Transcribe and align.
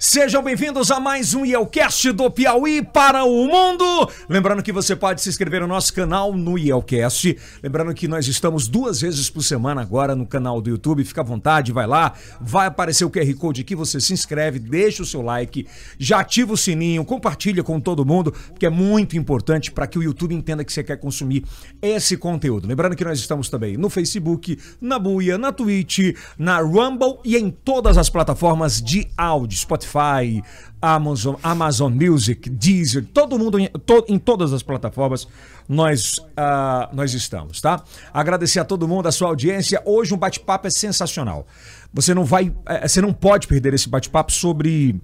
Sejam 0.00 0.40
bem-vindos 0.44 0.92
a 0.92 1.00
mais 1.00 1.34
um 1.34 1.44
Yelcast 1.44 2.12
do 2.12 2.30
Piauí 2.30 2.84
para 2.84 3.24
o 3.24 3.48
mundo. 3.48 4.08
Lembrando 4.28 4.62
que 4.62 4.70
você 4.70 4.94
pode 4.94 5.20
se 5.20 5.28
inscrever 5.28 5.60
no 5.60 5.66
nosso 5.66 5.92
canal 5.92 6.32
no 6.32 6.56
Yelcast. 6.56 7.36
Lembrando 7.60 7.92
que 7.92 8.06
nós 8.06 8.28
estamos 8.28 8.68
duas 8.68 9.00
vezes 9.00 9.28
por 9.28 9.42
semana 9.42 9.82
agora 9.82 10.14
no 10.14 10.24
canal 10.24 10.60
do 10.60 10.70
YouTube. 10.70 11.04
Fica 11.04 11.22
à 11.22 11.24
vontade, 11.24 11.72
vai 11.72 11.84
lá, 11.84 12.12
vai 12.40 12.68
aparecer 12.68 13.04
o 13.04 13.10
QR 13.10 13.34
Code 13.34 13.62
aqui, 13.62 13.74
você 13.74 14.00
se 14.00 14.12
inscreve, 14.12 14.60
deixa 14.60 15.02
o 15.02 15.06
seu 15.06 15.20
like, 15.20 15.66
já 15.98 16.20
ativa 16.20 16.52
o 16.52 16.56
sininho, 16.56 17.04
compartilha 17.04 17.64
com 17.64 17.80
todo 17.80 18.06
mundo, 18.06 18.30
porque 18.30 18.66
é 18.66 18.70
muito 18.70 19.16
importante 19.16 19.72
para 19.72 19.88
que 19.88 19.98
o 19.98 20.02
YouTube 20.02 20.32
entenda 20.32 20.64
que 20.64 20.72
você 20.72 20.84
quer 20.84 20.98
consumir 20.98 21.44
esse 21.82 22.16
conteúdo. 22.16 22.68
Lembrando 22.68 22.94
que 22.94 23.04
nós 23.04 23.18
estamos 23.18 23.50
também 23.50 23.76
no 23.76 23.90
Facebook, 23.90 24.60
na 24.80 24.96
Buia, 24.96 25.36
na 25.36 25.50
Twitch, 25.50 26.14
na 26.38 26.60
Rumble 26.60 27.18
e 27.24 27.36
em 27.36 27.50
todas 27.50 27.98
as 27.98 28.08
plataformas 28.08 28.80
de 28.80 29.08
áudio, 29.16 29.58
Spotify 29.58 29.87
Spotify, 29.88 30.42
Amazon, 30.80 31.34
Amazon 31.42 31.92
Music, 31.92 32.48
Deezer, 32.48 33.04
todo 33.06 33.38
mundo 33.38 33.58
em, 33.58 33.68
to, 33.86 34.04
em 34.08 34.18
todas 34.18 34.52
as 34.52 34.62
plataformas 34.62 35.26
nós, 35.68 36.18
uh, 36.18 36.94
nós 36.94 37.14
estamos, 37.14 37.60
tá? 37.60 37.82
Agradecer 38.12 38.60
a 38.60 38.64
todo 38.64 38.86
mundo 38.86 39.08
a 39.08 39.12
sua 39.12 39.28
audiência. 39.28 39.82
Hoje 39.84 40.14
um 40.14 40.18
bate-papo 40.18 40.66
é 40.66 40.70
sensacional. 40.70 41.46
Você 41.92 42.14
não 42.14 42.24
vai, 42.24 42.54
é, 42.66 42.86
você 42.86 43.00
não 43.00 43.12
pode 43.12 43.46
perder 43.46 43.74
esse 43.74 43.88
bate-papo 43.88 44.32
sobre 44.32 45.00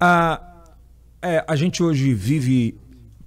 uh, 0.00 0.56
é, 1.22 1.44
a 1.46 1.56
gente 1.56 1.82
hoje 1.82 2.12
vive 2.14 2.78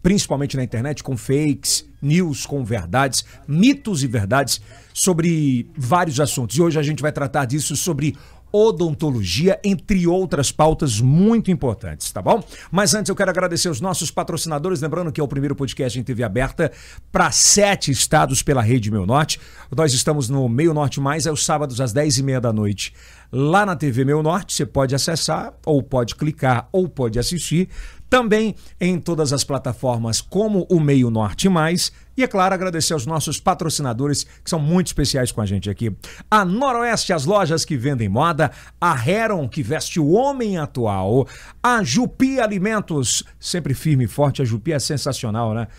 principalmente 0.02 0.56
na 0.56 0.64
internet 0.64 1.04
com 1.04 1.18
fakes, 1.18 1.86
news 2.02 2.46
com 2.46 2.64
verdades, 2.64 3.26
mitos 3.48 4.04
e 4.04 4.08
verdades 4.08 4.62
sobre 4.94 5.70
vários 5.76 6.20
assuntos. 6.20 6.56
E 6.56 6.62
hoje 6.62 6.80
a 6.80 6.84
gente 6.84 7.02
vai 7.02 7.12
tratar 7.12 7.46
disso 7.46 7.76
sobre 7.76 8.16
odontologia, 8.52 9.60
entre 9.64 10.08
outras 10.08 10.52
pautas 10.52 11.00
muito 11.00 11.52
importantes, 11.52 12.12
tá 12.12 12.22
bom? 12.22 12.44
Mas 12.72 12.94
antes 12.94 13.10
eu 13.10 13.16
quero 13.16 13.30
agradecer 13.30 13.70
os 13.70 13.82
nossos 13.82 14.12
patrocinadores, 14.12 14.82
lembrando 14.82 15.12
que 15.12 15.22
é 15.22 15.24
o 15.24 15.28
primeiro 15.28 15.56
podcast 15.56 16.00
em 16.00 16.04
TV 16.04 16.24
aberta 16.24 16.72
para 17.12 17.32
sete 17.32 17.92
estados 17.92 18.42
pela 18.42 18.62
Rede 18.62 18.92
Meu 18.92 19.06
Norte. 19.06 19.40
Nós 19.76 19.94
estamos 19.94 20.30
no 20.30 20.48
Meio 20.50 20.74
Norte 20.74 21.00
Mais, 21.00 21.26
é 21.26 21.32
os 21.32 21.46
sábados 21.46 21.80
às 21.80 21.94
dez 21.94 22.18
e 22.18 22.24
meia 22.24 22.42
da 22.42 22.52
noite. 22.52 22.94
Lá 23.32 23.66
na 23.66 23.76
TV 23.76 24.04
Meu 24.04 24.24
Norte, 24.24 24.54
você 24.54 24.66
pode 24.66 24.96
acessar, 24.96 25.54
ou 25.66 25.84
pode 25.84 26.16
clicar, 26.16 26.68
ou 26.72 26.90
pode 26.90 27.20
assistir. 27.20 27.70
Também 28.10 28.56
em 28.82 29.00
todas 29.00 29.32
as 29.32 29.44
plataformas 29.44 30.20
como 30.20 30.66
o 30.70 30.80
Meio 30.80 31.12
Norte 31.12 31.48
Mais. 31.48 31.92
E 32.20 32.24
é 32.24 32.28
claro, 32.28 32.54
agradecer 32.54 32.92
aos 32.92 33.06
nossos 33.06 33.40
patrocinadores 33.40 34.26
que 34.44 34.50
são 34.50 34.60
muito 34.60 34.88
especiais 34.88 35.32
com 35.32 35.40
a 35.40 35.46
gente 35.46 35.70
aqui. 35.70 35.90
A 36.30 36.44
Noroeste, 36.44 37.14
as 37.14 37.24
lojas 37.24 37.64
que 37.64 37.78
vendem 37.78 38.10
moda, 38.10 38.52
a 38.82 39.10
Heron, 39.10 39.48
que 39.48 39.64
veste 39.64 40.02
o 40.02 40.10
homem 40.10 40.58
atual, 40.58 41.26
a 41.64 41.82
Jupi 41.82 42.38
Alimentos, 42.38 43.24
sempre 43.40 43.74
firme 43.74 44.04
e 44.04 44.08
forte, 44.08 44.42
a 44.42 44.46
Jupi 44.46 44.74
é 44.74 44.80
sensacional, 44.80 45.54
né? 45.54 45.70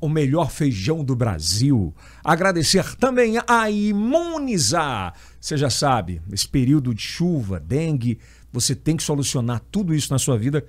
o 0.00 0.08
melhor 0.08 0.50
feijão 0.50 1.04
do 1.04 1.14
Brasil. 1.14 1.94
Agradecer 2.24 2.96
também 2.96 3.34
a 3.46 3.70
Imunizar. 3.70 5.14
Você 5.40 5.56
já 5.56 5.70
sabe, 5.70 6.20
esse 6.32 6.48
período 6.48 6.92
de 6.92 7.02
chuva, 7.02 7.60
dengue, 7.60 8.18
você 8.52 8.74
tem 8.74 8.96
que 8.96 9.02
solucionar 9.04 9.62
tudo 9.70 9.94
isso 9.94 10.12
na 10.12 10.18
sua 10.18 10.36
vida 10.36 10.66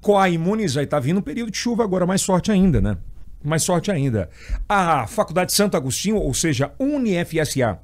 com 0.00 0.18
a 0.18 0.30
Imunizar. 0.30 0.82
E 0.82 0.86
tá 0.86 0.98
vindo 0.98 1.18
um 1.18 1.22
período 1.22 1.50
de 1.50 1.58
chuva 1.58 1.84
agora, 1.84 2.06
mais 2.06 2.22
sorte 2.22 2.50
ainda, 2.50 2.80
né? 2.80 2.96
Mais 3.42 3.62
sorte 3.62 3.90
ainda. 3.90 4.28
A 4.68 5.06
Faculdade 5.06 5.52
Santo 5.52 5.76
Agostinho, 5.76 6.16
ou 6.16 6.34
seja, 6.34 6.72
UniFSA, 6.78 7.80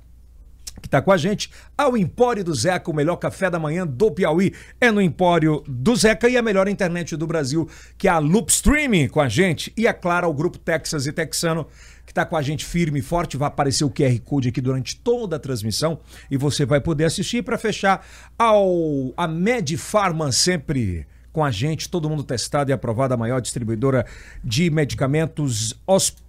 que 0.81 0.89
está 0.89 1.01
com 1.01 1.11
a 1.11 1.17
gente, 1.17 1.51
ao 1.77 1.97
Empório 1.97 2.45
do 2.45 2.55
Zeca, 2.55 2.91
o 2.91 2.95
melhor 2.95 3.17
café 3.17 3.51
da 3.51 3.59
manhã 3.59 3.87
do 3.87 4.11
Piauí. 4.11 4.53
É 4.81 4.91
no 4.91 5.01
Empório 5.01 5.65
do 5.67 5.97
Zeca 5.97 6.29
e 6.29 6.37
a 6.37 6.43
melhor 6.43 6.69
internet 6.69 7.17
do 7.17 7.27
Brasil, 7.27 7.69
que 7.97 8.07
é 8.07 8.11
a 8.11 8.19
Loop 8.19 8.51
Streaming 8.51 9.09
com 9.09 9.21
a 9.21 9.29
gente. 9.29 9.73
E, 9.77 9.87
é 9.87 9.93
claro, 9.93 10.29
o 10.29 10.35
Grupo 10.35 10.59
Texas 10.59 11.07
e 11.07 11.13
Texano, 11.13 11.67
que 12.05 12.13
está 12.13 12.27
com 12.27 12.37
a 12.37 12.43
gente 12.43 12.65
firme 12.65 12.99
e 12.99 13.03
forte. 13.03 13.39
Vai 13.39 13.49
aparecer 13.49 13.85
o 13.85 13.91
QR 13.91 14.19
Code 14.21 14.51
aqui 14.51 14.61
durante 14.61 14.97
toda 14.97 15.37
a 15.37 15.41
transmissão 15.41 15.99
e 16.31 16.37
você 16.37 16.67
vai 16.67 16.81
poder 16.81 17.05
assistir. 17.05 17.43
Para 17.43 17.57
fechar, 17.57 18.07
ao 18.39 19.15
a 19.17 19.27
Med 19.27 19.77
Pharma 19.79 20.31
sempre 20.31 21.07
com 21.37 21.45
a 21.45 21.51
gente, 21.51 21.91
todo 21.91 22.09
mundo 22.09 22.23
testado 22.23 22.71
e 22.71 22.73
aprovado, 22.73 23.13
a 23.13 23.17
maior 23.19 23.43
distribuidora 23.43 24.07
de 24.43 24.71
medicamentos 24.71 25.75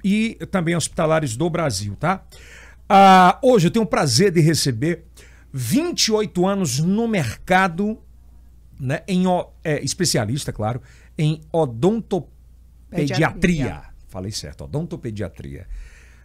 e 0.03 0.37
também 0.51 0.75
hospitalares 0.75 1.37
do 1.37 1.49
Brasil, 1.49 1.95
tá? 1.97 2.25
Ah, 2.89 3.39
hoje 3.41 3.67
eu 3.67 3.71
tenho 3.71 3.85
o 3.85 3.87
prazer 3.87 4.33
de 4.33 4.41
receber 4.41 5.05
28 5.53 6.45
anos 6.45 6.79
no 6.79 7.07
mercado, 7.07 7.97
né, 8.77 9.01
em 9.07 9.23
é, 9.63 9.81
especialista, 9.81 10.51
claro, 10.51 10.81
em 11.17 11.39
odontopediatria. 11.53 13.07
Pediatria. 13.07 13.83
Falei 14.09 14.33
certo, 14.33 14.65
odontopediatria. 14.65 15.67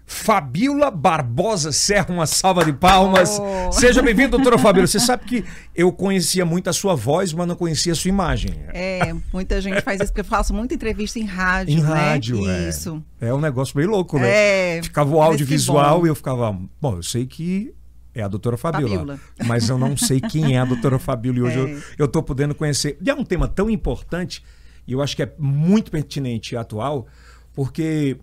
Fabiola 0.06 0.90
Barbosa 0.90 1.72
Serra, 1.72 2.06
uma 2.10 2.26
salva 2.26 2.64
de 2.64 2.72
palmas. 2.72 3.38
Oh. 3.40 3.72
Seja 3.72 4.02
bem-vindo, 4.02 4.36
doutora 4.36 4.58
Fabiola. 4.58 4.86
Você 4.86 5.00
sabe 5.00 5.24
que 5.24 5.44
eu 5.74 5.92
conhecia 5.92 6.44
muito 6.44 6.68
a 6.68 6.72
sua 6.72 6.94
voz, 6.94 7.32
mas 7.32 7.46
não 7.46 7.54
conhecia 7.54 7.92
a 7.92 7.96
sua 7.96 8.08
imagem. 8.08 8.54
É, 8.72 9.14
muita 9.32 9.60
gente 9.60 9.80
faz 9.80 10.00
isso, 10.00 10.12
porque 10.12 10.20
eu 10.20 10.24
faço 10.24 10.52
muita 10.52 10.74
entrevista 10.74 11.18
em 11.18 11.24
rádio. 11.24 11.78
Em 11.78 11.82
né? 11.82 11.88
rádio, 11.88 12.48
é. 12.48 12.68
Isso. 12.68 13.02
É 13.20 13.32
um 13.32 13.40
negócio 13.40 13.76
meio 13.76 13.90
louco, 13.90 14.18
né? 14.18 14.28
É, 14.76 14.82
Ficava 14.82 15.14
o 15.14 15.22
audiovisual 15.22 16.04
e 16.06 16.08
eu 16.08 16.14
ficava. 16.14 16.56
Bom, 16.80 16.96
eu 16.96 17.02
sei 17.02 17.26
que 17.26 17.74
é 18.14 18.22
a 18.22 18.28
doutora 18.28 18.56
Fabiola, 18.56 18.88
Fabiola, 18.88 19.20
Mas 19.46 19.68
eu 19.68 19.78
não 19.78 19.96
sei 19.96 20.20
quem 20.20 20.56
é 20.56 20.58
a 20.58 20.64
doutora 20.64 20.98
Fabiola. 20.98 21.38
E 21.38 21.42
hoje 21.42 21.58
é. 21.58 21.62
eu, 21.62 21.82
eu 21.98 22.08
tô 22.08 22.22
podendo 22.22 22.54
conhecer. 22.54 22.98
E 23.00 23.08
é 23.08 23.14
um 23.14 23.24
tema 23.24 23.48
tão 23.48 23.70
importante, 23.70 24.44
e 24.86 24.92
eu 24.92 25.00
acho 25.00 25.16
que 25.16 25.22
é 25.22 25.32
muito 25.38 25.90
pertinente 25.90 26.54
e 26.54 26.58
atual, 26.58 27.06
porque 27.54 28.18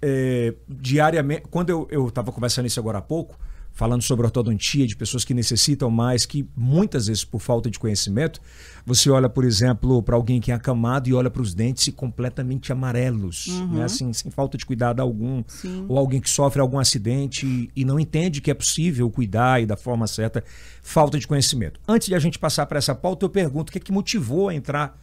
é, 0.00 0.54
diariamente. 0.68 1.42
Quando 1.50 1.88
eu 1.90 2.08
estava 2.08 2.32
conversando 2.32 2.66
isso 2.66 2.78
agora 2.80 2.98
há 2.98 3.02
pouco, 3.02 3.38
falando 3.78 4.02
sobre 4.02 4.26
ortodontia, 4.26 4.88
de 4.88 4.96
pessoas 4.96 5.24
que 5.24 5.32
necessitam 5.32 5.88
mais, 5.88 6.26
que 6.26 6.48
muitas 6.56 7.06
vezes 7.06 7.24
por 7.24 7.40
falta 7.40 7.70
de 7.70 7.78
conhecimento, 7.78 8.40
você 8.84 9.08
olha, 9.08 9.28
por 9.28 9.44
exemplo, 9.44 10.02
para 10.02 10.16
alguém 10.16 10.40
que 10.40 10.50
é 10.50 10.54
acamado 10.56 11.08
e 11.08 11.14
olha 11.14 11.30
para 11.30 11.40
os 11.40 11.54
dentes 11.54 11.88
completamente 11.94 12.72
amarelos, 12.72 13.46
uhum. 13.46 13.74
né? 13.74 13.84
assim, 13.84 14.12
sem 14.12 14.32
falta 14.32 14.58
de 14.58 14.66
cuidado 14.66 15.00
algum, 15.00 15.44
Sim. 15.46 15.86
ou 15.88 15.96
alguém 15.96 16.20
que 16.20 16.28
sofre 16.28 16.60
algum 16.60 16.76
acidente 16.76 17.46
e, 17.46 17.70
e 17.76 17.84
não 17.84 18.00
entende 18.00 18.40
que 18.40 18.50
é 18.50 18.54
possível 18.54 19.08
cuidar 19.10 19.62
e 19.62 19.66
da 19.66 19.76
forma 19.76 20.08
certa, 20.08 20.42
falta 20.82 21.16
de 21.16 21.28
conhecimento. 21.28 21.78
Antes 21.86 22.08
de 22.08 22.16
a 22.16 22.18
gente 22.18 22.36
passar 22.36 22.66
para 22.66 22.78
essa 22.78 22.96
pauta, 22.96 23.26
eu 23.26 23.30
pergunto 23.30 23.70
o 23.70 23.72
que 23.72 23.78
é 23.78 23.80
que 23.80 23.92
motivou 23.92 24.48
a 24.48 24.54
entrar 24.56 25.00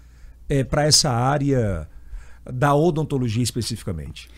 é, 0.49 0.65
para 0.65 0.83
essa 0.83 1.09
área 1.09 1.87
da 2.43 2.75
odontologia 2.75 3.41
especificamente? 3.41 4.29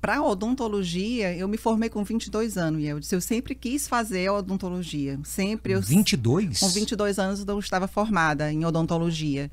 Para 0.00 0.22
odontologia, 0.22 1.34
eu 1.34 1.48
me 1.48 1.56
formei 1.56 1.88
com 1.88 2.04
22 2.04 2.58
anos, 2.58 2.82
e 2.82 2.86
eu 2.86 3.00
disse, 3.00 3.14
eu 3.14 3.20
sempre 3.20 3.54
quis 3.54 3.88
fazer 3.88 4.28
odontologia. 4.30 5.18
Sempre 5.24 5.72
eu 5.72 5.80
22? 5.80 6.60
Com 6.60 6.68
22 6.68 7.18
anos 7.18 7.44
eu 7.46 7.58
estava 7.58 7.88
formada 7.88 8.52
em 8.52 8.64
odontologia. 8.64 9.50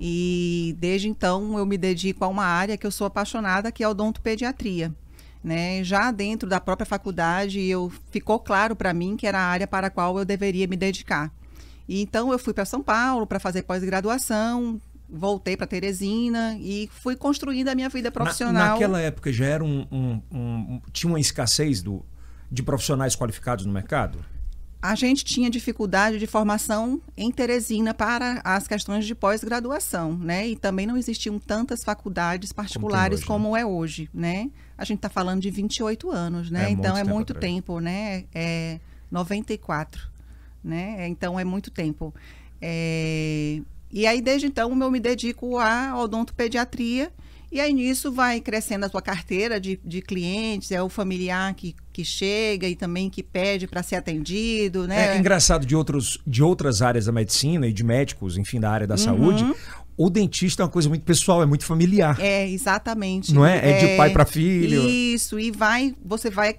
E 0.00 0.76
desde 0.78 1.08
então 1.08 1.56
eu 1.58 1.64
me 1.64 1.78
dedico 1.78 2.24
a 2.24 2.28
uma 2.28 2.44
área 2.44 2.76
que 2.76 2.86
eu 2.86 2.90
sou 2.90 3.06
apaixonada, 3.06 3.72
que 3.72 3.82
é 3.82 3.86
a 3.86 3.90
odontopediatria. 3.90 4.92
Né? 5.42 5.84
Já 5.84 6.10
dentro 6.10 6.48
da 6.48 6.60
própria 6.60 6.84
faculdade, 6.84 7.60
eu 7.60 7.90
ficou 8.10 8.38
claro 8.40 8.74
para 8.74 8.92
mim 8.92 9.16
que 9.16 9.28
era 9.28 9.38
a 9.38 9.46
área 9.46 9.66
para 9.66 9.86
a 9.86 9.90
qual 9.90 10.18
eu 10.18 10.24
deveria 10.24 10.66
me 10.66 10.76
dedicar. 10.76 11.32
E 11.88 12.02
então 12.02 12.32
eu 12.32 12.38
fui 12.38 12.52
para 12.52 12.64
São 12.64 12.82
Paulo 12.82 13.26
para 13.26 13.38
fazer 13.38 13.62
pós-graduação, 13.62 14.80
voltei 15.08 15.56
para 15.56 15.66
Teresina 15.66 16.56
e 16.60 16.88
fui 16.92 17.16
construindo 17.16 17.68
a 17.68 17.74
minha 17.74 17.88
vida 17.88 18.10
profissional. 18.10 18.52
Na, 18.52 18.70
naquela 18.70 19.00
época 19.00 19.32
já 19.32 19.46
era 19.46 19.64
um, 19.64 19.86
um, 19.90 20.22
um, 20.30 20.80
tinha 20.92 21.10
uma 21.10 21.20
escassez 21.20 21.82
do, 21.82 22.04
de 22.50 22.62
profissionais 22.62 23.14
qualificados 23.14 23.64
no 23.64 23.72
mercado? 23.72 24.24
A 24.80 24.94
gente 24.94 25.24
tinha 25.24 25.50
dificuldade 25.50 26.18
de 26.18 26.26
formação 26.26 27.00
em 27.16 27.32
Teresina 27.32 27.92
para 27.92 28.40
as 28.44 28.68
questões 28.68 29.04
de 29.04 29.14
pós-graduação, 29.14 30.16
né? 30.16 30.46
E 30.46 30.54
também 30.54 30.86
não 30.86 30.96
existiam 30.96 31.38
tantas 31.38 31.82
faculdades 31.82 32.52
particulares 32.52 33.24
como, 33.24 33.48
hoje, 33.48 33.52
né? 33.52 33.56
como 33.56 33.56
é 33.56 33.66
hoje, 33.66 34.10
né? 34.14 34.50
A 34.78 34.84
gente 34.84 34.98
está 34.98 35.08
falando 35.08 35.40
de 35.40 35.50
28 35.50 36.10
anos, 36.10 36.50
né? 36.50 36.66
É 36.66 36.70
então 36.70 36.96
é 36.96 37.02
muito 37.02 37.34
tempo, 37.34 37.80
né? 37.80 38.26
É 38.34 38.78
94, 39.10 40.08
né? 40.62 41.08
Então 41.08 41.40
é 41.40 41.44
muito 41.44 41.70
tempo. 41.70 42.14
É, 42.60 43.60
e 43.96 44.06
aí, 44.06 44.20
desde 44.20 44.46
então, 44.46 44.78
eu 44.78 44.90
me 44.90 45.00
dedico 45.00 45.56
à 45.56 45.98
odontopediatria. 45.98 47.10
E 47.50 47.58
aí, 47.58 47.72
nisso, 47.72 48.12
vai 48.12 48.42
crescendo 48.42 48.84
a 48.84 48.90
sua 48.90 49.00
carteira 49.00 49.58
de, 49.58 49.80
de 49.82 50.02
clientes, 50.02 50.70
é 50.70 50.82
o 50.82 50.90
familiar 50.90 51.54
que, 51.54 51.74
que 51.94 52.04
chega 52.04 52.68
e 52.68 52.76
também 52.76 53.08
que 53.08 53.22
pede 53.22 53.66
para 53.66 53.82
ser 53.82 53.96
atendido, 53.96 54.86
né? 54.86 55.14
É 55.14 55.18
engraçado, 55.18 55.64
de, 55.64 55.74
outros, 55.74 56.18
de 56.26 56.42
outras 56.42 56.82
áreas 56.82 57.06
da 57.06 57.12
medicina 57.12 57.66
e 57.66 57.72
de 57.72 57.82
médicos, 57.82 58.36
enfim, 58.36 58.60
da 58.60 58.70
área 58.70 58.86
da 58.86 58.96
uhum. 58.96 58.98
saúde, 58.98 59.54
o 59.96 60.10
dentista 60.10 60.62
é 60.62 60.64
uma 60.64 60.70
coisa 60.70 60.90
muito 60.90 61.04
pessoal, 61.06 61.42
é 61.42 61.46
muito 61.46 61.64
familiar. 61.64 62.20
É, 62.20 62.46
exatamente. 62.46 63.32
Não 63.32 63.46
é? 63.46 63.56
É, 63.60 63.70
é 63.70 63.78
de 63.78 63.96
pai 63.96 64.10
para 64.10 64.26
filho. 64.26 64.86
Isso, 64.86 65.40
e 65.40 65.50
vai, 65.50 65.94
você 66.04 66.28
vai 66.28 66.56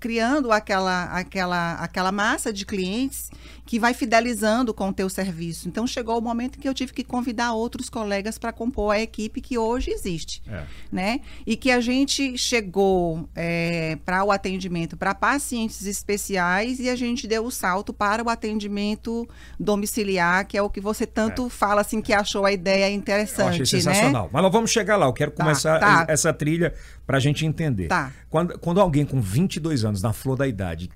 criando 0.00 0.50
aquela, 0.50 1.04
aquela, 1.04 1.74
aquela 1.74 2.10
massa 2.10 2.52
de 2.52 2.64
clientes 2.64 3.30
que 3.70 3.78
vai 3.78 3.94
fidelizando 3.94 4.74
com 4.74 4.88
o 4.88 4.92
teu 4.92 5.08
serviço. 5.08 5.68
Então 5.68 5.86
chegou 5.86 6.18
o 6.18 6.20
momento 6.20 6.58
que 6.58 6.68
eu 6.68 6.74
tive 6.74 6.92
que 6.92 7.04
convidar 7.04 7.52
outros 7.52 7.88
colegas 7.88 8.36
para 8.36 8.52
compor 8.52 8.92
a 8.92 9.00
equipe 9.00 9.40
que 9.40 9.56
hoje 9.56 9.92
existe, 9.92 10.42
é. 10.48 10.64
né? 10.90 11.20
E 11.46 11.56
que 11.56 11.70
a 11.70 11.80
gente 11.80 12.36
chegou 12.36 13.28
é, 13.36 13.96
para 14.04 14.24
o 14.24 14.32
atendimento 14.32 14.96
para 14.96 15.14
pacientes 15.14 15.86
especiais 15.86 16.80
e 16.80 16.88
a 16.88 16.96
gente 16.96 17.28
deu 17.28 17.44
o 17.44 17.50
salto 17.50 17.92
para 17.92 18.24
o 18.24 18.28
atendimento 18.28 19.28
domiciliar, 19.58 20.46
que 20.46 20.56
é 20.56 20.62
o 20.62 20.68
que 20.68 20.80
você 20.80 21.06
tanto 21.06 21.46
é. 21.46 21.50
fala 21.50 21.82
assim 21.82 22.00
que 22.00 22.12
achou 22.12 22.44
a 22.44 22.50
ideia 22.50 22.90
interessante, 22.90 23.58
eu 23.58 23.62
achei 23.62 23.78
né? 23.78 23.84
sensacional. 23.84 24.24
Né? 24.24 24.30
Mas 24.32 24.42
nós 24.42 24.52
vamos 24.52 24.70
chegar 24.72 24.96
lá. 24.96 25.06
Eu 25.06 25.12
quero 25.12 25.30
tá, 25.30 25.44
começar 25.44 25.78
tá. 25.78 26.06
essa 26.08 26.32
trilha 26.32 26.74
para 27.10 27.16
a 27.16 27.20
gente 27.20 27.44
entender. 27.44 27.88
Tá. 27.88 28.12
Quando, 28.28 28.56
quando 28.60 28.80
alguém 28.80 29.04
com 29.04 29.20
22 29.20 29.84
anos, 29.84 30.00
na 30.00 30.12
flor 30.12 30.36
da 30.36 30.46
idade, 30.46 30.88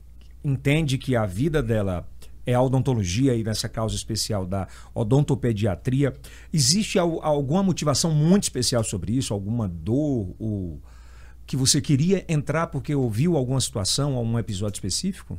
entende 0.44 0.96
que 0.96 1.16
a 1.16 1.26
vida 1.26 1.60
dela 1.60 2.08
é 2.46 2.54
a 2.54 2.62
odontologia 2.62 3.34
e 3.34 3.42
nessa 3.42 3.68
causa 3.68 3.96
especial 3.96 4.46
da 4.46 4.68
odontopediatria. 4.94 6.14
Existe 6.52 7.00
alguma 7.00 7.64
motivação 7.64 8.12
muito 8.12 8.44
especial 8.44 8.84
sobre 8.84 9.12
isso? 9.12 9.34
Alguma 9.34 9.66
dor? 9.66 10.36
Ou 10.38 10.80
que 11.44 11.56
você 11.56 11.80
queria 11.80 12.24
entrar 12.28 12.68
porque 12.68 12.94
ouviu 12.94 13.36
alguma 13.36 13.60
situação, 13.60 14.14
algum 14.14 14.38
episódio 14.38 14.76
específico? 14.76 15.36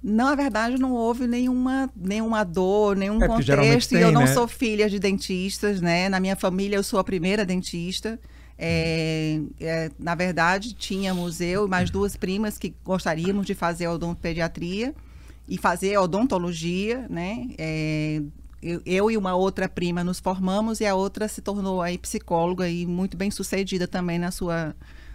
Não, 0.00 0.26
na 0.26 0.36
verdade, 0.36 0.78
não 0.78 0.92
houve 0.92 1.26
nenhuma, 1.26 1.90
nenhuma 1.96 2.44
dor, 2.44 2.94
nenhum 2.94 3.20
é, 3.20 3.26
contexto. 3.26 3.90
Tem, 3.90 3.98
e 3.98 4.02
eu 4.02 4.12
não 4.12 4.20
né? 4.20 4.26
sou 4.28 4.46
filha 4.46 4.88
de 4.88 5.00
dentistas, 5.00 5.80
né? 5.80 6.08
Na 6.08 6.20
minha 6.20 6.36
família, 6.36 6.76
eu 6.76 6.84
sou 6.84 7.00
a 7.00 7.04
primeira 7.04 7.44
dentista. 7.44 8.16
É, 8.58 9.40
é, 9.60 9.90
na 9.98 10.16
verdade, 10.16 10.72
tínhamos 10.72 11.40
eu 11.40 11.66
e 11.66 11.68
mais 11.68 11.90
duas 11.90 12.16
primas 12.16 12.58
que 12.58 12.74
gostaríamos 12.84 13.46
de 13.46 13.54
fazer 13.54 13.86
odontopediatria 13.86 14.92
e 15.48 15.56
fazer 15.56 15.96
odontologia, 15.96 17.06
né? 17.08 17.48
É, 17.56 18.20
eu, 18.60 18.82
eu, 18.84 19.10
e 19.10 19.16
uma 19.16 19.36
outra 19.36 19.68
prima 19.68 20.02
nos 20.02 20.18
formamos 20.18 20.80
e 20.80 20.86
a 20.86 20.94
outra 20.94 21.28
se 21.28 21.40
tornou 21.40 21.80
aí 21.80 21.96
psicóloga 21.96 22.68
e 22.68 22.84
muito 22.84 23.16
bem 23.16 23.30
sucedida 23.30 23.86
também 23.86 24.18
na 24.18 24.32
sua, 24.32 24.74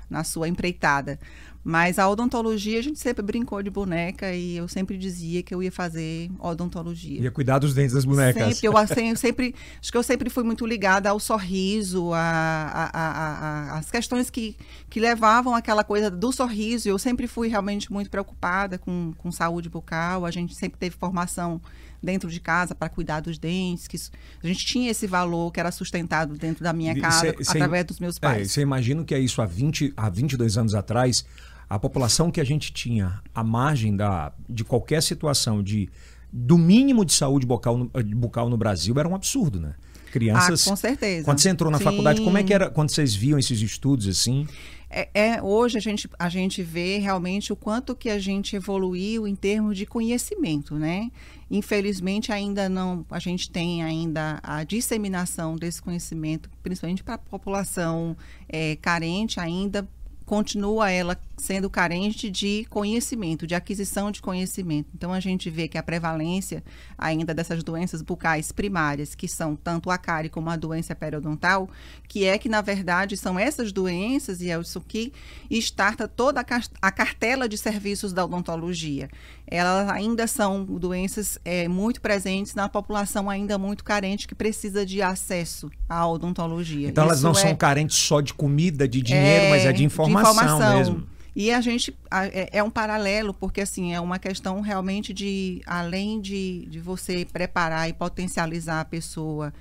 na 0.09 0.23
sua 0.23 0.47
empreitada. 0.47 1.19
Mas 1.63 1.97
a 1.97 2.09
odontologia, 2.09 2.77
a 2.77 2.81
gente 2.81 2.99
sempre 2.99 3.23
brincou 3.23 3.63
de 3.63 3.69
boneca 3.69 4.33
e 4.33 4.57
eu 4.57 4.67
sempre 4.67 4.97
dizia 4.97 5.41
que 5.41 5.55
eu 5.55 5.63
ia 5.63 5.71
fazer 5.71 6.29
odontologia. 6.37 7.21
Ia 7.21 7.31
cuidar 7.31 7.59
dos 7.59 7.73
dentes 7.73 7.93
das 7.93 8.03
bonecas. 8.03 8.55
Sempre, 8.55 8.67
eu, 8.67 8.77
assim, 8.77 9.09
eu 9.09 9.15
sempre, 9.17 9.55
acho 9.79 9.89
que 9.89 9.97
eu 9.97 10.03
sempre 10.03 10.29
fui 10.29 10.43
muito 10.43 10.65
ligada 10.65 11.09
ao 11.09 11.21
sorriso, 11.21 12.11
as 12.13 13.89
questões 13.89 14.29
que, 14.29 14.57
que 14.89 14.99
levavam 14.99 15.55
aquela 15.55 15.85
coisa 15.85 16.11
do 16.11 16.33
sorriso. 16.33 16.89
Eu 16.89 16.99
sempre 16.99 17.27
fui 17.27 17.47
realmente 17.47 17.91
muito 17.91 18.09
preocupada 18.09 18.77
com, 18.77 19.13
com 19.17 19.31
saúde 19.31 19.69
bucal. 19.69 20.25
A 20.25 20.31
gente 20.31 20.53
sempre 20.55 20.77
teve 20.77 20.97
formação 20.97 21.61
dentro 22.03 22.29
de 22.29 22.41
casa 22.41 22.75
para 22.75 22.89
cuidar 22.89 23.21
dos 23.21 23.37
dentes, 23.37 23.87
que 23.87 23.97
a 24.43 24.47
gente 24.47 24.65
tinha 24.65 24.91
esse 24.91 25.07
valor 25.07 25.51
que 25.53 25.59
era 25.61 25.71
sustentado 25.71 26.37
dentro 26.37 26.61
da 26.61 26.73
minha 26.73 26.99
casa 26.99 27.33
cê, 27.41 27.51
através 27.51 27.81
cê, 27.81 27.87
dos 27.87 27.99
meus 27.99 28.19
pais. 28.19 28.51
Você 28.51 28.59
é, 28.59 28.63
imagina 28.63 29.05
que 29.05 29.15
é 29.15 29.19
isso 29.19 29.41
há, 29.41 29.45
20, 29.45 29.93
há 29.95 30.09
22 30.09 30.57
anos 30.57 30.75
atrás, 30.75 31.25
a 31.69 31.79
população 31.79 32.31
que 32.31 32.39
a 32.39 32.43
gente 32.43 32.71
tinha 32.71 33.21
à 33.33 33.43
margem 33.43 33.95
da, 33.95 34.31
de 34.49 34.63
qualquer 34.63 35.01
situação 35.01 35.63
de 35.63 35.89
do 36.35 36.57
mínimo 36.57 37.05
de 37.05 37.13
saúde 37.13 37.45
bucal 37.45 37.77
no, 37.77 37.91
bucal 38.15 38.49
no 38.49 38.57
Brasil 38.57 38.95
era 38.97 39.07
um 39.07 39.13
absurdo, 39.13 39.59
né? 39.59 39.75
Crianças. 40.11 40.67
Ah, 40.67 40.69
com 40.71 40.75
certeza. 40.75 41.25
Quando 41.25 41.39
você 41.39 41.49
entrou 41.49 41.71
na 41.71 41.77
Sim. 41.77 41.83
faculdade, 41.83 42.21
como 42.21 42.37
é 42.37 42.43
que 42.43 42.53
era 42.53 42.69
quando 42.69 42.89
vocês 42.89 43.15
viam 43.15 43.37
esses 43.37 43.61
estudos 43.61 44.07
assim? 44.07 44.47
É, 44.89 45.09
é, 45.13 45.41
hoje 45.41 45.77
a 45.77 45.81
gente, 45.81 46.07
a 46.19 46.29
gente 46.29 46.61
vê 46.61 46.99
realmente 46.99 47.51
o 47.51 47.55
quanto 47.55 47.95
que 47.95 48.09
a 48.09 48.19
gente 48.19 48.55
evoluiu 48.55 49.27
em 49.27 49.35
termos 49.35 49.75
de 49.75 49.87
conhecimento, 49.87 50.75
né? 50.75 51.09
Infelizmente 51.49 52.31
ainda 52.31 52.69
não, 52.69 53.03
a 53.09 53.17
gente 53.17 53.49
tem 53.49 53.81
ainda 53.81 54.39
a 54.43 54.63
disseminação 54.63 55.55
desse 55.55 55.81
conhecimento, 55.81 56.47
principalmente 56.61 57.03
para 57.03 57.15
a 57.15 57.17
população 57.17 58.15
é, 58.47 58.75
carente 58.75 59.39
ainda 59.39 59.87
continua 60.25 60.89
ela 60.89 61.17
sendo 61.37 61.69
carente 61.69 62.29
de 62.29 62.65
conhecimento, 62.69 63.45
de 63.45 63.55
aquisição 63.55 64.11
de 64.11 64.21
conhecimento. 64.21 64.89
Então 64.95 65.11
a 65.11 65.19
gente 65.19 65.49
vê 65.49 65.67
que 65.67 65.77
a 65.77 65.83
prevalência 65.83 66.63
ainda 66.97 67.33
dessas 67.33 67.63
doenças 67.63 68.01
bucais 68.01 68.51
primárias, 68.51 69.13
que 69.13 69.27
são 69.27 69.55
tanto 69.55 69.89
a 69.89 69.97
cárie 69.97 70.29
como 70.29 70.49
a 70.49 70.55
doença 70.55 70.95
periodontal, 70.95 71.69
que 72.07 72.25
é 72.25 72.37
que 72.37 72.47
na 72.47 72.61
verdade 72.61 73.17
são 73.17 73.37
essas 73.37 73.71
doenças 73.71 74.41
e 74.41 74.49
é 74.49 74.59
isso 74.59 74.79
que 74.81 75.11
starta 75.49 76.07
toda 76.07 76.45
a 76.81 76.91
cartela 76.91 77.49
de 77.49 77.57
serviços 77.57 78.13
da 78.13 78.23
odontologia. 78.23 79.09
Elas 79.45 79.89
ainda 79.89 80.25
são 80.25 80.63
doenças 80.63 81.37
é, 81.43 81.67
muito 81.67 81.99
presentes 81.99 82.55
na 82.55 82.69
população 82.69 83.29
ainda 83.29 83.57
muito 83.57 83.83
carente 83.83 84.27
que 84.27 84.33
precisa 84.33 84.85
de 84.85 85.01
acesso 85.01 85.69
à 85.87 86.07
odontologia. 86.07 86.87
Então 86.87 87.03
elas 87.03 87.21
não 87.21 87.31
é... 87.31 87.35
são 87.35 87.55
carentes 87.55 87.97
só 87.97 88.21
de 88.21 88.33
comida, 88.33 88.87
de 88.87 89.01
dinheiro, 89.01 89.45
é... 89.45 89.49
mas 89.49 89.65
é 89.65 89.73
de 89.73 89.83
informação, 89.83 90.12
de 90.13 90.29
informação. 90.29 90.77
mesmo. 90.77 91.13
E 91.35 91.51
a 91.51 91.61
gente 91.61 91.95
é, 92.11 92.59
é, 92.59 92.63
um 92.63 92.69
paralelo, 92.69 93.33
porque 93.33 93.61
assim, 93.61 93.93
é 93.93 93.99
uma 93.99 94.19
questão 94.19 94.61
realmente 94.61 95.11
de, 95.11 95.61
além 95.65 96.21
de, 96.21 96.67
de 96.69 96.79
você 96.79 97.25
preparar 97.25 97.89
e 97.89 97.93
potencializar 97.93 98.81
a 98.81 98.85
pessoa 98.85 99.51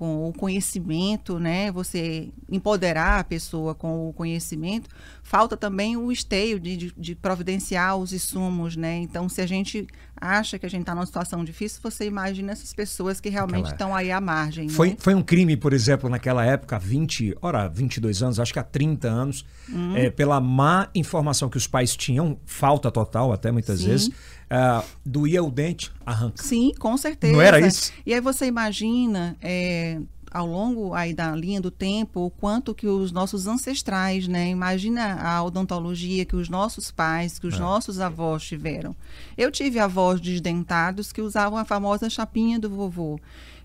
com 0.00 0.28
o 0.28 0.32
conhecimento, 0.32 1.38
né? 1.38 1.70
Você 1.70 2.30
empoderar 2.50 3.20
a 3.20 3.24
pessoa 3.24 3.74
com 3.74 4.08
o 4.08 4.12
conhecimento, 4.14 4.88
falta 5.22 5.58
também 5.58 5.94
o 5.94 6.10
esteio 6.10 6.58
de, 6.58 6.74
de, 6.74 6.94
de 6.96 7.14
providenciar 7.14 7.96
os 7.98 8.12
insumos, 8.12 8.76
né? 8.76 8.96
Então, 8.96 9.28
se 9.28 9.42
a 9.42 9.46
gente 9.46 9.86
acha 10.20 10.58
que 10.58 10.66
a 10.66 10.68
gente 10.68 10.82
está 10.82 10.94
numa 10.94 11.06
situação 11.06 11.44
difícil, 11.44 11.80
você 11.82 12.04
imagina 12.04 12.52
essas 12.52 12.72
pessoas 12.72 13.20
que 13.20 13.28
realmente 13.28 13.70
estão 13.70 13.94
aí 13.94 14.10
à 14.10 14.20
margem. 14.20 14.68
Foi, 14.68 14.90
né? 14.90 14.96
foi 14.98 15.14
um 15.14 15.22
crime, 15.22 15.56
por 15.56 15.72
exemplo, 15.72 16.08
naquela 16.08 16.44
época, 16.44 16.78
20, 16.78 17.36
ora, 17.40 17.68
22 17.68 18.22
anos, 18.22 18.40
acho 18.40 18.52
que 18.52 18.58
há 18.58 18.62
30 18.64 19.08
anos, 19.08 19.44
hum. 19.68 19.96
é, 19.96 20.10
pela 20.10 20.40
má 20.40 20.88
informação 20.94 21.48
que 21.48 21.56
os 21.56 21.66
pais 21.66 21.96
tinham, 21.96 22.38
falta 22.44 22.90
total 22.90 23.32
até 23.32 23.50
muitas 23.50 23.80
Sim. 23.80 23.86
vezes, 23.86 24.08
uh, 24.08 24.84
doía 25.04 25.42
o 25.42 25.50
dente, 25.50 25.90
arranca. 26.04 26.42
Sim, 26.42 26.72
com 26.78 26.96
certeza. 26.96 27.32
Não 27.32 27.40
era 27.40 27.60
isso? 27.60 27.92
E 28.04 28.12
aí 28.12 28.20
você 28.20 28.46
imagina. 28.46 29.36
É, 29.40 30.00
ao 30.30 30.46
longo 30.46 30.94
aí 30.94 31.12
da 31.12 31.34
linha 31.34 31.60
do 31.60 31.70
tempo 31.70 32.20
o 32.20 32.30
quanto 32.30 32.74
que 32.74 32.86
os 32.86 33.10
nossos 33.10 33.46
ancestrais, 33.46 34.28
né? 34.28 34.48
Imagina 34.48 35.20
a 35.20 35.42
odontologia 35.42 36.24
que 36.24 36.36
os 36.36 36.48
nossos 36.48 36.90
pais, 36.90 37.38
que 37.38 37.46
os 37.46 37.56
é. 37.56 37.58
nossos 37.58 38.00
avós 38.00 38.44
tiveram. 38.44 38.94
Eu 39.36 39.50
tive 39.50 39.78
avós 39.78 40.20
desdentados 40.20 41.12
que 41.12 41.20
usavam 41.20 41.58
a 41.58 41.64
famosa 41.64 42.08
chapinha 42.08 42.58
do 42.58 42.70
vovô. 42.70 43.18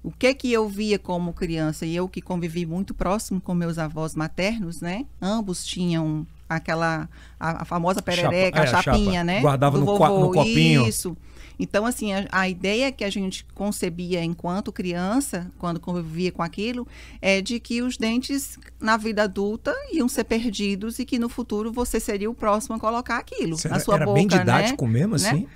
O 0.04 0.12
que 0.12 0.34
que 0.34 0.52
eu 0.52 0.68
via 0.70 1.00
como 1.00 1.34
criança 1.34 1.86
e 1.86 1.96
eu 1.96 2.08
que 2.08 2.22
convivi 2.22 2.66
muito 2.66 2.94
próximo 2.94 3.42
com 3.42 3.54
meus 3.54 3.78
avós 3.78 4.16
maternos, 4.16 4.82
né? 4.82 5.06
Ambos 5.22 5.66
tinham 5.66 6.26
aquela 6.48 7.10
a, 7.40 7.64
a 7.64 7.66
famosa 7.66 8.02
perereca, 8.02 8.66
Chapa, 8.66 8.80
a 8.80 8.82
chapinha, 8.84 9.20
é, 9.20 9.22
a 9.22 9.24
né? 9.24 9.42
Guardava 9.42 9.78
no, 9.78 9.86
no, 9.86 10.32
copinho. 10.32 10.88
Isso. 10.88 11.18
Então, 11.60 11.86
assim, 11.86 12.14
a, 12.14 12.28
a, 12.32 12.50
ideia 12.50 12.92
que 12.92 13.04
a 13.04 13.10
gente 13.10 13.46
concebia 13.54 14.24
enquanto 14.24 14.72
criança, 14.72 15.52
quando 15.58 15.80
convivia 15.80 16.32
com 16.32 16.44
aquilo, 16.44 16.88
é 17.22 17.42
de 17.42 17.60
que 17.60 17.82
os 17.82 17.98
dentes 17.98 18.58
na 18.80 18.98
vida 18.98 19.24
adulta 19.24 19.74
iam 19.92 20.08
ser 20.08 20.24
perdidos 20.26 21.00
e 21.00 21.06
que 21.06 21.18
no 21.18 21.30
futuro 21.30 21.72
você 21.72 22.00
seria 22.00 22.30
o 22.30 22.34
próximo 22.34 22.76
a 22.76 22.80
colocar 22.80 23.18
aquilo 23.18 23.58
Será, 23.58 23.76
na 23.76 23.80
sua 23.80 23.96
era 23.96 24.06
boca, 24.06 24.20
bem 24.20 24.28
didático 24.28 24.86
né? 24.86 24.92
mesmo, 24.92 25.16
assim? 25.16 25.42
Né? 25.42 25.48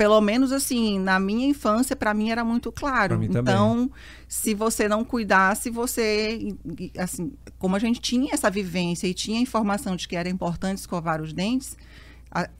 pelo 0.00 0.18
menos 0.22 0.50
assim, 0.50 0.98
na 0.98 1.20
minha 1.20 1.46
infância, 1.46 1.94
para 1.94 2.14
mim 2.14 2.30
era 2.30 2.42
muito 2.42 2.72
claro. 2.72 3.22
Então, 3.22 3.90
se 4.26 4.54
você 4.54 4.88
não 4.88 5.04
cuidasse, 5.04 5.68
você, 5.68 6.56
assim, 6.96 7.34
como 7.58 7.76
a 7.76 7.78
gente 7.78 8.00
tinha 8.00 8.32
essa 8.32 8.48
vivência 8.48 9.06
e 9.06 9.12
tinha 9.12 9.38
informação 9.38 9.94
de 9.94 10.08
que 10.08 10.16
era 10.16 10.26
importante 10.26 10.78
escovar 10.78 11.20
os 11.20 11.34
dentes, 11.34 11.76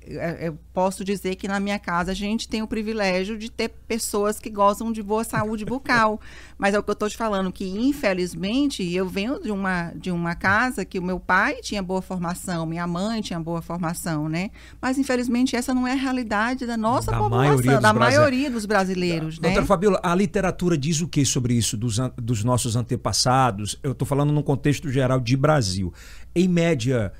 eu 0.03 0.59
posso 0.75 1.05
dizer 1.05 1.37
que 1.37 1.47
na 1.47 1.61
minha 1.61 1.79
casa 1.79 2.11
a 2.11 2.15
gente 2.15 2.49
tem 2.49 2.61
o 2.61 2.67
privilégio 2.67 3.39
de 3.39 3.49
ter 3.49 3.69
pessoas 3.87 4.41
que 4.41 4.50
gozam 4.50 4.91
de 4.91 5.00
boa 5.00 5.23
saúde 5.23 5.65
bucal. 5.65 6.21
Mas 6.59 6.75
é 6.75 6.79
o 6.79 6.83
que 6.83 6.91
eu 6.91 6.95
estou 6.95 7.09
te 7.09 7.17
falando, 7.17 7.53
que 7.53 7.65
infelizmente 7.65 8.83
eu 8.93 9.09
venho 9.09 9.41
de 9.41 9.53
uma, 9.53 9.93
de 9.95 10.11
uma 10.11 10.35
casa 10.35 10.85
que 10.85 10.99
o 10.99 11.03
meu 11.03 11.21
pai 11.21 11.61
tinha 11.62 11.81
boa 11.83 12.03
formação, 12.03 12.67
minha 12.67 12.87
mãe 12.87 13.23
tinha 13.23 13.39
boa 13.39 13.62
formação, 13.62 14.29
né? 14.29 14.50
Mas 14.83 14.99
infelizmente 14.99 15.55
essa 15.55 15.73
não 15.73 15.87
é 15.87 15.93
a 15.93 15.97
realidade 15.97 16.67
da 16.67 16.77
nossa 16.77 17.12
da 17.12 17.19
população, 17.19 17.55
maioria 17.55 17.81
da 17.81 17.93
maioria 17.93 18.50
dos 18.50 18.67
brasileiros. 18.67 19.39
Da, 19.39 19.49
né? 19.49 19.55
Doutora 19.55 19.67
Fabiola, 19.67 20.00
a 20.03 20.15
literatura 20.15 20.77
diz 20.77 21.00
o 21.00 21.07
que 21.07 21.25
sobre 21.25 21.55
isso, 21.55 21.77
dos, 21.77 21.99
dos 22.17 22.43
nossos 22.43 22.75
antepassados? 22.75 23.79
Eu 23.83 23.93
estou 23.93 24.07
falando 24.07 24.33
no 24.33 24.43
contexto 24.43 24.91
geral 24.91 25.21
de 25.21 25.37
Brasil. 25.37 25.95
Em 26.35 26.49
média 26.49 27.12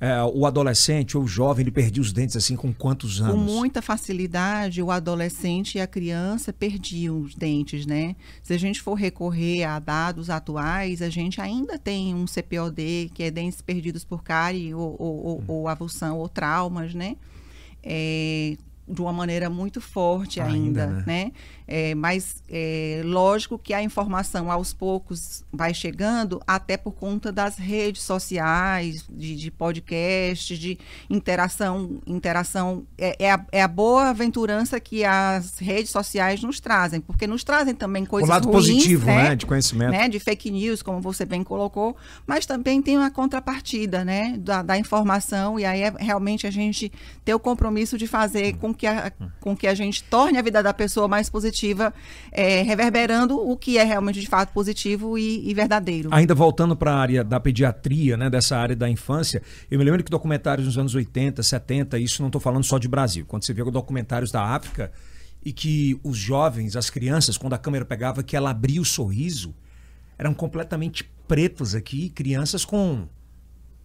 é, 0.00 0.22
o 0.22 0.46
adolescente 0.46 1.16
ou 1.16 1.24
o 1.24 1.26
jovem 1.26 1.64
ele 1.64 1.70
perdia 1.70 2.00
os 2.00 2.12
dentes 2.12 2.36
assim 2.36 2.56
com 2.56 2.72
quantos 2.72 3.20
anos? 3.20 3.34
Com 3.34 3.40
muita 3.40 3.82
facilidade, 3.82 4.82
o 4.82 4.90
adolescente 4.90 5.78
e 5.78 5.80
a 5.80 5.86
criança 5.86 6.52
perdiam 6.52 7.20
os 7.20 7.34
dentes, 7.34 7.86
né? 7.86 8.16
Se 8.42 8.52
a 8.52 8.58
gente 8.58 8.80
for 8.80 8.94
recorrer 8.94 9.64
a 9.64 9.78
dados 9.78 10.30
atuais, 10.30 11.02
a 11.02 11.08
gente 11.10 11.40
ainda 11.40 11.78
tem 11.78 12.14
um 12.14 12.26
CPOD, 12.26 13.10
que 13.14 13.22
é 13.22 13.30
dentes 13.30 13.60
perdidos 13.60 14.04
por 14.04 14.22
cárie 14.22 14.74
ou, 14.74 14.96
ou, 14.98 15.26
ou, 15.26 15.44
ou 15.48 15.68
avulsão 15.68 16.18
ou 16.18 16.28
traumas, 16.28 16.94
né? 16.94 17.16
é, 17.82 18.56
de 18.86 19.00
uma 19.00 19.12
maneira 19.12 19.50
muito 19.50 19.80
forte 19.80 20.40
ainda, 20.40 20.84
ainda 20.84 20.86
né? 20.86 21.04
né? 21.06 21.32
É, 21.70 21.94
mas 21.94 22.42
é 22.48 23.02
lógico 23.04 23.58
que 23.58 23.74
a 23.74 23.82
informação 23.82 24.50
aos 24.50 24.72
poucos 24.72 25.44
vai 25.52 25.74
chegando, 25.74 26.40
até 26.46 26.78
por 26.78 26.92
conta 26.92 27.30
das 27.30 27.58
redes 27.58 28.00
sociais, 28.00 29.04
de, 29.10 29.36
de 29.36 29.50
podcasts, 29.50 30.58
de 30.58 30.78
interação. 31.10 32.00
interação 32.06 32.86
é, 32.96 33.26
é, 33.26 33.32
a, 33.32 33.46
é, 33.52 33.62
a, 33.62 33.68
boa 33.68 34.08
aventurança 34.08 34.80
que 34.80 35.04
as 35.04 35.58
redes 35.58 35.90
sociais 35.90 36.42
nos 36.42 36.58
trazem, 36.58 37.02
porque 37.02 37.26
nos 37.26 37.44
trazem 37.44 37.74
também 37.74 38.06
coisas 38.06 38.26
O 38.26 38.32
lado 38.32 38.48
ruins, 38.48 38.66
positivo, 38.66 39.04
né? 39.04 39.24
né? 39.24 39.36
De 39.36 39.44
conhecimento. 39.44 39.90
Né? 39.90 40.08
De 40.08 40.18
fake 40.18 40.50
news, 40.50 40.80
como 40.82 41.02
você 41.02 41.26
bem 41.26 41.44
colocou, 41.44 41.94
mas 42.26 42.46
também 42.46 42.80
tem 42.80 42.96
uma 42.96 43.10
contrapartida 43.10 44.06
né? 44.06 44.36
da, 44.38 44.62
da 44.62 44.78
informação, 44.78 45.60
e 45.60 45.66
aí 45.66 45.82
é 45.82 45.92
realmente 45.98 46.46
a 46.46 46.50
gente 46.50 46.90
ter 47.26 47.34
o 47.34 47.38
compromisso 47.38 47.98
de 47.98 48.06
fazer 48.06 48.56
com 48.56 48.72
que 48.72 48.86
a, 48.86 49.12
com 49.38 49.54
que 49.54 49.66
a 49.66 49.74
gente 49.74 50.02
torne 50.04 50.38
a 50.38 50.42
vida 50.42 50.62
da 50.62 50.72
pessoa 50.72 51.06
mais 51.06 51.28
positiva 51.28 51.57
positiva, 51.58 51.92
é, 52.30 52.62
reverberando 52.62 53.36
o 53.36 53.56
que 53.56 53.78
é 53.78 53.84
realmente 53.84 54.20
de 54.20 54.26
fato 54.26 54.52
positivo 54.52 55.18
e, 55.18 55.48
e 55.48 55.54
verdadeiro. 55.54 56.08
Ainda 56.12 56.34
voltando 56.34 56.76
para 56.76 56.92
a 56.92 56.96
área 56.96 57.24
da 57.24 57.40
pediatria, 57.40 58.16
né, 58.16 58.30
dessa 58.30 58.56
área 58.56 58.76
da 58.76 58.88
infância, 58.88 59.42
eu 59.70 59.78
me 59.78 59.84
lembro 59.84 60.04
que 60.04 60.10
documentários 60.10 60.66
nos 60.66 60.78
anos 60.78 60.94
80, 60.94 61.42
70, 61.42 61.98
isso 61.98 62.22
não 62.22 62.28
estou 62.28 62.40
falando 62.40 62.64
só 62.64 62.78
de 62.78 62.86
Brasil, 62.86 63.24
quando 63.26 63.44
você 63.44 63.52
vê 63.52 63.68
documentários 63.68 64.30
da 64.30 64.42
África 64.42 64.92
e 65.44 65.52
que 65.52 65.98
os 66.02 66.16
jovens, 66.16 66.76
as 66.76 66.90
crianças, 66.90 67.36
quando 67.36 67.54
a 67.54 67.58
câmera 67.58 67.84
pegava, 67.84 68.22
que 68.22 68.36
ela 68.36 68.50
abria 68.50 68.80
o 68.80 68.84
sorriso, 68.84 69.54
eram 70.16 70.32
completamente 70.34 71.04
pretos 71.26 71.74
aqui, 71.74 72.08
crianças 72.10 72.64
com, 72.64 73.06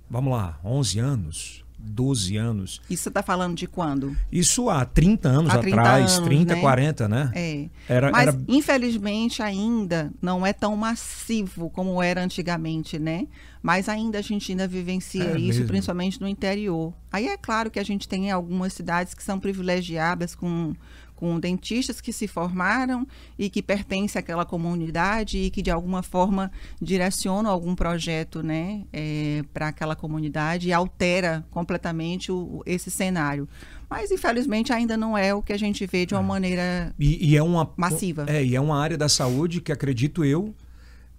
vamos 0.10 0.34
lá, 0.34 0.60
11 0.64 1.00
anos, 1.00 1.63
12 1.84 2.38
anos. 2.38 2.82
Isso 2.90 3.04
você 3.04 3.10
está 3.10 3.22
falando 3.22 3.56
de 3.56 3.68
quando? 3.68 4.16
Isso 4.32 4.70
há 4.70 4.86
30 4.86 5.30
anos 5.30 5.54
há 5.54 5.58
30 5.60 5.80
atrás, 5.80 6.14
anos, 6.14 6.28
30, 6.28 6.56
né? 6.56 6.62
40, 6.62 7.08
né? 7.08 7.32
É. 7.36 7.70
Era, 7.88 8.12
Mas, 8.12 8.28
era... 8.28 8.42
infelizmente, 8.48 9.44
ainda 9.44 10.12
não 10.22 10.46
é 10.46 10.54
tão 10.54 10.76
massivo 10.76 11.70
como 11.70 12.02
era 12.02 12.24
antigamente, 12.24 12.98
né? 12.98 13.28
Mas 13.62 13.88
ainda 13.88 14.20
a 14.20 14.22
gente 14.22 14.52
ainda 14.52 14.68
vivencia 14.68 15.24
é 15.24 15.38
isso, 15.38 15.60
mesmo? 15.60 15.68
principalmente 15.68 16.20
no 16.20 16.28
interior. 16.28 16.94
Aí 17.12 17.28
é 17.28 17.38
claro 17.38 17.70
que 17.70 17.80
a 17.80 17.84
gente 17.84 18.08
tem 18.08 18.32
algumas 18.32 18.74
cidades 18.74 19.14
que 19.14 19.24
são 19.24 19.40
privilegiadas 19.40 20.36
com 20.36 20.74
com 21.16 21.40
dentistas 21.40 22.02
que 22.02 22.12
se 22.12 22.28
formaram 22.28 23.08
e 23.38 23.50
que 23.50 23.62
pertencem 23.62 24.20
àquela 24.20 24.46
comunidade 24.46 25.38
e 25.38 25.50
que 25.50 25.62
de 25.62 25.72
alguma 25.72 26.04
forma 26.04 26.52
direcionam 26.82 27.50
algum 27.50 27.76
projeto 27.76 28.44
né, 28.44 28.84
é, 28.92 29.44
para 29.54 29.70
aquela 29.70 29.96
comunidade 29.96 30.68
e 30.68 30.74
altera 30.74 31.46
completamente 31.52 32.32
o, 32.32 32.62
esse 32.66 32.92
cenário. 32.92 33.48
Mas 33.90 34.12
infelizmente 34.12 34.74
ainda 34.74 34.98
não 34.98 35.18
é 35.18 35.34
o 35.34 35.42
que 35.42 35.54
a 35.54 35.58
gente 35.58 35.86
vê 35.86 36.06
de 36.06 36.14
uma 36.14 36.24
é. 36.24 36.26
maneira 36.26 36.96
e, 37.00 37.32
e 37.32 37.38
é 37.38 37.44
uma, 37.44 37.72
massiva. 37.78 38.26
É, 38.28 38.44
e 38.44 38.56
é 38.56 38.62
uma 38.62 38.80
área 38.80 38.98
da 38.98 39.08
saúde 39.08 39.62
que 39.62 39.72
acredito 39.72 40.26
eu 40.26 40.54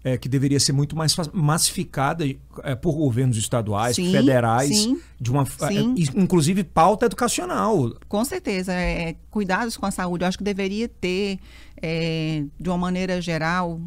é, 0.04 0.18
que 0.18 0.28
deveria 0.28 0.60
ser 0.60 0.72
muito 0.72 0.94
mais 0.94 1.16
massificada 1.32 2.26
é, 2.62 2.74
por 2.74 2.92
governos 2.92 3.38
estaduais, 3.38 3.96
sim, 3.96 4.12
federais, 4.12 4.76
sim, 4.76 5.00
de 5.18 5.30
uma, 5.30 5.44
é, 5.44 5.72
inclusive 6.14 6.62
pauta 6.62 7.06
educacional. 7.06 7.96
Com 8.06 8.22
certeza, 8.22 8.74
é, 8.74 9.08
é, 9.08 9.16
cuidados 9.30 9.78
com 9.78 9.86
a 9.86 9.90
saúde. 9.90 10.22
Eu 10.22 10.28
acho 10.28 10.36
que 10.36 10.44
deveria 10.44 10.86
ter, 10.86 11.38
é, 11.80 12.44
de 12.60 12.68
uma 12.68 12.76
maneira 12.76 13.18
geral, 13.22 13.80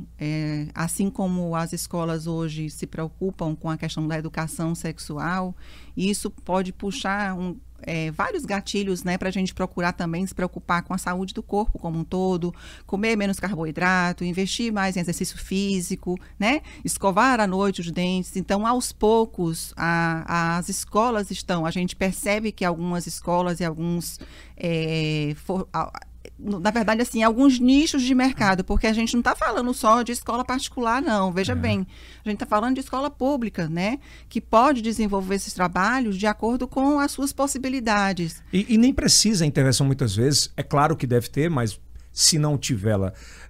assim 0.73 1.11
como 1.11 1.55
as 1.55 1.71
escolas 1.71 2.25
hoje 2.25 2.71
se 2.71 2.87
preocupam 2.87 3.55
com 3.55 3.69
a 3.69 3.77
questão 3.77 4.07
da 4.07 4.17
educação 4.17 4.73
sexual, 4.73 5.55
isso 5.95 6.31
pode 6.31 6.73
puxar 6.73 7.35
um, 7.35 7.55
é, 7.81 8.11
vários 8.11 8.45
gatilhos 8.45 9.03
né, 9.03 9.17
para 9.17 9.29
a 9.29 9.31
gente 9.31 9.53
procurar 9.53 9.93
também 9.93 10.25
se 10.25 10.33
preocupar 10.33 10.83
com 10.83 10.93
a 10.93 10.97
saúde 10.97 11.33
do 11.33 11.43
corpo 11.43 11.77
como 11.79 11.99
um 11.99 12.03
todo, 12.03 12.53
comer 12.85 13.15
menos 13.15 13.39
carboidrato, 13.39 14.23
investir 14.23 14.71
mais 14.71 14.97
em 14.97 14.99
exercício 14.99 15.37
físico, 15.37 16.19
né, 16.39 16.61
escovar 16.83 17.39
à 17.39 17.47
noite 17.47 17.81
os 17.81 17.91
dentes. 17.91 18.35
Então, 18.35 18.65
aos 18.65 18.91
poucos, 18.91 19.73
a, 19.75 20.57
as 20.57 20.69
escolas 20.69 21.31
estão, 21.31 21.65
a 21.65 21.71
gente 21.71 21.95
percebe 21.95 22.51
que 22.51 22.65
algumas 22.65 23.07
escolas 23.07 23.59
e 23.59 23.65
alguns 23.65 24.19
é, 24.55 25.33
for, 25.35 25.67
na 26.39 26.69
verdade, 26.69 27.01
assim, 27.01 27.23
alguns 27.23 27.59
nichos 27.59 28.03
de 28.03 28.13
mercado, 28.13 28.63
porque 28.63 28.85
a 28.85 28.93
gente 28.93 29.13
não 29.13 29.21
está 29.21 29.35
falando 29.35 29.73
só 29.73 30.03
de 30.03 30.11
escola 30.11 30.45
particular, 30.45 31.01
não. 31.01 31.31
Veja 31.31 31.53
é. 31.53 31.55
bem, 31.55 31.87
a 32.23 32.29
gente 32.29 32.35
está 32.35 32.45
falando 32.45 32.75
de 32.75 32.81
escola 32.81 33.09
pública, 33.09 33.67
né? 33.67 33.99
Que 34.29 34.39
pode 34.39 34.81
desenvolver 34.81 35.35
esses 35.35 35.53
trabalhos 35.53 36.17
de 36.17 36.27
acordo 36.27 36.67
com 36.67 36.99
as 36.99 37.11
suas 37.11 37.33
possibilidades. 37.33 38.43
E, 38.53 38.65
e 38.69 38.77
nem 38.77 38.93
precisa 38.93 39.43
a 39.43 39.47
intervenção 39.47 39.85
muitas 39.85 40.15
vezes. 40.15 40.51
É 40.55 40.61
claro 40.61 40.95
que 40.95 41.07
deve 41.07 41.27
ter, 41.29 41.49
mas 41.49 41.79
se 42.17 42.39
não 42.39 42.57
tiver 42.57 42.97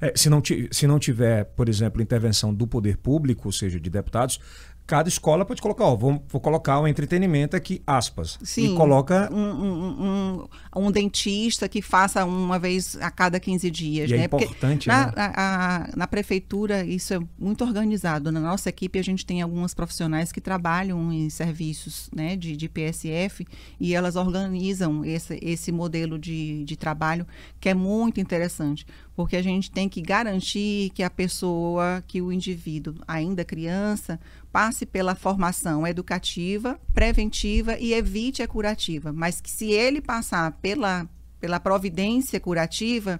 é, 0.01 0.11
se, 0.13 0.29
não, 0.29 0.41
se 0.43 0.85
não 0.85 0.99
tiver, 0.99 1.45
por 1.45 1.69
exemplo, 1.69 2.01
intervenção 2.01 2.53
do 2.53 2.67
poder 2.67 2.97
público, 2.97 3.47
ou 3.47 3.51
seja, 3.53 3.79
de 3.79 3.89
deputados, 3.89 4.41
cada 4.87 5.09
escola 5.09 5.43
pode 5.43 5.61
colocar, 5.61 5.83
ó, 5.83 5.95
vou, 5.97 6.23
vou 6.29 6.39
colocar 6.39 6.79
um 6.79 6.87
entretenimento 6.87 7.57
aqui, 7.57 7.81
aspas. 7.85 8.39
Sim, 8.41 8.73
e 8.73 8.77
coloca. 8.77 9.29
Um, 9.33 9.37
um, 9.37 10.47
um, 10.73 10.83
um, 10.87 10.91
dentista 10.91 11.67
que 11.67 11.81
faça 11.81 12.23
uma 12.23 12.57
vez 12.57 12.97
a 13.01 13.11
cada 13.11 13.37
15 13.37 13.69
dias. 13.69 14.09
E 14.09 14.13
é 14.13 14.17
né? 14.17 14.23
É 14.23 14.25
importante, 14.25 14.87
na, 14.87 15.07
né? 15.07 15.13
a, 15.17 15.33
a, 15.35 15.89
na 15.97 16.07
prefeitura, 16.07 16.85
isso 16.85 17.13
é 17.13 17.19
muito 17.37 17.65
organizado. 17.65 18.31
Na 18.31 18.39
nossa 18.39 18.69
equipe, 18.69 18.97
a 18.97 19.03
gente 19.03 19.25
tem 19.25 19.41
algumas 19.41 19.73
profissionais 19.73 20.31
que 20.31 20.39
trabalham 20.39 21.11
em 21.11 21.29
serviços 21.29 22.09
né, 22.15 22.37
de, 22.37 22.55
de 22.55 22.69
PSF 22.69 23.45
e 23.77 23.93
elas 23.93 24.15
organizam 24.15 25.03
esse, 25.03 25.37
esse 25.41 25.69
modelo 25.69 26.17
de, 26.17 26.63
de 26.63 26.77
trabalho 26.77 27.27
que 27.59 27.67
é 27.67 27.73
muito 27.73 28.21
interessante 28.21 28.85
porque 29.17 29.35
a 29.35 29.41
gente 29.41 29.71
tem 29.71 29.89
que 29.89 29.99
garantir 29.99 30.91
que 30.91 31.01
a 31.01 31.09
pessoa, 31.09 32.03
que 32.07 32.21
o 32.21 32.31
indivíduo, 32.31 32.93
ainda 33.07 33.43
criança, 33.43 34.19
passe 34.51 34.85
pela 34.85 35.15
formação 35.15 35.85
educativa, 35.85 36.79
preventiva 36.93 37.77
e 37.77 37.93
evite 37.93 38.41
a 38.41 38.47
curativa. 38.47 39.13
Mas 39.13 39.41
que 39.41 39.49
se 39.49 39.71
ele 39.71 40.01
passar 40.01 40.51
pela, 40.53 41.07
pela 41.39 41.59
providência 41.59 42.39
curativa, 42.39 43.19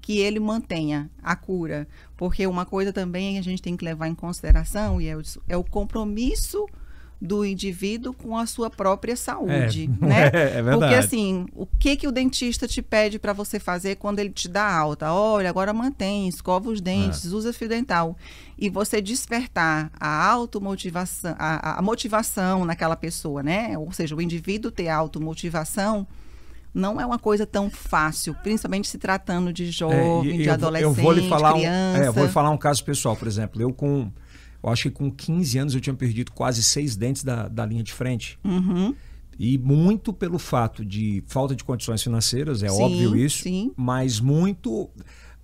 que 0.00 0.18
ele 0.18 0.38
mantenha 0.38 1.10
a 1.22 1.34
cura. 1.34 1.88
Porque 2.16 2.46
uma 2.46 2.66
coisa 2.66 2.92
também 2.92 3.38
a 3.38 3.42
gente 3.42 3.62
tem 3.62 3.76
que 3.76 3.84
levar 3.84 4.06
em 4.08 4.14
consideração, 4.14 5.00
e 5.00 5.08
é 5.08 5.16
o, 5.16 5.22
é 5.48 5.56
o 5.56 5.64
compromisso 5.64 6.66
do 7.24 7.42
indivíduo 7.42 8.12
com 8.12 8.36
a 8.36 8.44
sua 8.44 8.68
própria 8.68 9.16
saúde, 9.16 9.90
é, 10.02 10.06
né? 10.06 10.24
É, 10.34 10.58
é 10.58 10.62
verdade. 10.62 10.78
Porque 10.78 10.94
assim, 10.94 11.46
o 11.54 11.64
que 11.66 11.96
que 11.96 12.06
o 12.06 12.12
dentista 12.12 12.68
te 12.68 12.82
pede 12.82 13.18
para 13.18 13.32
você 13.32 13.58
fazer 13.58 13.96
quando 13.96 14.18
ele 14.18 14.30
te 14.30 14.46
dá 14.46 14.70
alta? 14.70 15.10
Olha, 15.12 15.48
agora 15.48 15.72
mantém, 15.72 16.28
escova 16.28 16.68
os 16.68 16.80
dentes, 16.80 17.24
é. 17.24 17.34
usa 17.34 17.52
fio 17.52 17.68
dental. 17.68 18.16
E 18.58 18.68
você 18.68 19.00
despertar 19.00 19.90
a 19.98 20.30
automotivação, 20.30 21.34
a, 21.38 21.78
a 21.78 21.82
motivação 21.82 22.64
naquela 22.64 22.94
pessoa, 22.94 23.42
né? 23.42 23.76
Ou 23.78 23.90
seja, 23.90 24.14
o 24.14 24.20
indivíduo 24.20 24.70
ter 24.70 24.88
automotivação, 24.88 26.06
não 26.74 27.00
é 27.00 27.06
uma 27.06 27.18
coisa 27.18 27.46
tão 27.46 27.70
fácil, 27.70 28.34
principalmente 28.42 28.88
se 28.88 28.98
tratando 28.98 29.52
de 29.52 29.70
jovem, 29.70 30.34
é, 30.34 30.42
de 30.42 30.48
eu, 30.48 30.52
adolescente, 30.52 30.98
eu 30.98 31.04
vou 31.04 31.12
lhe 31.12 31.28
falar 31.28 31.54
criança. 31.54 31.98
Um, 31.98 32.02
é, 32.02 32.06
eu 32.08 32.12
vou 32.12 32.24
lhe 32.24 32.32
falar 32.32 32.50
um 32.50 32.58
caso 32.58 32.84
pessoal, 32.84 33.16
por 33.16 33.28
exemplo, 33.28 33.62
eu 33.62 33.72
com 33.72 34.10
eu 34.64 34.70
acho 34.70 34.84
que 34.84 34.90
com 34.90 35.10
15 35.10 35.58
anos 35.58 35.74
eu 35.74 35.80
tinha 35.80 35.94
perdido 35.94 36.32
quase 36.32 36.62
seis 36.62 36.96
dentes 36.96 37.22
da, 37.22 37.48
da 37.48 37.66
linha 37.66 37.82
de 37.82 37.92
frente. 37.92 38.38
Uhum. 38.42 38.94
E 39.38 39.58
muito 39.58 40.10
pelo 40.10 40.38
fato 40.38 40.82
de 40.82 41.22
falta 41.26 41.54
de 41.54 41.62
condições 41.62 42.02
financeiras, 42.02 42.62
é 42.62 42.68
sim, 42.68 42.82
óbvio 42.82 43.16
isso, 43.16 43.42
sim. 43.42 43.72
mas 43.76 44.20
muito. 44.20 44.88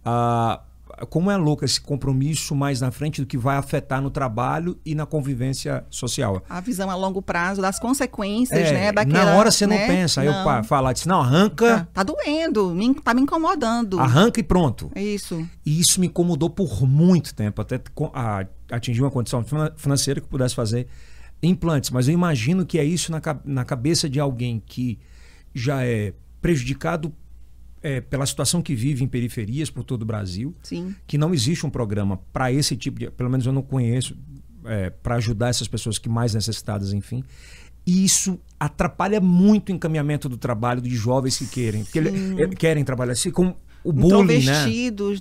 Uh, 0.07 0.71
como 1.09 1.31
é 1.31 1.37
louco 1.37 1.65
esse 1.65 1.81
compromisso 1.81 2.55
mais 2.55 2.81
na 2.81 2.91
frente 2.91 3.21
do 3.21 3.27
que 3.27 3.37
vai 3.37 3.57
afetar 3.57 4.01
no 4.01 4.11
trabalho 4.11 4.79
e 4.85 4.95
na 4.95 5.07
convivência 5.07 5.85
social. 5.91 6.43
A 6.49 6.61
visão 6.61 6.91
a 6.91 6.95
longo 6.95 7.23
prazo 7.23 7.63
das 7.63 7.79
consequências, 7.79 8.69
é, 8.69 8.73
né? 8.73 8.93
Daquela, 8.93 9.33
na 9.33 9.37
hora 9.37 9.51
você 9.51 9.67
né? 9.67 9.79
não 9.79 9.87
pensa. 9.87 10.21
Aí 10.21 10.27
eu 10.27 10.65
falar 10.65 10.93
disse, 10.93 11.09
não, 11.09 11.21
arranca. 11.21 11.89
Tá, 11.93 12.03
tá 12.03 12.03
doendo, 12.03 12.75
me, 12.75 12.95
tá 12.95 13.15
me 13.15 13.23
incomodando. 13.23 14.01
Arranca 14.01 14.41
e 14.41 14.43
pronto. 14.43 14.91
Isso. 14.97 15.47
E 15.65 15.81
isso 15.81 16.01
me 16.01 16.07
incomodou 16.07 16.51
por 16.51 16.87
muito 16.87 17.35
tempo, 17.35 17.61
até 17.63 17.81
a, 18.13 18.47
atingir 18.71 19.03
uma 19.03 19.11
condição 19.11 19.45
financeira 19.77 20.21
que 20.21 20.29
pudesse 20.29 20.55
fazer 20.55 20.87
implantes. 21.43 21.91
Mas 21.91 22.09
eu 22.09 22.15
imagino 22.15 22.65
que 22.65 22.79
é 22.79 22.85
isso 22.85 23.11
na, 23.11 23.21
na 23.45 23.65
cabeça 23.65 24.09
de 24.09 24.21
alguém 24.21 24.63
que 24.65 24.99
já 25.55 25.85
é 25.85 26.13
prejudicado 26.41 27.13
é, 27.83 28.01
pela 28.01 28.27
situação 28.27 28.61
que 28.61 28.75
vive 28.75 29.03
em 29.03 29.09
periferias 29.09 29.71
por 29.71 29.85
todo 29.85 30.03
o 30.03 30.05
Brasil, 30.05 30.55
Sim. 30.63 30.95
que 31.07 31.17
não 31.17 31.33
existe 31.33 31.67
um 31.67 31.71
programa 31.71 32.19
para 32.33 32.53
esse 32.53 32.77
tipo 32.77 32.99
de. 32.99 33.11
Pelo 33.11 33.31
menos 33.31 33.47
eu 33.47 33.53
não 33.53 33.63
conheço, 33.63 34.17
é, 34.65 34.91
para 34.91 35.17
ajudar 35.17 35.49
essas 35.49 35.69
pessoas 35.69 35.99
que 35.99 36.09
mais 36.09 36.35
necessitadas, 36.35 36.93
enfim. 36.93 37.25
E 37.87 38.05
isso 38.05 38.39
atrapalha 38.59 39.21
muito 39.21 39.71
o 39.71 39.73
encaminhamento 39.73 40.29
do 40.29 40.37
trabalho 40.37 40.83
de 40.83 40.95
jovens 40.95 41.39
que 41.39 41.47
querem, 41.47 41.85
que 41.85 41.99
ele, 41.99 42.55
querem 42.55 42.85
trabalhar 42.85 43.13
assim, 43.13 43.31
como 43.31 43.57
o 43.83 43.93
bullying, 43.93 44.45
né? 44.45 44.65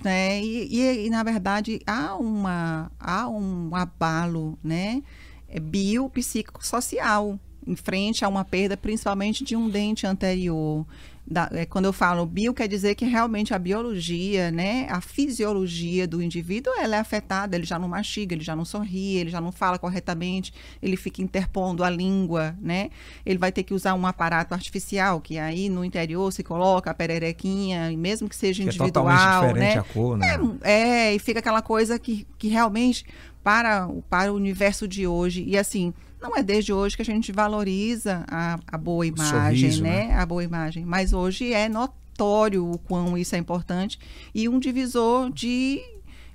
né? 0.02 0.42
E, 0.42 0.78
e, 0.78 1.06
e, 1.06 1.10
na 1.10 1.22
verdade 1.22 1.80
há 1.86 2.14
uma 2.16 2.90
há 2.98 3.28
um 3.28 3.74
abalo, 3.74 4.58
né? 4.62 5.02
É 5.48 5.58
biopsicossocial 5.58 7.38
em 7.66 7.76
frente 7.76 8.24
a 8.24 8.28
uma 8.28 8.44
perda, 8.44 8.76
principalmente 8.76 9.44
de 9.44 9.56
um 9.56 9.68
dente 9.68 10.06
anterior. 10.06 10.86
Da, 11.30 11.48
é, 11.52 11.64
quando 11.64 11.84
eu 11.84 11.92
falo 11.92 12.26
bio, 12.26 12.52
quer 12.52 12.66
dizer 12.66 12.96
que 12.96 13.04
realmente 13.04 13.54
a 13.54 13.58
biologia, 13.58 14.50
né, 14.50 14.88
a 14.90 15.00
fisiologia 15.00 16.04
do 16.04 16.20
indivíduo, 16.20 16.72
ela 16.76 16.96
é 16.96 16.98
afetada, 16.98 17.54
ele 17.54 17.64
já 17.64 17.78
não 17.78 17.88
mastiga, 17.88 18.34
ele 18.34 18.42
já 18.42 18.56
não 18.56 18.64
sorri, 18.64 19.16
ele 19.16 19.30
já 19.30 19.40
não 19.40 19.52
fala 19.52 19.78
corretamente, 19.78 20.52
ele 20.82 20.96
fica 20.96 21.22
interpondo 21.22 21.84
a 21.84 21.90
língua, 21.90 22.56
né? 22.60 22.90
Ele 23.24 23.38
vai 23.38 23.52
ter 23.52 23.62
que 23.62 23.72
usar 23.72 23.94
um 23.94 24.04
aparato 24.06 24.54
artificial, 24.54 25.20
que 25.20 25.38
aí 25.38 25.68
no 25.68 25.84
interior 25.84 26.32
se 26.32 26.42
coloca 26.42 26.90
a 26.90 26.94
pererequinha, 26.94 27.92
mesmo 27.96 28.28
que 28.28 28.34
seja 28.34 28.64
que 28.64 28.68
é 28.68 28.72
individual, 28.72 29.44
é 29.44 29.52
né? 29.52 29.78
A 29.78 29.82
cor, 29.84 30.18
né? 30.18 30.36
É, 30.62 30.72
é, 30.72 31.14
e 31.14 31.18
fica 31.20 31.38
aquela 31.38 31.62
coisa 31.62 31.96
que, 31.96 32.26
que 32.38 32.48
realmente 32.48 33.06
para, 33.42 33.88
para 34.08 34.32
o 34.32 34.36
universo 34.36 34.88
de 34.88 35.06
hoje, 35.06 35.44
e 35.46 35.56
assim, 35.56 35.94
não 36.20 36.36
é 36.36 36.42
desde 36.42 36.72
hoje 36.72 36.96
que 36.96 37.02
a 37.02 37.04
gente 37.04 37.32
valoriza 37.32 38.24
a, 38.28 38.58
a 38.66 38.78
boa 38.78 39.06
imagem, 39.06 39.70
Sorriso, 39.70 39.82
né? 39.82 40.08
né? 40.08 40.14
A 40.14 40.26
boa 40.26 40.44
imagem. 40.44 40.84
Mas 40.84 41.12
hoje 41.12 41.52
é 41.52 41.68
notório 41.68 42.70
o 42.70 42.78
quão 42.78 43.16
isso 43.16 43.34
é 43.34 43.38
importante 43.38 43.98
e 44.34 44.48
um 44.48 44.58
divisor 44.58 45.30
de 45.30 45.80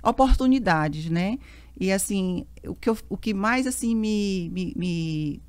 oportunidades, 0.02 1.08
né? 1.10 1.38
E 1.78 1.92
assim, 1.92 2.46
o 2.66 2.74
que, 2.74 2.88
eu, 2.88 2.96
o 3.08 3.16
que 3.16 3.34
mais 3.34 3.66
assim 3.66 3.94
me, 3.94 4.50
me, 4.52 4.72
me 4.76 5.42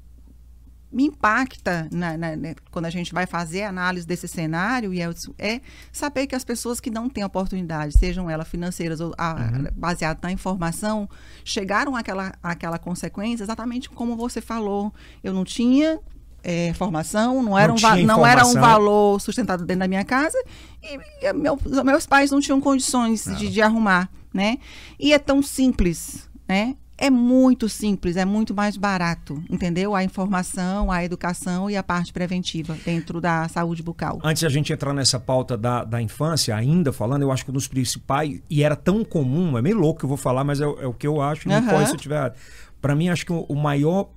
me 0.98 1.04
impacta 1.04 1.88
na, 1.92 2.18
na, 2.18 2.36
né, 2.36 2.56
quando 2.72 2.86
a 2.86 2.89
gente 2.89 3.13
vai 3.13 3.27
fazer 3.27 3.62
a 3.62 3.70
análise 3.70 4.08
desse 4.08 4.27
cenário 4.27 4.92
e 4.92 5.00
é, 5.00 5.08
é, 5.38 5.62
saber 5.92 6.25
que 6.25 6.34
as 6.34 6.44
pessoas 6.44 6.80
que 6.80 6.89
não 6.89 7.08
têm 7.08 7.24
oportunidade, 7.24 7.96
sejam 7.96 8.27
elas 8.27 8.48
financeiras 8.48 9.00
ou 9.00 9.10
uhum. 9.10 9.68
baseadas 9.75 10.24
na 10.24 10.32
informação, 10.32 11.08
chegaram 11.46 11.96
àquela, 11.96 12.34
àquela 12.42 12.80
consequência 12.80 13.44
exatamente 13.44 13.92
como 13.92 14.18
você 14.18 14.42
falou. 14.42 14.92
Eu 15.24 15.36
não 15.36 15.44
tinha 15.44 16.00
é, 16.44 16.74
formação, 16.74 17.44
não 17.44 17.56
era, 17.56 17.75
não, 17.75 17.75
um, 17.75 18.04
não 18.04 18.25
era 18.25 18.44
um 18.48 18.54
valor 18.56 19.22
sustentado 19.22 19.68
dentro 19.68 19.82
da 19.82 19.88
minha 19.88 20.04
casa 20.04 20.38
e, 20.82 21.27
e 21.27 21.34
meu, 21.34 21.60
meus 21.86 22.08
pais 22.08 22.32
não 22.32 22.39
tinham 22.39 22.60
condições 22.60 23.24
de, 23.38 23.51
de 23.51 23.62
arrumar, 23.62 24.10
né? 24.34 24.58
E 25.00 25.13
é 25.13 25.20
tão 25.20 25.44
simples, 25.44 26.27
né? 26.48 26.75
É 26.98 27.12
muito 27.12 27.70
simples, 27.70 28.18
é 28.18 28.25
muito 28.25 28.56
mais 28.56 28.75
barato, 28.75 29.42
entendeu? 29.48 29.94
A 29.94 30.04
informação, 30.04 30.92
a 30.92 31.04
educação 31.04 31.70
e 31.70 31.77
a 31.77 31.84
parte 31.84 32.12
preventiva 32.12 32.75
dentro 32.84 33.22
da 33.22 33.48
saúde 33.48 33.84
bucal. 33.84 34.20
Antes 34.24 34.44
a 34.44 34.50
gente 34.50 34.74
entrar 34.74 34.94
nessa 34.94 35.20
pauta 35.20 35.56
da, 35.56 35.84
da 35.84 36.01
infância, 36.01 36.56
ainda 36.56 36.92
falando, 36.92 37.22
eu 37.22 37.32
acho 37.32 37.46
que 37.46 37.51
um 37.51 37.54
dos 37.54 37.68
principais, 37.68 38.42
e 38.50 38.63
era 38.63 38.75
tão 38.75 39.06
comum, 39.06 39.56
é 39.58 39.62
meio 39.62 39.77
louco 39.77 40.00
que 40.00 40.06
eu 40.06 40.10
vou 40.10 40.18
falar, 40.18 40.44
mas 40.44 40.60
é, 40.60 40.63
é 40.63 40.88
o 40.88 40.94
que 40.94 41.06
eu 41.06 41.22
acho, 41.22 41.48
não 41.48 41.60
uhum. 41.60 41.68
pode 41.68 41.88
se 41.88 41.94
eu 41.94 42.00
tiver. 42.00 42.34
Para 42.82 42.96
mim, 42.96 43.10
acho 43.10 43.25
que 43.25 43.32
o, 43.32 43.42
o 43.48 43.56
maior, 43.56 44.10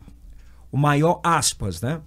o 0.73 0.79
maior 0.79 1.21
aspas, 1.23 1.83
né? 1.83 2.01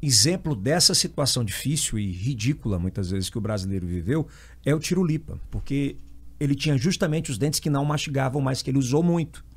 Exemplo 0.00 0.54
dessa 0.54 0.94
situação 0.94 1.42
difícil 1.42 1.98
e 1.98 2.12
ridícula, 2.12 2.78
muitas 2.78 3.10
vezes, 3.10 3.30
que 3.30 3.38
o 3.38 3.40
brasileiro 3.40 3.86
viveu, 3.86 4.26
é 4.64 4.74
o 4.74 4.78
tirulipa, 4.78 5.40
porque 5.50 5.96
ele 6.38 6.54
tinha 6.54 6.76
justamente 6.76 7.30
os 7.30 7.38
dentes 7.38 7.58
que 7.58 7.70
não 7.70 7.84
mastigavam, 7.84 8.40
mas 8.40 8.60
que 8.60 8.70
ele 8.70 8.78
usou 8.78 9.02
muito. 9.02 9.47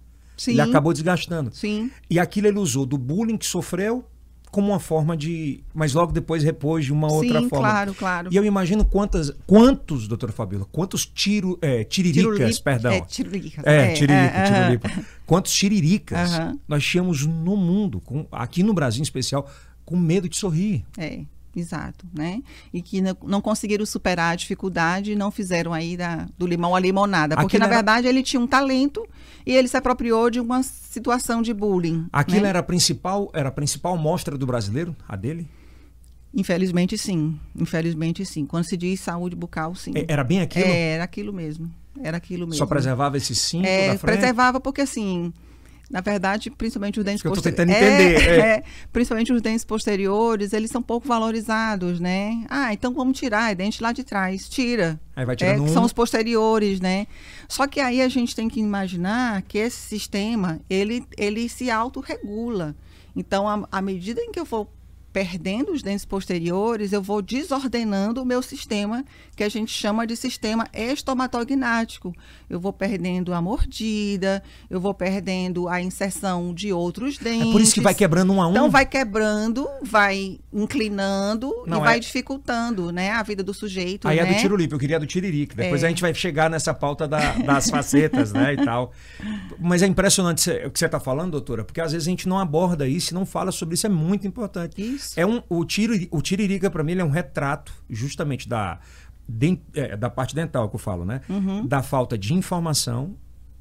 Sim. 0.42 0.54
Ele 0.54 0.62
acabou 0.62 0.92
desgastando. 0.92 1.52
Sim. 1.54 1.92
E 2.10 2.20
aquilo 2.20 2.48
ele 2.48 2.58
usou 2.58 2.84
do 2.84 2.98
bullying 2.98 3.38
que 3.38 3.46
sofreu 3.46 4.04
como 4.50 4.70
uma 4.70 4.80
forma 4.80 5.16
de. 5.16 5.64
Mas 5.72 5.94
logo 5.94 6.12
depois 6.12 6.42
repôs 6.42 6.84
de 6.84 6.92
uma 6.92 7.08
Sim, 7.08 7.16
outra 7.16 7.42
forma. 7.44 7.70
Claro, 7.70 7.94
claro. 7.94 8.30
E 8.32 8.36
eu 8.36 8.44
imagino 8.44 8.84
quantas, 8.84 9.32
quantos, 9.46 10.08
doutora 10.08 10.32
Fabíola, 10.32 10.66
quantos 10.72 11.06
tiro, 11.06 11.60
é, 11.62 11.84
tiriricas, 11.84 12.34
Tiruli... 12.34 12.62
perdão. 12.64 12.92
É, 12.92 13.02
tiriricas. 13.02 13.64
É, 13.64 13.76
é 13.76 13.94
tiririca, 13.94 14.38
é, 14.38 14.44
tiririca. 14.46 15.06
Quantos 15.28 15.54
tiriricas 15.54 16.32
nós 16.68 16.84
tínhamos 16.84 17.24
no 17.24 17.56
mundo, 17.56 18.02
com, 18.02 18.26
aqui 18.32 18.64
no 18.64 18.74
Brasil 18.74 19.00
em 19.00 19.04
especial, 19.04 19.48
com 19.86 19.96
medo 19.96 20.28
de 20.28 20.36
sorrir. 20.36 20.84
É. 20.98 21.20
Exato, 21.56 22.06
né? 22.14 22.42
E 22.74 22.82
que 22.82 23.02
não 23.02 23.42
conseguiram 23.42 23.86
superar 23.86 24.34
a 24.34 24.36
dificuldade 24.36 25.12
e 25.12 25.16
não 25.16 25.30
fizeram 25.30 25.74
aí 25.74 25.98
da, 25.98 26.28
do 26.38 26.48
limão 26.48 26.76
a 26.76 26.80
limonada. 26.80 27.36
Porque, 27.36 27.58
Aquilo 27.58 27.70
na 27.70 27.76
verdade, 27.76 28.08
era... 28.08 28.16
ele 28.16 28.24
tinha 28.24 28.40
um 28.40 28.48
talento 28.48 29.06
e 29.46 29.54
ele 29.54 29.68
se 29.68 29.76
apropriou 29.76 30.30
de 30.30 30.40
uma 30.40 30.64
situação 30.64 31.42
de 31.42 31.54
bullying. 31.54 32.08
Aquilo 32.12 32.44
né? 32.44 32.50
era, 32.50 32.60
a 32.60 32.64
principal, 32.64 33.30
era 33.34 33.50
a 33.50 33.52
principal 33.52 33.98
mostra 33.98 34.38
do 34.38 34.46
brasileiro, 34.46 34.96
a 35.08 35.16
dele? 35.16 35.48
Infelizmente, 36.34 36.98
sim. 36.98 37.38
Infelizmente, 37.54 38.26
sim. 38.26 38.46
Quando 38.46 38.64
se 38.64 38.78
diz 38.78 39.02
saúde 39.02 39.36
bucal, 39.36 39.76
sim. 39.76 39.92
É, 39.94 40.06
era 40.08 40.24
bem 40.24 40.40
aquilo? 40.40 40.66
É, 40.66 40.94
era 40.94 41.04
aquilo 41.04 41.34
mesmo. 41.34 41.70
Era 42.02 42.16
aquilo 42.16 42.46
mesmo. 42.48 42.58
Só 42.58 42.66
preservava 42.66 43.18
esse 43.18 43.36
símbolo 43.36 43.68
é, 43.68 43.90
da 43.90 43.98
frente? 43.98 44.18
Preservava 44.18 44.60
porque, 44.62 44.82
assim 44.82 45.34
na 45.92 46.00
verdade, 46.00 46.50
principalmente 46.50 47.00
os 47.00 47.06
dentes 47.06 47.22
posteriores. 47.22 47.70
É, 47.70 48.14
é. 48.16 48.40
é, 48.40 48.64
principalmente 48.94 49.34
os 49.34 49.42
dentes 49.42 49.66
posteriores, 49.66 50.54
eles 50.54 50.72
são 50.72 50.82
pouco 50.82 51.08
valorizados, 51.08 52.00
né? 52.00 52.46
Ah, 52.50 52.74
então 52.74 52.94
vamos 52.94 53.20
tirar, 53.20 53.52
é 53.52 53.56
dente 53.56 53.84
lá 53.84 53.92
de 53.92 54.04
trás. 54.04 54.48
Tira. 54.48 55.00
Aí 55.16 55.26
vai 55.26 55.36
tirando 55.36 55.66
é. 55.66 55.68
São 55.68 55.84
os 55.84 55.92
posteriores, 55.92 56.80
né? 56.80 57.08
Só 57.48 57.68
que 57.68 57.82
aí 57.82 58.02
a 58.02 58.08
gente 58.08 58.34
tem 58.34 58.48
que 58.48 58.60
imaginar 58.60 59.42
que 59.42 59.58
esse 59.58 59.78
sistema, 59.78 60.62
ele, 60.70 61.04
ele 61.18 61.50
se 61.50 61.70
autorregula. 61.70 62.74
Então, 63.14 63.68
à 63.70 63.82
medida 63.82 64.22
em 64.22 64.32
que 64.32 64.40
eu 64.40 64.46
for 64.46 64.68
perdendo 65.12 65.72
os 65.72 65.82
dentes 65.82 66.06
posteriores, 66.06 66.94
eu 66.94 67.02
vou 67.02 67.22
desordenando 67.22 68.22
o 68.22 68.26
meu 68.26 68.42
sistema, 68.42 69.04
que 69.36 69.44
a 69.44 69.50
gente 69.50 69.72
chama 69.72 70.08
de 70.08 70.16
sistema 70.16 70.68
estomatognático. 70.74 72.14
Eu 72.50 72.60
vou 72.60 72.72
perdendo 72.72 73.34
a 73.34 73.42
mordida, 73.42 74.42
eu 74.70 74.80
vou 74.80 74.94
perdendo 74.94 75.68
a 75.68 75.82
inserção 75.82 76.54
de 76.54 76.72
outros 76.72 77.18
dentes. 77.18 77.50
É 77.50 77.52
por 77.52 77.62
isso 77.62 77.74
que 77.74 77.82
vai 77.82 77.94
quebrando 77.94 78.32
um 78.32 78.42
a 78.42 78.48
um? 78.48 78.52
Então 78.52 78.70
vai 78.70 78.86
quebrando, 78.86 79.68
vai 79.84 80.40
inclinando 80.54 81.52
Não, 81.68 81.78
e 81.78 81.82
vai 81.82 81.98
é... 81.98 82.00
dificultando 82.00 82.92
né, 82.92 83.12
a 83.12 83.24
vida 83.24 83.44
do 83.44 83.54
sujeito. 83.54 84.08
Aí 84.08 84.18
né? 84.18 84.30
é 84.30 84.34
do 84.34 84.40
tirulipo, 84.40 84.76
eu 84.76 84.80
queria 84.80 85.00
do 85.00 85.06
tiririca. 85.06 85.56
Depois 85.56 85.84
é. 85.84 85.88
a 85.88 85.90
gente 85.90 86.02
vai 86.02 86.14
chegar 86.14 86.50
nessa 86.50 86.74
pauta 86.74 87.08
da, 87.08 87.34
das 87.34 87.70
facetas 87.70 88.32
né, 88.32 88.54
e 88.54 88.66
tal. 88.66 88.92
Mas 89.60 89.82
é 89.82 89.88
impressionante 89.88 90.50
o 90.66 90.72
que 90.72 90.80
você 90.80 90.86
está 90.86 91.00
falando, 91.00 91.32
doutora, 91.32 91.64
porque 91.64 91.82
às 91.82 91.92
vezes 91.92 92.08
a 92.08 92.10
gente 92.10 92.28
não 92.28 92.40
aborda 92.40 92.88
isso 92.88 93.12
e 93.12 93.14
não 93.14 93.26
fala 93.26 93.52
sobre 93.52 93.76
isso, 93.76 93.86
é 93.86 93.90
muito 93.90 94.26
importante. 94.26 94.82
Isso. 94.82 95.01
É 95.16 95.26
um, 95.26 95.42
o, 95.50 95.66
tiro, 95.66 95.94
o 96.12 96.22
Tiririca, 96.22 96.70
para 96.70 96.84
mim, 96.84 96.98
é 96.98 97.04
um 97.04 97.10
retrato 97.10 97.74
justamente 97.90 98.48
da, 98.48 98.80
de, 99.28 99.60
é, 99.74 99.96
da 99.96 100.10
parte 100.10 100.36
dental 100.36 100.70
que 100.70 100.76
eu 100.76 100.80
falo, 100.80 101.06
né? 101.06 101.22
Uhum. 101.30 101.66
Da 101.66 101.82
falta 101.82 102.18
de 102.18 102.34
informação, 102.34 103.16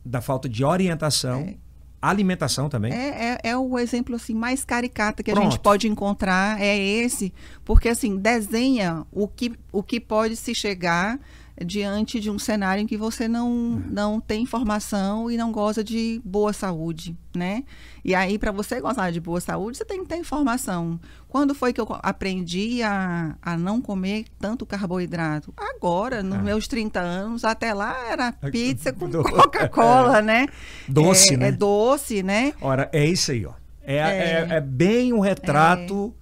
da 0.04 0.20
falta 0.20 0.48
de 0.48 0.64
orientação. 0.64 1.40
É. 1.40 1.56
Alimentação 2.02 2.70
também. 2.70 2.94
É, 2.94 3.34
é, 3.34 3.50
é, 3.50 3.56
o 3.58 3.78
exemplo 3.78 4.16
assim 4.16 4.32
mais 4.32 4.64
caricato 4.64 5.22
que 5.22 5.30
Pronto. 5.32 5.46
a 5.46 5.50
gente 5.50 5.60
pode 5.60 5.86
encontrar, 5.86 6.58
é 6.58 6.78
esse, 6.78 7.30
porque 7.62 7.90
assim, 7.90 8.16
desenha 8.16 9.04
o 9.12 9.28
que, 9.28 9.52
o 9.70 9.82
que 9.82 10.00
pode 10.00 10.34
se 10.34 10.54
chegar 10.54 11.20
diante 11.64 12.18
de 12.18 12.30
um 12.30 12.38
cenário 12.38 12.82
em 12.82 12.86
que 12.86 12.96
você 12.96 13.28
não, 13.28 13.50
não 13.90 14.20
tem 14.20 14.42
informação 14.42 15.30
e 15.30 15.36
não 15.36 15.52
goza 15.52 15.84
de 15.84 16.20
boa 16.24 16.52
saúde, 16.52 17.16
né? 17.34 17.64
E 18.04 18.14
aí, 18.14 18.38
para 18.38 18.50
você 18.50 18.80
gozar 18.80 19.12
de 19.12 19.20
boa 19.20 19.40
saúde, 19.40 19.76
você 19.76 19.84
tem 19.84 20.02
que 20.02 20.08
ter 20.08 20.16
informação. 20.16 20.98
Quando 21.28 21.54
foi 21.54 21.72
que 21.72 21.80
eu 21.80 21.86
aprendi 22.02 22.82
a, 22.82 23.36
a 23.42 23.56
não 23.56 23.80
comer 23.80 24.24
tanto 24.38 24.64
carboidrato? 24.64 25.52
Agora, 25.56 26.22
nos 26.22 26.38
ah. 26.38 26.42
meus 26.42 26.66
30 26.66 27.00
anos, 27.00 27.44
até 27.44 27.74
lá 27.74 27.96
era 28.10 28.32
pizza 28.32 28.92
com 28.92 29.10
Coca-Cola, 29.22 30.18
é. 30.18 30.22
né? 30.22 30.46
Doce, 30.88 31.34
é, 31.34 31.36
né? 31.36 31.48
É 31.48 31.52
doce, 31.52 32.22
né? 32.22 32.54
Ora, 32.60 32.88
é 32.92 33.04
isso 33.04 33.30
aí, 33.32 33.44
ó. 33.44 33.52
É, 33.82 33.96
é, 33.96 33.98
é, 33.98 34.46
é 34.56 34.60
bem 34.60 35.12
um 35.12 35.20
retrato 35.20 36.14
é, 36.14 36.16
é, 36.16 36.19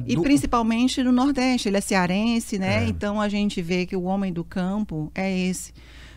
do... 0.00 0.12
E 0.12 0.20
principalmente 0.20 1.02
no 1.02 1.12
Nordeste, 1.12 1.68
ele 1.68 1.78
é 1.78 1.80
cearense, 1.80 2.58
né? 2.58 2.84
É. 2.84 2.88
Então 2.88 3.20
a 3.20 3.28
gente 3.28 3.62
vê 3.62 3.86
que 3.86 3.96
o 3.96 4.02
homem 4.02 4.32
do 4.32 4.44
campo 4.44 5.10
é 5.14 5.36
esse. 5.36 5.72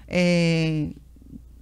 É... 0.08 0.90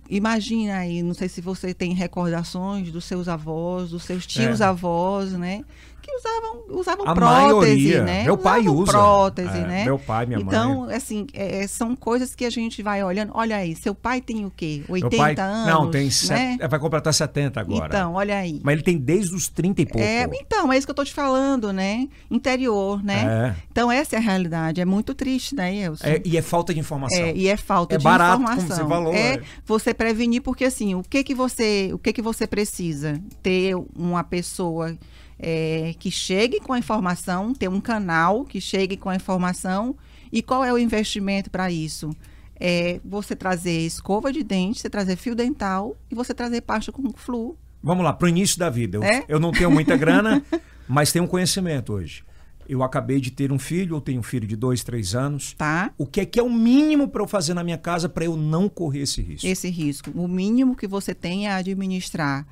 Imagina 0.09 0.77
aí, 0.77 1.01
não 1.01 1.13
sei 1.13 1.29
se 1.29 1.39
você 1.39 1.73
tem 1.73 1.93
recordações 1.93 2.91
dos 2.91 3.05
seus 3.05 3.29
avós, 3.29 3.91
dos 3.91 4.03
seus 4.03 4.25
tios-avós, 4.25 5.33
é. 5.33 5.37
né? 5.37 5.65
Que 6.01 6.11
usavam, 6.15 6.63
usavam 6.79 7.07
a 7.07 7.13
prótese, 7.13 7.47
maioria. 7.47 8.03
né? 8.03 8.23
Meu 8.23 8.37
pai 8.37 8.61
usavam 8.61 8.81
usa. 8.81 8.91
prótese, 8.91 9.57
é, 9.57 9.67
né? 9.67 9.85
Meu 9.85 9.99
pai, 9.99 10.25
minha 10.25 10.39
então, 10.39 10.69
mãe. 10.69 10.85
Então, 10.85 10.95
assim, 10.95 11.27
é, 11.33 11.67
são 11.67 11.95
coisas 11.95 12.35
que 12.35 12.45
a 12.45 12.49
gente 12.49 12.81
vai 12.81 13.03
olhando. 13.03 13.31
Olha 13.35 13.57
aí, 13.57 13.75
seu 13.75 13.93
pai 13.93 14.21
tem 14.21 14.45
o 14.45 14.51
quê? 14.51 14.83
80 14.89 15.17
pai, 15.17 15.35
anos? 15.37 15.67
Não, 15.67 15.91
tem 15.91 16.05
né? 16.05 16.11
set... 16.11 16.67
vai 16.67 16.79
completar 16.79 17.13
70 17.13 17.59
agora. 17.59 17.87
Então, 17.87 18.13
olha 18.13 18.37
aí. 18.37 18.59
Mas 18.63 18.73
ele 18.73 18.83
tem 18.83 18.97
desde 18.97 19.35
os 19.35 19.47
30 19.47 19.81
e 19.81 19.85
pouco. 19.85 20.01
É, 20.01 20.27
então, 20.33 20.71
é 20.71 20.77
isso 20.77 20.87
que 20.87 20.91
eu 20.91 20.95
tô 20.95 21.05
te 21.05 21.13
falando, 21.13 21.71
né? 21.71 22.07
Interior, 22.29 23.03
né? 23.03 23.55
É. 23.55 23.63
Então, 23.71 23.91
essa 23.91 24.15
é 24.15 24.19
a 24.19 24.21
realidade. 24.21 24.81
É 24.81 24.85
muito 24.85 25.13
triste, 25.13 25.55
né, 25.55 25.75
Elson? 25.75 26.07
É, 26.07 26.21
e 26.25 26.37
é 26.37 26.41
falta 26.41 26.73
de 26.73 26.79
informação. 26.79 27.19
É, 27.19 27.33
e 27.33 27.47
é 27.47 27.57
falta 27.57 27.95
é 27.95 27.97
de 27.97 28.03
barato, 28.03 28.41
informação. 28.41 28.67
Como 28.67 28.75
você 28.75 28.87
falou, 28.87 29.13
é, 29.13 29.33
é 29.35 29.41
você 29.65 29.93
prevenir, 29.93 30.41
porque 30.41 30.65
assim, 30.65 30.95
o 30.95 31.03
que 31.03 31.23
que 31.23 31.35
você, 31.35 31.91
o 31.93 31.99
que 31.99 32.11
que 32.11 32.21
você 32.21 32.47
precisa? 32.47 33.21
Ter 33.41 33.75
uma 33.95 34.23
pessoa 34.23 34.97
é, 35.41 35.95
que 35.97 36.11
chegue 36.11 36.59
com 36.59 36.71
a 36.71 36.79
informação, 36.79 37.53
ter 37.53 37.67
um 37.67 37.81
canal 37.81 38.45
que 38.45 38.61
chegue 38.61 38.95
com 38.95 39.09
a 39.09 39.15
informação. 39.15 39.95
E 40.31 40.41
qual 40.41 40.63
é 40.63 40.71
o 40.71 40.77
investimento 40.77 41.49
para 41.49 41.71
isso? 41.71 42.15
É 42.59 43.01
você 43.03 43.35
trazer 43.35 43.79
escova 43.79 44.31
de 44.31 44.43
dente, 44.43 44.79
você 44.79 44.89
trazer 44.89 45.15
fio 45.15 45.35
dental 45.35 45.97
e 46.11 46.15
você 46.15 46.33
trazer 46.33 46.61
pasta 46.61 46.91
com 46.91 47.11
flu. 47.11 47.57
Vamos 47.83 48.05
lá, 48.05 48.13
para 48.13 48.27
o 48.27 48.29
início 48.29 48.59
da 48.59 48.69
vida. 48.69 48.97
Eu, 48.97 49.03
é? 49.03 49.25
eu 49.27 49.39
não 49.39 49.51
tenho 49.51 49.71
muita 49.71 49.97
grana, 49.97 50.43
Mas 50.87 51.15
um 51.15 51.25
conhecimento 51.25 51.93
hoje. 51.93 52.21
Eu 52.67 52.83
acabei 52.83 53.21
de 53.21 53.31
ter 53.31 53.51
um 53.51 53.57
filho, 53.57 53.95
ou 53.95 54.01
tenho 54.01 54.19
um 54.19 54.23
filho 54.23 54.45
de 54.45 54.57
dois, 54.57 54.83
três 54.83 55.15
anos. 55.15 55.53
Tá. 55.53 55.91
O 55.97 56.05
que 56.05 56.19
é 56.19 56.25
que 56.25 56.37
é 56.37 56.43
o 56.43 56.49
mínimo 56.49 57.07
para 57.07 57.23
eu 57.23 57.27
fazer 57.27 57.53
na 57.53 57.63
minha 57.63 57.77
casa 57.77 58.09
para 58.09 58.25
eu 58.25 58.35
não 58.35 58.67
correr 58.67 59.03
esse 59.03 59.21
risco? 59.21 59.47
Esse 59.47 59.69
risco. 59.69 60.11
O 60.13 60.27
mínimo 60.27 60.75
que 60.75 60.87
você 60.87 61.15
tem 61.15 61.47
é 61.47 61.53
administrar 61.53 62.45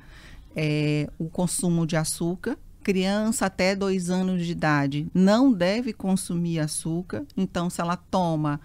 é, 0.56 1.08
o 1.18 1.28
consumo 1.28 1.86
de 1.86 1.96
açúcar. 1.96 2.58
Criança 2.82 3.46
até 3.46 3.76
dois 3.76 4.10
anos 4.10 4.44
de 4.44 4.52
idade 4.52 5.06
não 5.12 5.52
deve 5.52 5.92
consumir 5.92 6.58
açúcar. 6.58 7.24
Então, 7.36 7.68
se 7.68 7.80
ela 7.80 7.96
toma 7.96 8.60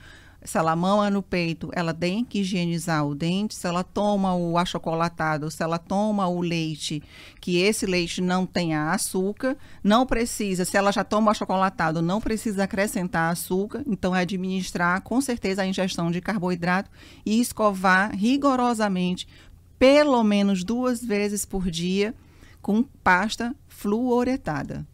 se 0.45 0.59
ela 0.59 0.75
mama 0.75 1.09
no 1.09 1.23
peito, 1.23 1.71
ela 1.73 1.91
tem 1.91 2.23
que 2.23 2.39
higienizar 2.39 3.05
o 3.05 3.15
dente. 3.15 3.55
Se 3.55 3.67
ela 3.67 3.83
toma 3.83 4.35
o 4.35 4.57
achocolatado, 4.57 5.49
se 5.49 5.63
ela 5.63 5.79
toma 5.79 6.27
o 6.27 6.39
leite, 6.39 7.01
que 7.41 7.57
esse 7.57 7.87
leite 7.87 8.21
não 8.21 8.45
tenha 8.45 8.91
açúcar, 8.91 9.57
não 9.83 10.05
precisa, 10.05 10.63
se 10.63 10.77
ela 10.77 10.91
já 10.91 11.03
toma 11.03 11.27
o 11.27 11.31
achocolatado, 11.31 12.01
não 12.01 12.21
precisa 12.21 12.63
acrescentar 12.63 13.31
açúcar. 13.31 13.83
Então, 13.87 14.15
é 14.15 14.21
administrar 14.21 15.01
com 15.01 15.19
certeza 15.19 15.63
a 15.63 15.67
ingestão 15.67 16.11
de 16.11 16.21
carboidrato 16.21 16.91
e 17.25 17.41
escovar 17.41 18.15
rigorosamente, 18.15 19.27
pelo 19.79 20.23
menos 20.23 20.63
duas 20.63 21.03
vezes 21.03 21.43
por 21.43 21.71
dia, 21.71 22.13
com 22.61 22.83
pasta 22.83 23.55
fluoretada. 23.75 24.87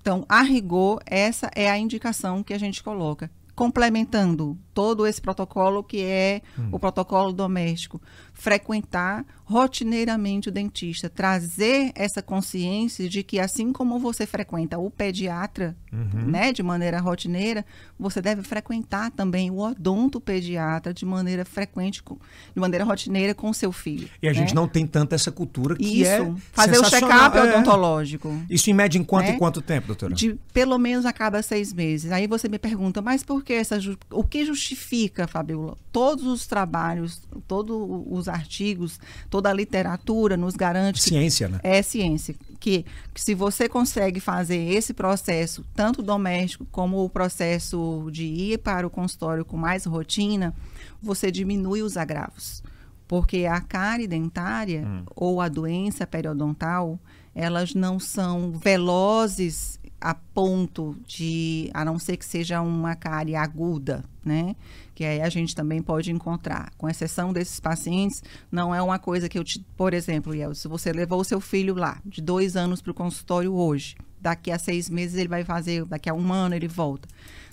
Então, 0.00 0.24
a 0.28 0.42
rigor, 0.42 1.00
essa 1.06 1.50
é 1.54 1.68
a 1.68 1.78
indicação 1.78 2.42
que 2.42 2.54
a 2.54 2.58
gente 2.58 2.82
coloca 2.82 3.30
complementando 3.56 4.56
todo 4.74 5.06
esse 5.06 5.18
protocolo 5.18 5.82
que 5.82 6.02
é 6.02 6.42
hum. 6.58 6.68
o 6.72 6.78
protocolo 6.78 7.32
doméstico, 7.32 8.00
frequentar 8.36 9.24
rotineiramente 9.44 10.48
o 10.48 10.52
dentista, 10.52 11.08
trazer 11.08 11.92
essa 11.94 12.20
consciência 12.20 13.08
de 13.08 13.22
que 13.22 13.38
assim 13.38 13.72
como 13.72 13.98
você 13.98 14.26
frequenta 14.26 14.76
o 14.76 14.90
pediatra, 14.90 15.76
uhum. 15.92 16.26
né, 16.26 16.52
de 16.52 16.62
maneira 16.62 17.00
rotineira, 17.00 17.64
você 17.98 18.20
deve 18.20 18.42
frequentar 18.42 19.10
também 19.12 19.50
o 19.50 19.58
odontopediatra 19.58 20.92
de 20.92 21.06
maneira 21.06 21.44
frequente, 21.44 22.02
de 22.02 22.60
maneira 22.60 22.84
rotineira 22.84 23.34
com 23.34 23.48
o 23.48 23.54
seu 23.54 23.72
filho. 23.72 24.08
E 24.20 24.28
a 24.28 24.32
né? 24.32 24.38
gente 24.38 24.54
não 24.54 24.68
tem 24.68 24.86
tanta 24.86 25.14
essa 25.14 25.30
cultura 25.30 25.76
que 25.76 26.02
Isso, 26.02 26.10
é 26.10 26.34
fazer 26.52 26.78
o 26.78 26.84
check-up 26.84 27.38
é. 27.38 27.42
odontológico. 27.42 28.36
Isso 28.50 28.68
em 28.68 28.74
média 28.74 28.98
em 28.98 29.04
quanto 29.04 29.28
né? 29.28 29.34
e 29.36 29.38
quanto 29.38 29.62
tempo, 29.62 29.86
doutora? 29.86 30.12
De 30.12 30.36
pelo 30.52 30.76
menos 30.76 31.06
a 31.06 31.12
cada 31.12 31.40
seis 31.40 31.72
meses. 31.72 32.10
Aí 32.10 32.26
você 32.26 32.48
me 32.48 32.58
pergunta, 32.58 33.00
mas 33.00 33.22
por 33.22 33.44
que 33.44 33.52
essa 33.52 33.78
o 34.10 34.24
que 34.24 34.44
justifica, 34.44 35.28
Fabiola? 35.28 35.78
Todos 35.96 36.26
os 36.26 36.46
trabalhos, 36.46 37.22
todos 37.48 37.74
os 38.10 38.28
artigos, 38.28 39.00
toda 39.30 39.48
a 39.48 39.52
literatura 39.54 40.36
nos 40.36 40.54
garante 40.54 41.02
ciência, 41.02 41.48
né? 41.48 41.58
É 41.62 41.80
ciência 41.80 42.34
que, 42.60 42.84
que 43.14 43.20
se 43.22 43.34
você 43.34 43.66
consegue 43.66 44.20
fazer 44.20 44.58
esse 44.58 44.92
processo, 44.92 45.64
tanto 45.74 46.02
doméstico 46.02 46.66
como 46.70 47.02
o 47.02 47.08
processo 47.08 48.10
de 48.12 48.24
ir 48.24 48.58
para 48.58 48.86
o 48.86 48.90
consultório 48.90 49.42
com 49.42 49.56
mais 49.56 49.86
rotina, 49.86 50.54
você 51.00 51.30
diminui 51.30 51.80
os 51.80 51.96
agravos. 51.96 52.62
Porque 53.08 53.46
a 53.46 53.58
cárie 53.62 54.06
dentária 54.06 54.84
hum. 54.86 55.04
ou 55.16 55.40
a 55.40 55.48
doença 55.48 56.06
periodontal, 56.06 57.00
elas 57.34 57.72
não 57.72 57.98
são 57.98 58.52
velozes 58.52 59.78
a 59.98 60.12
ponto 60.12 60.94
de, 61.06 61.70
a 61.72 61.84
não 61.86 61.98
ser 61.98 62.18
que 62.18 62.24
seja 62.24 62.60
uma 62.60 62.94
cárie 62.94 63.34
aguda, 63.34 64.04
né? 64.22 64.54
Que 64.96 65.04
aí 65.04 65.20
a 65.20 65.28
gente 65.28 65.54
também 65.54 65.82
pode 65.82 66.10
encontrar. 66.10 66.72
Com 66.78 66.88
exceção 66.88 67.30
desses 67.30 67.60
pacientes, 67.60 68.22
não 68.50 68.74
é 68.74 68.80
uma 68.80 68.98
coisa 68.98 69.28
que 69.28 69.38
eu 69.38 69.44
te, 69.44 69.62
por 69.76 69.92
exemplo, 69.92 70.34
Iel, 70.34 70.54
se 70.54 70.66
você 70.66 70.90
levou 70.90 71.20
o 71.20 71.24
seu 71.24 71.38
filho 71.38 71.74
lá 71.74 72.00
de 72.02 72.22
dois 72.22 72.56
anos 72.56 72.80
para 72.80 72.92
o 72.92 72.94
consultório 72.94 73.52
hoje, 73.52 73.94
daqui 74.18 74.50
a 74.50 74.58
seis 74.58 74.88
meses 74.88 75.18
ele 75.18 75.28
vai 75.28 75.44
fazer, 75.44 75.84
daqui 75.84 76.08
a 76.08 76.14
um 76.14 76.32
ano 76.32 76.54
ele 76.54 76.66
volta. 76.66 77.06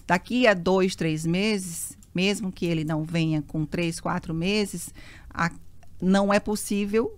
Daqui 0.08 0.48
a 0.48 0.54
dois, 0.54 0.96
três 0.96 1.26
meses, 1.26 1.98
mesmo 2.16 2.50
que 2.50 2.66
ele 2.66 2.86
não 2.86 3.04
venha 3.04 3.42
com 3.42 3.66
três, 3.66 4.00
quatro 4.00 4.34
meses, 4.34 4.94
a, 5.30 5.52
não 6.02 6.34
é 6.34 6.40
possível 6.40 7.14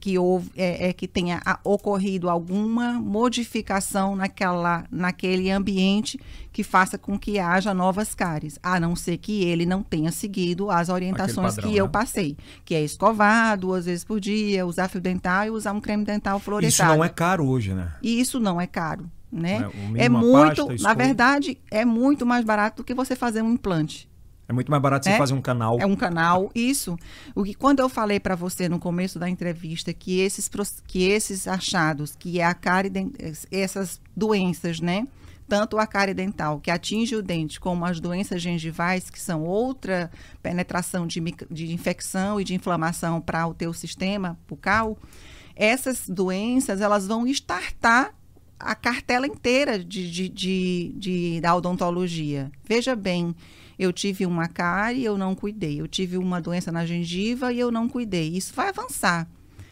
que 0.00 0.18
houve, 0.18 0.50
é, 0.56 0.88
é 0.88 0.92
que 0.92 1.06
tenha 1.06 1.40
ocorrido 1.64 2.28
alguma 2.28 2.94
modificação 2.94 4.16
naquela, 4.16 4.84
naquele 4.90 5.50
ambiente 5.50 6.18
que 6.52 6.62
faça 6.62 6.98
com 6.98 7.18
que 7.18 7.38
haja 7.38 7.72
novas 7.72 8.14
cáries, 8.14 8.58
a 8.62 8.78
não 8.78 8.94
ser 8.94 9.16
que 9.16 9.44
ele 9.44 9.64
não 9.64 9.82
tenha 9.82 10.12
seguido 10.12 10.70
as 10.70 10.88
orientações 10.88 11.56
padrão, 11.56 11.70
que 11.70 11.76
eu 11.76 11.86
né? 11.86 11.90
passei, 11.90 12.36
que 12.64 12.74
é 12.74 12.82
escovar 12.82 13.58
duas 13.58 13.86
vezes 13.86 14.04
por 14.04 14.20
dia, 14.20 14.66
usar 14.66 14.88
fio 14.88 15.00
dental 15.00 15.46
e 15.46 15.50
usar 15.50 15.72
um 15.72 15.80
creme 15.80 16.04
dental 16.04 16.38
fluoretado. 16.38 16.70
Isso 16.70 16.84
não 16.84 17.04
é 17.04 17.08
caro 17.08 17.46
hoje, 17.46 17.72
né? 17.72 17.92
E 18.02 18.20
isso 18.20 18.38
não 18.38 18.60
é 18.60 18.66
caro, 18.66 19.10
né? 19.30 19.66
É, 19.96 20.04
é 20.04 20.08
muito, 20.08 20.66
pasta, 20.66 20.82
na 20.82 20.94
verdade, 20.94 21.58
é 21.70 21.84
muito 21.84 22.26
mais 22.26 22.44
barato 22.44 22.82
do 22.82 22.84
que 22.84 22.92
você 22.92 23.16
fazer 23.16 23.40
um 23.42 23.52
implante. 23.52 24.11
É 24.48 24.52
muito 24.52 24.70
mais 24.70 24.82
barato 24.82 25.08
é? 25.08 25.12
você 25.12 25.18
fazer 25.18 25.34
um 25.34 25.40
canal. 25.40 25.78
É 25.80 25.86
um 25.86 25.96
canal, 25.96 26.50
isso. 26.54 26.96
O 27.34 27.44
que 27.44 27.54
quando 27.54 27.80
eu 27.80 27.88
falei 27.88 28.18
para 28.18 28.34
você 28.34 28.68
no 28.68 28.78
começo 28.78 29.18
da 29.18 29.28
entrevista 29.28 29.92
que 29.92 30.20
esses 30.20 30.50
que 30.86 31.04
esses 31.04 31.46
achados, 31.46 32.14
que 32.16 32.40
é 32.40 32.44
a 32.44 32.54
cárie 32.54 32.90
essas 33.50 34.00
doenças, 34.16 34.80
né? 34.80 35.06
Tanto 35.48 35.78
a 35.78 35.86
cárie 35.86 36.14
dental, 36.14 36.60
que 36.60 36.70
atinge 36.70 37.14
o 37.14 37.22
dente, 37.22 37.60
como 37.60 37.84
as 37.84 38.00
doenças 38.00 38.40
gengivais, 38.40 39.10
que 39.10 39.20
são 39.20 39.44
outra 39.44 40.10
penetração 40.42 41.06
de, 41.06 41.20
de 41.50 41.72
infecção 41.72 42.40
e 42.40 42.44
de 42.44 42.54
inflamação 42.54 43.20
para 43.20 43.46
o 43.46 43.52
teu 43.52 43.72
sistema 43.72 44.38
bucal, 44.48 44.96
essas 45.54 46.08
doenças 46.08 46.80
elas 46.80 47.06
vão 47.06 47.26
estartar 47.26 48.14
a 48.58 48.74
cartela 48.74 49.26
inteira 49.26 49.78
de, 49.78 50.10
de, 50.10 50.28
de, 50.28 50.92
de 50.96 51.40
da 51.40 51.54
odontologia. 51.54 52.50
Veja 52.64 52.94
bem, 52.94 53.34
eu 53.78 53.92
tive 53.92 54.26
uma 54.26 54.48
cárie, 54.48 55.04
eu 55.04 55.16
não 55.16 55.34
cuidei. 55.34 55.80
Eu 55.80 55.88
tive 55.88 56.16
uma 56.18 56.40
doença 56.40 56.70
na 56.70 56.84
gengiva 56.84 57.52
e 57.52 57.58
eu 57.58 57.70
não 57.70 57.88
cuidei. 57.88 58.28
Isso 58.36 58.52
vai 58.54 58.68
avançar. 58.68 59.28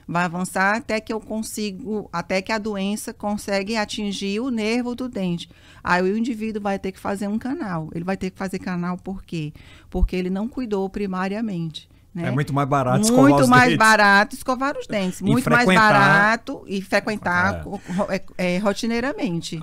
Vai 0.07 0.25
avançar 0.25 0.77
até 0.77 1.01
que 1.01 1.13
eu 1.13 1.21
consigo, 1.21 2.09
até 2.13 2.43
que 2.43 2.51
a 2.51 2.59
doença 2.59 3.13
consegue 3.13 3.77
atingir 3.77 4.41
o 4.41 4.51
nervo 4.51 4.95
do 4.95 5.09
dente. 5.09 5.49
Aí 5.85 6.03
o 6.03 6.17
indivíduo 6.17 6.63
vai 6.63 6.79
ter 6.79 6.93
que 6.93 6.99
fazer 6.99 7.29
um 7.29 7.39
canal. 7.39 7.89
Ele 7.95 8.05
vai 8.05 8.17
ter 8.17 8.31
que 8.31 8.39
fazer 8.39 8.59
canal 8.59 8.97
por 8.97 9.23
quê? 9.23 9.53
Porque 9.89 10.17
ele 10.17 10.31
não 10.31 10.49
cuidou 10.49 10.89
primariamente. 10.89 11.90
Né? 12.13 12.27
É 12.27 12.31
muito 12.33 12.53
mais 12.53 12.69
barato 12.69 12.99
muito 12.99 13.11
escovar 13.11 13.41
os 13.41 13.49
mais 13.49 13.65
dentes. 13.65 13.79
barato 13.79 14.35
escovar 14.35 14.77
os 14.77 14.87
dentes. 14.87 15.23
Muito 15.23 15.49
mais 15.49 15.65
barato 15.65 16.65
e 16.67 16.83
frequentar 16.83 17.65
é. 18.09 18.17
É, 18.17 18.55
é, 18.57 18.59
rotineiramente. 18.59 19.61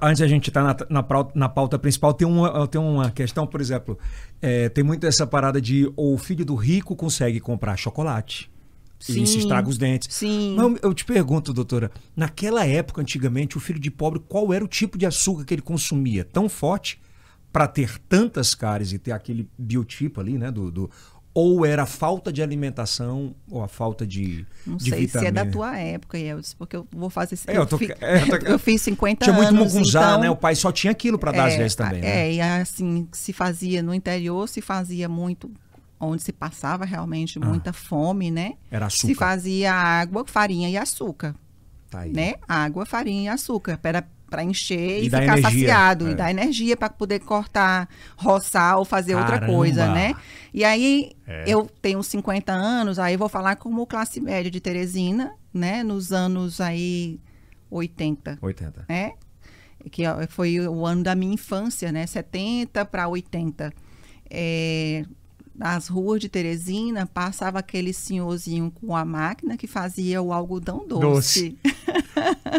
Antes 0.00 0.22
a 0.22 0.28
gente 0.28 0.48
estar 0.48 0.74
tá 0.74 0.86
na, 0.88 1.02
na, 1.02 1.26
na, 1.34 1.48
pauta 1.48 1.76
principal, 1.76 2.14
tem 2.14 2.26
uma, 2.26 2.68
tem 2.68 2.80
uma 2.80 3.10
questão, 3.10 3.46
por 3.46 3.60
exemplo, 3.60 3.98
é, 4.40 4.68
tem 4.68 4.84
muito 4.84 5.06
essa 5.06 5.26
parada 5.26 5.60
de 5.60 5.92
o 5.96 6.16
filho 6.16 6.44
do 6.44 6.54
rico 6.54 6.94
consegue 6.94 7.40
comprar 7.40 7.76
chocolate. 7.76 8.48
Sim, 9.00 9.22
e 9.22 9.26
se 9.26 9.38
estraga 9.38 9.68
os 9.68 9.78
dentes. 9.78 10.12
Sim. 10.12 10.56
Mas 10.56 10.78
eu 10.82 10.92
te 10.92 11.04
pergunto, 11.04 11.52
doutora, 11.52 11.90
naquela 12.16 12.66
época, 12.66 13.00
antigamente, 13.00 13.56
o 13.56 13.60
filho 13.60 13.78
de 13.78 13.90
pobre, 13.90 14.20
qual 14.28 14.52
era 14.52 14.64
o 14.64 14.68
tipo 14.68 14.98
de 14.98 15.06
açúcar 15.06 15.44
que 15.44 15.54
ele 15.54 15.62
consumia? 15.62 16.24
Tão 16.24 16.48
forte 16.48 17.00
para 17.52 17.66
ter 17.66 17.98
tantas 18.08 18.54
cáries 18.54 18.92
e 18.92 18.98
ter 18.98 19.12
aquele 19.12 19.48
biotipo 19.56 20.20
ali, 20.20 20.36
né? 20.36 20.50
Do, 20.50 20.70
do 20.70 20.90
ou 21.38 21.64
era 21.64 21.84
a 21.84 21.86
falta 21.86 22.32
de 22.32 22.42
alimentação 22.42 23.32
ou 23.48 23.62
a 23.62 23.68
falta 23.68 24.04
de 24.04 24.44
Não 24.66 24.76
de 24.76 24.90
sei 24.90 25.06
vitamina. 25.06 25.20
se 25.20 25.26
é 25.26 25.30
da 25.30 25.48
tua 25.48 25.78
época, 25.78 26.18
Yeldis, 26.18 26.52
porque 26.52 26.74
eu 26.74 26.84
vou 26.90 27.08
fazer... 27.08 27.38
É, 27.46 27.56
eu, 27.56 27.64
tô, 27.64 27.76
eu, 27.76 27.78
fi, 27.78 27.94
é, 28.00 28.22
eu, 28.22 28.40
tô, 28.40 28.46
eu 28.46 28.58
fiz 28.58 28.82
50 28.82 29.24
tinha 29.24 29.36
anos, 29.36 29.48
Tinha 29.48 29.60
muito 29.60 29.72
mugunzá, 29.72 30.00
então, 30.00 30.20
né? 30.20 30.30
O 30.30 30.34
pai 30.34 30.56
só 30.56 30.72
tinha 30.72 30.90
aquilo 30.90 31.16
para 31.16 31.30
dar 31.30 31.48
é, 31.48 31.52
às 31.52 31.56
vezes 31.56 31.76
também, 31.76 32.00
né? 32.00 32.26
É, 32.26 32.32
e 32.34 32.40
assim, 32.40 33.06
se 33.12 33.32
fazia 33.32 33.80
no 33.84 33.94
interior, 33.94 34.48
se 34.48 34.60
fazia 34.60 35.08
muito 35.08 35.48
onde 36.00 36.24
se 36.24 36.32
passava 36.32 36.84
realmente 36.84 37.38
ah, 37.40 37.46
muita 37.46 37.72
fome, 37.72 38.32
né? 38.32 38.54
Era 38.68 38.86
açúcar. 38.86 39.06
Se 39.06 39.14
fazia 39.14 39.72
água, 39.72 40.24
farinha 40.26 40.68
e 40.68 40.76
açúcar. 40.76 41.36
Tá 41.88 42.00
aí. 42.00 42.12
Né? 42.12 42.34
Água, 42.48 42.84
farinha 42.84 43.24
e 43.24 43.28
açúcar. 43.28 43.78
Era 43.84 44.04
para 44.28 44.44
encher 44.44 45.02
e, 45.02 45.06
e 45.06 45.10
ficar 45.10 45.24
energia, 45.24 45.50
saciado 45.50 46.08
é. 46.08 46.10
e 46.10 46.14
dar 46.14 46.30
energia 46.30 46.76
para 46.76 46.90
poder 46.90 47.20
cortar, 47.20 47.88
roçar 48.16 48.78
ou 48.78 48.84
fazer 48.84 49.14
Caramba. 49.14 49.32
outra 49.32 49.46
coisa, 49.46 49.92
né? 49.92 50.14
E 50.52 50.64
aí 50.64 51.12
é. 51.26 51.44
eu 51.46 51.66
tenho 51.80 52.02
50 52.02 52.52
anos, 52.52 52.98
aí 52.98 53.16
vou 53.16 53.28
falar 53.28 53.56
como 53.56 53.86
classe 53.86 54.20
média 54.20 54.50
de 54.50 54.60
Teresina, 54.60 55.34
né, 55.52 55.82
nos 55.82 56.12
anos 56.12 56.60
aí 56.60 57.20
80. 57.70 58.38
80. 58.40 58.84
Né? 58.88 59.12
Que 59.90 60.02
foi 60.28 60.60
o 60.60 60.84
ano 60.84 61.02
da 61.02 61.14
minha 61.14 61.34
infância, 61.34 61.92
né? 61.92 62.06
70 62.06 62.84
para 62.84 63.08
80. 63.08 63.72
É, 64.30 65.04
nas 65.58 65.88
ruas 65.88 66.20
de 66.20 66.28
Teresina 66.28 67.04
passava 67.04 67.58
aquele 67.58 67.92
senhorzinho 67.92 68.70
com 68.70 68.94
a 68.94 69.04
máquina 69.04 69.56
que 69.56 69.66
fazia 69.66 70.22
o 70.22 70.32
algodão 70.32 70.86
doce. 70.86 71.00
doce. 71.00 71.58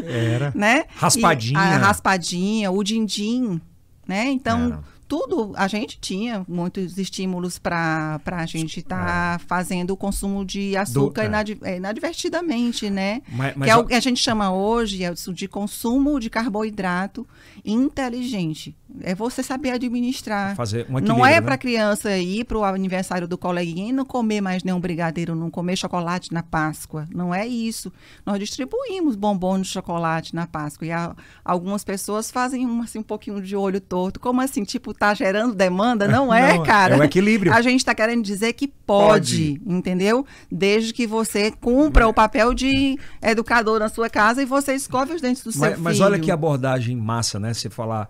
Era. 0.06 0.52
né? 0.54 0.84
Raspadinha. 0.96 1.60
E 1.60 1.78
raspadinha, 1.78 2.70
o 2.70 2.84
din-din, 2.84 3.62
né? 4.06 4.26
Então, 4.30 4.66
Era. 4.66 4.84
tudo, 5.08 5.54
a 5.56 5.66
gente 5.70 5.98
tinha 5.98 6.46
muitos 6.46 6.98
estímulos 6.98 7.58
para 7.58 8.20
a 8.26 8.46
gente 8.46 8.82
estar 8.82 9.38
tá 9.38 9.42
é. 9.42 9.48
fazendo 9.48 9.92
o 9.92 9.98
consumo 9.98 10.44
de 10.44 10.76
açúcar 10.76 11.22
Do, 11.22 11.28
inad, 11.28 11.58
é. 11.64 11.78
inadvertidamente, 11.78 12.90
né? 12.90 13.22
Mas, 13.30 13.56
mas, 13.56 13.66
que 13.66 13.72
é 13.72 13.78
o 13.78 13.86
que 13.86 13.94
a 13.94 14.00
gente 14.02 14.22
chama 14.22 14.52
hoje 14.54 15.06
é 15.06 15.14
de 15.14 15.48
consumo 15.48 16.20
de 16.20 16.30
carboidrato 16.30 17.26
inteligente. 17.64 18.76
É 19.02 19.14
você 19.14 19.44
saber 19.44 19.72
administrar. 19.72 20.56
Fazer 20.56 20.88
um 20.90 21.00
não 21.00 21.26
é 21.26 21.40
para 21.40 21.52
a 21.52 21.58
né? 21.58 21.58
criança 21.58 22.18
ir 22.18 22.44
para 22.44 22.58
o 22.58 22.64
aniversário 22.64 23.28
do 23.28 23.38
coleguinha 23.38 23.90
e 23.90 23.92
não 23.92 24.04
comer 24.04 24.42
mais 24.42 24.64
nenhum 24.64 24.80
brigadeiro, 24.80 25.36
não 25.36 25.52
comer 25.52 25.76
chocolate 25.76 26.34
na 26.34 26.42
Páscoa. 26.42 27.08
Não 27.14 27.34
é 27.34 27.48
isso. 27.48 27.94
Nós 28.26 28.40
distribuímos 28.40 29.16
bombons 29.16 29.68
de 29.68 29.74
chocolate 29.74 30.34
na 30.34 30.48
Páscoa. 30.48 30.88
E 30.88 30.92
a, 30.92 31.16
algumas 31.46 31.84
pessoas 31.84 32.32
fazem 32.32 32.66
um, 32.66 32.82
assim, 32.82 33.00
um 33.00 33.04
pouquinho 33.04 33.42
de 33.42 33.56
olho 33.56 33.80
torto. 33.80 34.20
Como 34.20 34.42
assim? 34.42 34.64
Tipo, 34.64 34.94
tá 34.94 35.14
gerando 35.14 35.54
demanda? 35.54 36.08
Não 36.08 36.34
é, 36.34 36.58
não, 36.58 36.64
cara. 36.64 36.96
É 36.96 37.00
o 37.00 37.04
equilíbrio. 37.04 37.54
A 37.54 37.62
gente 37.62 37.82
está 37.82 37.94
querendo 37.94 38.24
dizer 38.24 38.54
que 38.54 38.68
pode, 38.68 39.60
pode, 39.60 39.62
entendeu? 39.68 40.26
Desde 40.52 40.94
que 40.94 41.06
você 41.06 41.52
cumpra 41.52 42.06
mas... 42.06 42.12
o 42.12 42.14
papel 42.14 42.54
de 42.56 42.98
educador 43.22 43.80
na 43.80 43.88
sua 43.90 44.10
casa 44.10 44.42
e 44.42 44.46
você 44.46 44.74
escove 44.74 45.14
os 45.14 45.22
dentes 45.22 45.44
do 45.44 45.52
seu 45.52 45.62
mas, 45.62 45.72
filho. 45.74 45.84
Mas 45.84 46.00
olha 46.00 46.18
que 46.18 46.32
abordagem 46.32 46.96
massa, 46.96 47.40
né? 47.40 47.54
Você 47.54 47.70
falar 47.70 48.10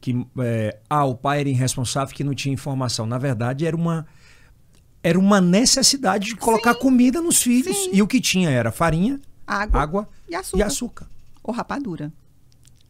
que 0.00 0.26
é, 0.38 0.78
ah, 0.88 1.04
o 1.04 1.14
pai 1.14 1.40
era 1.40 1.48
irresponsável 1.48 2.14
que 2.14 2.24
não 2.24 2.34
tinha 2.34 2.52
informação. 2.52 3.04
Na 3.06 3.18
verdade, 3.18 3.66
era 3.66 3.76
uma 3.76 4.06
era 5.02 5.18
uma 5.18 5.40
necessidade 5.40 6.26
de 6.26 6.36
colocar 6.36 6.74
sim, 6.74 6.80
comida 6.80 7.22
nos 7.22 7.42
filhos. 7.42 7.76
Sim. 7.76 7.90
E 7.92 8.02
o 8.02 8.06
que 8.06 8.20
tinha 8.20 8.50
era 8.50 8.70
farinha, 8.70 9.18
água, 9.46 9.80
água 9.80 10.08
e, 10.28 10.34
açúcar. 10.34 10.58
e 10.58 10.62
açúcar. 10.62 11.06
Ou 11.42 11.54
rapadura. 11.54 12.12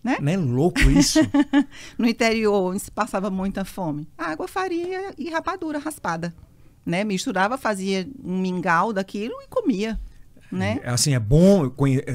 Né? 0.02 0.16
Não 0.20 0.32
é 0.32 0.36
louco 0.36 0.80
isso? 0.90 1.20
no 1.96 2.08
interior, 2.08 2.78
se 2.80 2.90
passava 2.90 3.30
muita 3.30 3.64
fome. 3.64 4.08
Água, 4.16 4.48
farinha 4.48 5.14
e 5.16 5.30
rapadura 5.30 5.78
raspada. 5.78 6.34
Né? 6.84 7.04
Misturava, 7.04 7.56
fazia 7.56 8.08
um 8.24 8.40
mingau 8.40 8.92
daquilo 8.92 9.34
e 9.42 9.48
comia. 9.48 10.00
Né? 10.50 10.80
É, 10.82 10.90
assim, 10.90 11.14
é 11.14 11.20
bom 11.20 11.72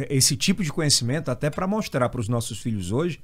esse 0.10 0.36
tipo 0.36 0.62
de 0.62 0.74
conhecimento 0.74 1.32
até 1.32 1.50
para 1.50 1.66
mostrar 1.66 2.10
para 2.10 2.20
os 2.20 2.28
nossos 2.28 2.60
filhos 2.60 2.92
hoje 2.92 3.22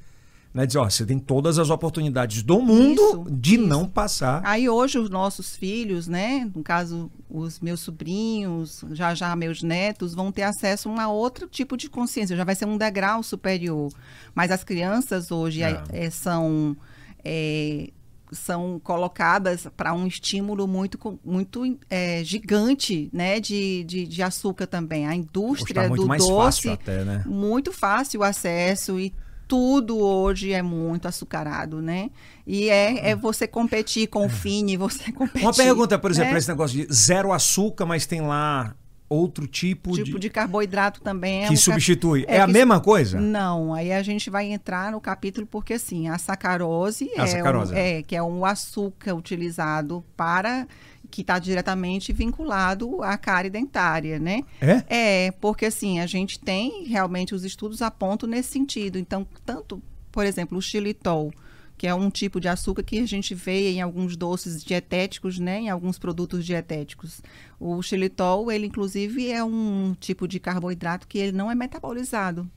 né? 0.54 0.66
Dizer, 0.66 0.80
ó, 0.80 0.90
você 0.90 1.06
tem 1.06 1.18
todas 1.18 1.58
as 1.58 1.70
oportunidades 1.70 2.44
do 2.44 2.62
mundo 2.62 3.02
isso, 3.02 3.26
de 3.30 3.56
isso. 3.56 3.68
não 3.68 3.88
passar. 3.88 4.42
Aí 4.44 4.68
hoje 4.68 5.00
os 5.00 5.10
nossos 5.10 5.56
filhos, 5.56 6.08
né? 6.08 6.50
No 6.54 6.62
caso, 6.62 7.10
os 7.30 7.60
meus 7.60 7.80
sobrinhos, 7.80 8.84
já 8.92 9.16
já 9.16 9.36
meus 9.36 9.64
netos, 9.64 10.14
vão 10.14 10.32
ter 10.32 10.44
acesso 10.44 10.90
a 10.90 11.08
um 11.08 11.12
outro 11.12 11.48
tipo 11.48 11.78
de 11.78 11.90
consciência, 11.90 12.36
já 12.36 12.44
vai 12.44 12.56
ser 12.56 12.66
um 12.66 12.78
degrau 12.78 13.24
superior. 13.24 13.92
Mas 14.36 14.52
as 14.52 14.64
crianças 14.64 15.32
hoje 15.32 15.64
é. 15.64 15.82
É, 15.90 16.10
são. 16.10 16.76
É, 17.24 17.90
são 18.34 18.80
colocadas 18.82 19.68
para 19.76 19.94
um 19.94 20.08
estímulo 20.08 20.66
muito, 20.66 21.20
muito 21.22 21.78
é, 21.90 22.24
gigante 22.24 23.10
né, 23.12 23.42
de, 23.42 23.84
de, 23.84 24.08
de, 24.08 24.24
açúcar 24.24 24.68
também. 24.68 25.06
A 25.06 25.14
indústria 25.14 25.90
do 25.90 26.08
doce, 26.08 26.70
até, 26.70 27.04
né? 27.04 27.26
muito 27.28 27.74
fácil 27.74 28.22
o 28.22 28.24
acesso 28.24 28.98
e 28.98 29.14
tudo 29.52 30.00
hoje 30.00 30.54
é 30.54 30.62
muito 30.62 31.10
açucarado, 31.10 31.82
né? 31.82 32.10
E 32.48 32.70
é, 32.70 33.10
é 33.10 33.16
você 33.18 33.46
competir 33.46 34.08
com 34.08 34.26
o 34.26 34.30
Fini, 34.30 34.78
você 34.78 35.12
competir. 35.12 35.46
Uma 35.46 35.54
pergunta, 35.54 36.00
por 36.00 36.10
exemplo, 36.10 36.32
né? 36.32 36.38
esse 36.38 36.48
negócio 36.48 36.88
de 36.88 36.94
zero 36.94 37.34
açúcar, 37.34 37.86
mas 37.86 38.06
tem 38.06 38.22
lá 38.22 38.74
outro 39.10 39.46
tipo, 39.46 39.92
tipo 39.92 40.12
de... 40.12 40.20
de 40.20 40.30
carboidrato 40.30 41.02
também. 41.02 41.44
É 41.44 41.48
que 41.48 41.54
um 41.56 41.58
substitui. 41.58 42.24
É, 42.30 42.38
é, 42.38 42.42
a 42.42 42.46
que... 42.46 42.54
mesma 42.54 42.80
coisa? 42.80 43.20
Não, 43.20 43.74
aí 43.74 43.92
a 43.92 44.02
gente 44.02 44.30
vai 44.30 44.46
entrar 44.46 44.94
no 44.94 45.02
capítulo 45.02 45.46
porque, 45.46 45.74
assim, 45.74 46.08
a 46.08 46.18
sacarose, 46.18 47.12
a 47.18 47.24
é, 47.24 47.28
sacarose. 47.28 47.74
Um, 47.74 47.78
é, 47.78 48.04
que 48.04 48.16
é 48.16 48.24
um 48.24 48.46
açúcar 48.46 49.14
utilizado 49.16 50.02
para 50.16 50.66
que 51.12 51.22
está 51.22 51.38
diretamente 51.38 52.14
vinculado 52.14 53.04
à 53.04 53.18
cárie 53.18 53.50
dentária, 53.50 54.18
né? 54.18 54.44
É? 54.62 55.28
É, 55.28 55.32
porque 55.32 55.66
assim, 55.66 56.00
a 56.00 56.08
gente 56.08 56.40
tem 56.40 56.86
realmente 56.86 57.36
os 57.36 57.44
estudos 57.44 57.82
apontam 57.82 58.28
nesse 58.28 58.50
sentido. 58.50 58.98
Então, 58.98 59.28
tanto, 59.46 59.82
por 60.12 60.26
exemplo, 60.26 60.58
o 60.58 60.62
xilitol, 60.62 61.32
que 61.78 61.86
é 61.86 61.94
um 61.94 62.10
tipo 62.10 62.40
de 62.40 62.48
açúcar 62.48 62.84
que 62.84 63.00
a 63.00 63.06
gente 63.06 63.36
vê 63.36 63.72
em 63.72 63.82
alguns 63.82 64.16
doces 64.16 64.64
dietéticos, 64.64 65.38
né, 65.38 65.60
em 65.60 65.70
alguns 65.70 66.00
produtos 66.00 66.46
dietéticos. 66.46 67.22
O 67.60 67.82
xilitol, 67.82 68.52
ele 68.52 68.68
inclusive 68.68 69.30
é 69.30 69.44
um 69.44 69.96
tipo 70.00 70.28
de 70.28 70.40
carboidrato 70.40 71.08
que 71.08 71.18
ele 71.18 71.32
não 71.32 71.52
é 71.52 71.56
metabolizado 71.56 72.50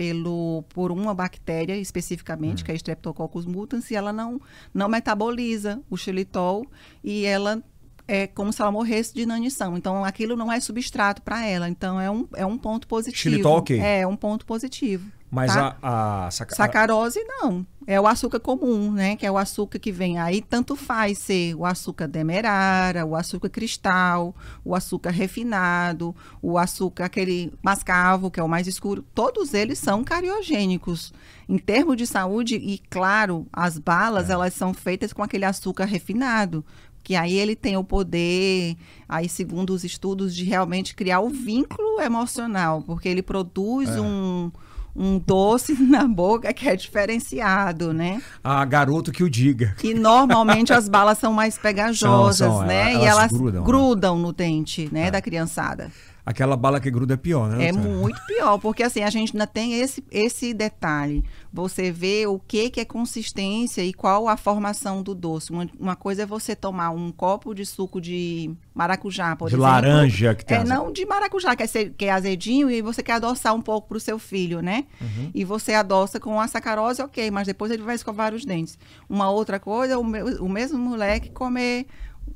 pelo 0.00 0.64
por 0.70 0.90
uma 0.90 1.12
bactéria 1.12 1.76
especificamente, 1.76 2.62
hum. 2.62 2.64
que 2.64 2.72
é 2.72 2.74
Streptococcus 2.74 3.44
mutans, 3.44 3.90
e 3.90 3.94
ela 3.94 4.14
não 4.14 4.40
não 4.72 4.88
metaboliza 4.88 5.82
o 5.90 5.96
xilitol 5.98 6.64
e 7.04 7.26
ela 7.26 7.62
é 8.10 8.26
como 8.26 8.52
se 8.52 8.60
ela 8.60 8.72
morresse 8.72 9.14
de 9.14 9.22
inanição. 9.22 9.76
Então, 9.76 10.04
aquilo 10.04 10.34
não 10.34 10.50
é 10.50 10.58
substrato 10.58 11.22
para 11.22 11.46
ela. 11.46 11.68
Então, 11.68 12.00
é 12.00 12.10
um, 12.10 12.26
é 12.34 12.44
um 12.44 12.58
ponto 12.58 12.88
positivo. 12.88 13.22
Xilitol, 13.22 13.58
ok. 13.58 13.78
É, 13.78 14.04
um 14.04 14.16
ponto 14.16 14.44
positivo. 14.44 15.08
Mas 15.30 15.54
tá? 15.54 15.76
a, 15.80 16.26
a 16.26 16.30
saca... 16.32 16.56
sacarose, 16.56 17.20
não. 17.22 17.64
É 17.86 18.00
o 18.00 18.06
açúcar 18.08 18.40
comum, 18.40 18.90
né? 18.90 19.14
Que 19.14 19.24
é 19.24 19.30
o 19.30 19.38
açúcar 19.38 19.78
que 19.78 19.92
vem 19.92 20.18
aí. 20.18 20.42
Tanto 20.42 20.74
faz 20.74 21.18
ser 21.18 21.54
o 21.54 21.64
açúcar 21.64 22.08
demerara, 22.08 23.06
o 23.06 23.14
açúcar 23.14 23.48
cristal, 23.48 24.34
o 24.64 24.74
açúcar 24.74 25.10
refinado, 25.10 26.14
o 26.42 26.58
açúcar 26.58 27.04
aquele 27.04 27.52
mascavo, 27.62 28.28
que 28.28 28.40
é 28.40 28.42
o 28.42 28.48
mais 28.48 28.66
escuro. 28.66 29.04
Todos 29.14 29.54
eles 29.54 29.78
são 29.78 30.02
cariogênicos. 30.02 31.12
Em 31.48 31.58
termos 31.58 31.96
de 31.96 32.06
saúde, 32.06 32.56
e 32.56 32.78
claro, 32.90 33.46
as 33.52 33.78
balas, 33.78 34.30
é. 34.30 34.32
elas 34.32 34.54
são 34.54 34.74
feitas 34.74 35.12
com 35.12 35.22
aquele 35.22 35.44
açúcar 35.44 35.84
refinado 35.84 36.64
que 37.02 37.16
aí 37.16 37.38
ele 37.38 37.56
tem 37.56 37.76
o 37.76 37.84
poder, 37.84 38.76
aí 39.08 39.28
segundo 39.28 39.70
os 39.70 39.84
estudos, 39.84 40.34
de 40.34 40.44
realmente 40.44 40.94
criar 40.94 41.20
o 41.20 41.28
vínculo 41.28 42.00
emocional, 42.00 42.82
porque 42.82 43.08
ele 43.08 43.22
produz 43.22 43.88
é. 43.88 44.00
um, 44.00 44.50
um 44.94 45.18
doce 45.18 45.74
na 45.82 46.06
boca 46.06 46.52
que 46.52 46.68
é 46.68 46.76
diferenciado, 46.76 47.92
né? 47.92 48.22
Ah, 48.42 48.64
garoto 48.64 49.12
que 49.12 49.22
o 49.22 49.30
diga. 49.30 49.74
E 49.82 49.94
normalmente 49.94 50.72
as 50.72 50.88
balas 50.88 51.18
são 51.18 51.32
mais 51.32 51.56
pegajosas, 51.56 52.36
são, 52.36 52.58
são, 52.58 52.66
né? 52.66 52.92
Elas, 52.92 53.02
e 53.02 53.06
elas 53.06 53.32
grudam, 53.32 53.64
grudam 53.64 54.18
no 54.18 54.32
dente, 54.32 54.88
né, 54.92 55.06
é. 55.06 55.10
da 55.10 55.20
criançada. 55.22 55.90
Aquela 56.24 56.56
bala 56.56 56.80
que 56.80 56.90
gruda 56.90 57.14
é 57.14 57.16
pior, 57.16 57.48
né? 57.48 57.66
É 57.66 57.72
muito 57.72 58.20
pior, 58.26 58.58
porque 58.58 58.82
assim, 58.82 59.02
a 59.02 59.10
gente 59.10 59.32
ainda 59.32 59.46
tem 59.46 59.80
esse, 59.80 60.04
esse 60.10 60.52
detalhe. 60.52 61.24
Você 61.52 61.90
vê 61.90 62.26
o 62.26 62.38
que, 62.38 62.70
que 62.70 62.80
é 62.80 62.84
consistência 62.84 63.82
e 63.82 63.92
qual 63.92 64.28
a 64.28 64.36
formação 64.36 65.02
do 65.02 65.14
doce. 65.14 65.50
Uma, 65.50 65.68
uma 65.78 65.96
coisa 65.96 66.22
é 66.22 66.26
você 66.26 66.54
tomar 66.54 66.90
um 66.90 67.10
copo 67.10 67.54
de 67.54 67.64
suco 67.64 68.00
de 68.00 68.54
maracujá, 68.74 69.34
por 69.34 69.48
de 69.48 69.54
exemplo. 69.54 69.66
De 69.66 69.86
laranja 69.86 70.34
que 70.34 70.44
tem. 70.44 70.58
É, 70.58 70.64
não 70.64 70.92
de 70.92 71.04
maracujá, 71.06 71.56
que 71.56 71.62
é, 71.62 71.66
que 71.66 72.04
é 72.04 72.10
azedinho, 72.10 72.70
e 72.70 72.82
você 72.82 73.02
quer 73.02 73.14
adoçar 73.14 73.54
um 73.54 73.62
pouco 73.62 73.88
para 73.88 73.96
o 73.96 74.00
seu 74.00 74.18
filho, 74.18 74.60
né? 74.60 74.84
Uhum. 75.00 75.30
E 75.34 75.44
você 75.44 75.72
adoça 75.72 76.20
com 76.20 76.40
a 76.40 76.46
sacarose, 76.46 77.02
ok, 77.02 77.30
mas 77.30 77.46
depois 77.46 77.72
ele 77.72 77.82
vai 77.82 77.94
escovar 77.94 78.34
os 78.34 78.44
dentes. 78.44 78.78
Uma 79.08 79.30
outra 79.30 79.58
coisa, 79.58 79.98
o, 79.98 80.02
o 80.02 80.48
mesmo 80.48 80.78
moleque 80.78 81.30
comer 81.30 81.86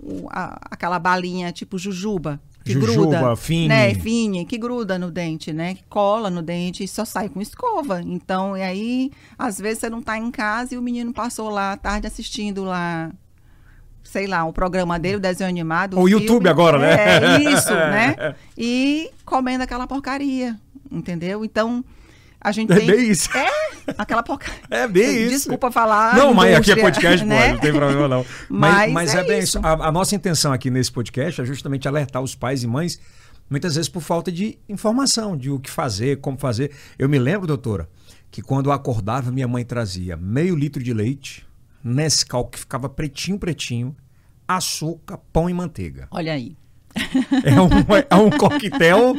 o, 0.00 0.28
a, 0.30 0.58
aquela 0.70 0.98
balinha 0.98 1.52
tipo 1.52 1.78
jujuba 1.78 2.40
que 2.64 2.72
Jujuba, 2.72 3.18
gruda, 3.18 3.36
fine. 3.36 3.68
né, 3.68 3.94
fine, 3.94 4.46
que 4.46 4.56
gruda 4.56 4.98
no 4.98 5.10
dente, 5.10 5.52
né, 5.52 5.74
que 5.74 5.84
cola 5.84 6.30
no 6.30 6.40
dente 6.40 6.82
e 6.82 6.88
só 6.88 7.04
sai 7.04 7.28
com 7.28 7.40
escova. 7.40 8.00
Então, 8.02 8.56
e 8.56 8.62
aí, 8.62 9.10
às 9.38 9.58
vezes 9.58 9.80
você 9.80 9.90
não 9.90 9.98
está 9.98 10.16
em 10.16 10.30
casa 10.30 10.74
e 10.74 10.78
o 10.78 10.82
menino 10.82 11.12
passou 11.12 11.50
lá 11.50 11.72
à 11.72 11.76
tarde 11.76 12.06
assistindo 12.06 12.64
lá 12.64 13.12
sei 14.02 14.26
lá, 14.26 14.44
o 14.44 14.52
programa 14.52 14.98
dele, 14.98 15.16
o 15.16 15.20
desenho 15.20 15.48
animado. 15.48 15.98
O, 15.98 16.02
o 16.02 16.08
YouTube 16.08 16.48
agora, 16.48 16.78
né? 16.78 16.94
É, 16.94 17.52
isso, 17.52 17.74
né? 17.74 18.34
E 18.56 19.10
comendo 19.24 19.64
aquela 19.64 19.86
porcaria, 19.86 20.56
entendeu? 20.92 21.44
Então, 21.44 21.84
a 22.44 22.52
gente 22.52 22.70
é 22.70 22.76
tem... 22.76 22.86
bem 22.86 23.10
isso. 23.10 23.30
É, 23.34 23.48
aquela 23.96 24.22
porcaria. 24.22 24.60
É 24.70 24.86
bem 24.86 25.22
isso. 25.22 25.30
Desculpa 25.30 25.72
falar. 25.72 26.14
Não, 26.14 26.34
mas 26.34 26.54
aqui 26.54 26.72
é 26.72 26.76
podcast, 26.76 27.24
né? 27.24 27.48
pô, 27.48 27.52
não 27.54 27.60
tem 27.60 27.72
problema 27.72 28.06
não. 28.06 28.26
mas, 28.50 28.92
mas 28.92 29.14
é, 29.14 29.20
é, 29.20 29.24
bem 29.24 29.38
isso. 29.38 29.58
isso. 29.58 29.66
A, 29.66 29.88
a, 29.88 29.90
nossa 29.90 30.14
intenção 30.14 30.52
aqui 30.52 30.70
nesse 30.70 30.92
podcast 30.92 31.40
é 31.40 31.44
justamente 31.44 31.88
alertar 31.88 32.22
os 32.22 32.34
pais 32.34 32.62
e 32.62 32.66
mães, 32.66 33.00
muitas 33.48 33.76
vezes 33.76 33.88
por 33.88 34.02
falta 34.02 34.30
de 34.30 34.58
informação, 34.68 35.34
de 35.34 35.50
o 35.50 35.58
que 35.58 35.70
fazer, 35.70 36.20
como 36.20 36.36
fazer. 36.36 36.70
Eu 36.98 37.08
me 37.08 37.18
lembro, 37.18 37.46
doutora, 37.46 37.88
que 38.30 38.42
quando 38.42 38.66
eu 38.66 38.72
acordava, 38.72 39.30
minha 39.30 39.48
mãe 39.48 39.64
trazia 39.64 40.16
meio 40.16 40.54
litro 40.54 40.82
de 40.82 40.92
leite, 40.92 41.46
Nescau, 41.82 42.46
que 42.46 42.58
ficava 42.58 42.88
pretinho, 42.88 43.38
pretinho, 43.38 43.96
açúcar, 44.46 45.18
pão 45.32 45.48
e 45.48 45.54
manteiga. 45.54 46.08
Olha 46.10 46.34
aí. 46.34 46.56
É 47.44 47.60
um, 47.60 47.68
é 48.10 48.14
um 48.14 48.30
coquetel 48.30 49.14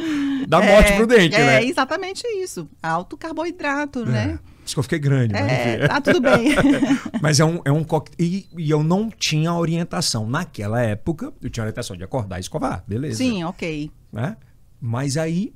da 0.48 0.60
morte 0.60 0.92
é, 0.92 0.96
pro 0.96 1.06
dente, 1.06 1.34
é, 1.34 1.38
né? 1.38 1.62
É 1.62 1.64
exatamente 1.64 2.26
isso. 2.42 2.68
Alto 2.82 3.16
carboidrato, 3.16 4.02
é. 4.02 4.06
né? 4.06 4.38
Acho 4.64 4.74
que 4.74 4.78
eu 4.80 4.82
fiquei 4.82 4.98
grande. 4.98 5.36
É, 5.36 5.86
tá 5.86 6.00
tudo 6.00 6.20
bem. 6.20 6.54
mas 7.22 7.38
é 7.38 7.44
um, 7.44 7.60
é 7.64 7.70
um 7.70 7.84
coquetel. 7.84 8.26
E, 8.26 8.48
e, 8.56 8.70
eu 8.70 8.82
não 8.82 9.10
tinha 9.10 9.52
orientação. 9.54 10.28
Naquela 10.28 10.80
época, 10.80 11.32
eu 11.40 11.48
tinha 11.48 11.62
orientação 11.62 11.96
de 11.96 12.02
acordar 12.02 12.38
e 12.38 12.40
escovar, 12.40 12.82
beleza. 12.86 13.18
Sim, 13.18 13.44
ok. 13.44 13.90
Né? 14.12 14.36
Mas 14.80 15.16
aí 15.16 15.52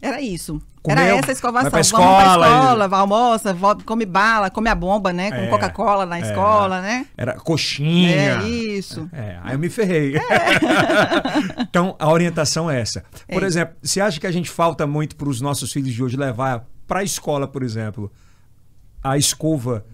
Era 0.00 0.20
isso. 0.20 0.62
Comeu, 0.86 1.02
Era 1.04 1.16
essa 1.16 1.30
a 1.30 1.32
escovação. 1.32 1.70
vai 1.70 1.82
pra 1.82 1.82
Vamos 1.82 1.90
pra 1.90 2.24
escola, 2.24 2.46
escola, 2.86 2.96
almoça, 2.98 3.56
come 3.84 4.06
bala, 4.06 4.50
come 4.50 4.68
a 4.70 4.74
bomba, 4.74 5.12
né? 5.12 5.30
Com 5.32 5.36
É, 5.38 5.46
Coca-Cola 5.48 6.06
na 6.06 6.18
é. 6.18 6.20
escola, 6.20 6.80
né? 6.80 7.06
Era 7.16 7.34
coxinha. 7.34 8.40
É 8.42 8.48
isso. 8.48 9.08
É, 9.12 9.38
aí 9.42 9.54
eu 9.54 9.58
me 9.58 9.68
ferrei. 9.68 10.14
então, 11.60 11.96
a 11.98 12.10
orientação 12.10 12.70
é 12.70 12.80
essa. 12.80 13.04
Por 13.28 13.42
É. 13.42 13.46
exemplo, 13.46 13.74
você 13.82 14.00
acha 14.00 14.20
que 14.20 14.26
a 14.26 14.32
gente 14.32 14.48
falta 14.50 14.86
muito 14.86 15.16
para 15.16 15.28
os 15.28 15.40
nossos 15.40 15.72
filhos 15.72 15.92
de 15.92 16.02
hoje 16.02 16.16
levar 16.16 16.64
para 16.86 17.00
a 17.00 17.04
escola, 17.04 17.48
por 17.48 17.62
exemplo, 17.62 18.12
a 19.02 19.18
escova 19.18 19.84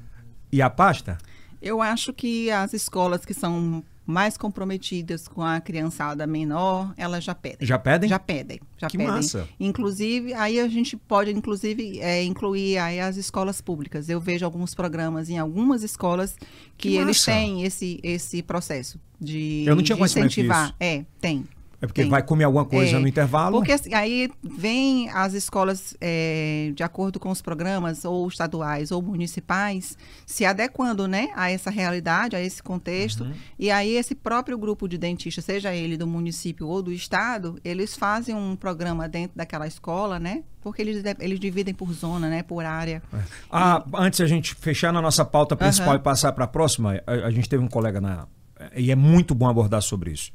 e 0.51 0.61
a 0.61 0.69
pasta? 0.69 1.17
Eu 1.61 1.81
acho 1.81 2.13
que 2.13 2.51
as 2.51 2.73
escolas 2.75 3.25
que 3.25 3.33
são 3.33 3.83
mais 4.07 4.37
comprometidas 4.37 5.29
com 5.29 5.43
a 5.43 5.61
criançada 5.61 6.27
menor, 6.27 6.93
elas 6.97 7.23
já 7.23 7.35
pedem. 7.35 7.67
Já 7.67 7.79
pedem? 7.79 8.09
Já 8.09 8.19
pedem, 8.19 8.61
já 8.77 8.89
Que 8.89 8.99
pedem. 8.99 9.13
massa. 9.13 9.49
Inclusive, 9.61 10.35
aí 10.35 10.59
a 10.59 10.69
gente 10.69 10.97
pode, 10.97 11.31
inclusive, 11.31 12.01
é, 12.01 12.23
incluir 12.25 12.79
aí 12.79 12.99
as 13.01 13.17
escolas 13.17 13.61
públicas. 13.61 14.09
Eu 14.09 14.21
vejo 14.21 14.45
alguns 14.45 14.75
programas 14.75 15.29
em 15.31 15.39
algumas 15.39 15.83
escolas 15.83 16.35
que, 16.77 16.91
Que 16.91 16.97
eles 16.97 17.25
têm 17.25 17.63
esse, 17.65 18.01
esse 18.03 18.43
processo 18.43 18.99
de, 19.21 19.65
Eu 19.67 19.77
não 19.77 19.83
tinha 19.83 19.97
de 19.97 20.03
incentivar. 20.03 20.67
disso. 20.67 20.75
É, 20.81 21.05
tem. 21.21 21.45
É 21.83 21.87
porque 21.89 22.05
vai 22.05 22.23
comer 22.23 22.45
alguma 22.45 22.65
coisa 22.65 22.97
É, 22.97 23.01
no 23.01 23.09
intervalo? 23.09 23.59
Porque 23.59 23.73
assim, 23.73 23.93
aí 23.93 24.31
vem 24.41 25.11
as 25.11 25.35
escolas, 25.35 25.97
é, 26.01 26.71
de 26.77 26.83
acordo 26.85 27.19
com 27.19 27.29
os 27.29 27.43
programas, 27.43 28.05
ou 28.05 28.29
estaduais 28.29 28.93
ou 28.93 29.03
municipais, 29.03 29.99
se 30.25 30.45
adequando 30.45 31.09
né, 31.09 31.31
a 31.35 31.51
essa 31.51 31.71
realidade, 31.71 32.37
a 32.37 32.41
esse 32.41 32.63
contexto. 32.63 33.25
Uhum. 33.25 33.33
E 33.59 33.69
aí 33.69 33.97
esse 33.97 34.15
próprio 34.15 34.57
grupo 34.57 34.87
de 34.87 34.97
dentistas, 34.97 35.45
seja 35.45 35.75
ele 35.75 35.97
do 35.97 36.07
município 36.07 36.69
ou 36.69 36.81
do 36.81 36.93
estado, 36.93 37.59
eles 37.65 37.97
fazem 37.97 38.33
um 38.33 38.55
programa 38.55 39.09
dentro 39.09 39.37
daquela 39.37 39.67
escola, 39.67 40.21
né? 40.21 40.45
Porque 40.61 40.81
eles, 40.83 41.03
eles 41.19 41.41
dividem 41.41 41.75
por 41.75 41.93
zona, 41.93 42.29
né? 42.29 42.45
Por 42.45 42.65
área. 42.65 43.03
Ah, 43.51 43.85
antes 43.95 44.21
a 44.21 44.27
gente 44.29 44.55
fechar 44.55 44.93
na 44.93 45.03
nossa 45.03 45.25
pauta 45.25 45.57
principal 45.57 45.89
Aham. 45.89 45.97
e 45.97 46.03
passar 46.03 46.31
para 46.31 46.45
a 46.45 46.49
próxima, 46.49 47.03
a, 47.05 47.13
a 47.13 47.31
gente 47.33 47.49
teve 47.49 47.65
um 47.65 47.69
colega 47.69 48.01
na. 48.01 48.29
E 48.77 48.93
é 48.93 48.95
muito 48.95 49.35
bom 49.35 49.49
abordar 49.49 49.83
sobre 49.83 50.13
isso. 50.13 50.31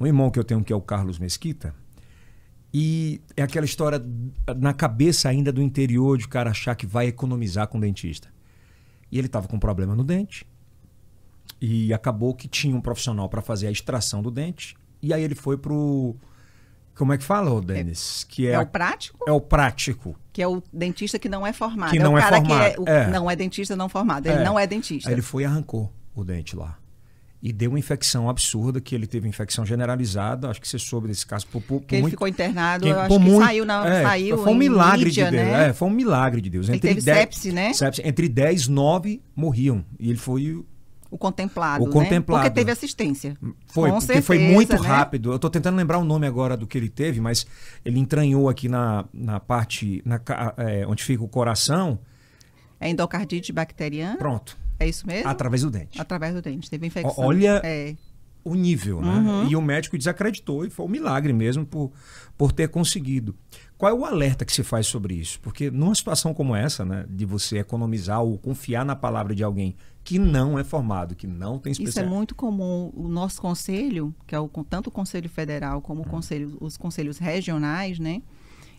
Um 0.00 0.06
irmão 0.06 0.30
que 0.30 0.38
eu 0.38 0.44
tenho 0.44 0.64
que 0.64 0.72
é 0.72 0.76
o 0.76 0.80
Carlos 0.80 1.18
Mesquita. 1.18 1.74
E 2.72 3.20
é 3.36 3.42
aquela 3.42 3.66
história 3.66 4.02
na 4.56 4.72
cabeça 4.72 5.28
ainda 5.28 5.52
do 5.52 5.60
interior 5.60 6.16
de 6.16 6.24
o 6.24 6.28
cara 6.28 6.50
achar 6.50 6.74
que 6.74 6.86
vai 6.86 7.06
economizar 7.08 7.66
com 7.68 7.78
o 7.78 7.80
dentista. 7.80 8.28
E 9.12 9.18
ele 9.18 9.26
estava 9.26 9.46
com 9.48 9.56
um 9.56 9.60
problema 9.60 9.94
no 9.94 10.04
dente. 10.04 10.46
E 11.60 11.92
acabou 11.92 12.32
que 12.34 12.48
tinha 12.48 12.74
um 12.74 12.80
profissional 12.80 13.28
para 13.28 13.42
fazer 13.42 13.66
a 13.66 13.70
extração 13.70 14.22
do 14.22 14.30
dente. 14.30 14.74
E 15.02 15.12
aí 15.12 15.22
ele 15.22 15.34
foi 15.34 15.58
pro. 15.58 16.16
Como 16.94 17.12
é 17.12 17.18
que 17.18 17.24
fala, 17.24 17.50
ô 17.50 17.60
Denis? 17.60 18.24
que 18.28 18.46
É, 18.46 18.52
é, 18.52 18.58
o 18.58 18.66
prático, 18.66 19.18
é 19.26 19.32
o 19.32 19.40
prático. 19.40 20.16
que 20.32 20.42
é 20.42 20.46
o 20.46 20.62
dentista 20.72 21.18
que 21.18 21.28
não 21.28 21.46
é 21.46 21.52
formado. 21.52 21.90
Que 21.90 21.98
é 21.98 22.02
não 22.02 22.14
o 22.14 22.18
é 22.18 22.20
cara 22.20 22.36
formado, 22.36 22.58
que 22.60 22.64
é, 22.64 22.80
o- 22.80 22.88
é. 22.88 23.10
não 23.10 23.30
é 23.30 23.34
dentista 23.36 23.74
não 23.74 23.88
formado. 23.88 24.26
Ele 24.26 24.38
É. 24.40 24.44
não 24.44 24.58
é 24.58 24.66
dentista. 24.66 25.08
Aí 25.08 25.14
ele 25.14 25.22
foi 25.22 25.42
e 25.42 25.46
arrancou 25.46 25.92
o 26.14 26.22
dente 26.24 26.54
lá. 26.54 26.78
E 27.42 27.52
deu 27.54 27.70
uma 27.70 27.78
infecção 27.78 28.28
absurda, 28.28 28.82
que 28.82 28.94
ele 28.94 29.06
teve 29.06 29.26
infecção 29.26 29.64
generalizada. 29.64 30.50
Acho 30.50 30.60
que 30.60 30.68
você 30.68 30.78
soube 30.78 31.08
desse 31.08 31.24
caso. 31.26 31.46
Por, 31.46 31.62
por, 31.62 31.80
que 31.80 31.94
ele 31.94 32.02
muito- 32.02 32.12
ficou 32.12 32.28
internado, 32.28 32.84
que- 32.84 32.90
eu 32.90 33.00
acho 33.00 33.08
que 33.16 33.18
muito- 33.18 33.44
saiu, 33.44 33.64
na, 33.64 33.86
é, 33.88 34.02
saiu 34.02 34.38
Foi 34.38 34.52
um 34.52 34.56
milagre 34.56 35.04
mídia, 35.06 35.24
de 35.24 35.30
Deus. 35.30 35.46
né? 35.46 35.68
É, 35.68 35.72
foi 35.72 35.88
um 35.88 35.90
milagre 35.92 36.40
de 36.42 36.50
Deus. 36.50 36.68
Ele 36.68 36.78
teve 36.78 37.00
dez- 37.00 37.18
sepse, 37.18 37.50
né? 37.52 37.72
sepse, 37.72 38.02
entre 38.04 38.28
10 38.28 38.68
9 38.68 39.22
morriam. 39.34 39.82
E 39.98 40.10
ele 40.10 40.18
foi. 40.18 40.62
O 41.10 41.16
contemplado, 41.18 41.82
O 41.82 41.86
né? 41.88 41.92
contemplado. 41.92 42.42
Porque 42.44 42.54
teve 42.54 42.70
assistência. 42.70 43.34
Foi, 43.66 43.90
Com 43.90 43.98
porque 43.98 44.20
foi 44.22 44.36
certeza, 44.36 44.54
muito 44.54 44.80
né? 44.80 44.88
rápido. 44.88 45.32
Eu 45.32 45.38
tô 45.40 45.48
tentando 45.50 45.76
lembrar 45.76 45.98
o 45.98 46.04
nome 46.04 46.26
agora 46.26 46.56
do 46.58 46.66
que 46.68 46.76
ele 46.78 46.88
teve, 46.90 47.20
mas 47.20 47.46
ele 47.84 47.98
entranhou 47.98 48.48
aqui 48.50 48.68
na, 48.68 49.04
na 49.12 49.40
parte 49.40 50.00
na, 50.04 50.20
é, 50.58 50.86
onde 50.86 51.02
fica 51.02 51.24
o 51.24 51.28
coração. 51.28 51.98
É 52.78 52.88
endocardite 52.90 53.50
bacteriana? 53.52 54.18
Pronto. 54.18 54.56
É 54.80 54.88
isso 54.88 55.06
mesmo? 55.06 55.28
Através 55.28 55.62
do 55.62 55.70
dente. 55.70 56.00
Através 56.00 56.34
do 56.34 56.42
dente. 56.42 56.68
Teve 56.68 56.86
infecção. 56.86 57.14
olha- 57.24 57.60
É. 57.64 57.94
o 58.42 58.54
nível, 58.54 59.02
né? 59.02 59.14
Uhum. 59.18 59.48
E 59.50 59.54
o 59.54 59.60
médico 59.60 59.98
desacreditou 59.98 60.64
e 60.64 60.70
foi 60.70 60.86
um 60.86 60.88
milagre 60.88 61.30
mesmo 61.30 61.66
por, 61.66 61.92
por 62.38 62.50
ter 62.52 62.68
conseguido. 62.70 63.36
Qual 63.76 63.92
é 63.92 63.94
o 63.94 64.02
alerta 64.06 64.46
que 64.46 64.52
se 64.52 64.62
faz 64.62 64.86
sobre 64.86 65.12
isso? 65.14 65.38
Porque 65.40 65.70
numa 65.70 65.94
situação 65.94 66.32
como 66.32 66.56
essa, 66.56 66.82
né, 66.82 67.04
de 67.10 67.26
você 67.26 67.58
economizar 67.58 68.22
ou 68.22 68.38
confiar 68.38 68.82
na 68.82 68.96
palavra 68.96 69.34
de 69.34 69.44
alguém 69.44 69.76
que 70.02 70.18
não 70.18 70.58
é 70.58 70.64
formado, 70.64 71.14
que 71.14 71.26
não 71.26 71.58
tem 71.58 71.72
Isso 71.72 72.00
é 72.00 72.06
muito 72.06 72.34
comum. 72.34 72.90
O 72.94 73.08
nosso 73.08 73.42
conselho, 73.42 74.14
que 74.26 74.34
é 74.34 74.40
o, 74.40 74.48
tanto 74.68 74.86
o 74.86 74.90
Conselho 74.90 75.28
Federal 75.28 75.82
como 75.82 76.00
o 76.00 76.06
Hum. 76.06 76.08
conselho, 76.10 76.56
os 76.62 76.78
conselhos 76.78 77.18
regionais, 77.18 77.98
né? 77.98 78.22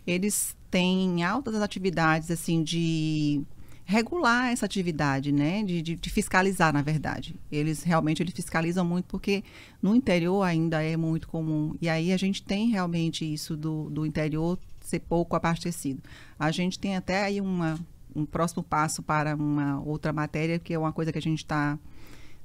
Eles 0.04 0.56
têm 0.72 1.22
altas 1.22 1.54
atividades, 1.54 2.32
assim, 2.32 2.64
de 2.64 3.42
regular 3.84 4.50
essa 4.52 4.64
atividade, 4.66 5.32
né? 5.32 5.62
De, 5.62 5.82
de, 5.82 5.96
de 5.96 6.10
fiscalizar, 6.10 6.72
na 6.72 6.82
verdade. 6.82 7.34
Eles 7.50 7.82
realmente 7.82 8.22
eles 8.22 8.34
fiscalizam 8.34 8.84
muito 8.84 9.06
porque 9.06 9.42
no 9.82 9.94
interior 9.94 10.42
ainda 10.42 10.82
é 10.82 10.96
muito 10.96 11.28
comum. 11.28 11.74
E 11.80 11.88
aí 11.88 12.12
a 12.12 12.16
gente 12.16 12.42
tem 12.42 12.68
realmente 12.70 13.24
isso 13.30 13.56
do, 13.56 13.90
do 13.90 14.06
interior 14.06 14.58
ser 14.80 15.00
pouco 15.00 15.36
abastecido. 15.36 16.00
A 16.38 16.50
gente 16.50 16.78
tem 16.78 16.96
até 16.96 17.22
aí 17.24 17.40
uma, 17.40 17.78
um 18.14 18.24
próximo 18.24 18.62
passo 18.62 19.02
para 19.02 19.34
uma 19.36 19.80
outra 19.84 20.12
matéria, 20.12 20.58
que 20.58 20.72
é 20.74 20.78
uma 20.78 20.92
coisa 20.92 21.12
que 21.12 21.18
a 21.18 21.22
gente 21.22 21.38
está 21.38 21.78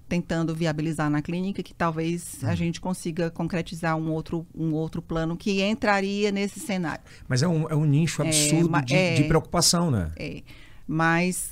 tentando 0.10 0.56
viabilizar 0.56 1.10
na 1.10 1.22
clínica, 1.22 1.62
que 1.62 1.74
talvez 1.74 2.42
a 2.46 2.56
gente 2.56 2.80
consiga 2.80 3.30
concretizar 3.30 3.98
um 3.98 4.10
outro, 4.10 4.48
um 4.56 4.72
outro 4.74 5.02
plano 5.02 5.36
que 5.36 5.62
entraria 5.62 6.32
nesse 6.32 6.62
cenário. 6.62 7.04
Mas 7.28 7.44
é 7.44 7.48
um, 7.48 7.68
é 7.70 7.76
um 7.76 7.84
nicho 7.84 8.22
É, 8.22 8.28
absurdo 8.28 8.70
ma- 8.70 8.80
de, 8.82 8.96
é. 8.96 9.16
de 9.16 9.24
preocupação, 9.26 9.92
né? 9.92 10.12
É, 10.16 10.42
mas, 10.88 11.52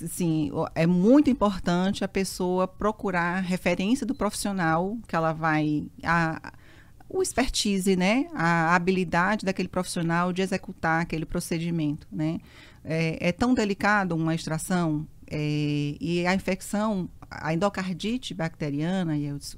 o- 0.52 0.66
é 0.74 0.86
muito 0.86 1.28
importante 1.28 2.02
a 2.02 2.08
pessoa 2.08 2.66
procurar 2.66 3.40
referência 3.40 4.06
do 4.06 4.14
profissional 4.14 4.96
que 5.06 5.14
ela 5.14 5.32
vai. 5.32 5.86
A, 6.02 6.52
o 7.08 7.22
expertise, 7.22 7.94
né? 7.94 8.26
A 8.34 8.74
habilidade 8.74 9.44
daquele 9.44 9.68
profissional 9.68 10.32
de 10.32 10.42
executar 10.42 11.02
aquele 11.02 11.24
procedimento, 11.26 12.06
né? 12.10 12.40
É, 12.84 13.28
é 13.28 13.32
tão 13.32 13.52
delicado 13.54 14.14
uma 14.16 14.34
extração 14.34 15.06
é, 15.28 15.96
e 16.00 16.26
a 16.26 16.34
infecção, 16.34 17.08
a 17.30 17.52
endocardite 17.52 18.32
bacteriana, 18.32 19.14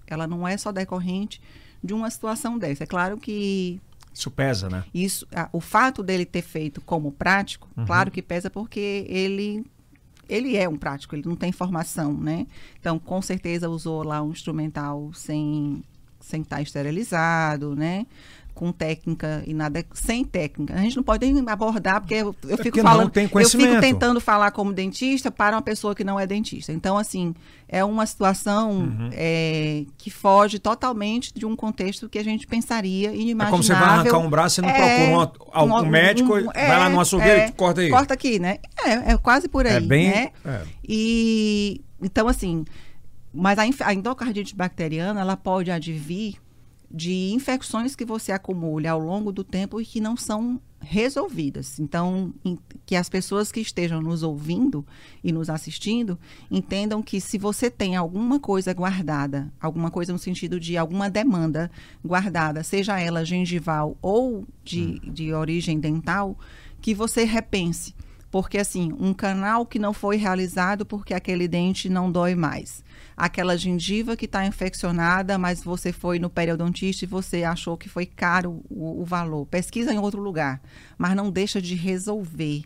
ela 0.07 0.27
não 0.27 0.47
é 0.49 0.57
só 0.57 0.73
decorrente 0.73 1.41
de 1.85 1.95
uma 1.95 2.11
situação 2.11 2.59
dessa. 2.59 2.85
É 2.85 2.87
claro 2.87 3.17
que 3.19 3.81
Isso 4.19 4.31
pesa, 4.31 4.69
né? 4.69 4.85
isso, 4.93 5.27
a- 5.33 5.49
o 5.53 5.61
fato 5.61 6.03
dele 6.03 6.25
ter 6.27 6.43
feito 6.43 6.81
como 6.81 7.13
prático, 7.13 7.69
claro 7.87 8.11
que 8.11 8.21
pesa 8.21 8.51
porque 8.51 9.07
ele 9.09 9.65
ele 10.29 10.57
é 10.59 10.69
um 10.69 10.77
prático, 10.77 11.15
ele 11.17 11.27
não 11.27 11.37
tem 11.37 11.51
formação, 11.53 12.13
né? 12.13 12.47
Então, 12.79 12.99
com 12.99 13.23
certeza 13.23 13.67
usou 13.71 14.03
lá 14.03 14.23
um 14.23 14.31
instrumental 14.31 15.11
sem 15.15 15.83
sem 16.21 16.43
estar 16.43 16.61
esterilizado, 16.61 17.75
né? 17.77 18.05
Com 18.59 18.73
técnica 18.73 19.45
e 19.47 19.55
nada 19.55 19.85
sem 19.95 20.25
técnica. 20.25 20.75
A 20.75 20.79
gente 20.79 20.97
não 20.97 21.03
pode 21.05 21.31
nem 21.31 21.45
abordar 21.49 22.01
porque 22.01 22.15
eu, 22.15 22.35
eu 22.43 22.57
fico 22.57 22.63
porque 22.65 22.83
não 22.83 22.91
falando, 22.91 23.13
eu 23.17 23.49
fico 23.49 23.81
tentando 23.81 24.21
falar 24.21 24.51
como 24.51 24.73
dentista 24.73 25.31
para 25.31 25.55
uma 25.55 25.63
pessoa 25.63 25.95
que 25.95 26.03
não 26.03 26.19
é 26.19 26.27
dentista. 26.27 26.73
Então, 26.73 26.99
assim, 26.99 27.37
é 27.69 27.85
uma 27.85 28.05
situação 28.05 28.71
Uhum. 28.73 29.11
é, 29.13 29.85
que 29.97 30.11
foge 30.11 30.59
totalmente 30.59 31.33
de 31.33 31.47
um 31.47 31.55
contexto 31.55 32.09
que 32.09 32.19
a 32.19 32.25
gente 32.25 32.49
pensaria 32.49 33.11
É 33.11 33.15
inimaginável. 33.15 33.51
como 33.53 33.63
você 33.63 33.75
vai 33.75 33.83
arrancar 33.85 34.19
um 34.19 34.29
braço, 34.29 34.57
você 34.57 34.63
não 34.63 34.71
É, 34.71 35.07
procura 35.07 35.65
um, 35.65 35.69
um, 35.73 35.77
um- 35.79 35.87
médico, 35.87 36.35
um- 36.37 36.45
vai 36.47 36.79
lá 36.79 36.87
é, 36.87 36.89
no 36.89 37.01
açougueiro 37.01 37.41
é, 37.43 37.47
e 37.47 37.53
corta 37.53 37.81
aí. 37.81 37.91
Corta 37.91 38.15
aqui, 38.15 38.41
né? 38.41 38.59
É, 38.85 39.13
é 39.13 39.17
quase 39.19 39.47
por 39.49 39.67
aí, 39.69 39.77
é 39.77 39.81
bem... 39.81 40.09
né? 40.09 40.31
é. 40.45 40.63
E 40.89 41.81
então 42.03 42.27
assim, 42.27 42.65
mas 43.33 43.57
a, 43.57 43.63
a 43.87 43.95
endocardite 43.95 44.57
bacteriana 44.57 45.21
ela 45.21 45.37
pode 45.37 45.71
advir 45.71 46.35
de 46.91 47.33
infecções 47.33 47.95
que 47.95 48.05
você 48.05 48.33
acumula 48.33 48.91
ao 48.91 48.99
longo 48.99 49.31
do 49.31 49.45
tempo 49.45 49.81
e 49.81 49.85
que 49.85 50.01
não 50.01 50.17
são 50.17 50.61
resolvidas. 50.81 51.79
Então, 51.79 52.33
que 52.87 52.97
as 52.97 53.09
pessoas 53.09 53.53
que 53.53 53.61
estejam 53.61 54.01
nos 54.01 54.23
ouvindo 54.23 54.87
e 55.23 55.33
nos 55.33 55.51
assistindo 55.51 56.19
entendam 56.51 57.03
que 57.03 57.21
se 57.21 57.37
você 57.37 57.71
tem 57.71 57.97
alguma 57.97 58.39
coisa 58.39 58.73
guardada, 58.73 59.53
alguma 59.61 59.91
coisa 59.91 60.13
no 60.13 60.19
sentido 60.19 60.59
de 60.59 60.77
alguma 60.77 61.11
demanda 61.11 61.71
guardada, 62.05 62.63
seja 62.63 62.99
ela 62.99 63.25
gengival 63.25 63.97
ou 64.01 64.47
de, 64.65 64.99
de 65.01 65.33
origem 65.33 65.79
dental, 65.79 66.39
que 66.81 66.95
você 66.95 67.25
repense. 67.25 67.95
Porque, 68.31 68.59
assim, 68.59 68.93
um 68.99 69.15
canal 69.15 69.65
que 69.65 69.79
não 69.79 69.93
foi 69.93 70.17
realizado 70.17 70.85
porque 70.85 71.15
aquele 71.15 71.49
dente 71.49 71.89
não 71.89 72.13
dói 72.13 72.35
mais. 72.35 72.85
Aquela 73.19 73.59
gengiva 73.59 74.17
que 74.17 74.27
está 74.27 74.47
infeccionada, 74.47 75.37
mas 75.37 75.61
você 75.61 75.93
foi 75.93 76.21
no 76.21 76.31
periodontista 76.31 77.05
e 77.05 77.09
você 77.09 77.43
achou 77.43 77.77
que 77.77 77.89
foi 77.89 78.07
caro 78.07 78.63
o, 78.71 79.03
o 79.03 79.05
valor. 79.05 79.45
Pesquisa 79.47 79.93
em 79.93 79.99
outro 79.99 80.23
lugar, 80.23 80.63
mas 80.97 81.17
não 81.17 81.29
deixa 81.29 81.61
de 81.61 81.75
resolver. 81.75 82.63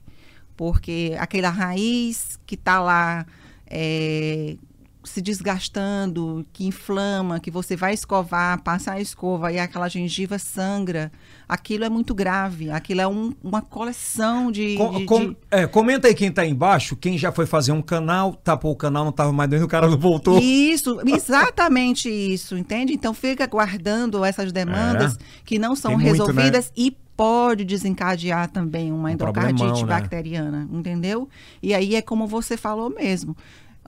Porque 0.55 1.17
aquela 1.19 1.49
raiz 1.49 2.39
que 2.45 2.55
está 2.55 2.81
lá 2.81 3.25
é, 3.67 4.59
se 5.05 5.21
desgastando, 5.21 6.47
que 6.53 6.67
inflama, 6.67 7.41
que 7.41 7.51
você 7.51 7.75
vai 7.75 7.95
escovar, 7.95 8.63
passa 8.63 8.93
a 8.93 9.01
escova 9.01 9.53
e 9.53 9.59
aquela 9.59 9.89
gengiva 9.89 10.39
sangra, 10.39 11.11
aquilo 11.49 11.85
é 11.85 11.89
muito 11.89 12.15
grave. 12.15 12.71
Aquilo 12.71 13.01
é 13.01 13.09
um, 13.09 13.33
uma 13.43 13.61
coleção 13.61 14.51
de. 14.51 14.77
Com, 14.77 14.99
de, 14.99 15.05
com, 15.05 15.29
de... 15.31 15.37
É, 15.51 15.67
comenta 15.67 16.09
aí 16.09 16.15
quem 16.15 16.29
está 16.29 16.47
embaixo, 16.47 16.97
quem 16.97 17.19
já 17.19 17.33
foi 17.33 17.47
fazer 17.47 17.73
um 17.73 17.83
canal, 17.83 18.35
tapou 18.35 18.73
o 18.73 18.77
canal, 18.77 19.05
não 19.05 19.11
estava 19.11 19.33
mais 19.33 19.51
dentro, 19.51 19.67
o 19.67 19.69
cara 19.69 19.89
não 19.89 19.99
voltou. 19.99 20.39
Isso, 20.39 21.01
exatamente 21.07 22.09
isso, 22.09 22.57
entende? 22.57 22.93
Então 22.93 23.13
fica 23.13 23.47
guardando 23.47 24.25
essas 24.25 24.53
demandas 24.53 25.17
é. 25.17 25.19
que 25.45 25.59
não 25.59 25.75
são 25.75 25.97
Tem 25.97 26.07
resolvidas 26.07 26.67
muito, 26.67 26.81
né? 26.81 26.97
e 26.99 27.03
pode 27.17 27.65
desencadear 27.65 28.51
também 28.51 28.91
uma 28.91 29.09
um 29.09 29.13
endocardite 29.13 29.83
né? 29.83 29.89
bacteriana, 29.89 30.69
entendeu? 30.73 31.29
E 31.63 31.75
aí 31.75 31.95
é 31.95 32.03
como 32.03 32.27
você 32.27 32.57
falou 32.57 32.91
mesmo 32.91 33.37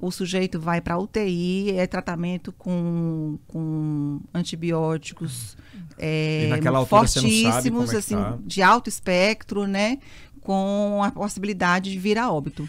o 0.06 0.10
sujeito 0.10 0.60
vai 0.60 0.80
para 0.80 0.98
UTI, 0.98 1.70
é 1.76 1.86
tratamento 1.86 2.52
com, 2.52 3.38
com 3.48 4.20
antibióticos 4.34 5.56
é, 5.98 6.50
fortíssimos, 6.86 7.94
é 7.94 7.96
assim, 7.96 8.16
tá. 8.16 8.38
de 8.44 8.62
alto 8.62 8.88
espectro, 8.88 9.66
né? 9.66 9.98
Com 10.40 11.00
a 11.02 11.10
possibilidade 11.10 11.90
de 11.90 11.98
vir 11.98 12.18
a 12.18 12.30
óbito. 12.30 12.68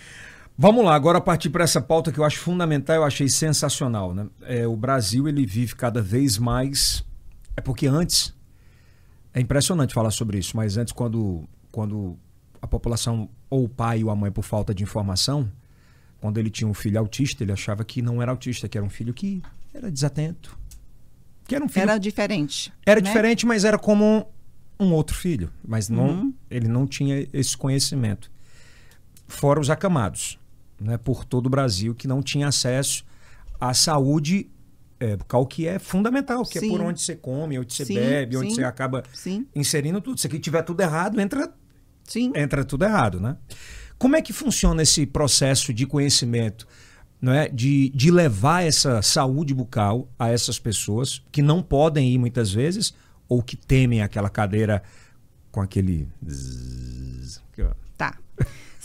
Vamos 0.58 0.86
lá, 0.86 0.96
agora 0.96 1.20
partir 1.20 1.50
para 1.50 1.66
essa 1.66 1.82
pauta 1.82 2.14
que 2.14 2.18
eu 2.18 2.24
acho 2.24 2.40
fundamental, 2.40 2.96
eu 2.96 3.04
achei 3.04 3.28
sensacional, 3.28 4.14
né? 4.14 4.28
É, 4.44 4.66
o 4.66 4.78
Brasil 4.78 5.28
ele 5.28 5.46
vive 5.46 5.76
cada 5.76 6.02
vez 6.02 6.38
mais. 6.38 7.04
É 7.58 7.62
porque 7.62 7.88
antes 7.88 8.34
é 9.34 9.42
impressionante 9.42 9.94
falar 9.94 10.12
sobre 10.12 10.40
isso, 10.40 10.56
mas 10.56 10.78
antes 10.78 10.94
quando 10.94 11.44
quando 11.70 12.18
a 12.62 12.68
população 12.68 13.30
ou 13.50 13.66
o 13.66 13.70
pai 13.70 14.02
ou 14.02 14.10
a 14.10 14.16
mãe 14.16 14.32
por 14.32 14.44
falta 14.44 14.74
de 14.74 14.82
informação 14.82 15.52
quando 16.20 16.38
ele 16.38 16.50
tinha 16.50 16.68
um 16.68 16.74
filho 16.74 17.00
autista, 17.00 17.44
ele 17.44 17.52
achava 17.52 17.84
que 17.84 18.02
não 18.02 18.22
era 18.22 18.32
autista, 18.32 18.68
que 18.68 18.78
era 18.78 18.86
um 18.86 18.90
filho 18.90 19.14
que 19.14 19.42
era 19.74 19.92
desatento. 19.92 20.58
Que 21.48 21.56
era 21.56 21.64
um 21.64 21.68
filho. 21.68 21.84
Era 21.84 21.98
diferente. 21.98 22.74
Era 22.86 23.02
né? 23.02 23.08
diferente, 23.08 23.46
mas 23.46 23.64
era 23.64 23.78
como 23.78 24.28
um 24.80 24.92
outro 24.94 25.16
filho. 25.16 25.52
Mas 25.66 25.90
não, 25.90 26.08
uhum. 26.08 26.34
ele 26.50 26.68
não 26.68 26.88
tinha 26.88 27.28
esse 27.32 27.56
conhecimento. 27.56 28.32
Fora 29.28 29.60
os 29.60 29.70
acamados, 29.70 30.40
né, 30.80 30.98
por 30.98 31.26
todo 31.26 31.48
o 31.48 31.50
Brasil, 31.50 31.94
que 31.94 32.08
não 32.08 32.22
tinha 32.22 32.48
acesso 32.48 33.06
à 33.60 33.74
saúde 33.74 34.50
é, 35.00 35.16
bucal, 35.16 35.46
que 35.46 35.68
é 35.68 35.78
fundamental, 35.80 36.44
que 36.44 36.60
sim. 36.60 36.68
é 36.68 36.70
por 36.70 36.82
onde 36.82 37.02
você 37.02 37.16
come, 37.16 37.60
onde 37.60 37.74
você 37.74 37.86
sim, 37.86 37.96
bebe, 37.96 38.38
onde 38.38 38.50
sim. 38.50 38.56
você 38.56 38.64
acaba 38.64 39.04
inserindo 39.56 40.00
tudo. 40.02 40.20
Se 40.20 40.28
aqui 40.28 40.40
tiver 40.40 40.62
tudo 40.64 40.82
errado, 40.82 41.20
entra, 41.20 41.54
entra 42.36 42.64
tudo 42.64 42.86
errado, 42.86 43.20
né? 43.20 43.38
Como 43.98 44.16
é 44.16 44.22
que 44.22 44.34
funciona 44.34 44.82
esse 44.84 45.06
processo 45.06 45.74
de 45.74 45.86
conhecimento, 45.86 46.68
é? 47.24 47.48
de, 47.48 47.90
de 47.90 48.12
levar 48.12 48.64
essa 48.64 49.02
saúde 49.02 49.54
bucal 49.54 50.10
a 50.20 50.30
essas 50.30 50.60
pessoas 50.60 51.24
que 51.32 51.42
não 51.42 51.64
podem 51.64 52.12
ir 52.12 52.18
muitas 52.18 52.52
vezes 52.52 52.94
ou 53.28 53.42
que 53.42 53.56
temem 53.56 54.02
aquela 54.02 54.30
cadeira 54.30 54.84
com 55.52 55.62
aquele. 55.62 56.08
Tá. 57.98 58.18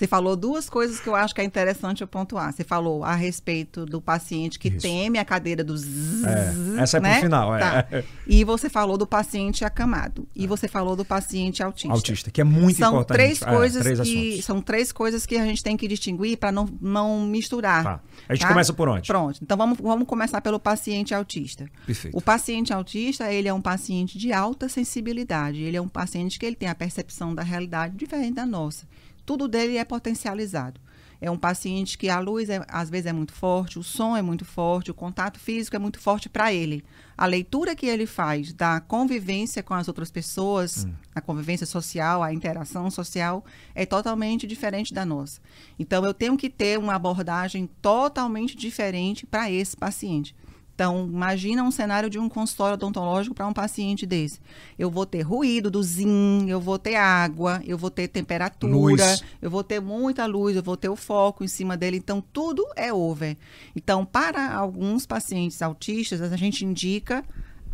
Você 0.00 0.06
falou 0.06 0.34
duas 0.34 0.70
coisas 0.70 0.98
que 0.98 1.10
eu 1.10 1.14
acho 1.14 1.34
que 1.34 1.42
é 1.42 1.44
interessante 1.44 2.00
eu 2.00 2.06
pontuar. 2.06 2.54
Você 2.54 2.64
falou 2.64 3.04
a 3.04 3.14
respeito 3.14 3.84
do 3.84 4.00
paciente 4.00 4.58
que 4.58 4.68
Isso. 4.68 4.80
teme 4.80 5.18
a 5.18 5.24
cadeira 5.26 5.62
dos. 5.62 5.84
É, 6.24 6.82
essa 6.82 6.96
é 6.96 7.00
né? 7.00 7.12
pro 7.12 7.24
final, 7.24 7.54
é. 7.54 7.60
Tá. 7.60 7.86
E 8.26 8.42
você 8.42 8.70
falou 8.70 8.96
do 8.96 9.06
paciente 9.06 9.62
acamado. 9.62 10.26
E 10.34 10.46
você 10.46 10.66
falou 10.66 10.96
do 10.96 11.04
paciente 11.04 11.62
autista. 11.62 11.92
Autista, 11.92 12.30
que 12.30 12.40
é 12.40 12.44
muito 12.44 12.78
são 12.78 12.92
importante. 12.92 13.14
Três 13.14 13.42
é, 13.42 13.44
coisas 13.44 13.82
três 13.82 14.00
que, 14.00 14.40
são 14.40 14.62
três 14.62 14.90
coisas 14.90 15.26
que 15.26 15.36
a 15.36 15.44
gente 15.44 15.62
tem 15.62 15.76
que 15.76 15.86
distinguir 15.86 16.38
para 16.38 16.50
não, 16.50 16.66
não 16.80 17.26
misturar. 17.26 17.84
Tá. 17.84 18.00
A 18.26 18.34
gente 18.34 18.42
tá? 18.44 18.48
começa 18.48 18.72
por 18.72 18.88
onde? 18.88 19.06
Pronto. 19.06 19.38
Então 19.42 19.58
vamos, 19.58 19.76
vamos 19.76 20.08
começar 20.08 20.40
pelo 20.40 20.58
paciente 20.58 21.14
autista. 21.14 21.66
Perfeito. 21.84 22.16
O 22.16 22.22
paciente 22.22 22.72
autista, 22.72 23.30
ele 23.30 23.48
é 23.48 23.52
um 23.52 23.60
paciente 23.60 24.16
de 24.16 24.32
alta 24.32 24.66
sensibilidade. 24.66 25.60
Ele 25.60 25.76
é 25.76 25.80
um 25.80 25.88
paciente 25.88 26.38
que 26.38 26.46
ele 26.46 26.56
tem 26.56 26.70
a 26.70 26.74
percepção 26.74 27.34
da 27.34 27.42
realidade 27.42 27.98
diferente 27.98 28.32
da 28.36 28.46
nossa 28.46 28.86
tudo 29.20 29.46
dele 29.46 29.76
é 29.76 29.84
potencializado. 29.84 30.80
É 31.20 31.30
um 31.30 31.36
paciente 31.36 31.98
que 31.98 32.08
a 32.08 32.18
luz 32.18 32.48
é, 32.48 32.64
às 32.66 32.88
vezes 32.88 33.06
é 33.06 33.12
muito 33.12 33.32
forte, 33.32 33.78
o 33.78 33.82
som 33.82 34.16
é 34.16 34.22
muito 34.22 34.44
forte, 34.44 34.90
o 34.90 34.94
contato 34.94 35.38
físico 35.38 35.76
é 35.76 35.78
muito 35.78 36.00
forte 36.00 36.30
para 36.30 36.50
ele. 36.50 36.82
A 37.16 37.26
leitura 37.26 37.76
que 37.76 37.84
ele 37.84 38.06
faz 38.06 38.54
da 38.54 38.80
convivência 38.80 39.62
com 39.62 39.74
as 39.74 39.86
outras 39.86 40.10
pessoas, 40.10 40.86
hum. 40.86 40.94
a 41.14 41.20
convivência 41.20 41.66
social, 41.66 42.22
a 42.22 42.32
interação 42.32 42.90
social, 42.90 43.44
é 43.74 43.84
totalmente 43.84 44.46
diferente 44.46 44.94
da 44.94 45.04
nossa. 45.04 45.40
Então, 45.78 46.02
eu 46.06 46.14
tenho 46.14 46.38
que 46.38 46.48
ter 46.48 46.78
uma 46.78 46.94
abordagem 46.94 47.68
totalmente 47.82 48.56
diferente 48.56 49.26
para 49.26 49.50
esse 49.50 49.76
paciente. 49.76 50.34
Então, 50.80 51.06
imagina 51.12 51.62
um 51.62 51.70
cenário 51.70 52.08
de 52.08 52.18
um 52.18 52.26
consultório 52.26 52.72
odontológico 52.72 53.34
para 53.34 53.46
um 53.46 53.52
paciente 53.52 54.06
desse. 54.06 54.40
Eu 54.78 54.90
vou 54.90 55.04
ter 55.04 55.20
ruído 55.20 55.70
do 55.70 55.82
ZIN, 55.82 56.48
eu 56.48 56.58
vou 56.58 56.78
ter 56.78 56.94
água, 56.94 57.60
eu 57.66 57.76
vou 57.76 57.90
ter 57.90 58.08
temperatura, 58.08 58.72
luz. 58.72 59.22
eu 59.42 59.50
vou 59.50 59.62
ter 59.62 59.78
muita 59.78 60.24
luz, 60.24 60.56
eu 60.56 60.62
vou 60.62 60.78
ter 60.78 60.88
o 60.88 60.96
foco 60.96 61.44
em 61.44 61.48
cima 61.48 61.76
dele. 61.76 61.98
Então, 61.98 62.24
tudo 62.32 62.66
é 62.74 62.90
over. 62.90 63.36
Então, 63.76 64.06
para 64.06 64.54
alguns 64.54 65.04
pacientes 65.04 65.60
autistas, 65.60 66.22
a 66.22 66.34
gente 66.34 66.64
indica 66.64 67.22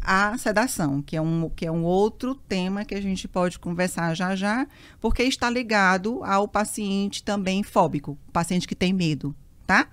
a 0.03 0.37
sedação, 0.37 1.01
que 1.01 1.17
é, 1.17 1.23
um, 1.23 1.49
que 1.55 1.65
é 1.65 1.71
um 1.71 1.85
outro 1.85 2.35
tema 2.35 2.85
que 2.85 2.97
a 2.97 3.01
gente 3.01 3.29
pode 3.29 3.57
conversar 3.61 4.17
já 4.17 4.35
já, 4.35 4.67
porque 5.01 5.23
está 5.23 5.49
ligado 5.49 6.25
ao 6.25 6.49
paciente 6.49 7.23
também 7.23 7.63
fóbico, 7.63 8.19
paciente 8.33 8.67
que 8.67 8.75
tem 8.75 8.93
medo, 8.93 9.33
tá? 9.65 9.87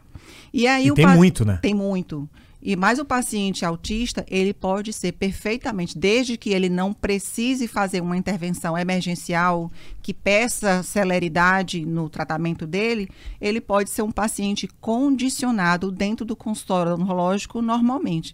E 0.52 0.66
aí 0.66 0.88
e 0.88 0.92
o 0.92 0.96
tem 0.96 1.06
muito, 1.08 1.46
né? 1.46 1.60
Tem 1.62 1.76
muito. 1.76 2.28
E 2.66 2.78
mais 2.78 2.98
o 2.98 3.04
paciente 3.04 3.66
autista, 3.66 4.26
ele 4.30 4.54
pode 4.54 4.94
ser 4.94 5.12
perfeitamente, 5.12 5.98
desde 5.98 6.38
que 6.38 6.52
ele 6.52 6.70
não 6.70 6.94
precise 6.94 7.68
fazer 7.68 8.00
uma 8.00 8.16
intervenção 8.16 8.78
emergencial 8.78 9.70
que 10.02 10.14
peça 10.14 10.82
celeridade 10.82 11.86
no 11.86 12.10
tratamento 12.10 12.66
dele, 12.66 13.10
ele 13.42 13.60
pode 13.60 13.90
ser 13.90 14.02
um 14.02 14.12
paciente 14.12 14.66
condicionado 14.80 15.92
dentro 15.92 16.26
do 16.26 16.38
consultório 16.38 16.94
odontológico 16.94 17.62
normalmente 17.62 18.34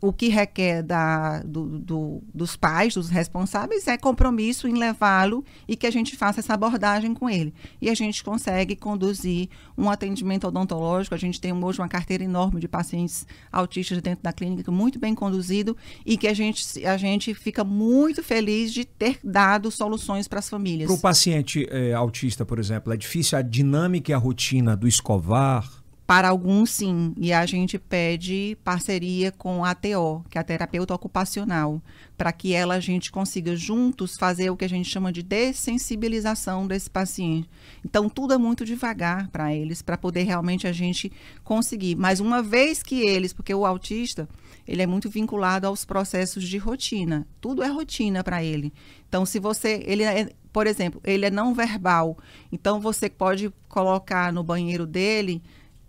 o 0.00 0.12
que 0.12 0.28
requer 0.28 0.82
da, 0.82 1.40
do, 1.42 1.78
do, 1.78 2.22
dos 2.32 2.56
pais, 2.56 2.94
dos 2.94 3.08
responsáveis, 3.08 3.86
é 3.88 3.96
compromisso 3.96 4.68
em 4.68 4.74
levá-lo 4.74 5.44
e 5.66 5.76
que 5.76 5.86
a 5.86 5.90
gente 5.90 6.16
faça 6.16 6.40
essa 6.40 6.54
abordagem 6.54 7.12
com 7.14 7.28
ele. 7.28 7.52
E 7.80 7.90
a 7.90 7.94
gente 7.94 8.22
consegue 8.22 8.76
conduzir 8.76 9.48
um 9.76 9.90
atendimento 9.90 10.46
odontológico. 10.46 11.14
A 11.14 11.18
gente 11.18 11.40
tem 11.40 11.52
hoje 11.52 11.80
uma 11.80 11.88
carteira 11.88 12.22
enorme 12.22 12.60
de 12.60 12.68
pacientes 12.68 13.26
autistas 13.50 14.00
dentro 14.00 14.22
da 14.22 14.32
clínica, 14.32 14.70
muito 14.70 14.98
bem 14.98 15.14
conduzido, 15.14 15.76
e 16.06 16.16
que 16.16 16.28
a 16.28 16.34
gente, 16.34 16.84
a 16.86 16.96
gente 16.96 17.34
fica 17.34 17.64
muito 17.64 18.22
feliz 18.22 18.72
de 18.72 18.84
ter 18.84 19.18
dado 19.24 19.70
soluções 19.70 20.28
para 20.28 20.38
as 20.38 20.48
famílias. 20.48 20.88
Para 20.88 20.96
o 20.96 21.00
paciente 21.00 21.66
é, 21.70 21.92
autista, 21.92 22.46
por 22.46 22.58
exemplo, 22.58 22.92
é 22.92 22.96
difícil 22.96 23.36
a 23.36 23.42
dinâmica 23.42 24.12
e 24.12 24.14
a 24.14 24.18
rotina 24.18 24.76
do 24.76 24.86
escovar, 24.86 25.68
para 26.08 26.30
alguns, 26.30 26.70
sim. 26.70 27.12
E 27.18 27.34
a 27.34 27.44
gente 27.44 27.78
pede 27.78 28.56
parceria 28.64 29.30
com 29.30 29.62
a 29.62 29.72
ATO, 29.72 30.24
que 30.30 30.38
é 30.38 30.40
a 30.40 30.44
terapeuta 30.44 30.94
ocupacional, 30.94 31.82
para 32.16 32.32
que 32.32 32.54
ela 32.54 32.76
a 32.76 32.80
gente 32.80 33.12
consiga 33.12 33.54
juntos 33.54 34.16
fazer 34.16 34.48
o 34.48 34.56
que 34.56 34.64
a 34.64 34.68
gente 34.70 34.88
chama 34.88 35.12
de 35.12 35.22
dessensibilização 35.22 36.66
desse 36.66 36.88
paciente. 36.88 37.46
Então, 37.84 38.08
tudo 38.08 38.32
é 38.32 38.38
muito 38.38 38.64
devagar 38.64 39.28
para 39.28 39.54
eles, 39.54 39.82
para 39.82 39.98
poder 39.98 40.22
realmente 40.22 40.66
a 40.66 40.72
gente 40.72 41.12
conseguir. 41.44 41.94
Mas 41.94 42.20
uma 42.20 42.42
vez 42.42 42.82
que 42.82 43.06
eles, 43.06 43.34
porque 43.34 43.54
o 43.54 43.66
autista, 43.66 44.26
ele 44.66 44.80
é 44.80 44.86
muito 44.86 45.10
vinculado 45.10 45.66
aos 45.66 45.84
processos 45.84 46.48
de 46.48 46.56
rotina. 46.56 47.26
Tudo 47.38 47.62
é 47.62 47.68
rotina 47.68 48.24
para 48.24 48.42
ele. 48.42 48.72
Então, 49.06 49.26
se 49.26 49.38
você, 49.38 49.82
ele 49.84 50.04
é, 50.04 50.30
por 50.54 50.66
exemplo, 50.66 51.02
ele 51.04 51.26
é 51.26 51.30
não 51.30 51.52
verbal. 51.52 52.16
Então, 52.50 52.80
você 52.80 53.10
pode 53.10 53.52
colocar 53.68 54.32
no 54.32 54.42
banheiro 54.42 54.86
dele 54.86 55.42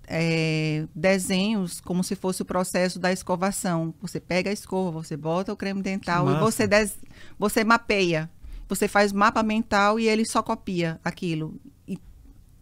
é, 0.09 0.87
desenhos 0.95 1.79
como 1.79 2.03
se 2.03 2.15
fosse 2.15 2.41
o 2.41 2.45
processo 2.45 2.99
da 2.99 3.11
escovação. 3.11 3.93
Você 4.01 4.19
pega 4.19 4.49
a 4.49 4.53
escova, 4.53 5.03
você 5.03 5.15
bota 5.15 5.53
o 5.53 5.55
creme 5.55 5.83
dental 5.83 6.29
e 6.31 6.39
você, 6.39 6.67
des, 6.67 6.97
você 7.37 7.63
mapeia. 7.63 8.29
Você 8.67 8.87
faz 8.87 9.13
mapa 9.13 9.43
mental 9.43 9.99
e 9.99 10.07
ele 10.07 10.25
só 10.25 10.41
copia 10.41 10.99
aquilo. 11.03 11.59
E, 11.87 11.97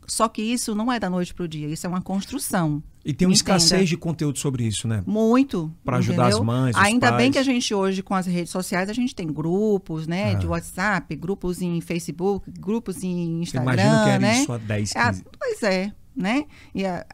só 0.06 0.28
que 0.28 0.42
isso 0.42 0.76
não 0.76 0.92
é 0.92 1.00
da 1.00 1.10
noite 1.10 1.34
para 1.34 1.46
o 1.46 1.48
dia, 1.48 1.68
isso 1.68 1.86
é 1.86 1.90
uma 1.90 2.02
construção. 2.02 2.84
E 3.04 3.14
tem 3.14 3.26
uma 3.26 3.34
escassez 3.34 3.88
de 3.88 3.96
conteúdo 3.96 4.38
sobre 4.38 4.66
isso, 4.66 4.86
né? 4.86 5.02
Muito. 5.06 5.74
Para 5.84 5.98
ajudar 5.98 6.28
as 6.28 6.40
mães. 6.42 6.76
Ainda 6.76 7.08
pais. 7.08 7.18
bem 7.18 7.32
que 7.32 7.38
a 7.38 7.44
gente 7.44 7.74
hoje, 7.74 8.04
com 8.04 8.14
as 8.14 8.26
redes 8.26 8.52
sociais, 8.52 8.90
a 8.90 8.94
gente 8.94 9.16
tem 9.16 9.28
grupos, 9.28 10.06
né? 10.08 10.36
De 10.36 10.46
WhatsApp, 10.46 11.16
grupos 11.16 11.62
em 11.62 11.80
Facebook, 11.80 12.52
grupos 12.52 13.04
em 13.04 13.42
Instagram. 13.42 13.74
Imagina 13.74 14.04
que 14.04 14.10
era 14.10 14.20
né? 14.20 14.42
isso 14.42 14.52
há 14.52 14.58
10, 14.58 14.94
15. 14.94 15.22
É, 15.22 15.24
pois 15.40 15.64
é 15.64 15.94
né? 16.18 16.46
E 16.74 16.86
a, 16.86 17.06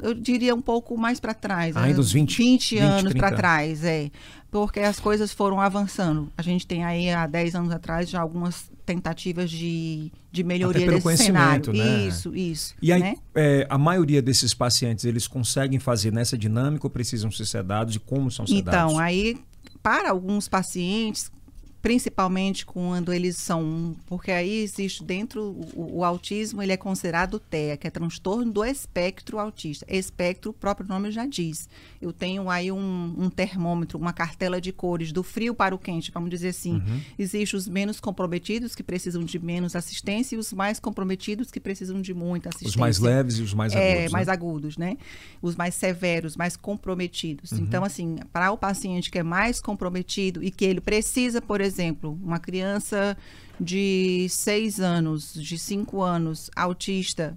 eu 0.00 0.14
diria 0.14 0.54
um 0.54 0.60
pouco 0.62 0.96
mais 0.96 1.18
para 1.18 1.34
trás. 1.34 1.76
Ainda 1.76 1.96
dos 1.96 2.12
20, 2.12 2.36
20 2.36 2.78
anos 2.78 3.12
para 3.12 3.32
trás, 3.32 3.84
é. 3.84 4.10
Porque 4.50 4.80
as 4.80 5.00
coisas 5.00 5.32
foram 5.32 5.60
avançando. 5.60 6.30
A 6.36 6.42
gente 6.42 6.66
tem 6.66 6.84
aí 6.84 7.10
há 7.10 7.26
10 7.26 7.54
anos 7.54 7.72
atrás 7.72 8.08
já 8.08 8.20
algumas 8.20 8.70
tentativas 8.84 9.50
de, 9.50 10.12
de 10.30 10.44
melhoria 10.44 10.82
Até 10.82 10.98
pelo 10.98 11.10
desse 11.10 11.24
cenário. 11.24 11.72
Né? 11.72 12.06
Isso, 12.06 12.36
isso. 12.36 12.74
E 12.80 12.92
aí, 12.92 13.00
né? 13.00 13.14
é, 13.34 13.66
a 13.68 13.78
maioria 13.78 14.20
desses 14.20 14.52
pacientes, 14.52 15.04
eles 15.04 15.26
conseguem 15.26 15.78
fazer 15.78 16.12
nessa 16.12 16.36
dinâmica 16.36 16.86
ou 16.86 16.90
precisam 16.90 17.30
ser 17.30 17.46
sedados 17.46 17.96
e 17.96 17.98
como 17.98 18.30
são 18.30 18.46
sedados? 18.46 18.92
Então, 18.92 18.98
aí, 18.98 19.38
para 19.82 20.10
alguns 20.10 20.48
pacientes, 20.48 21.32
principalmente 21.82 22.64
quando 22.64 23.12
eles 23.12 23.36
são, 23.36 23.96
porque 24.06 24.30
aí 24.30 24.62
existe 24.62 25.02
dentro 25.02 25.42
o, 25.74 25.98
o, 25.98 26.04
autismo, 26.04 26.62
ele 26.62 26.72
é 26.72 26.76
considerado 26.76 27.40
TEA, 27.40 27.76
que 27.76 27.88
é 27.88 27.90
transtorno 27.90 28.52
do 28.52 28.64
espectro 28.64 29.40
autista. 29.40 29.84
Espectro, 29.88 30.52
o 30.52 30.54
próprio 30.54 30.86
nome 30.86 31.10
já 31.10 31.26
diz. 31.26 31.68
Eu 32.00 32.12
tenho 32.12 32.48
aí 32.48 32.70
um, 32.70 33.14
um 33.18 33.28
termômetro, 33.28 33.98
uma 33.98 34.12
cartela 34.12 34.60
de 34.60 34.72
cores 34.72 35.10
do 35.10 35.24
frio 35.24 35.54
para 35.54 35.74
o 35.74 35.78
quente, 35.78 36.12
vamos 36.12 36.30
dizer 36.30 36.48
assim. 36.48 36.74
Uhum. 36.74 37.00
Existem 37.18 37.58
os 37.58 37.66
menos 37.66 37.98
comprometidos 37.98 38.76
que 38.76 38.82
precisam 38.82 39.24
de 39.24 39.38
menos 39.40 39.74
assistência 39.74 40.36
e 40.36 40.38
os 40.38 40.52
mais 40.52 40.78
comprometidos 40.78 41.50
que 41.50 41.58
precisam 41.58 42.00
de 42.00 42.14
muita 42.14 42.50
assistência. 42.50 42.70
Os 42.70 42.76
mais 42.76 43.00
leves 43.00 43.38
e 43.38 43.42
os 43.42 43.54
mais 43.54 43.74
agudos. 43.74 43.92
É, 43.92 44.08
mais 44.08 44.26
né? 44.28 44.32
agudos, 44.32 44.76
né? 44.76 44.96
Os 45.40 45.56
mais 45.56 45.74
severos, 45.74 46.36
mais 46.36 46.56
comprometidos. 46.56 47.50
Uhum. 47.50 47.58
Então, 47.58 47.84
assim, 47.84 48.18
para 48.32 48.52
o 48.52 48.56
paciente 48.56 49.10
que 49.10 49.18
é 49.18 49.22
mais 49.24 49.60
comprometido 49.60 50.44
e 50.44 50.50
que 50.50 50.64
ele 50.64 50.80
precisa, 50.80 51.42
por 51.42 51.60
exemplo, 51.60 51.71
exemplo, 51.72 52.18
uma 52.22 52.38
criança 52.38 53.16
de 53.58 54.26
6 54.28 54.80
anos, 54.80 55.32
de 55.34 55.58
5 55.58 56.02
anos, 56.02 56.50
autista, 56.54 57.36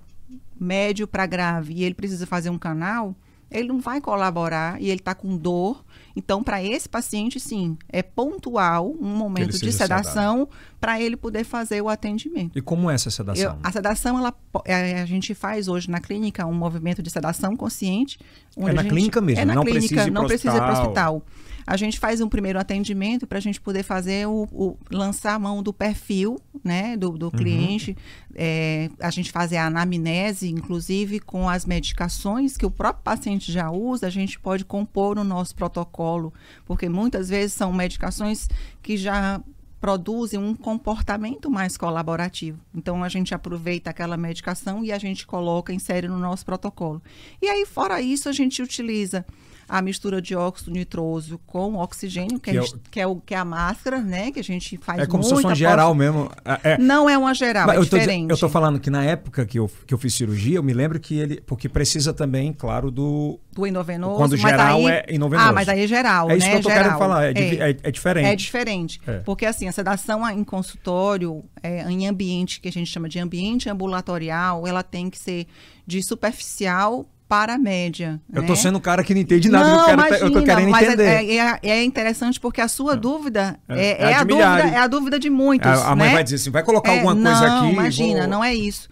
médio 0.60 1.08
para 1.08 1.26
grave, 1.26 1.74
e 1.74 1.84
ele 1.84 1.96
precisa 1.96 2.26
fazer 2.26 2.50
um 2.50 2.58
canal, 2.58 3.16
ele 3.50 3.68
não 3.68 3.80
vai 3.80 4.02
colaborar 4.02 4.82
e 4.82 4.90
ele 4.90 5.00
está 5.00 5.14
com 5.14 5.38
dor. 5.38 5.86
Então, 6.16 6.44
para 6.44 6.64
esse 6.64 6.90
paciente, 6.90 7.40
sim, 7.40 7.78
é 7.90 8.02
pontual 8.02 8.92
um 9.00 9.16
momento 9.16 9.58
de 9.60 9.72
sedação 9.72 10.50
para 10.80 11.00
ele 11.00 11.16
poder 11.16 11.44
fazer 11.44 11.82
o 11.82 11.90
atendimento. 11.90 12.58
E 12.58 12.62
como 12.62 12.90
é 12.90 12.96
essa 12.96 13.10
sedação? 13.10 13.54
Eu, 13.54 13.60
a 13.62 13.72
sedação, 13.72 14.18
ela, 14.18 14.34
é, 14.66 15.02
a 15.02 15.06
gente 15.06 15.34
faz 15.34 15.68
hoje 15.68 15.90
na 15.90 16.00
clínica 16.00 16.46
um 16.46 16.54
movimento 16.54 17.02
de 17.04 17.10
sedação 17.10 17.56
consciente. 17.56 18.20
É 18.58 18.74
na 18.74 18.82
gente, 18.82 18.92
clínica 18.92 19.22
mesmo, 19.22 19.42
é 19.42 19.46
na 19.46 19.56
não 19.56 19.64
clínica, 19.64 19.88
precisa 19.88 20.08
ir 20.08 20.12
não 20.12 20.26
precisa 20.26 20.56
ir 20.56 20.60
para 20.60 20.70
o 20.70 20.82
hospital. 20.82 21.24
a 21.68 21.76
gente 21.76 22.00
faz 22.00 22.22
um 22.22 22.30
primeiro 22.30 22.60
atendimento 22.60 23.26
para 23.26 23.38
a 23.38 23.42
gente 23.42 23.60
poder 23.60 23.84
fazer 23.84 24.28
o, 24.28 24.48
o, 24.52 24.78
lançar 24.92 25.34
a 25.34 25.40
mão 25.40 25.64
do 25.64 25.74
perfil 25.74 26.40
né, 26.64 26.96
do, 26.96 27.12
do 27.12 27.26
uhum. 27.26 27.32
cliente. 27.32 27.98
É, 28.34 28.90
a 29.00 29.10
gente 29.10 29.32
faz 29.32 29.52
a 29.52 29.66
anamnese, 29.66 30.50
inclusive 30.50 31.20
com 31.20 31.50
as 31.50 31.66
medicações 31.66 32.56
que 32.56 32.66
o 32.66 32.72
próprio 32.72 33.04
paciente 33.04 33.52
já 33.52 33.72
usa, 33.72 34.08
a 34.08 34.12
gente 34.12 34.40
pode 34.40 34.64
compor 34.64 35.16
no 35.16 35.24
nosso 35.24 35.56
protocolo, 35.56 36.34
porque 36.66 36.88
muitas 36.88 37.30
vezes 37.30 37.54
são 37.54 37.74
medicações 37.74 38.48
que 38.82 38.96
já 38.96 39.42
produzem 39.80 40.40
um 40.40 40.56
comportamento 40.56 41.50
mais 41.50 41.78
colaborativo. 41.78 42.60
Então 42.74 43.04
a 43.04 43.10
gente 43.10 43.34
aproveita 43.34 43.90
aquela 43.90 44.18
medicação 44.18 44.84
e 44.84 44.92
a 44.92 44.98
gente 44.98 45.28
coloca, 45.28 45.74
insere 45.74 46.08
no 46.08 46.18
nosso 46.18 46.46
protocolo. 46.46 47.02
E 47.42 47.48
aí, 47.48 47.66
fora 47.66 48.02
isso, 48.02 48.28
a 48.30 48.32
gente 48.32 48.62
utiliza 48.62 49.26
a 49.68 49.82
mistura 49.82 50.22
de 50.22 50.36
óxido 50.36 50.72
nitroso 50.72 51.40
com 51.46 51.76
oxigênio, 51.76 52.40
que, 52.40 52.52
que, 52.52 52.58
é, 52.58 52.62
o, 52.62 52.66
que, 52.92 53.00
é, 53.00 53.08
o, 53.08 53.16
que 53.16 53.34
é 53.34 53.38
a 53.38 53.46
máscara, 53.46 54.00
né? 54.00 54.32
Que 54.32 54.40
a 54.40 54.44
gente 54.44 54.78
faz 54.78 55.00
É 55.00 55.06
como 55.06 55.24
se 55.24 55.32
fosse 55.32 55.46
uma 55.46 55.56
geral 55.56 55.94
mesmo. 55.96 56.30
É, 56.64 56.78
não 56.78 57.10
é 57.10 57.18
uma 57.18 57.34
geral, 57.34 57.72
é 57.72 57.78
eu 57.78 57.84
diferente. 57.84 58.28
Tô, 58.28 58.32
eu 58.32 58.36
estou 58.36 58.50
falando 58.50 58.80
que 58.80 58.90
na 58.90 59.04
época 59.04 59.46
que 59.46 59.58
eu, 59.58 59.70
que 59.86 59.94
eu 59.94 59.98
fiz 59.98 60.14
cirurgia, 60.14 60.58
eu 60.58 60.64
me 60.64 60.74
lembro 60.74 61.00
que 61.00 61.18
ele... 61.18 61.42
Porque 61.42 61.68
precisa 61.68 62.14
também, 62.14 62.54
claro, 62.54 62.92
do... 62.92 63.40
Do 63.52 63.66
endovenoso. 63.66 64.18
Quando 64.18 64.38
geral 64.38 64.78
aí, 64.78 64.88
é 64.88 65.06
endovenoso. 65.10 65.50
Ah, 65.50 65.54
mas 65.54 65.70
aí 65.70 65.84
é 65.84 65.88
geral, 65.88 66.30
É 66.30 66.38
isso 66.38 66.46
né? 66.46 66.52
que 66.52 66.58
eu 66.58 66.64
tô 66.64 66.70
geral. 66.70 66.84
querendo 66.84 67.00
falar, 67.00 67.26
é, 67.26 67.32
é, 67.32 67.78
é 67.84 67.92
diferente. 67.92 68.28
É 68.28 68.36
diferente. 68.36 69.02
É. 69.08 69.20
Porque 69.20 69.46
assim, 69.46 69.68
a 69.68 69.72
sedação 69.72 70.30
em 70.30 70.44
consultório, 70.44 71.44
é, 71.64 71.90
em 71.90 72.08
ambiente 72.08 72.60
que 72.60 72.68
a 72.68 72.72
gente 72.72 72.92
chama 72.92 73.08
de 73.08 73.20
ambiente 73.20 73.70
ambulatorial, 73.70 74.68
ela 74.68 74.84
tem 74.84 75.10
que 75.10 75.18
ser 75.18 75.48
de 75.88 76.04
superficial 76.04 77.06
para 77.28 77.56
a 77.56 77.58
média. 77.58 78.22
Eu 78.32 78.42
né? 78.42 78.48
tô 78.48 78.56
sendo 78.56 78.78
o 78.78 78.82
cara 78.82 79.04
que 79.04 79.14
não 79.14 79.22
entende 79.22 79.50
nada, 79.50 79.68
não, 79.68 79.80
eu, 79.80 79.86
quero, 79.86 80.00
imagina, 80.00 80.20
eu 80.28 80.32
tô 80.32 80.44
querendo 80.44 80.70
mas 80.70 80.88
entender. 80.88 81.04
É, 81.04 81.36
é, 81.38 81.60
é, 81.64 81.84
interessante 81.84 82.40
porque 82.40 82.62
a 82.62 82.68
sua 82.68 82.96
dúvida 82.96 83.60
é, 83.68 83.80
É, 83.80 83.86
é, 83.86 84.12
é 84.12 84.14
a 84.14 84.20
a 84.20 84.24
dúvida, 84.24 84.50
milhares. 84.54 84.72
é 84.74 84.78
a 84.78 84.88
dúvida 84.88 85.20
de 85.20 85.30
muitos. 85.30 85.68
A, 85.70 85.92
a 85.92 85.96
mãe 85.96 86.08
né? 86.10 86.14
vai 86.14 86.24
dizer 86.24 86.36
assim, 86.36 86.52
vai 86.52 86.64
colocar 86.64 86.92
É, 86.92 86.96
alguma 87.00 87.16
coisa 87.16 87.48
não, 87.50 87.64
aqui. 87.64 87.74
Imagina, 87.74 88.20
vou- 88.22 88.30
não 88.30 88.44
é 88.44 88.54
isso. 88.54 88.88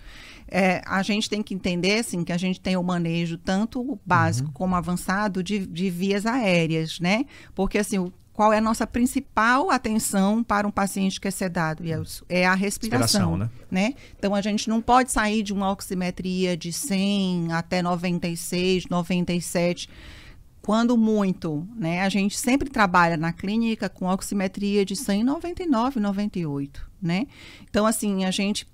É, 0.55 0.81
a 0.85 1.01
gente 1.01 1.29
tem 1.29 1.41
que 1.41 1.53
entender 1.55 1.99
assim, 1.99 2.23
que 2.23 2.31
a 2.31 2.37
gente 2.37 2.59
tem 2.59 2.77
o 2.77 2.83
manejo 2.83 3.37
tanto 3.37 3.99
básico 4.05 4.47
Uhum. 4.49 4.53
como 4.53 4.75
avançado 4.75 5.41
de, 5.43 5.65
de 5.65 5.89
vias 5.89 6.25
aéreas, 6.27 6.99
né? 6.99 7.25
Porque 7.55 7.77
assim, 7.79 7.97
o- 7.97 8.13
qual 8.33 8.51
é 8.51 8.57
a 8.57 8.61
nossa 8.61 8.87
principal 8.87 9.69
atenção 9.69 10.43
para 10.43 10.67
um 10.67 10.71
paciente 10.71 11.21
que 11.21 11.27
é 11.27 11.31
sedado? 11.31 11.83
É, 11.85 12.41
é 12.41 12.45
a 12.45 12.55
respiração, 12.55 13.31
Respiração, 13.31 13.37
né? 13.37 13.49
né? 13.69 13.93
Então 14.17 14.33
a 14.33 14.41
gente 14.41 14.67
não 14.67 14.81
pode 14.81 15.11
sair 15.11 15.43
de 15.43 15.53
uma 15.53 15.71
oximetria 15.71 16.57
de 16.57 16.73
100 16.73 17.53
até 17.53 17.81
96, 17.81 18.87
97 18.89 19.87
quando 20.63 20.97
muito, 20.97 21.67
né? 21.75 22.01
A 22.01 22.09
gente 22.09 22.39
sempre 22.39 22.69
trabalha 22.69 23.17
na 23.17 23.33
clínica 23.33 23.89
com 23.89 24.07
oximetria 24.07 24.85
de 24.85 24.95
100, 24.95 25.21
99, 25.25 25.99
98, 25.99 26.89
né? 27.01 27.27
Então, 27.69 27.85
assim, 27.85 28.23
a 28.23 28.31
gente. 28.31 28.65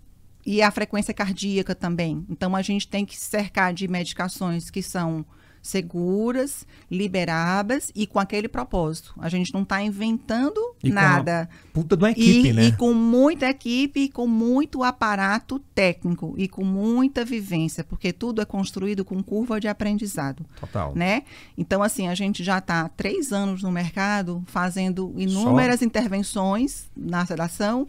E 0.46 0.62
a 0.62 0.70
frequência 0.70 1.14
cardíaca 1.14 1.74
também. 1.74 2.26
Então, 2.30 2.56
a 2.56 2.62
gente 2.62 2.88
tem 2.88 3.06
que 3.06 3.18
se 3.18 3.26
cercar 3.26 3.74
de 3.74 3.88
medicações 3.88 4.70
que 4.70 4.84
são 4.84 5.26
seguras, 5.62 6.66
liberadas 6.90 7.92
e 7.96 8.08
com 8.08 8.20
aquele 8.20 8.48
propósito. 8.48 9.14
A 9.20 9.30
gente 9.30 9.54
não 9.54 9.64
está 9.64 9.82
inventando 9.82 10.60
E 10.84 10.90
nada. 10.90 11.50
Puta 11.74 11.96
de 11.96 12.04
uma 12.04 12.12
equipe, 12.12 12.50
e, 12.50 12.54
né? 12.54 12.66
e 12.66 12.72
com 12.72 12.94
muita 12.94 13.50
equipe, 13.50 14.02
e 14.02 14.10
com 14.10 14.28
muito 14.28 14.84
aparato 14.84 15.60
técnico 15.74 16.34
e 16.38 16.48
com 16.48 16.64
muita 16.64 17.24
vivência, 17.24 17.84
porque 17.84 18.12
tudo 18.12 18.42
é 18.42 18.46
construído 18.46 19.06
com 19.06 19.22
curva 19.24 19.60
de 19.60 19.68
aprendizado 19.68 20.46
Total. 20.60 20.94
né? 20.96 21.24
Então, 21.58 21.82
assim, 21.84 22.08
a 22.08 22.16
gente 22.16 22.44
já 22.44 22.58
está 22.58 22.82
há 22.82 22.90
três 22.90 23.32
anos 23.32 23.64
no 23.64 23.72
mercado 23.72 24.44
fazendo 24.48 25.14
inúmeras 25.18 25.82
intervenções 25.82 26.90
na 26.96 27.26
sedação 27.26 27.88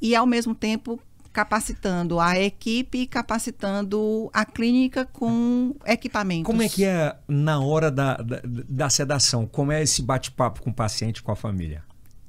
e, 0.00 0.14
ao 0.14 0.26
mesmo 0.26 0.54
tempo, 0.54 1.00
capacitando 1.32 2.18
a 2.18 2.38
equipe 2.38 2.98
e 2.98 3.06
capacitando 3.06 4.30
a 4.32 4.44
clínica 4.44 5.04
com 5.04 5.74
equipamentos. 5.86 6.44
Como 6.44 6.62
é 6.62 6.68
que 6.68 6.84
é 6.84 7.14
na 7.28 7.60
hora 7.60 7.90
da, 7.90 8.16
da, 8.16 8.40
da 8.44 8.90
sedação? 8.90 9.46
Como 9.46 9.70
é 9.72 9.82
esse 9.82 10.02
bate-papo 10.02 10.62
com 10.62 10.70
o 10.70 10.74
paciente, 10.74 11.22
com 11.22 11.30
a 11.30 11.36
família? 11.36 11.82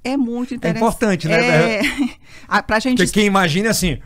É 0.04 0.18
muito 0.18 0.54
interessante. 0.54 0.78
importante, 0.82 1.28
né? 1.28 1.40
É... 1.78 1.82
a- 2.48 2.64
pra 2.64 2.80
gente 2.80 2.98
Porque 2.98 3.12
quem 3.12 3.26
imagina 3.26 3.68
é 3.68 3.72
assim, 3.72 4.00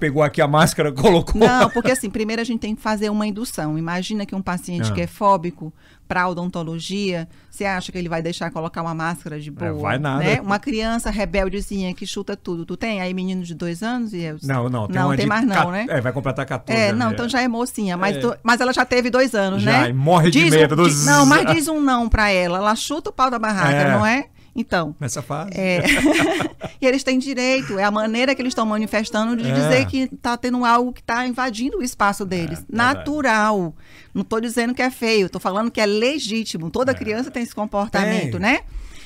pegou 0.00 0.22
aqui 0.22 0.40
a 0.42 0.48
máscara, 0.48 0.90
colocou. 0.92 1.40
Não, 1.40 1.70
porque 1.70 1.92
assim, 1.92 2.10
primeiro 2.10 2.42
a 2.42 2.44
gente 2.44 2.58
tem 2.60 2.74
que 2.74 2.82
fazer 2.82 3.10
uma 3.10 3.26
indução. 3.26 3.78
Imagina 3.78 4.26
que 4.26 4.34
um 4.34 4.42
paciente 4.42 4.90
Ah. 4.90 4.94
que 4.94 5.02
é 5.02 5.06
fóbico 5.06 5.72
para 6.08 6.26
odontologia, 6.26 7.28
você 7.48 7.64
acha 7.64 7.92
que 7.92 7.98
ele 7.98 8.08
vai 8.08 8.20
deixar 8.20 8.50
colocar 8.50 8.82
uma 8.82 8.94
máscara 8.94 9.38
de 9.38 9.48
boa? 9.50 9.70
É, 9.70 9.72
vai 9.72 9.98
nada. 9.98 10.24
Né? 10.24 10.40
Uma 10.40 10.58
criança 10.58 11.08
rebeldezinha 11.10 11.94
que 11.94 12.04
chuta 12.06 12.36
tudo. 12.36 12.66
Tu 12.66 12.76
tem 12.76 13.00
aí 13.00 13.14
menino 13.14 13.42
de 13.44 13.54
dois 13.54 13.80
anos? 13.82 14.12
E 14.12 14.22
eu... 14.22 14.36
Não, 14.42 14.68
não, 14.68 14.88
tem 14.88 14.96
não 15.00 15.08
tem 15.10 15.18
de 15.20 15.26
mais 15.26 15.46
não, 15.46 15.54
ca- 15.54 15.70
né? 15.70 15.86
É, 15.88 16.00
vai 16.00 16.12
completar 16.12 16.44
14. 16.46 16.80
É, 16.82 16.86
né? 16.86 16.92
não, 16.98 17.12
então 17.12 17.28
já 17.28 17.40
é 17.40 17.46
mocinha, 17.46 17.96
mas, 17.96 18.16
É. 18.16 18.20
tu- 18.20 18.34
mas 18.42 18.60
ela 18.60 18.72
já 18.72 18.84
teve 18.84 19.08
dois 19.10 19.34
anos, 19.36 19.62
Já, 19.62 19.82
né? 19.82 19.90
e 19.90 19.92
morre 19.92 20.30
de 20.32 20.40
Diz 20.42 20.50
medo 20.50 20.74
um- 20.74 20.76
do 20.78 20.90
di- 20.90 21.04
Não, 21.04 21.24
mas 21.26 21.46
diz 21.54 21.68
um 21.68 21.80
não 21.80 22.08
pra 22.08 22.28
ela. 22.30 22.58
Ela 22.58 22.74
chuta 22.74 23.10
o 23.10 23.12
pau 23.12 23.30
da 23.30 23.38
barraca, 23.38 23.70
É. 23.76 23.92
não 23.92 24.04
é? 24.04 24.26
Então, 24.60 24.94
Nessa 25.00 25.22
fase. 25.22 25.50
é. 25.54 25.80
e 26.80 26.86
eles 26.86 27.02
têm 27.02 27.18
direito, 27.18 27.78
é 27.78 27.84
a 27.84 27.90
maneira 27.90 28.34
que 28.34 28.42
eles 28.42 28.50
estão 28.52 28.66
manifestando 28.66 29.36
de 29.42 29.48
É. 29.50 29.52
dizer 29.54 29.86
que 29.86 30.08
está 30.12 30.36
tendo 30.36 30.64
algo 30.64 30.92
que 30.92 31.00
está 31.00 31.26
invadindo 31.26 31.78
o 31.78 31.82
espaço 31.82 32.24
deles. 32.24 32.64
verdade. 32.68 32.98
Natural. 32.98 33.74
Não 34.14 34.22
estou 34.22 34.40
dizendo 34.40 34.74
que 34.74 34.82
é 34.82 34.90
feio, 34.90 35.26
estou 35.26 35.40
falando 35.40 35.70
que 35.70 35.80
é 35.80 35.86
legítimo. 35.86 36.70
Toda 36.70 36.94
criança 36.94 37.30
tem 37.30 37.42
esse 37.42 37.54
comportamento, 37.54 38.38
né? 38.38 38.60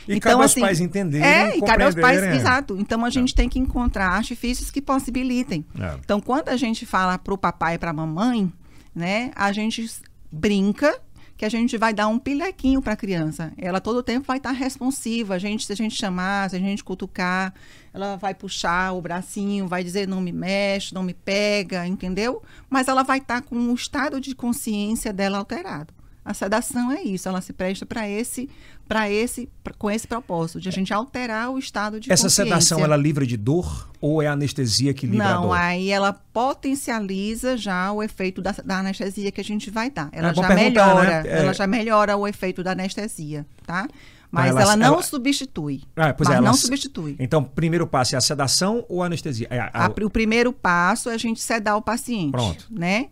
E 0.06 0.20
cabe 0.20 0.42
aos 0.42 0.54
pais 0.54 0.80
entenderem, 0.80 1.26
É, 1.26 1.56
e 1.56 1.62
cabe 1.62 1.82
aos 1.82 1.94
pais, 1.94 2.22
exato. 2.22 2.76
Então 2.78 3.04
a 3.04 3.10
gente 3.10 3.34
tem 3.34 3.48
que 3.48 3.58
encontrar 3.58 4.08
artifícios 4.08 4.70
que 4.70 4.82
possibilitem. 4.82 5.64
É. 5.80 5.94
Então, 6.04 6.20
quando 6.20 6.50
a 6.50 6.56
gente 6.56 6.84
fala 6.84 7.16
para 7.16 7.32
o 7.32 7.38
papai 7.38 7.76
e 7.76 7.78
para 7.78 7.88
a 7.90 7.94
mamãe, 7.94 8.52
né, 8.94 9.30
a 9.34 9.50
gente 9.50 9.90
brinca 10.30 10.98
que 11.36 11.44
a 11.44 11.48
gente 11.48 11.76
vai 11.76 11.92
dar 11.92 12.08
um 12.08 12.18
pilequinho 12.18 12.80
para 12.80 12.92
a 12.92 12.96
criança. 12.96 13.52
Ela 13.56 13.80
todo 13.80 13.96
o 13.96 14.02
tempo 14.02 14.26
vai 14.26 14.36
estar 14.36 14.52
responsiva. 14.52 15.34
A 15.34 15.38
gente, 15.38 15.66
se 15.66 15.72
a 15.72 15.76
gente 15.76 15.96
chamar, 15.96 16.50
se 16.50 16.56
a 16.56 16.58
gente 16.58 16.84
cutucar, 16.84 17.52
ela 17.92 18.16
vai 18.16 18.34
puxar 18.34 18.92
o 18.92 19.00
bracinho, 19.00 19.66
vai 19.66 19.82
dizer 19.82 20.06
não 20.06 20.20
me 20.20 20.32
mexe, 20.32 20.94
não 20.94 21.02
me 21.02 21.14
pega, 21.14 21.86
entendeu? 21.86 22.42
Mas 22.70 22.88
ela 22.88 23.02
vai 23.02 23.18
estar 23.18 23.42
com 23.42 23.56
o 23.56 23.74
estado 23.74 24.20
de 24.20 24.34
consciência 24.34 25.12
dela 25.12 25.38
alterado. 25.38 25.92
A 26.24 26.32
sedação 26.32 26.90
é 26.90 27.02
isso, 27.02 27.28
ela 27.28 27.42
se 27.42 27.52
presta 27.52 27.84
para 27.84 28.08
esse, 28.08 28.48
para 28.88 29.10
esse, 29.10 29.48
pra, 29.62 29.72
com 29.74 29.90
esse 29.90 30.06
propósito 30.06 30.60
de 30.60 30.68
a 30.68 30.72
gente 30.72 30.92
alterar 30.92 31.50
o 31.50 31.58
estado 31.58 31.98
de 31.98 32.12
Essa 32.12 32.28
sedação 32.28 32.80
ela 32.80 32.96
livra 32.96 33.26
de 33.26 33.36
dor 33.36 33.90
ou 34.00 34.22
é 34.22 34.26
a 34.26 34.32
anestesia 34.32 34.92
que 34.92 35.06
livra 35.06 35.24
Não, 35.24 35.30
a 35.30 35.36
dor? 35.36 35.46
Não, 35.46 35.52
aí 35.52 35.90
ela 35.90 36.12
potencializa 36.12 37.56
já 37.56 37.90
o 37.92 38.02
efeito 38.02 38.42
da, 38.42 38.52
da, 38.52 38.78
anestesia 38.78 39.32
que 39.32 39.40
a 39.40 39.44
gente 39.44 39.70
vai 39.70 39.90
dar. 39.90 40.08
Ela 40.12 40.30
é 40.30 40.34
já 40.34 40.54
melhora, 40.54 41.22
né? 41.22 41.28
é... 41.28 41.38
ela 41.38 41.54
já 41.54 41.66
melhora 41.66 42.16
o 42.16 42.28
efeito 42.28 42.62
da 42.62 42.72
anestesia, 42.72 43.46
tá? 43.66 43.88
Mas 44.30 44.50
ela, 44.50 44.62
ela, 44.62 44.76
não 44.76 44.94
ela... 44.94 45.02
substitui. 45.02 45.82
Ah, 45.94 46.12
pois 46.12 46.28
mas 46.28 46.34
é, 46.34 46.38
ela... 46.38 46.46
não 46.46 46.54
substitui. 46.54 47.14
Então, 47.20 47.44
primeiro 47.44 47.86
passo 47.86 48.16
é 48.16 48.18
a 48.18 48.20
sedação 48.20 48.84
ou 48.88 49.00
a 49.00 49.06
anestesia? 49.06 49.46
É, 49.48 49.60
a... 49.60 49.70
A, 49.72 49.86
o 49.86 50.10
primeiro 50.10 50.52
passo 50.52 51.08
é 51.08 51.14
a 51.14 51.18
gente 51.18 51.40
sedar 51.40 51.76
o 51.76 51.82
paciente. 51.82 52.32
Pronto. 52.32 52.66
Né? 52.68 53.10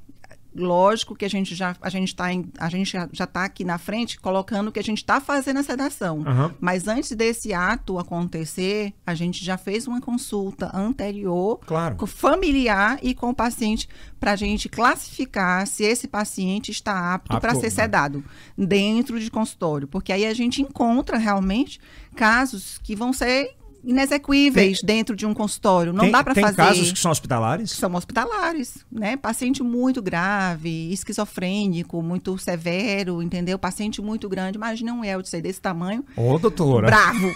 Lógico 0.54 1.14
que 1.14 1.24
a 1.24 1.30
gente 1.30 1.54
já 1.54 1.74
a 1.80 1.88
gente 1.88 2.08
está 2.08 2.26
a 2.58 2.68
gente 2.68 2.92
já 3.12 3.24
está 3.24 3.44
aqui 3.44 3.64
na 3.64 3.78
frente 3.78 4.20
colocando 4.20 4.70
que 4.70 4.78
a 4.78 4.82
gente 4.82 4.98
está 4.98 5.20
fazendo 5.20 5.58
a 5.58 5.62
sedação. 5.62 6.18
Uhum. 6.18 6.50
Mas 6.60 6.86
antes 6.86 7.12
desse 7.12 7.54
ato 7.54 7.98
acontecer, 7.98 8.92
a 9.06 9.14
gente 9.14 9.44
já 9.44 9.56
fez 9.56 9.86
uma 9.86 10.00
consulta 10.00 10.70
anterior 10.76 11.58
claro. 11.66 11.96
com 11.96 12.06
familiar 12.06 12.98
e 13.02 13.14
com 13.14 13.30
o 13.30 13.34
paciente 13.34 13.88
para 14.20 14.32
a 14.32 14.36
gente 14.36 14.68
classificar 14.68 15.66
se 15.66 15.84
esse 15.84 16.06
paciente 16.06 16.70
está 16.70 17.14
apto, 17.14 17.32
apto 17.32 17.40
para 17.40 17.54
ser 17.54 17.64
né? 17.64 17.70
sedado 17.70 18.24
dentro 18.56 19.18
de 19.18 19.30
consultório, 19.30 19.88
porque 19.88 20.12
aí 20.12 20.26
a 20.26 20.34
gente 20.34 20.60
encontra 20.62 21.16
realmente 21.16 21.80
casos 22.14 22.78
que 22.78 22.94
vão 22.94 23.12
ser 23.12 23.56
inexequíveis 23.84 24.80
tem, 24.80 24.86
dentro 24.86 25.16
de 25.16 25.26
um 25.26 25.34
consultório. 25.34 25.92
Não 25.92 26.04
tem, 26.04 26.10
dá 26.10 26.22
para 26.22 26.34
fazer. 26.34 26.56
Tem 26.56 26.66
casos 26.66 26.92
que 26.92 26.98
são 26.98 27.10
hospitalares? 27.10 27.70
São 27.70 27.94
hospitalares, 27.94 28.84
né? 28.90 29.16
Paciente 29.16 29.62
muito 29.62 30.00
grave, 30.00 30.92
esquizofrênico, 30.92 32.02
muito 32.02 32.36
severo, 32.38 33.22
entendeu? 33.22 33.58
Paciente 33.58 34.00
muito 34.00 34.28
grande. 34.28 34.56
Imagina 34.56 34.92
um 34.92 35.04
Eldson 35.04 35.40
desse 35.40 35.60
tamanho. 35.60 36.04
Ô, 36.16 36.38
doutora. 36.38 36.86
Bravo. 36.86 37.32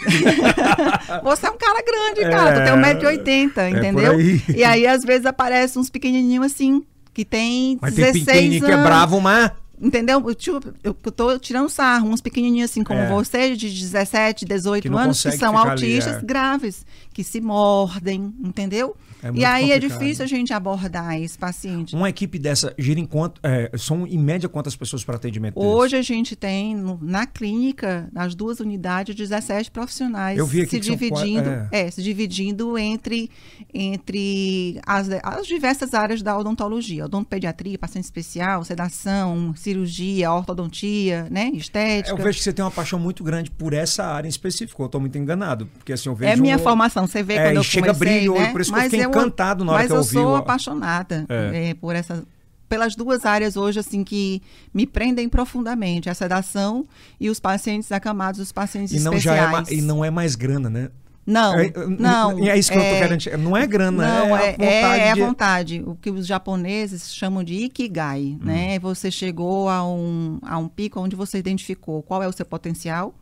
Você 1.25 1.47
é 1.47 1.51
um 1.51 1.59
cara 1.59 1.83
grande, 1.83 2.31
cara. 2.31 2.59
É, 2.59 2.61
tu 2.61 3.23
tem 3.25 3.53
1,80m, 3.53 3.59
é 3.59 3.71
entendeu? 3.71 4.13
Aí. 4.13 4.43
E 4.55 4.65
aí, 4.65 4.87
às 4.87 5.05
vezes, 5.05 5.27
aparece 5.27 5.79
uns 5.79 5.91
pequenininhos 5.91 6.47
assim, 6.47 6.85
que 7.13 7.25
tem 7.25 7.79
mas 7.81 7.95
16 7.95 8.25
tem 8.25 8.49
anos. 8.49 8.65
que 8.65 8.71
é 8.71 8.83
bravo, 8.83 9.21
mas... 9.21 9.51
Entendeu? 9.81 10.23
Eu, 10.27 10.35
tipo, 10.35 10.61
eu, 10.83 10.97
eu 11.05 11.13
tô 11.13 11.39
tirando 11.39 11.69
sarro, 11.69 12.09
uns 12.09 12.23
pequenininhos 12.23 12.71
assim 12.71 12.83
como 12.83 12.99
é. 12.99 13.09
você, 13.09 13.55
de 13.55 13.69
17, 13.69 14.45
18 14.47 14.83
que 14.83 14.89
anos, 14.97 15.23
que 15.23 15.33
são 15.33 15.57
autistas 15.57 16.15
ali, 16.15 16.25
é. 16.25 16.27
graves, 16.27 16.87
que 17.17 17.25
se 17.25 17.41
mordem, 17.41 18.31
entendeu? 18.45 18.95
É 19.23 19.31
e 19.33 19.43
aí 19.43 19.73
é 19.73 19.79
difícil 19.79 20.23
a 20.23 20.29
gente 20.29 20.53
abordar 20.53 21.19
esse 21.19 21.39
paciente. 21.39 21.97
Uma 21.97 22.11
equipe 22.11 22.39
dessa 22.39 22.75
gira 22.79 23.01
em 23.01 23.07
quanto. 23.07 23.41
É, 23.43 23.71
são 23.79 24.07
em 24.07 24.19
média 24.19 24.51
quantas 24.51 24.77
pessoas 24.77 25.03
para 25.03 25.17
atendimento? 25.17 25.59
Hoje 25.59 25.97
a 25.97 26.03
gente 26.03 26.37
tem 26.37 26.77
no, 26.77 26.99
na 27.01 27.25
clínica, 27.25 28.07
nas 28.13 28.35
duas 28.35 28.61
unidades, 28.61 29.15
17 29.15 29.71
profissionais. 29.71 30.39
Se 30.69 30.79
dividindo, 30.79 31.49
é. 31.49 31.69
é. 31.73 31.91
se 31.91 32.03
dividindo 32.03 32.77
entre, 32.77 33.31
entre 33.73 34.79
as, 34.87 35.09
as 35.23 35.47
diversas 35.47 35.95
áreas 35.95 36.21
da 36.21 36.37
odontologia, 36.37 37.07
odontopediatria, 37.07 37.79
paciente 37.79 38.05
especial, 38.05 38.63
sedação, 38.63 39.55
cirurgia, 39.57 40.31
ortodontia, 40.31 41.27
né? 41.31 41.51
Estética. 41.55 42.11
Eu 42.11 42.23
vejo 42.23 42.37
que 42.37 42.45
você 42.45 42.53
tem 42.53 42.63
uma 42.63 42.71
paixão 42.71 42.99
muito 42.99 43.25
grande 43.25 43.51
por 43.51 43.73
essa 43.73 44.05
área 44.05 44.29
em 44.29 44.31
específico. 44.31 44.83
Eu 44.83 44.87
estou 44.87 45.01
muito 45.01 45.17
enganado. 45.17 45.67
Porque 45.79 45.95
assim, 45.95 46.11
eu 46.11 46.15
vejo. 46.15 46.31
É 46.31 46.37
minha 46.37 46.57
um... 46.57 46.61
formação, 46.61 47.06
você 47.07 47.23
vê 47.23 47.35
é, 47.35 47.47
quando 47.47 47.57
eu 47.57 47.63
chega 47.63 47.95
comecei, 47.95 48.19
brilho, 48.19 48.35
né? 48.35 48.53
por 48.53 48.61
isso 48.61 48.73
Mas 48.73 48.81
que 48.81 48.97
eu 48.97 49.01
fiquei 49.01 49.07
encantado 49.07 49.65
na 49.65 49.73
hora 49.73 49.87
que 49.87 49.93
eu 49.93 49.97
ouvi. 49.97 50.15
Mas 50.15 50.17
eu 50.17 50.23
sou 50.23 50.37
apaixonada 50.37 51.27
é. 51.29 51.71
É, 51.71 51.75
por 51.75 51.95
essa 51.95 52.25
pelas 52.69 52.97
duas 52.97 53.25
áreas 53.25 53.57
hoje 53.57 53.79
assim 53.79 54.03
que 54.03 54.43
me 54.75 54.87
prendem 54.87 55.29
profundamente, 55.29 56.11
a 56.11 56.15
sedação 56.15 56.87
e 57.21 57.31
os 57.31 57.39
pacientes 57.39 57.93
acamados, 57.93 58.41
os 58.41 58.53
pacientes 58.53 58.93
e 58.93 59.01
não 59.01 59.13
especiais. 59.15 59.69
Já 59.69 59.75
é, 59.75 59.79
e 59.79 59.81
não 59.81 60.05
é 60.05 60.11
mais 60.11 60.35
grana, 60.35 60.69
né? 60.69 60.91
Não, 61.27 61.59
é, 61.59 61.73
não. 61.99 62.39
É 62.39 62.57
isso 62.57 62.71
que 62.71 62.79
é, 62.79 62.81
eu 62.81 62.95
tô 62.95 63.01
querendo 63.01 63.19
dizer. 63.19 63.37
Não 63.37 63.57
é 63.57 63.67
grana, 63.67 64.07
não, 64.07 64.37
é, 64.37 64.51
é, 64.51 64.51
a 64.51 64.53
vontade. 64.53 65.01
É, 65.01 65.07
é 65.07 65.11
a 65.11 65.15
vontade. 65.17 65.83
O 65.85 65.97
que 65.97 66.09
os 66.09 66.25
japoneses 66.25 67.13
chamam 67.13 67.43
de 67.43 67.55
ikigai, 67.55 68.39
hum. 68.41 68.45
né? 68.45 68.79
Você 68.79 69.11
chegou 69.11 69.69
a 69.69 69.85
um, 69.85 70.39
a 70.43 70.57
um 70.57 70.69
pico 70.69 71.01
onde 71.01 71.17
você 71.17 71.39
identificou 71.39 72.01
qual 72.03 72.23
é 72.23 72.29
o 72.29 72.33
seu 72.33 72.47
potencial. 72.47 73.13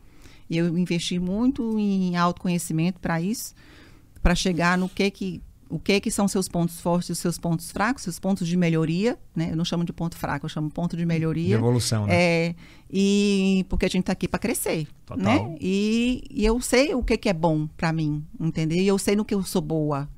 E 0.47 0.57
eu 0.57 0.77
investi 0.77 1.17
muito 1.17 1.79
em 1.79 2.15
autoconhecimento 2.15 2.99
para 2.99 3.19
isso, 3.19 3.55
para 4.25 4.33
chegar 4.33 4.75
no 4.75 4.89
que 4.89 5.11
que 5.11 5.41
o 5.69 5.77
que 5.77 5.99
que 5.99 6.09
são 6.09 6.27
seus 6.27 6.47
pontos 6.47 6.81
fortes 6.81 7.11
os 7.11 7.19
seus 7.19 7.37
pontos 7.37 7.71
fracos, 7.71 8.01
seus 8.01 8.17
pontos 8.17 8.47
de 8.47 8.57
melhoria, 8.57 9.19
né? 9.35 9.49
Eu 9.51 9.55
não 9.55 9.63
chamo 9.63 9.85
de 9.85 9.93
ponto 9.93 10.17
fraco, 10.17 10.47
eu 10.47 10.49
chamo 10.49 10.67
ponto 10.67 10.97
de 10.97 11.05
melhoria. 11.05 11.49
De 11.49 11.53
evolução, 11.53 12.07
né? 12.07 12.15
É, 12.15 12.55
e 12.91 13.63
porque 13.69 13.85
a 13.85 13.87
gente 13.87 14.01
está 14.01 14.13
aqui 14.13 14.27
para 14.27 14.39
crescer, 14.39 14.87
Total. 15.05 15.23
né? 15.23 15.55
E, 15.61 16.23
e, 16.31 16.43
eu 16.43 16.59
sei 16.59 16.95
o 16.95 17.03
que 17.03 17.15
que 17.17 17.29
é 17.29 17.33
bom 17.33 17.67
para 17.77 17.93
mim, 17.93 18.25
entendeu? 18.39 18.79
E 18.79 18.87
eu 18.87 18.97
sei 18.97 19.15
no 19.15 19.23
que 19.23 19.35
eu 19.35 19.43
sou 19.43 19.61
boa. 19.61 20.09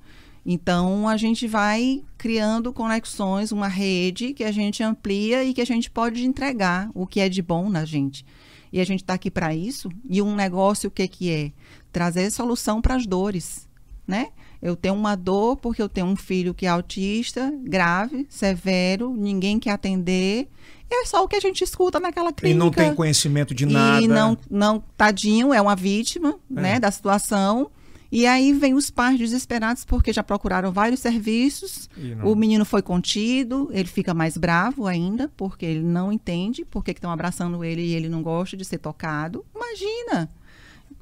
Então 0.45 1.05
a 1.05 1.17
gente 1.17 1.45
vai 1.49 2.01
criando 2.17 2.71
conexões, 2.71 3.51
uma 3.51 3.67
rede 3.67 4.33
que 4.33 4.45
a 4.45 4.53
gente 4.53 4.81
amplia 4.81 5.43
e 5.43 5.53
que 5.53 5.59
a 5.59 5.65
gente 5.65 5.91
pode 5.91 6.25
entregar 6.25 6.89
o 6.93 7.05
que 7.05 7.19
é 7.19 7.27
de 7.27 7.41
bom 7.41 7.69
na 7.69 7.83
gente. 7.83 8.25
E 8.71 8.79
a 8.79 8.85
gente 8.85 9.01
está 9.01 9.15
aqui 9.15 9.29
para 9.29 9.53
isso. 9.53 9.89
E 10.09 10.21
um 10.21 10.33
negócio 10.33 10.87
o 10.87 10.91
que 10.91 11.07
que 11.09 11.29
é? 11.29 11.51
Trazer 11.91 12.31
solução 12.31 12.81
para 12.81 12.95
as 12.95 13.05
dores, 13.05 13.66
né? 14.07 14.29
Eu 14.61 14.75
tenho 14.75 14.95
uma 14.95 15.15
dor 15.15 15.57
porque 15.57 15.81
eu 15.81 15.89
tenho 15.89 16.07
um 16.07 16.15
filho 16.15 16.53
que 16.53 16.65
é 16.65 16.69
autista, 16.69 17.53
grave, 17.63 18.25
severo, 18.29 19.13
ninguém 19.15 19.59
quer 19.59 19.71
atender. 19.71 20.47
É 20.89 21.05
só 21.05 21.23
o 21.23 21.27
que 21.27 21.35
a 21.35 21.39
gente 21.39 21.63
escuta 21.63 21.99
naquela 21.99 22.31
clínica. 22.31 22.55
E 22.55 22.57
não 22.57 22.71
tem 22.71 22.95
conhecimento 22.95 23.53
de 23.53 23.65
nada. 23.65 24.01
E 24.01 24.07
não, 24.07 24.37
não 24.49 24.83
tadinho, 24.95 25.53
é 25.53 25.61
uma 25.61 25.75
vítima 25.75 26.35
é. 26.55 26.61
né, 26.61 26.79
da 26.79 26.89
situação. 26.89 27.69
E 28.11 28.25
aí 28.25 28.53
vem 28.53 28.73
os 28.73 28.89
pais 28.89 29.19
desesperados 29.19 29.83
porque 29.83 30.13
já 30.13 30.23
procuraram 30.23 30.71
vários 30.71 31.01
serviços. 31.01 31.89
O 32.23 32.35
menino 32.35 32.63
foi 32.63 32.81
contido, 32.81 33.69
ele 33.71 33.87
fica 33.87 34.13
mais 34.13 34.37
bravo 34.37 34.87
ainda, 34.87 35.29
porque 35.35 35.65
ele 35.65 35.83
não 35.83 36.11
entende 36.11 36.65
porque 36.65 36.91
estão 36.91 37.11
abraçando 37.11 37.63
ele 37.63 37.81
e 37.81 37.93
ele 37.93 38.07
não 38.07 38.23
gosta 38.23 38.55
de 38.55 38.63
ser 38.63 38.77
tocado. 38.77 39.45
Imagina! 39.53 40.29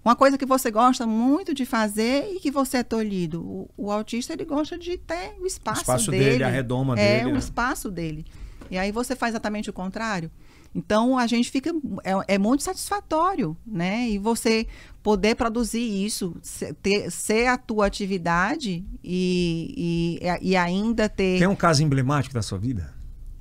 Uma 0.06 0.16
coisa 0.16 0.38
que 0.38 0.46
você 0.46 0.70
gosta 0.70 1.08
muito 1.08 1.52
de 1.52 1.66
fazer 1.66 2.32
e 2.32 2.40
que 2.40 2.52
você 2.52 2.78
é 2.78 2.84
tolhido. 2.84 3.42
O, 3.42 3.70
o 3.76 3.92
autista, 3.92 4.34
ele 4.34 4.46
gosta 4.46 4.78
de 4.78 5.00
ter 5.00 5.36
o 5.42 5.48
espaço, 5.48 5.80
o 5.80 5.82
espaço 5.82 6.12
dele. 6.12 6.24
dele 6.26 6.44
a 6.44 6.48
redoma 6.48 6.94
é, 6.94 7.18
dele. 7.18 7.30
É, 7.30 7.32
o 7.32 7.34
né? 7.34 7.40
espaço 7.40 7.90
dele. 7.90 8.24
E 8.70 8.78
aí 8.78 8.92
você 8.92 9.16
faz 9.16 9.34
exatamente 9.34 9.68
o 9.68 9.74
contrário. 9.74 10.30
Então 10.76 11.18
a 11.18 11.26
gente 11.26 11.50
fica 11.50 11.72
é, 12.04 12.36
é, 12.36 12.38
muito 12.38 12.62
satisfatório, 12.62 13.58
né? 13.66 14.10
E 14.10 14.20
você 14.20 14.68
poder 15.02 15.34
produzir 15.36 16.06
isso, 16.06 16.36
ser, 16.42 16.76
ter, 16.76 17.10
ser 17.10 17.48
a 17.48 17.58
tua 17.58 17.88
atividade 17.88 18.86
e, 19.04 20.20
e, 20.22 20.50
e 20.50 20.56
ainda 20.56 21.10
ter. 21.10 21.40
Tem 21.40 21.48
um 21.48 21.56
caso 21.56 21.82
emblemático 21.82 22.36
da 22.36 22.44
sua 22.44 22.60
vida? 22.60 22.94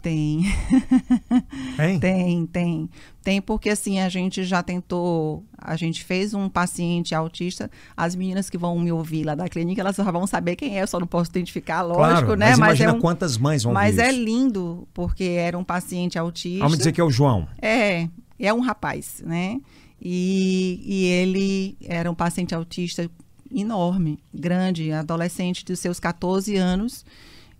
Tem. 0.04 0.44
Tem? 1.78 1.98
tem, 1.98 2.46
tem. 2.46 2.90
Tem 3.22 3.40
porque 3.40 3.70
assim, 3.70 4.00
a 4.00 4.08
gente 4.10 4.44
já 4.44 4.62
tentou, 4.62 5.42
a 5.56 5.76
gente 5.76 6.04
fez 6.04 6.34
um 6.34 6.46
paciente 6.46 7.14
autista, 7.14 7.70
as 7.96 8.14
meninas 8.14 8.50
que 8.50 8.58
vão 8.58 8.78
me 8.78 8.92
ouvir 8.92 9.24
lá 9.24 9.34
da 9.34 9.48
clínica, 9.48 9.80
elas 9.80 9.96
já 9.96 10.10
vão 10.10 10.26
saber 10.26 10.56
quem 10.56 10.78
é, 10.78 10.82
eu 10.82 10.86
só 10.86 11.00
não 11.00 11.06
posso 11.06 11.30
identificar, 11.30 11.80
lógico, 11.80 12.26
claro, 12.26 12.36
né? 12.36 12.50
Mas, 12.50 12.58
mas 12.58 12.68
imagina 12.68 12.90
é 12.90 12.94
um, 12.94 13.00
quantas 13.00 13.38
mães 13.38 13.62
vão 13.62 13.72
Mas 13.72 13.96
é 13.96 14.12
lindo, 14.12 14.86
porque 14.92 15.24
era 15.24 15.56
um 15.56 15.64
paciente 15.64 16.18
autista. 16.18 16.62
Vamos 16.62 16.76
dizer 16.76 16.92
que 16.92 17.00
é 17.00 17.04
o 17.04 17.10
João. 17.10 17.48
É, 17.62 18.06
é 18.38 18.52
um 18.52 18.60
rapaz, 18.60 19.22
né? 19.24 19.58
E, 20.02 20.82
e 20.84 21.04
ele 21.06 21.78
era 21.82 22.10
um 22.10 22.14
paciente 22.14 22.54
autista 22.54 23.10
enorme, 23.50 24.18
grande, 24.34 24.92
adolescente 24.92 25.64
dos 25.64 25.78
seus 25.78 25.98
14 25.98 26.56
anos 26.56 27.06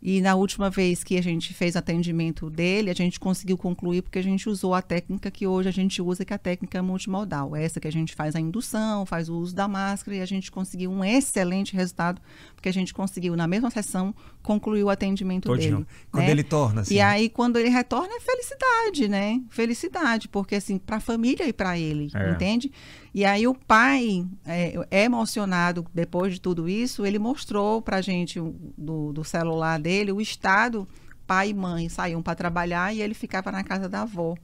e 0.04 0.20
na 0.20 0.34
última 0.34 0.68
vez 0.68 1.02
que 1.02 1.16
a 1.16 1.22
gente 1.22 1.54
fez 1.54 1.76
atendimento 1.76 2.50
dele, 2.50 2.90
a 2.90 2.94
gente 2.94 3.18
conseguiu 3.18 3.56
concluir 3.56 4.02
porque 4.02 4.18
a 4.18 4.22
gente 4.22 4.50
usou 4.50 4.74
a 4.74 4.82
técnica 4.82 5.30
que 5.30 5.46
hoje 5.46 5.70
a 5.70 5.72
gente 5.72 6.02
usa, 6.02 6.26
que 6.26 6.32
é 6.34 6.36
a 6.36 6.38
técnica 6.38 6.82
multimodal. 6.82 7.56
Essa 7.56 7.80
que 7.80 7.88
a 7.88 7.90
gente 7.90 8.14
faz 8.14 8.36
a 8.36 8.40
indução, 8.40 9.06
faz 9.06 9.30
o 9.30 9.38
uso 9.38 9.54
da 9.54 9.66
máscara 9.66 10.18
e 10.18 10.20
a 10.20 10.26
gente 10.26 10.52
conseguiu 10.52 10.90
um 10.90 11.02
excelente 11.02 11.74
resultado, 11.74 12.20
porque 12.54 12.68
a 12.68 12.72
gente 12.72 12.92
conseguiu, 12.92 13.34
na 13.34 13.46
mesma 13.46 13.70
sessão, 13.70 14.14
concluir 14.42 14.84
o 14.84 14.90
atendimento 14.90 15.48
Todinho. 15.48 15.76
dele. 15.76 15.86
Quando 16.12 16.24
né? 16.26 16.30
ele 16.30 16.42
torna, 16.42 16.82
assim. 16.82 16.96
E 16.96 17.00
aí, 17.00 17.30
quando 17.30 17.58
ele 17.58 17.70
retorna, 17.70 18.14
é 18.14 18.20
felicidade, 18.20 19.08
né? 19.08 19.40
Felicidade, 19.48 20.28
porque 20.28 20.56
assim, 20.56 20.76
para 20.76 20.96
a 20.96 21.00
família 21.00 21.48
e 21.48 21.52
para 21.54 21.78
ele, 21.78 22.10
é. 22.14 22.30
entende? 22.30 22.70
E 23.14 23.24
aí 23.24 23.46
o 23.46 23.54
pai, 23.54 24.26
é, 24.44 24.74
emocionado 25.04 25.86
depois 25.94 26.34
de 26.34 26.40
tudo 26.40 26.68
isso, 26.68 27.06
ele 27.06 27.16
mostrou 27.16 27.80
para 27.80 28.02
gente 28.02 28.40
do, 28.76 29.12
do 29.12 29.22
celular 29.22 29.78
dele 29.78 30.10
o 30.10 30.20
estado, 30.20 30.88
pai 31.24 31.50
e 31.50 31.54
mãe 31.54 31.88
saíam 31.88 32.20
para 32.20 32.34
trabalhar 32.34 32.92
e 32.92 33.00
ele 33.00 33.14
ficava 33.14 33.52
na 33.52 33.62
casa 33.62 33.88
da 33.88 34.02
avó. 34.02 34.34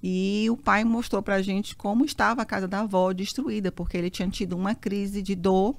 E 0.00 0.46
o 0.48 0.56
pai 0.56 0.84
mostrou 0.84 1.22
para 1.22 1.42
gente 1.42 1.74
como 1.74 2.04
estava 2.04 2.42
a 2.42 2.44
casa 2.44 2.68
da 2.68 2.80
avó 2.80 3.12
destruída, 3.12 3.72
porque 3.72 3.96
ele 3.96 4.10
tinha 4.10 4.28
tido 4.28 4.54
uma 4.54 4.76
crise 4.76 5.20
de 5.20 5.34
dor, 5.34 5.74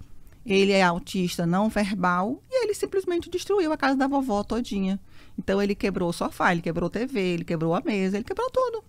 ele 0.45 0.73
é 0.73 0.83
autista 0.83 1.45
não 1.45 1.69
verbal, 1.69 2.43
e 2.51 2.65
ele 2.65 2.73
simplesmente 2.73 3.29
destruiu 3.29 3.71
a 3.71 3.77
casa 3.77 3.95
da 3.95 4.07
vovó 4.07 4.43
todinha. 4.43 4.99
Então 5.37 5.61
ele 5.61 5.73
quebrou 5.73 6.09
o 6.09 6.13
sofá, 6.13 6.51
ele 6.51 6.61
quebrou 6.61 6.87
a 6.87 6.89
TV, 6.89 7.19
ele 7.19 7.45
quebrou 7.45 7.73
a 7.73 7.81
mesa, 7.81 8.17
ele 8.17 8.25
quebrou 8.25 8.49
tudo. 8.49 8.83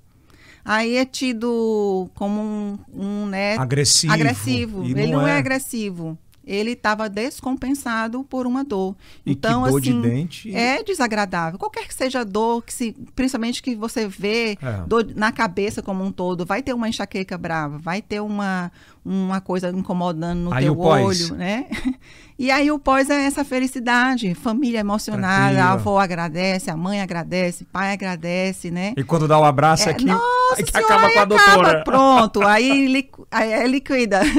Aí 0.67 0.97
é 0.97 1.05
tido 1.05 2.11
como 2.15 2.41
um, 2.41 2.79
um 2.93 3.27
né, 3.27 3.57
agressivo. 3.57 4.13
agressivo. 4.13 4.85
Ele 4.85 5.07
não, 5.07 5.21
não 5.21 5.29
é. 5.29 5.33
é 5.33 5.39
agressivo 5.39 6.19
ele 6.47 6.73
estava 6.73 7.09
descompensado 7.09 8.23
por 8.23 8.47
uma 8.47 8.63
dor. 8.63 8.95
E 9.25 9.33
então, 9.33 9.63
dor 9.63 9.81
assim, 9.81 10.01
de 10.01 10.09
dente... 10.09 10.55
é 10.55 10.83
desagradável. 10.83 11.59
Qualquer 11.59 11.89
que 11.89 11.95
seja 11.95 12.21
a 12.21 12.25
dor, 12.25 12.63
que 12.63 12.73
se, 12.73 12.93
principalmente 13.17 13.61
que 13.61 13.75
você 13.75 14.07
vê 14.07 14.57
é. 14.63 14.85
dor 14.87 15.05
na 15.17 15.33
cabeça 15.33 15.83
como 15.83 16.05
um 16.05 16.13
todo, 16.13 16.47
vai 16.47 16.63
ter 16.63 16.73
uma 16.73 16.89
enxaqueca 16.89 17.37
brava, 17.37 17.79
vai 17.79 18.01
ter 18.01 18.21
uma, 18.21 18.71
uma 19.07 19.41
coisa 19.41 19.71
incomodando 19.71 20.41
no 20.41 20.53
Aí 20.53 20.65
teu 20.65 20.79
olho, 20.79 21.35
né? 21.35 21.67
E 22.39 22.51
aí 22.51 22.71
o 22.71 22.79
pós 22.79 23.09
é 23.09 23.25
essa 23.25 23.47
felicidade, 23.47 24.35
família 24.35 24.81
emocionada, 24.81 25.65
a 25.65 25.73
avó 25.73 25.99
agradece, 25.99 26.71
a 26.71 26.77
mãe 26.77 27.01
agradece, 27.01 27.65
pai 27.65 27.95
agradece, 27.95 28.71
né? 28.71 28.93
E 28.95 29.03
quando 29.03 29.27
dá 29.27 29.39
o 29.39 29.41
um 29.41 29.45
abraço 29.45 29.89
é, 29.89 29.93
aqui, 29.93 30.05
nossa, 30.05 30.63
que 30.63 30.71
senhora, 30.71 30.95
acaba 30.95 31.13
com 31.15 31.19
a 31.19 31.25
doutora. 31.25 31.83
pronto, 31.83 32.43
aí, 32.47 32.89
li, 32.89 33.11
aí 33.31 33.53
é 33.53 33.67
liquida. 33.67 34.21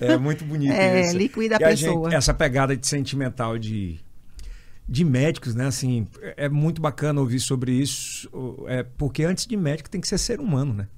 É 0.00 0.16
muito 0.16 0.44
bonito 0.44 0.72
é, 0.72 1.02
isso. 1.02 1.16
liquida 1.16 1.56
a 1.56 1.58
e 1.58 1.64
pessoa. 1.64 2.08
A 2.08 2.10
gente, 2.10 2.18
essa 2.18 2.34
pegada 2.34 2.76
de 2.76 2.86
sentimental 2.86 3.56
de 3.56 4.00
de 4.88 5.04
médicos, 5.04 5.54
né? 5.54 5.66
Assim, 5.66 6.08
é 6.36 6.48
muito 6.48 6.80
bacana 6.80 7.20
ouvir 7.20 7.40
sobre 7.40 7.72
isso, 7.72 8.28
é 8.66 8.82
porque 8.82 9.22
antes 9.22 9.46
de 9.46 9.56
médico 9.56 9.90
tem 9.90 10.00
que 10.00 10.08
ser 10.08 10.18
ser 10.18 10.40
humano, 10.40 10.72
né? 10.72 10.88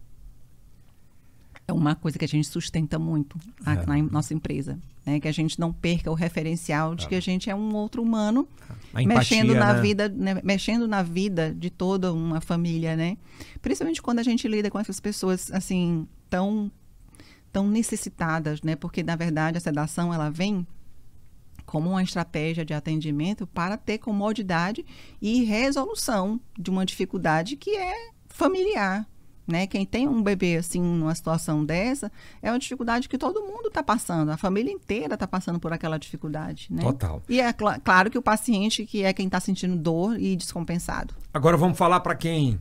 É 1.71 1.73
uma 1.73 1.95
coisa 1.95 2.19
que 2.19 2.25
a 2.25 2.29
gente 2.29 2.47
sustenta 2.47 2.99
muito 2.99 3.39
é. 3.67 3.87
na 3.87 4.03
nossa 4.11 4.35
empresa. 4.35 4.79
Né? 5.07 5.19
Que 5.19 5.29
a 5.29 5.33
gente 5.33 5.59
não 5.59 5.73
perca 5.73 6.11
o 6.11 6.15
referencial 6.15 6.95
de 6.95 7.07
é. 7.07 7.09
que 7.09 7.15
a 7.15 7.21
gente 7.21 7.49
é 7.49 7.55
um 7.55 7.75
outro 7.75 8.03
humano 8.03 8.47
empatia, 8.93 9.07
mexendo 9.07 9.55
na 9.55 9.75
né? 9.75 9.81
vida, 9.81 10.09
né? 10.09 10.41
mexendo 10.45 10.87
na 10.87 11.03
vida 11.03 11.55
de 11.55 11.71
toda 11.71 12.13
uma 12.13 12.41
família, 12.41 12.97
né? 12.97 13.17
Principalmente 13.63 14.03
quando 14.03 14.19
a 14.19 14.23
gente 14.23 14.47
lida 14.47 14.71
com 14.71 14.79
essas 14.79 15.01
pessoas 15.01 15.51
assim 15.53 16.07
tão 16.29 16.71
tão 17.53 17.69
necessitadas, 17.69 18.63
né? 18.63 18.77
Porque 18.77 19.03
na 19.03 19.17
verdade 19.17 19.57
a 19.57 19.61
sedação 19.61 20.13
ela 20.13 20.31
vem 20.31 20.67
como 21.65 21.91
uma 21.91 22.03
estratégia 22.03 22.65
de 22.65 22.75
atendimento 22.75 23.47
para 23.47 23.77
ter 23.77 23.99
comodidade 23.99 24.85
e 25.23 25.45
resolução 25.45 26.41
de 26.59 26.69
uma 26.69 26.85
dificuldade 26.85 27.57
que 27.57 27.77
é 27.77 28.11
familiar, 28.29 29.07
né? 29.51 29.67
Quem 29.67 29.85
tem 29.85 30.09
um 30.09 30.23
bebê 30.23 30.57
assim 30.57 30.81
numa 30.81 31.15
situação 31.15 31.65
dessa 31.65 32.11
é 32.41 32.51
uma 32.51 32.59
dificuldade 32.59 33.09
que 33.09 33.19
todo 33.19 33.43
mundo 33.43 33.69
está 33.69 33.83
passando, 33.83 34.31
a 34.31 34.37
família 34.37 34.73
inteira 34.73 35.15
está 35.15 35.27
passando 35.27 35.59
por 35.59 35.73
aquela 35.73 35.99
dificuldade, 35.99 36.69
né? 36.71 36.83
Total. 36.83 37.23
E 37.29 37.41
é 37.41 37.53
cl 37.53 37.81
claro 37.83 38.11
que 38.11 38.19
o 38.19 38.23
paciente 38.23 38.87
que 38.87 39.03
é 39.03 39.13
quem 39.13 39.27
está 39.27 39.41
sentindo 39.41 39.77
dor 39.77 40.19
e 40.19 40.37
descompensado. 40.37 41.15
Agora 41.33 41.57
vamos 41.57 41.77
falar 41.77 42.01
para 42.01 42.15
quem 42.15 42.59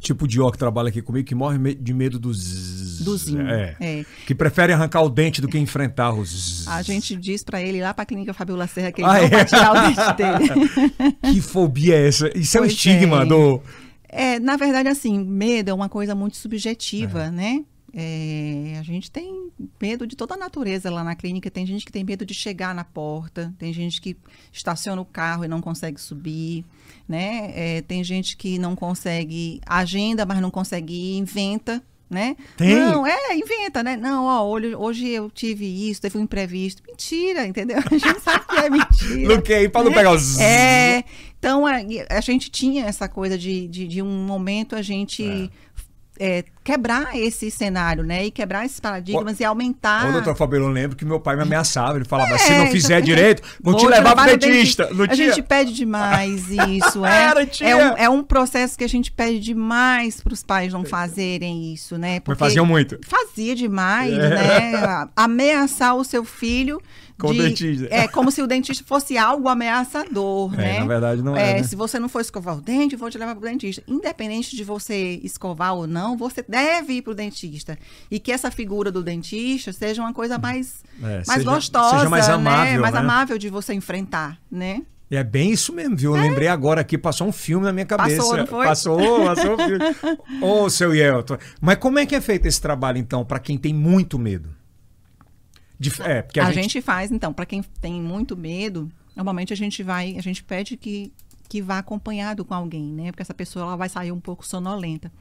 tipo 0.00 0.28
de 0.28 0.40
ó 0.40 0.50
que 0.50 0.58
trabalha 0.58 0.88
aqui 0.88 1.02
comigo 1.02 1.26
que 1.26 1.34
morre 1.34 1.74
de 1.74 1.92
medo 1.92 2.18
dos 2.18 3.00
do 3.00 3.16
zinho, 3.16 3.48
é, 3.48 3.76
é. 3.80 4.04
que 4.26 4.34
prefere 4.34 4.72
arrancar 4.72 5.02
o 5.02 5.08
dente 5.08 5.40
do 5.40 5.48
que 5.48 5.58
enfrentar 5.58 6.12
os 6.12 6.66
a 6.68 6.82
gente 6.82 7.16
diz 7.16 7.42
para 7.42 7.60
ele 7.60 7.80
lá 7.80 7.92
para 7.94 8.02
a 8.02 8.06
clínica 8.06 8.32
Fabiola 8.34 8.66
Serra 8.66 8.92
que 8.92 9.00
ele 9.00 9.08
ah, 9.08 9.14
não 9.14 9.24
é? 9.24 9.28
vai 9.28 9.44
tirar 9.44 9.72
o 9.72 9.88
dente 9.88 10.16
dele 10.16 11.16
que 11.32 11.40
fobia 11.40 11.96
é 11.96 12.08
essa 12.08 12.30
isso 12.36 12.58
é 12.58 12.60
um 12.60 12.64
estigma 12.64 13.22
é. 13.22 13.26
do 13.26 13.60
é, 14.08 14.38
na 14.38 14.56
verdade, 14.56 14.88
assim, 14.88 15.18
medo 15.18 15.70
é 15.70 15.74
uma 15.74 15.88
coisa 15.88 16.14
muito 16.14 16.36
subjetiva, 16.36 17.24
é. 17.24 17.30
né? 17.30 17.64
É, 17.92 18.76
a 18.78 18.82
gente 18.82 19.10
tem 19.10 19.50
medo 19.80 20.06
de 20.06 20.14
toda 20.14 20.34
a 20.34 20.36
natureza 20.36 20.90
lá 20.90 21.02
na 21.02 21.14
clínica. 21.14 21.50
Tem 21.50 21.66
gente 21.66 21.84
que 21.84 21.92
tem 21.92 22.04
medo 22.04 22.24
de 22.24 22.34
chegar 22.34 22.74
na 22.74 22.84
porta, 22.84 23.54
tem 23.58 23.72
gente 23.72 24.00
que 24.00 24.16
estaciona 24.52 25.00
o 25.00 25.04
carro 25.04 25.44
e 25.44 25.48
não 25.48 25.60
consegue 25.60 26.00
subir, 26.00 26.64
né? 27.08 27.50
É, 27.54 27.82
tem 27.82 28.04
gente 28.04 28.36
que 28.36 28.58
não 28.58 28.76
consegue 28.76 29.60
agenda, 29.66 30.26
mas 30.26 30.40
não 30.40 30.50
consegue 30.50 30.92
ir, 30.92 31.18
inventa 31.18 31.82
né? 32.08 32.36
Tem? 32.56 32.74
Não, 32.74 33.06
é, 33.06 33.36
inventa, 33.36 33.82
né? 33.82 33.96
Não, 33.96 34.24
ó, 34.24 34.44
hoje, 34.44 35.08
eu 35.08 35.30
tive 35.30 35.90
isso, 35.90 36.00
teve 36.00 36.16
um 36.18 36.22
imprevisto. 36.22 36.82
Mentira, 36.86 37.46
entendeu? 37.46 37.78
A 37.90 37.98
gente 37.98 38.20
sabe 38.20 38.44
que 38.46 38.56
é 38.56 38.70
mentira. 38.70 39.34
Luquei, 39.34 39.68
para 39.68 39.84
não 39.84 39.92
pegar 39.92 40.12
os... 40.12 40.38
É, 40.40 41.04
então 41.38 41.66
a, 41.66 41.74
a, 42.10 42.20
gente 42.20 42.50
tinha 42.50 42.84
essa 42.86 43.08
coisa 43.08 43.38
de, 43.38 43.68
de, 43.68 43.86
de 43.86 44.02
um 44.02 44.26
momento 44.26 44.74
a 44.74 44.82
gente... 44.82 45.24
É 45.24 45.67
é, 46.18 46.44
quebrar 46.64 47.16
esse 47.16 47.50
cenário, 47.50 48.02
né? 48.02 48.26
E 48.26 48.30
quebrar 48.30 48.66
esses 48.66 48.78
paradigmas 48.80 49.38
o, 49.38 49.42
e 49.42 49.44
aumentar. 49.44 50.08
Ô, 50.08 50.12
doutor 50.12 50.36
Fabio, 50.36 50.58
eu 50.58 50.68
lembro 50.68 50.96
que 50.96 51.04
meu 51.04 51.18
pai 51.18 51.36
me 51.36 51.42
ameaçava. 51.42 51.96
Ele 51.96 52.04
falava: 52.04 52.34
é, 52.34 52.38
se 52.38 52.52
não 52.52 52.66
fizer 52.66 53.00
direito, 53.00 53.42
vou, 53.62 53.74
te 53.74 53.86
levar 53.86 54.14
pro 54.14 54.36
dentista. 54.36 54.88
a 55.08 55.14
gente 55.14 55.42
pede 55.42 55.72
demais 55.72 56.50
isso. 56.68 57.04
É, 57.06 57.32
é, 57.60 57.76
um, 57.76 57.96
é 57.96 58.08
um 58.08 58.22
processo 58.22 58.76
que 58.76 58.84
a 58.84 58.88
gente 58.88 59.10
pede 59.10 59.38
demais 59.38 60.20
para 60.20 60.32
os 60.32 60.42
pais 60.42 60.72
não 60.72 60.84
fazerem 60.84 61.72
isso, 61.72 61.96
né? 61.96 62.20
Porque 62.20 62.38
Mas 62.40 62.50
faziam 62.50 62.66
muito. 62.66 62.98
Fazia 63.06 63.54
demais, 63.54 64.12
é. 64.12 64.28
né? 64.28 65.08
Ameaçar 65.16 65.94
o 65.96 66.04
seu 66.04 66.24
filho 66.24 66.80
com 67.18 67.32
de, 67.32 67.40
o 67.40 67.42
dentista. 67.42 67.88
É 67.90 68.06
como 68.06 68.30
se 68.30 68.40
o 68.40 68.46
dentista 68.46 68.84
fosse 68.86 69.18
algo 69.18 69.48
ameaçador, 69.48 70.54
é, 70.54 70.56
né? 70.56 70.80
Na 70.80 70.86
verdade, 70.86 71.22
não 71.22 71.36
é. 71.36 71.50
é 71.50 71.54
né? 71.54 71.62
Se 71.64 71.74
você 71.74 71.98
não 71.98 72.08
for 72.08 72.20
escovar 72.20 72.56
o 72.56 72.60
dente, 72.60 72.94
eu 72.94 72.98
vou 72.98 73.10
te 73.10 73.18
levar 73.18 73.34
para 73.34 73.46
o 73.46 73.50
dentista. 73.50 73.82
Independente 73.86 74.54
de 74.54 74.62
você 74.62 75.20
escovar 75.22 75.74
ou 75.74 75.86
não, 75.86 76.16
você 76.16 76.44
deve 76.46 76.94
ir 76.94 77.02
para 77.02 77.10
o 77.10 77.14
dentista. 77.14 77.76
E 78.10 78.20
que 78.20 78.30
essa 78.30 78.50
figura 78.50 78.92
do 78.92 79.02
dentista 79.02 79.72
seja 79.72 80.00
uma 80.00 80.12
coisa 80.12 80.38
mais, 80.38 80.82
é, 81.02 81.22
mais 81.26 81.26
seja, 81.26 81.50
gostosa, 81.50 81.96
seja 81.96 82.08
mais 82.08 82.28
né? 82.28 82.34
amável, 82.34 82.72
né? 82.74 82.78
mais 82.78 82.94
né? 82.94 83.00
amável 83.00 83.38
de 83.38 83.48
você 83.48 83.74
enfrentar, 83.74 84.38
né? 84.50 84.82
É 85.10 85.24
bem 85.24 85.50
isso 85.50 85.72
mesmo, 85.72 85.96
viu? 85.96 86.14
Eu 86.14 86.22
é. 86.22 86.28
lembrei 86.28 86.48
agora 86.48 86.82
aqui, 86.82 86.98
passou 86.98 87.26
um 87.26 87.32
filme 87.32 87.64
na 87.64 87.72
minha 87.72 87.86
cabeça. 87.86 88.18
Passou, 88.18 88.36
não 88.36 88.46
foi? 88.46 88.66
Passou, 88.66 89.24
passou 89.24 89.54
um 89.54 89.56
filme. 89.56 89.84
Ô, 90.42 90.64
oh, 90.64 90.70
seu 90.70 90.94
Yelton. 90.94 91.38
Mas 91.60 91.76
como 91.76 91.98
é 91.98 92.04
que 92.04 92.14
é 92.14 92.20
feito 92.20 92.46
esse 92.46 92.60
trabalho, 92.60 92.98
então, 92.98 93.24
para 93.24 93.38
quem 93.38 93.56
tem 93.56 93.72
muito 93.72 94.18
medo? 94.18 94.50
De, 95.78 95.90
é, 96.02 96.22
porque 96.22 96.40
a, 96.40 96.46
a 96.46 96.52
gente... 96.52 96.72
gente... 96.72 96.82
faz, 96.82 97.12
então, 97.12 97.32
para 97.32 97.46
quem 97.46 97.62
tem 97.80 98.00
muito 98.00 98.36
medo, 98.36 98.90
normalmente 99.14 99.52
a 99.52 99.56
gente 99.56 99.82
vai, 99.82 100.16
a 100.16 100.22
gente 100.22 100.42
pede 100.42 100.76
que, 100.76 101.12
que 101.48 101.62
vá 101.62 101.78
acompanhado 101.78 102.44
com 102.44 102.54
alguém, 102.54 102.92
né? 102.92 103.12
Porque 103.12 103.22
essa 103.22 103.34
pessoa 103.34 103.64
ela 103.64 103.76
vai 103.76 103.88
sair 103.88 104.12
um 104.12 104.20
pouco 104.20 104.46
sonolenta. 104.46 105.12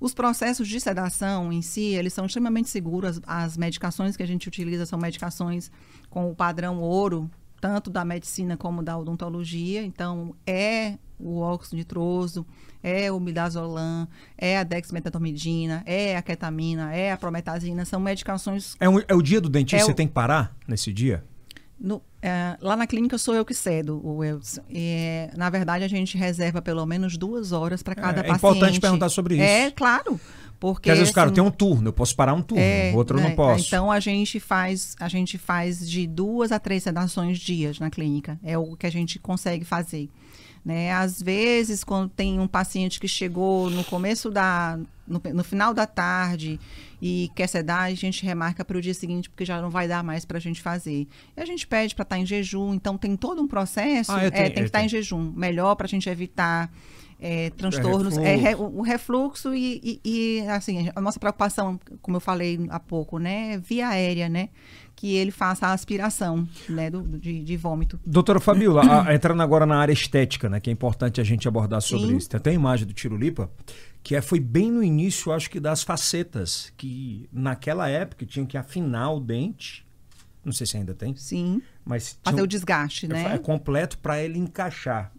Os 0.00 0.12
processos 0.12 0.66
de 0.66 0.80
sedação 0.80 1.52
em 1.52 1.62
si, 1.62 1.94
eles 1.94 2.12
são 2.12 2.26
extremamente 2.26 2.68
seguros. 2.68 3.18
As, 3.18 3.22
as 3.24 3.56
medicações 3.56 4.16
que 4.16 4.22
a 4.22 4.26
gente 4.26 4.48
utiliza 4.48 4.84
são 4.84 4.98
medicações 4.98 5.70
com 6.10 6.28
o 6.28 6.34
padrão 6.34 6.80
ouro, 6.80 7.30
tanto 7.62 7.90
da 7.90 8.04
medicina 8.04 8.56
como 8.56 8.82
da 8.82 8.98
odontologia. 8.98 9.84
Então, 9.84 10.34
é 10.44 10.98
o 11.16 11.38
óxido 11.38 11.76
nitroso, 11.76 12.44
é 12.82 13.12
o 13.12 13.20
midazolam, 13.20 14.08
é 14.36 14.58
a 14.58 14.64
dexmedetomidina, 14.64 15.84
é 15.86 16.16
a 16.16 16.22
ketamina, 16.22 16.92
é 16.92 17.12
a 17.12 17.16
prometazina, 17.16 17.84
são 17.84 18.00
medicações... 18.00 18.74
É, 18.80 18.88
um, 18.88 18.98
é 19.06 19.14
o 19.14 19.22
dia 19.22 19.40
do 19.40 19.48
dentista, 19.48 19.76
é 19.76 19.86
você 19.86 19.92
o... 19.92 19.94
tem 19.94 20.08
que 20.08 20.12
parar 20.12 20.56
nesse 20.66 20.92
dia? 20.92 21.24
No, 21.78 22.02
é, 22.20 22.56
lá 22.60 22.76
na 22.76 22.86
clínica 22.86 23.16
sou 23.16 23.34
eu 23.34 23.44
que 23.44 23.54
cedo, 23.54 24.00
o 24.04 24.24
Elson. 24.24 24.62
É, 24.72 25.30
na 25.36 25.48
verdade, 25.48 25.84
a 25.84 25.88
gente 25.88 26.16
reserva 26.18 26.60
pelo 26.60 26.84
menos 26.84 27.16
duas 27.16 27.52
horas 27.52 27.82
para 27.82 27.94
cada 27.94 28.20
é, 28.20 28.22
paciente. 28.24 28.32
É 28.32 28.36
importante 28.36 28.80
perguntar 28.80 29.08
sobre 29.08 29.34
isso. 29.34 29.44
É, 29.44 29.70
claro. 29.70 30.20
Porque, 30.62 30.74
Porque 30.74 30.90
às 30.92 30.98
vezes, 30.98 31.08
assim, 31.08 31.14
cara, 31.16 31.32
tem 31.32 31.42
um 31.42 31.50
turno, 31.50 31.88
eu 31.88 31.92
posso 31.92 32.14
parar 32.14 32.34
um 32.34 32.40
turno, 32.40 32.62
é, 32.62 32.92
o 32.92 32.96
outro 32.96 33.18
eu 33.18 33.20
não 33.20 33.30
né, 33.30 33.34
posso. 33.34 33.66
Então 33.66 33.90
a 33.90 33.98
gente 33.98 34.38
faz, 34.38 34.94
a 35.00 35.08
gente 35.08 35.36
faz 35.36 35.90
de 35.90 36.06
duas 36.06 36.52
a 36.52 36.60
três 36.60 36.84
sedações 36.84 37.40
dias 37.40 37.80
na 37.80 37.90
clínica. 37.90 38.38
É 38.44 38.56
o 38.56 38.76
que 38.76 38.86
a 38.86 38.90
gente 38.90 39.18
consegue 39.18 39.64
fazer. 39.64 40.08
Né? 40.64 40.92
Às 40.92 41.20
vezes, 41.20 41.82
quando 41.82 42.08
tem 42.10 42.38
um 42.38 42.46
paciente 42.46 43.00
que 43.00 43.08
chegou 43.08 43.70
no 43.70 43.82
começo 43.82 44.30
da. 44.30 44.78
no, 45.04 45.20
no 45.34 45.42
final 45.42 45.74
da 45.74 45.84
tarde 45.84 46.60
e 47.00 47.28
quer 47.34 47.48
sedar, 47.48 47.86
a 47.86 47.94
gente 47.94 48.24
remarca 48.24 48.64
para 48.64 48.78
o 48.78 48.80
dia 48.80 48.94
seguinte, 48.94 49.28
porque 49.28 49.44
já 49.44 49.60
não 49.60 49.68
vai 49.68 49.88
dar 49.88 50.04
mais 50.04 50.24
para 50.24 50.38
a 50.38 50.40
gente 50.40 50.62
fazer. 50.62 51.08
E 51.36 51.40
a 51.40 51.44
gente 51.44 51.66
pede 51.66 51.92
para 51.92 52.04
estar 52.04 52.14
tá 52.14 52.22
em 52.22 52.24
jejum, 52.24 52.72
então 52.72 52.96
tem 52.96 53.16
todo 53.16 53.42
um 53.42 53.48
processo, 53.48 54.12
ah, 54.12 54.22
é, 54.22 54.30
tenho, 54.30 54.44
tem 54.44 54.62
que 54.62 54.68
estar 54.68 54.78
tá 54.78 54.84
em 54.84 54.88
jejum. 54.88 55.32
Melhor 55.34 55.74
para 55.74 55.86
a 55.86 55.88
gente 55.88 56.08
evitar 56.08 56.70
é, 57.22 57.50
transtornos, 57.50 58.18
é, 58.18 58.34
refluxo. 58.34 58.62
é, 58.62 58.78
o 58.78 58.82
refluxo 58.82 59.54
e, 59.54 59.80
e, 60.04 60.40
e, 60.40 60.48
assim, 60.48 60.90
a 60.94 61.00
nossa 61.00 61.20
preocupação, 61.20 61.78
como 62.00 62.16
eu 62.16 62.20
falei 62.20 62.58
há 62.68 62.80
pouco, 62.80 63.18
né, 63.18 63.58
via 63.58 63.88
aérea, 63.88 64.28
né, 64.28 64.48
que 64.96 65.14
ele 65.14 65.30
faça 65.30 65.68
a 65.68 65.72
aspiração, 65.72 66.46
né, 66.68 66.90
do, 66.90 67.02
de, 67.18 67.44
de 67.44 67.56
vômito. 67.56 67.98
Doutora 68.04 68.40
Fabiola, 68.40 68.82
a, 69.08 69.14
entrando 69.14 69.40
agora 69.40 69.64
na 69.64 69.76
área 69.76 69.92
estética, 69.92 70.50
né, 70.50 70.58
que 70.58 70.68
é 70.68 70.72
importante 70.72 71.20
a 71.20 71.24
gente 71.24 71.46
abordar 71.46 71.80
sobre 71.80 72.08
Sim. 72.08 72.16
isso. 72.16 72.28
Tem 72.28 72.38
até 72.38 72.50
a 72.50 72.54
imagem 72.54 72.86
do 72.88 72.92
Tirulipa, 72.92 73.48
que 74.02 74.16
é, 74.16 74.20
foi 74.20 74.40
bem 74.40 74.72
no 74.72 74.82
início, 74.82 75.30
acho 75.30 75.48
que 75.48 75.60
das 75.60 75.84
facetas, 75.84 76.72
que 76.76 77.28
naquela 77.32 77.88
época 77.88 78.26
tinha 78.26 78.44
que 78.44 78.58
afinar 78.58 79.12
o 79.12 79.20
dente, 79.20 79.86
não 80.44 80.52
sei 80.52 80.66
se 80.66 80.76
ainda 80.76 80.92
tem. 80.92 81.14
Sim. 81.14 81.62
Mas 81.84 82.18
fazer 82.20 82.42
o 82.42 82.46
desgaste, 82.48 83.06
né? 83.06 83.32
É 83.34 83.38
completo 83.38 83.96
para 83.98 84.20
ele 84.20 84.40
encaixar. 84.40 85.12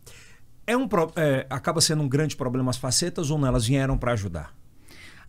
É 0.65 0.77
um, 0.77 0.87
é, 1.15 1.45
acaba 1.49 1.81
sendo 1.81 2.03
um 2.03 2.07
grande 2.07 2.35
problema 2.35 2.69
as 2.69 2.77
facetas 2.77 3.29
ou 3.29 3.37
não? 3.37 3.47
Elas 3.47 3.65
vieram 3.65 3.97
para 3.97 4.13
ajudar? 4.13 4.53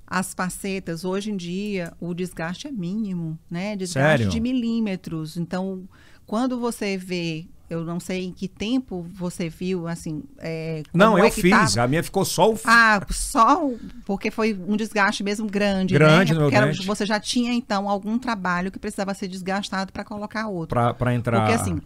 As 0.06 0.34
facetas, 0.34 1.04
hoje 1.04 1.30
em 1.30 1.36
dia, 1.36 1.92
o 1.98 2.14
desgaste 2.14 2.68
é 2.68 2.70
mínimo, 2.70 3.38
né? 3.50 3.74
Desgaste 3.74 4.18
Sério? 4.18 4.28
de 4.28 4.38
milímetros. 4.38 5.36
Então, 5.36 5.88
quando 6.26 6.60
você 6.60 6.96
vê 6.96 7.46
eu 7.68 7.82
não 7.82 7.98
sei 7.98 8.26
em 8.26 8.32
que 8.32 8.46
tempo 8.46 9.06
você 9.12 9.48
viu, 9.48 9.88
assim. 9.88 10.22
É, 10.38 10.82
não, 10.92 11.16
é 11.16 11.26
eu 11.26 11.30
fiz. 11.30 11.76
A 11.78 11.88
minha 11.88 12.02
ficou 12.02 12.24
só 12.24 12.52
o. 12.52 12.58
Ah, 12.64 13.04
só 13.10 13.70
porque 14.04 14.30
foi 14.30 14.58
um 14.68 14.76
desgaste 14.76 15.24
mesmo 15.24 15.48
grande. 15.48 15.94
Grande, 15.94 16.34
né? 16.34 16.40
Porque 16.40 16.54
era, 16.54 16.72
você 16.84 17.06
já 17.06 17.18
tinha, 17.18 17.52
então, 17.52 17.88
algum 17.88 18.18
trabalho 18.18 18.70
que 18.70 18.78
precisava 18.78 19.14
ser 19.14 19.28
desgastado 19.28 19.92
para 19.92 20.04
colocar 20.04 20.46
outro. 20.48 20.78
Para 20.94 21.14
entrar. 21.14 21.40
Porque, 21.40 21.54
assim. 21.54 21.80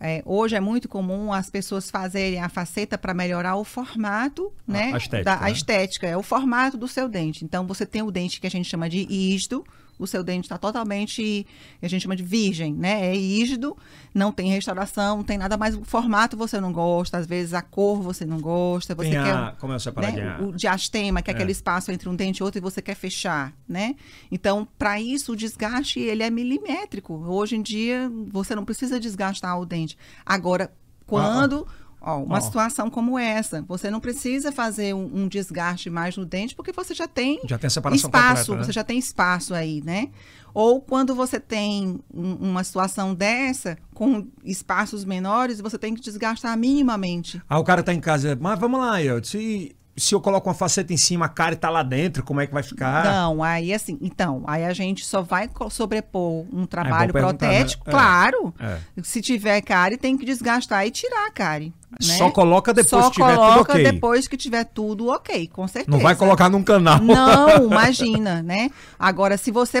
É, 0.00 0.22
hoje 0.26 0.56
é 0.56 0.60
muito 0.60 0.88
comum 0.88 1.32
as 1.32 1.48
pessoas 1.48 1.90
fazerem 1.90 2.40
a 2.40 2.48
faceta 2.48 2.98
para 2.98 3.14
melhorar 3.14 3.56
o 3.56 3.64
formato, 3.64 4.52
né? 4.66 4.92
A 4.92 4.96
estética. 4.96 5.24
Da, 5.24 5.36
a 5.36 5.44
né? 5.44 5.52
estética, 5.52 6.06
é 6.06 6.16
o 6.16 6.22
formato 6.22 6.76
do 6.76 6.88
seu 6.88 7.08
dente. 7.08 7.44
Então, 7.44 7.66
você 7.66 7.86
tem 7.86 8.02
o 8.02 8.10
dente 8.10 8.40
que 8.40 8.46
a 8.46 8.50
gente 8.50 8.68
chama 8.68 8.88
de 8.88 9.06
ígido, 9.08 9.64
o 9.98 10.06
seu 10.06 10.24
dente 10.24 10.46
está 10.46 10.58
totalmente, 10.58 11.46
a 11.80 11.88
gente 11.88 12.02
chama 12.02 12.16
de 12.16 12.22
virgem, 12.22 12.74
né? 12.74 13.10
É 13.10 13.12
rígido, 13.14 13.76
não 14.12 14.32
tem 14.32 14.50
restauração, 14.50 15.18
não 15.18 15.24
tem 15.24 15.38
nada 15.38 15.56
mais. 15.56 15.76
O 15.76 15.84
formato 15.84 16.36
você 16.36 16.60
não 16.60 16.72
gosta, 16.72 17.18
às 17.18 17.26
vezes 17.26 17.54
a 17.54 17.62
cor 17.62 18.00
você 18.02 18.24
não 18.24 18.40
gosta. 18.40 18.94
Você 18.94 19.10
tem 19.10 19.22
quer. 19.22 19.34
A, 19.34 19.52
como 19.58 19.72
é 19.72 19.76
né? 20.12 20.38
O 20.40 20.52
diastema, 20.52 21.22
que 21.22 21.30
é, 21.30 21.32
é, 21.32 21.34
aquele 21.34 21.52
espaço 21.52 21.92
entre 21.92 22.08
um 22.08 22.16
dente 22.16 22.38
e 22.38 22.42
outro, 22.42 22.58
e 22.58 22.62
você 22.62 22.82
quer 22.82 22.94
fechar, 22.94 23.52
né? 23.68 23.94
Então, 24.30 24.66
para 24.78 25.00
isso, 25.00 25.32
o 25.32 25.36
desgaste 25.36 26.00
ele 26.00 26.22
é 26.22 26.30
milimétrico. 26.30 27.14
Hoje 27.14 27.56
em 27.56 27.62
dia, 27.62 28.10
você 28.30 28.54
não 28.54 28.64
precisa 28.64 28.98
desgastar 28.98 29.58
o 29.58 29.64
dente. 29.64 29.96
Agora, 30.24 30.72
quando. 31.06 31.66
Ah, 31.68 31.72
ah 31.80 31.83
Ó, 32.06 32.22
uma 32.22 32.38
oh. 32.38 32.40
situação 32.40 32.90
como 32.90 33.18
essa, 33.18 33.62
você 33.62 33.90
não 33.90 33.98
precisa 33.98 34.52
fazer 34.52 34.94
um, 34.94 35.22
um, 35.22 35.28
desgaste 35.28 35.88
mais 35.88 36.16
no 36.16 36.26
dente, 36.26 36.54
porque 36.54 36.70
você 36.70 36.92
já 36.94 37.08
tem, 37.08 37.40
já 37.46 37.56
tem 37.56 37.70
separação 37.70 38.08
espaço, 38.08 38.42
completa, 38.42 38.58
né? 38.58 38.64
você 38.64 38.72
já 38.72 38.84
tem 38.84 38.98
espaço 38.98 39.54
aí, 39.54 39.82
né? 39.82 40.10
Ou 40.52 40.80
quando 40.80 41.14
você 41.14 41.40
tem 41.40 41.98
um, 42.12 42.34
uma 42.34 42.62
situação 42.62 43.14
dessa, 43.14 43.78
com 43.94 44.28
espaços 44.44 45.04
menores, 45.04 45.60
você 45.60 45.78
tem 45.78 45.94
que 45.94 46.00
desgastar 46.00 46.56
minimamente. 46.58 47.40
Ah, 47.48 47.58
o 47.58 47.64
cara 47.64 47.82
tá 47.82 47.92
em 47.94 48.00
casa, 48.00 48.36
mas 48.38 48.58
vamos 48.58 48.78
lá, 48.78 49.02
eu 49.02 49.24
se 49.24 49.74
se 49.96 50.14
eu 50.14 50.20
coloco 50.20 50.48
uma 50.48 50.54
faceta 50.54 50.92
em 50.92 50.96
cima, 50.96 51.26
a 51.26 51.28
cara 51.28 51.54
está 51.54 51.70
lá 51.70 51.82
dentro, 51.82 52.24
como 52.24 52.40
é 52.40 52.46
que 52.46 52.52
vai 52.52 52.62
ficar? 52.62 53.04
Não, 53.04 53.42
aí 53.42 53.72
assim, 53.72 53.98
então, 54.00 54.42
aí 54.46 54.64
a 54.64 54.72
gente 54.72 55.04
só 55.04 55.22
vai 55.22 55.48
sobrepor 55.70 56.46
um 56.52 56.66
trabalho 56.66 57.10
é 57.10 57.20
protético, 57.20 57.84
né? 57.86 57.92
claro. 57.92 58.52
É. 58.58 58.78
Se 59.02 59.20
tiver 59.20 59.60
cárie, 59.60 59.96
tem 59.96 60.16
que 60.16 60.24
desgastar 60.24 60.86
e 60.86 60.90
tirar 60.90 61.26
a 61.26 61.30
cárie. 61.30 61.72
Né? 61.92 62.16
Só 62.16 62.30
coloca 62.30 62.74
depois 62.74 63.04
Só 63.04 63.10
que 63.10 63.16
tiver 63.16 63.36
tudo 63.36 63.60
ok. 63.60 63.84
depois 63.84 64.28
que 64.28 64.36
tiver 64.36 64.64
tudo 64.64 65.08
ok, 65.08 65.46
com 65.46 65.68
certeza. 65.68 65.96
Não 65.96 66.02
vai 66.02 66.16
colocar 66.16 66.48
num 66.48 66.62
canal. 66.62 66.98
Não, 67.00 67.66
imagina, 67.70 68.42
né? 68.42 68.70
Agora, 68.98 69.36
se 69.36 69.52
você 69.52 69.80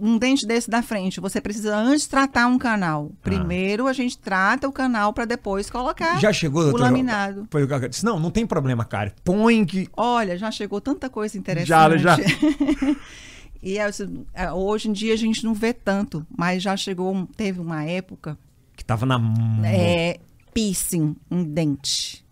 um 0.00 0.18
dente 0.18 0.46
desse 0.46 0.68
da 0.70 0.82
frente, 0.82 1.20
você 1.20 1.40
precisa 1.40 1.76
antes 1.76 2.06
tratar 2.06 2.46
um 2.46 2.58
canal. 2.58 3.10
Ah. 3.12 3.16
Primeiro 3.22 3.86
ah. 3.86 3.90
a 3.90 3.92
gente 3.92 4.18
trata 4.18 4.68
o 4.68 4.72
canal 4.72 5.12
para 5.12 5.24
depois 5.24 5.70
colocar 5.70 6.18
já 6.20 6.32
chegou, 6.32 6.62
o 6.62 6.64
doutora, 6.64 6.84
laminado. 6.84 7.46
Foi 7.50 7.64
o 7.64 7.68
que 7.68 7.74
eu 7.74 7.88
disse. 7.88 8.04
Não, 8.04 8.18
não 8.18 8.30
tem 8.30 8.46
problema, 8.46 8.84
cara. 8.84 9.12
Põe 9.24 9.64
que. 9.64 9.88
Olha, 9.96 10.36
já 10.36 10.50
chegou 10.50 10.80
tanta 10.80 11.08
coisa 11.08 11.36
interessante. 11.36 11.68
Já, 11.68 11.96
já. 11.96 12.16
e 13.62 13.78
é, 13.78 14.52
hoje 14.52 14.88
em 14.88 14.92
dia 14.92 15.14
a 15.14 15.18
gente 15.18 15.44
não 15.44 15.54
vê 15.54 15.72
tanto, 15.72 16.26
mas 16.36 16.62
já 16.62 16.76
chegou, 16.76 17.28
teve 17.36 17.60
uma 17.60 17.84
época 17.84 18.38
que 18.76 18.84
tava 18.84 19.06
na 19.06 19.20
é, 19.64 20.18
piercing 20.52 21.16
um 21.30 21.44
dente. 21.44 22.24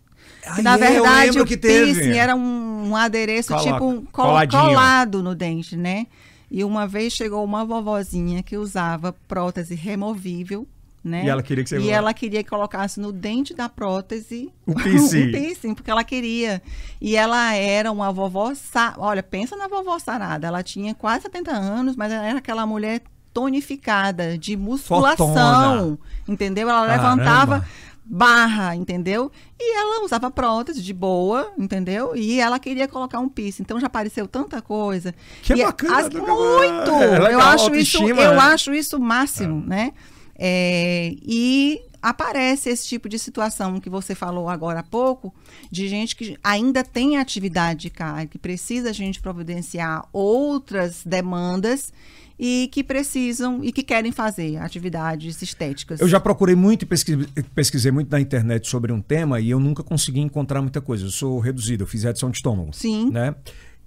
Que, 0.55 0.61
na 0.61 0.75
é, 0.75 0.77
verdade, 0.77 1.39
o 1.39 1.45
piercing 1.45 2.17
era 2.17 2.35
um, 2.35 2.89
um 2.89 2.95
adereço 2.95 3.53
Colo 3.53 3.63
tipo 3.63 4.11
col 4.11 4.47
colado 4.49 5.23
no 5.23 5.33
dente, 5.33 5.77
né? 5.77 6.07
E 6.53 6.63
uma 6.63 6.85
vez 6.85 7.13
chegou 7.13 7.43
uma 7.43 7.65
vovozinha 7.65 8.43
que 8.43 8.55
usava 8.55 9.11
prótese 9.27 9.73
removível, 9.73 10.67
né? 11.03 11.25
E 11.25 11.27
ela 11.27 11.41
queria 11.41 11.63
que 11.63 11.69
você 11.71 11.79
E 11.79 11.89
ela 11.89 12.13
queria 12.13 12.43
que 12.43 12.49
colocasse 12.51 12.99
no 12.99 13.11
dente 13.11 13.55
da 13.55 13.67
prótese 13.67 14.53
o 14.63 14.75
piercing. 14.77 15.29
o 15.29 15.31
piercing, 15.31 15.73
porque 15.73 15.89
ela 15.89 16.03
queria. 16.03 16.61
E 17.01 17.15
ela 17.15 17.55
era 17.55 17.91
uma 17.91 18.11
vovó, 18.11 18.53
sa... 18.53 18.93
olha, 18.99 19.23
pensa 19.23 19.55
na 19.55 19.67
vovó 19.67 19.97
sarada. 19.97 20.45
Ela 20.45 20.61
tinha 20.61 20.93
quase 20.93 21.23
70 21.23 21.51
anos, 21.51 21.95
mas 21.95 22.11
ela 22.11 22.23
era 22.23 22.37
aquela 22.37 22.67
mulher 22.67 23.01
tonificada, 23.33 24.37
de 24.37 24.55
musculação, 24.55 25.97
entendeu? 26.27 26.69
Ela 26.69 26.85
Caramba. 26.85 27.01
levantava 27.01 27.67
barra, 28.05 28.75
entendeu? 28.75 29.31
E 29.59 29.77
ela 29.77 30.03
usava 30.03 30.29
prótese 30.29 30.81
de 30.81 30.93
boa, 30.93 31.51
entendeu? 31.57 32.15
E 32.15 32.39
ela 32.39 32.59
queria 32.59 32.87
colocar 32.87 33.19
um 33.19 33.29
piercing. 33.29 33.63
Então 33.63 33.79
já 33.79 33.87
apareceu 33.87 34.27
tanta 34.27 34.61
coisa. 34.61 35.13
Que 35.41 35.53
e 35.53 35.63
bacana. 35.63 35.97
As, 35.97 36.09
muito! 36.09 36.91
É 37.27 37.33
eu 37.33 37.39
acho 37.39 37.73
isso, 37.75 38.03
eu 38.03 38.15
né? 38.15 38.25
acho 38.25 38.73
isso 38.73 38.99
máximo, 38.99 39.63
é. 39.65 39.67
né? 39.67 39.93
É, 40.35 41.15
e 41.21 41.81
aparece 42.01 42.69
esse 42.69 42.85
tipo 42.85 43.07
de 43.07 43.17
situação 43.17 43.79
que 43.79 43.89
você 43.89 44.13
falou 44.13 44.49
agora 44.49 44.81
há 44.81 44.83
pouco, 44.83 45.33
de 45.71 45.87
gente 45.87 46.17
que 46.17 46.37
ainda 46.43 46.83
tem 46.83 47.17
atividade 47.17 47.81
de 47.81 47.89
carga, 47.89 48.27
que 48.27 48.37
precisa 48.37 48.89
a 48.89 48.93
gente 48.93 49.21
providenciar 49.21 50.05
outras 50.11 51.01
demandas 51.05 51.93
e 52.37 52.69
que 52.71 52.83
precisam 52.83 53.63
e 53.63 53.71
que 53.71 53.83
querem 53.83 54.11
fazer 54.11 54.57
atividades 54.57 55.41
estéticas. 55.41 55.99
Eu 55.99 56.07
já 56.07 56.19
procurei 56.19 56.55
muito 56.55 56.83
e 56.83 56.85
pesquisei, 56.85 57.27
pesquisei, 57.53 57.91
muito 57.91 58.11
na 58.11 58.19
internet 58.19 58.67
sobre 58.67 58.91
um 58.91 59.01
tema 59.01 59.39
e 59.39 59.49
eu 59.49 59.59
nunca 59.59 59.83
consegui 59.83 60.19
encontrar 60.19 60.61
muita 60.61 60.81
coisa. 60.81 61.05
Eu 61.05 61.11
sou 61.11 61.39
reduzido, 61.39 61.83
eu 61.83 61.87
fiz 61.87 62.03
redução 62.03 62.29
de 62.29 62.37
estômago. 62.37 62.71
Sim. 62.73 63.11
Né? 63.11 63.35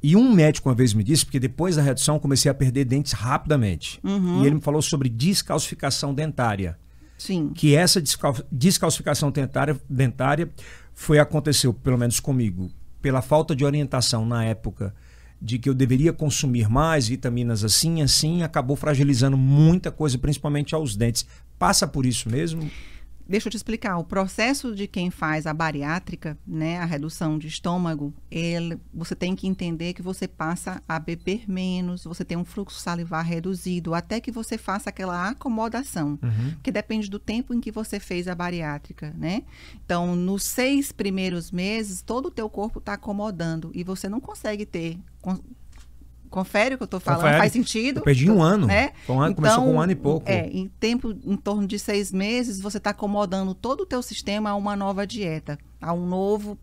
E 0.03 0.15
um 0.15 0.33
médico 0.33 0.69
uma 0.69 0.75
vez 0.75 0.95
me 0.95 1.03
disse, 1.03 1.25
porque 1.25 1.41
depois 1.41 1.77
da 1.77 1.83
redução 1.83 2.19
comecei 2.19 2.51
a 2.51 2.55
perder 2.55 2.85
dentes 2.85 3.13
rapidamente. 3.13 3.99
Uhum. 4.05 4.43
E 4.43 4.47
ele 4.47 4.57
me 4.57 4.61
falou 4.61 4.81
sobre 4.83 5.09
descalcificação 5.09 6.15
dentária. 6.15 6.79
Sim. 7.19 7.51
Que 7.55 7.75
essa 7.75 8.01
descal 8.01 8.37
descalcificação 8.53 9.31
dentária, 9.31 9.81
dentária 9.89 10.51
foi 10.95 11.19
aconteceu, 11.19 11.73
pelo 11.73 11.99
menos 11.99 12.21
comigo, 12.21 12.71
pela 13.01 13.23
falta 13.23 13.57
de 13.57 13.65
orientação 13.65 14.27
na 14.27 14.45
época 14.45 14.95
de 15.41 15.59
que 15.59 15.69
eu 15.69 15.75
deveria 15.75 16.13
consumir 16.13 16.69
mais 16.69 17.09
vitaminas 17.09 17.65
assim, 17.65 18.03
assim, 18.03 18.43
acabou 18.43 18.77
fragilizando 18.77 19.37
muita 19.37 19.91
coisa, 19.91 20.19
principalmente 20.19 20.75
aos 20.75 20.97
dentes. 20.97 21.27
Passa 21.59 21.87
por 21.87 22.07
isso 22.07 22.29
mesmo? 22.29 22.71
Deixa 23.29 23.49
eu 23.49 23.51
te 23.51 23.57
explicar. 23.57 23.99
O 23.99 24.05
processo 24.05 24.75
de 24.75 24.87
quem 24.87 25.11
faz 25.11 25.47
a 25.47 25.55
bariátrica, 25.55 26.39
né, 26.47 26.79
a 26.79 26.85
redução 26.85 27.39
de 27.39 27.49
estômago, 27.49 28.15
ele, 28.31 28.79
você 28.95 29.15
tem 29.15 29.35
que 29.35 29.47
entender 29.47 29.95
que 29.95 30.03
você 30.03 30.29
passa 30.29 30.81
a 30.89 30.99
beber 30.99 31.51
menos, 31.51 32.05
você 32.05 32.25
tem 32.25 32.37
um 32.37 32.45
fluxo 32.45 32.79
salivar 32.79 33.25
reduzido, 33.25 33.95
até 33.95 34.21
que 34.21 34.31
você 34.31 34.57
faça 34.57 34.91
aquela 34.91 35.29
acomodação, 35.29 36.19
uhum. 36.23 36.55
que 36.63 36.71
depende 36.71 37.11
do 37.11 37.19
tempo 37.19 37.53
em 37.53 37.61
que 37.61 37.73
você 37.73 37.99
fez 37.99 38.29
a 38.29 38.35
bariátrica, 38.35 39.13
né? 39.19 39.43
Então, 39.85 40.15
nos 40.15 40.45
seis 40.45 40.93
primeiros 40.93 41.51
meses, 41.51 42.03
todo 42.03 42.27
o 42.27 42.31
teu 42.31 42.49
corpo 42.49 42.79
está 42.79 42.93
acomodando 42.93 43.71
e 43.75 43.83
você 43.83 44.09
não 44.09 44.21
consegue 44.21 44.65
ter 44.65 44.99
Confere 46.31 46.75
o 46.75 46.79
que 46.79 46.83
eu 46.83 46.87
estou 46.87 47.01
falando, 47.01 47.21
Confere. 47.21 47.39
faz 47.39 47.53
sentido. 47.53 47.99
Eu 47.99 48.03
perdi 48.03 48.31
um 48.31 48.43
ano. 48.43 48.67
Né? 48.67 48.93
Um 49.09 49.21
ano 49.21 49.33
então, 49.33 49.35
começou 49.35 49.65
com 49.65 49.75
um 49.75 49.81
ano 49.81 49.93
e 49.93 49.97
pouco. 49.97 50.31
É, 50.31 50.47
em 50.49 50.69
tempo, 50.81 51.17
em 51.25 51.37
torno 51.37 51.67
de 51.67 51.79
seis 51.79 52.13
meses, 52.13 52.61
você 52.61 52.79
está 52.79 52.91
acomodando 52.91 53.55
todo 53.55 53.83
o 53.83 53.87
teu 53.87 54.03
sistema 54.03 54.51
a 54.51 54.55
uma 54.55 54.77
nova 54.77 55.07
dieta, 55.07 55.59
a 55.81 55.93
um 55.93 56.07
novo 56.07 56.59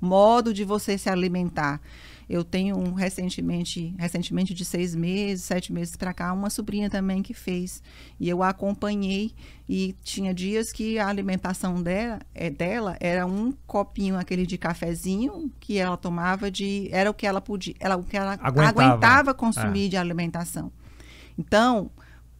modo 0.00 0.52
de 0.52 0.64
você 0.64 0.98
se 0.98 1.08
alimentar. 1.08 1.80
Eu 2.28 2.44
tenho 2.44 2.76
um 2.76 2.92
recentemente, 2.92 3.94
recentemente 3.98 4.54
de 4.54 4.64
seis 4.64 4.94
meses, 4.94 5.44
sete 5.44 5.72
meses 5.72 5.96
para 5.96 6.14
cá, 6.14 6.32
uma 6.32 6.50
sobrinha 6.50 6.88
também 6.88 7.22
que 7.22 7.34
fez. 7.34 7.82
E 8.18 8.28
eu 8.28 8.42
a 8.42 8.48
acompanhei 8.48 9.32
e 9.68 9.94
tinha 10.02 10.32
dias 10.32 10.72
que 10.72 10.98
a 10.98 11.08
alimentação 11.08 11.82
dela, 11.82 12.20
é, 12.34 12.50
dela 12.50 12.96
era 13.00 13.26
um 13.26 13.52
copinho 13.66 14.18
aquele 14.18 14.46
de 14.46 14.56
cafezinho 14.56 15.50
que 15.60 15.78
ela 15.78 15.96
tomava 15.96 16.50
de 16.50 16.88
era 16.92 17.10
o 17.10 17.14
que 17.14 17.26
ela 17.26 17.40
podia, 17.40 17.74
ela 17.80 17.96
o 17.96 18.04
que 18.04 18.16
ela 18.16 18.38
aguentava, 18.40 18.68
aguentava 18.68 19.34
consumir 19.34 19.86
é. 19.86 19.88
de 19.88 19.96
alimentação. 19.96 20.72
Então, 21.38 21.90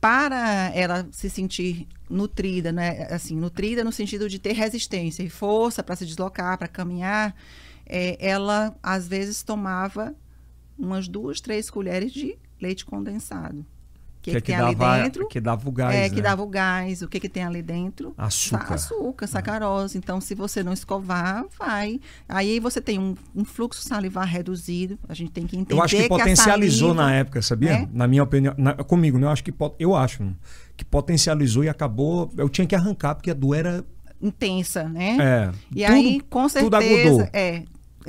para 0.01 0.71
ela 0.75 1.09
se 1.11 1.31
sentir 1.31 1.89
nutrida, 2.11 2.71
né? 2.71 3.07
Assim, 3.11 3.35
nutrida 3.35 3.83
no 3.83 3.91
sentido 3.91 4.29
de 4.29 4.39
ter 4.39 4.53
resistência 4.53 5.23
e 5.23 5.31
força 5.31 5.83
para 5.83 5.97
se 5.97 6.05
deslocar, 6.05 6.59
para 6.59 6.69
caminhar, 6.69 7.35
é, 7.87 8.17
ela 8.25 8.75
às 8.83 9.07
vezes 9.07 9.43
tomava 9.43 10.15
umas 10.79 11.09
duas, 11.09 11.41
três 11.41 11.71
colheres 11.71 12.13
de 12.13 12.37
leite 12.61 12.85
condensado. 12.85 13.65
Que, 14.25 14.31
que, 14.31 14.37
é 14.39 14.41
que 14.41 14.47
tem 14.47 14.57
dava, 14.57 14.91
ali 14.91 15.03
dentro? 15.03 15.29
Que 15.29 15.39
dava 15.39 15.69
o 15.69 15.71
gás. 15.71 15.95
É, 15.95 16.09
né? 16.09 16.09
que 16.09 16.23
dava 16.23 16.43
o 16.43 16.47
gás. 16.47 17.03
O 17.03 17.09
que, 17.09 17.21
que 17.21 17.29
tem 17.29 17.45
ali 17.45 17.61
dentro? 17.61 18.15
Açúcar. 18.17 18.73
Açúcar, 18.73 19.27
sacarose. 19.27 19.99
Então, 19.99 20.19
se 20.19 20.35
você 20.35 20.63
não 20.63 20.73
escovar, 20.73 21.45
vai. 21.59 22.01
Aí 22.27 22.59
você 22.59 22.81
tem 22.81 22.99
um, 22.99 23.15
um, 23.37 23.45
fluxo 23.45 23.87
salivar 23.87 24.27
reduzido. 24.27 24.99
A 25.07 25.13
gente 25.13 25.31
tem 25.31 25.47
que 25.47 25.59
entender. 25.59 25.79
Eu 25.79 25.85
acho 25.85 25.95
que, 25.95 26.09
potencializou 26.09 26.95
saliva, 26.95 27.07
na 27.07 27.15
época, 27.17 27.43
sabia? 27.43 27.73
É? 27.73 27.89
Na 27.93 28.09
minha 28.09 28.23
opinião, 28.23 28.55
na, 28.57 28.73
comigo, 28.73 29.19
né? 29.19 29.27
Eu 29.27 29.31
acho 29.31 29.45
que 29.45 29.53
eu 29.79 29.95
acho 29.95 30.35
que 30.75 30.87
potencializou 30.87 31.63
e 31.63 31.69
acabou. 31.69 32.33
Eu 32.39 32.49
tinha 32.49 32.67
que 32.67 32.75
arrancar, 32.75 33.17
porque 33.17 33.31
a 33.31 33.35
dor 33.35 33.55
era 33.55 33.85
intensa, 34.23 34.89
né? 34.89 35.19
É. 35.21 35.53
E 35.71 35.85
tudo, 35.85 35.95
aí, 35.95 36.21
com 36.31 36.49
certeza, 36.49 37.29
é, 37.31 37.57
é, 37.57 37.65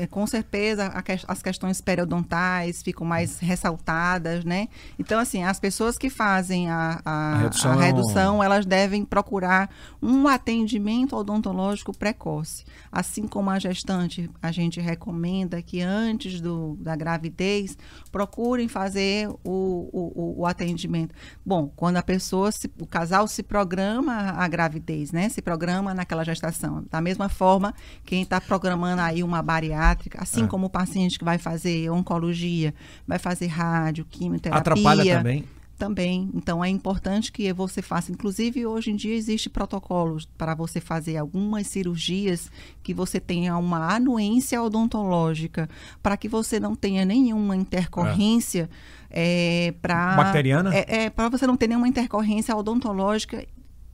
com 0.10 0.26
certeza 0.28 0.92
as 1.28 1.42
questões 1.42 1.82
periodontais 1.82 2.82
ficam 2.82 3.06
mais 3.06 3.40
ressaltadas, 3.40 4.44
né? 4.44 4.68
Então, 5.00 5.20
assim, 5.20 5.44
as 5.44 5.60
pessoas 5.60 5.98
que 5.98 6.10
fazem 6.10 6.70
a, 6.70 7.02
a, 7.06 7.34
a, 7.34 7.38
redução... 7.38 7.72
a 7.72 7.84
redução, 7.84 8.44
elas 8.44 8.66
devem 8.66 9.06
procurar 9.06 9.70
um 10.02 10.28
atendimento 10.28 11.16
odontológico 11.16 11.96
precoce. 11.98 12.66
Assim 12.92 13.28
como 13.28 13.50
a 13.50 13.60
gestante, 13.60 14.30
a 14.42 14.52
gente 14.52 14.80
recomenda 14.80 15.62
que 15.62 15.82
antes 15.82 16.42
do, 16.42 16.78
da 16.80 16.96
gravidez 16.96 17.78
procurem 18.12 18.68
fazer 18.68 19.30
o, 19.44 19.90
o, 19.94 20.36
o 20.42 20.46
atendimento. 20.46 21.14
Bom, 21.46 21.72
quando 21.76 21.98
a 21.98 22.04
pessoa, 22.04 22.52
se, 22.52 22.72
o 22.80 22.86
casal 22.86 23.28
se 23.28 23.44
programa 23.44 24.32
a 24.32 24.48
gravidez, 24.48 25.12
né? 25.12 25.30
Se 25.30 25.42
programa 25.42 25.94
naquela 25.94 26.24
gestação. 26.24 26.86
Da 26.90 27.02
mesma 27.02 27.30
forma, 27.30 27.74
quem 28.04 28.22
está 28.22 28.40
programando 28.42 29.02
aí 29.02 29.24
uma 29.24 29.42
bariátrica, 29.42 29.85
assim 30.18 30.44
é. 30.44 30.48
como 30.48 30.68
o 30.68 30.70
paciente 30.70 31.20
que 31.20 31.26
vai 31.26 31.38
fazer 31.38 31.90
oncologia, 31.90 32.74
vai 33.08 33.20
fazer 33.20 33.48
rádio, 33.48 34.06
quimioterapia. 34.06 34.60
Atrapalha 34.60 35.18
também. 35.18 35.44
Também. 35.78 36.32
Então 36.34 36.64
é 36.64 36.70
importante 36.70 37.32
que 37.34 37.52
você 37.52 37.82
faça. 37.82 38.10
Inclusive, 38.10 38.66
hoje 38.66 38.92
em 38.92 38.96
dia 38.96 39.14
existe 39.14 39.50
protocolos 39.50 40.26
para 40.38 40.56
você 40.56 40.80
fazer 40.80 41.18
algumas 41.18 41.68
cirurgias 41.68 42.50
que 42.82 42.94
você 42.94 43.20
tenha 43.20 43.58
uma 43.58 43.94
anuência 43.94 44.62
odontológica, 44.62 45.70
para 46.02 46.16
que 46.16 46.30
você 46.30 46.62
não 46.62 46.76
tenha 46.76 47.04
nenhuma 47.04 47.56
intercorrência. 47.56 48.70
É. 48.72 48.96
É, 49.18 49.72
para 49.82 50.16
bacteriana 50.18 50.76
é, 50.76 51.06
é 51.06 51.10
para 51.10 51.30
você 51.30 51.48
não 51.48 51.56
ter 51.56 51.68
nenhuma 51.68 51.88
intercorrência 51.88 52.54
odontológica 52.54 53.46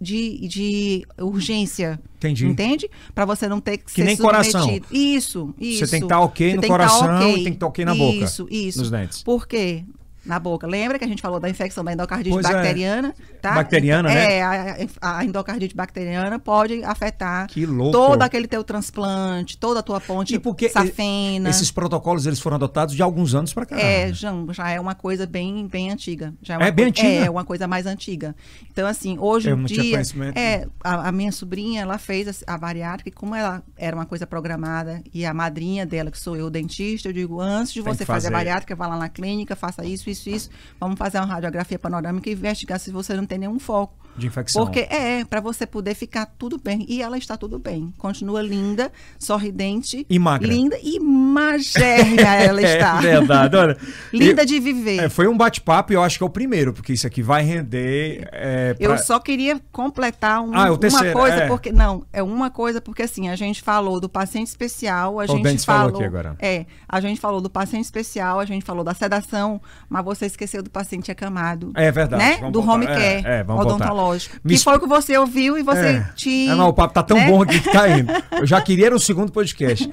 de, 0.01 0.47
de 0.47 1.05
urgência. 1.19 2.01
Entendi. 2.17 2.47
Entende? 2.47 2.89
Para 3.13 3.23
você 3.23 3.47
não 3.47 3.61
ter 3.61 3.77
que, 3.77 3.85
que 3.85 3.91
ser 3.91 4.03
nem 4.03 4.17
submetido. 4.17 4.59
coração. 4.59 4.79
Isso, 4.91 5.53
isso. 5.59 5.85
Você 5.85 5.91
tem 5.91 5.99
que 5.99 6.05
estar 6.05 6.15
tá 6.15 6.21
ok 6.21 6.49
você 6.49 6.55
no 6.55 6.67
coração 6.67 7.07
tá 7.07 7.19
okay. 7.19 7.29
e 7.29 7.33
tem 7.35 7.43
que 7.43 7.49
estar 7.49 7.59
tá 7.59 7.67
ok 7.67 7.85
na 7.85 7.95
boca. 7.95 8.25
Isso, 8.25 8.47
isso. 8.49 8.79
Nos 8.79 8.89
dentes. 8.89 9.23
Por 9.23 9.47
quê? 9.47 9.85
Na 10.25 10.39
boca. 10.39 10.67
Lembra 10.67 10.99
que 10.99 11.05
a 11.05 11.07
gente 11.07 11.21
falou 11.21 11.39
da 11.39 11.49
infecção 11.49 11.83
da 11.83 11.93
endocardite 11.93 12.29
pois 12.29 12.45
é. 12.45 12.53
bacteriana? 12.53 13.15
É. 13.19 13.33
Tá? 13.41 13.51
Bacteriana, 13.53 14.11
é, 14.11 14.13
né? 14.13 14.37
É, 14.37 14.43
a, 14.43 15.17
a, 15.17 15.25
endocardite 15.25 15.75
bacteriana 15.75 16.37
pode 16.37 16.83
afetar 16.83 17.47
que 17.47 17.65
louco. 17.65 17.91
todo 17.91 18.21
aquele 18.21 18.47
teu 18.47 18.63
transplante, 18.63 19.57
toda 19.57 19.79
a 19.79 19.83
tua 19.83 19.99
ponte 19.99 20.35
e 20.35 20.39
porque 20.39 20.69
safena. 20.69 21.49
Esses 21.49 21.71
protocolos 21.71 22.27
eles 22.27 22.39
foram 22.39 22.55
adotados 22.55 22.95
de 22.95 23.01
alguns 23.01 23.33
anos 23.33 23.53
para 23.53 23.65
cá. 23.65 23.79
É, 23.79 24.13
já, 24.13 24.31
já 24.51 24.69
é 24.69 24.79
uma 24.79 24.93
coisa 24.93 25.25
bem, 25.25 25.67
bem 25.67 25.91
antiga. 25.91 26.33
Já 26.41 26.59
é, 26.59 26.67
é 26.67 26.71
bem 26.71 26.87
antiga? 26.87 27.07
É, 27.07 27.29
uma 27.29 27.43
coisa 27.43 27.67
mais 27.67 27.85
antiga. 27.85 28.35
Então, 28.71 28.87
assim, 28.87 29.17
hoje 29.19 29.49
em 29.49 29.63
dia... 29.63 30.01
É, 30.35 30.67
a, 30.83 31.09
a, 31.09 31.11
minha 31.11 31.31
sobrinha, 31.31 31.81
ela 31.81 31.97
fez 31.97 32.43
a, 32.47 32.53
a 32.53 32.57
bariátrica 32.57 33.09
e 33.09 33.11
como 33.11 33.33
ela 33.33 33.63
era 33.75 33.95
uma 33.95 34.05
coisa 34.05 34.27
programada 34.27 35.01
e 35.13 35.25
a 35.25 35.33
madrinha 35.33 35.85
dela, 35.85 36.11
que 36.11 36.19
sou 36.19 36.35
eu, 36.35 36.49
dentista, 36.49 37.09
eu 37.09 37.13
digo, 37.13 37.41
antes 37.41 37.73
de 37.73 37.81
você 37.81 38.05
fazer. 38.05 38.05
fazer 38.05 38.27
a 38.27 38.31
bariátrica, 38.31 38.75
vá 38.75 38.87
lá 38.87 38.97
na 38.97 39.09
clínica, 39.09 39.55
faça 39.55 39.83
isso, 39.83 40.10
isso, 40.11 40.29
isso. 40.29 40.49
Vamos 40.79 40.97
fazer 40.97 41.17
uma 41.17 41.25
radiografia 41.25 41.79
panorâmica 41.79 42.29
e 42.29 42.33
investigar 42.33 42.79
se 42.79 42.91
você 42.91 43.15
não 43.15 43.25
tem 43.25 43.37
nenhum 43.37 43.59
foco. 43.59 43.95
De 44.15 44.27
infecção. 44.27 44.63
Porque 44.63 44.81
é, 44.81 45.23
para 45.25 45.39
você 45.39 45.65
poder 45.65 45.95
ficar 45.95 46.25
tudo 46.37 46.59
bem. 46.61 46.85
E 46.87 47.01
ela 47.01 47.17
está 47.17 47.37
tudo 47.37 47.57
bem. 47.57 47.93
Continua 47.97 48.41
linda, 48.41 48.91
sorridente. 49.17 50.05
E 50.09 50.19
magra. 50.19 50.47
Linda 50.47 50.77
e 50.83 50.99
magérrima 50.99 52.21
ela 52.35 52.61
é 52.61 52.75
está. 52.75 52.97
É 52.97 53.01
verdade. 53.01 53.55
Olha, 53.55 53.77
linda 54.13 54.41
eu, 54.41 54.45
de 54.45 54.59
viver. 54.59 54.99
É, 54.99 55.09
foi 55.09 55.27
um 55.27 55.37
bate-papo 55.37 55.93
e 55.93 55.95
eu 55.95 56.03
acho 56.03 56.17
que 56.17 56.23
é 56.23 56.27
o 56.27 56.29
primeiro, 56.29 56.73
porque 56.73 56.93
isso 56.93 57.07
aqui 57.07 57.21
vai 57.21 57.43
render. 57.43 58.27
É, 58.31 58.73
pra... 58.73 58.85
Eu 58.85 58.97
só 58.97 59.19
queria 59.19 59.59
completar 59.71 60.41
um, 60.41 60.53
ah, 60.53 60.77
terceiro, 60.77 61.07
uma 61.07 61.13
coisa, 61.13 61.37
é. 61.37 61.47
porque. 61.47 61.71
Não, 61.71 62.05
é 62.11 62.21
uma 62.21 62.49
coisa, 62.49 62.81
porque 62.81 63.03
assim, 63.03 63.29
a 63.29 63.35
gente 63.35 63.61
falou 63.61 63.99
do 63.99 64.09
paciente 64.09 64.47
especial, 64.47 65.19
a 65.19 65.25
gente 65.25 65.39
o 65.39 65.65
falou. 65.65 65.91
falou 65.91 65.95
aqui 65.95 66.03
agora. 66.03 66.35
É, 66.39 66.65
a 66.87 66.99
gente 66.99 67.19
falou 67.19 67.41
do 67.41 67.49
paciente 67.49 67.85
especial, 67.85 68.39
a 68.39 68.45
gente 68.45 68.65
falou 68.65 68.83
da 68.83 68.93
sedação, 68.93 69.61
mas 69.89 70.03
você 70.03 70.25
esqueceu 70.25 70.61
do 70.61 70.69
paciente 70.69 71.11
acamado. 71.11 71.71
É 71.75 71.91
verdade. 71.91 72.23
Né? 72.23 72.51
do 72.51 72.61
voltar. 72.61 72.73
home 72.73 72.85
care 72.87 73.25
é, 73.25 73.39
é, 73.39 73.43
vamos 73.43 73.65
odontológico. 73.65 74.00
Me... 74.43 74.55
Que 74.55 74.63
foi 74.63 74.77
o 74.77 74.79
que 74.79 74.87
você 74.87 75.17
ouviu 75.17 75.57
e 75.57 75.63
você 75.63 75.79
é. 75.79 76.09
te. 76.15 76.47
É, 76.47 76.55
não, 76.55 76.69
o 76.69 76.73
papo 76.73 76.93
tá 76.93 77.03
tão 77.03 77.17
né? 77.17 77.29
bom 77.29 77.41
aqui 77.41 77.59
que 77.59 77.71
tá 77.71 77.89
indo. 77.89 78.11
Eu 78.31 78.45
já 78.45 78.59
queria 78.63 78.93
o 78.93 78.99
segundo 78.99 79.31
podcast. 79.31 79.89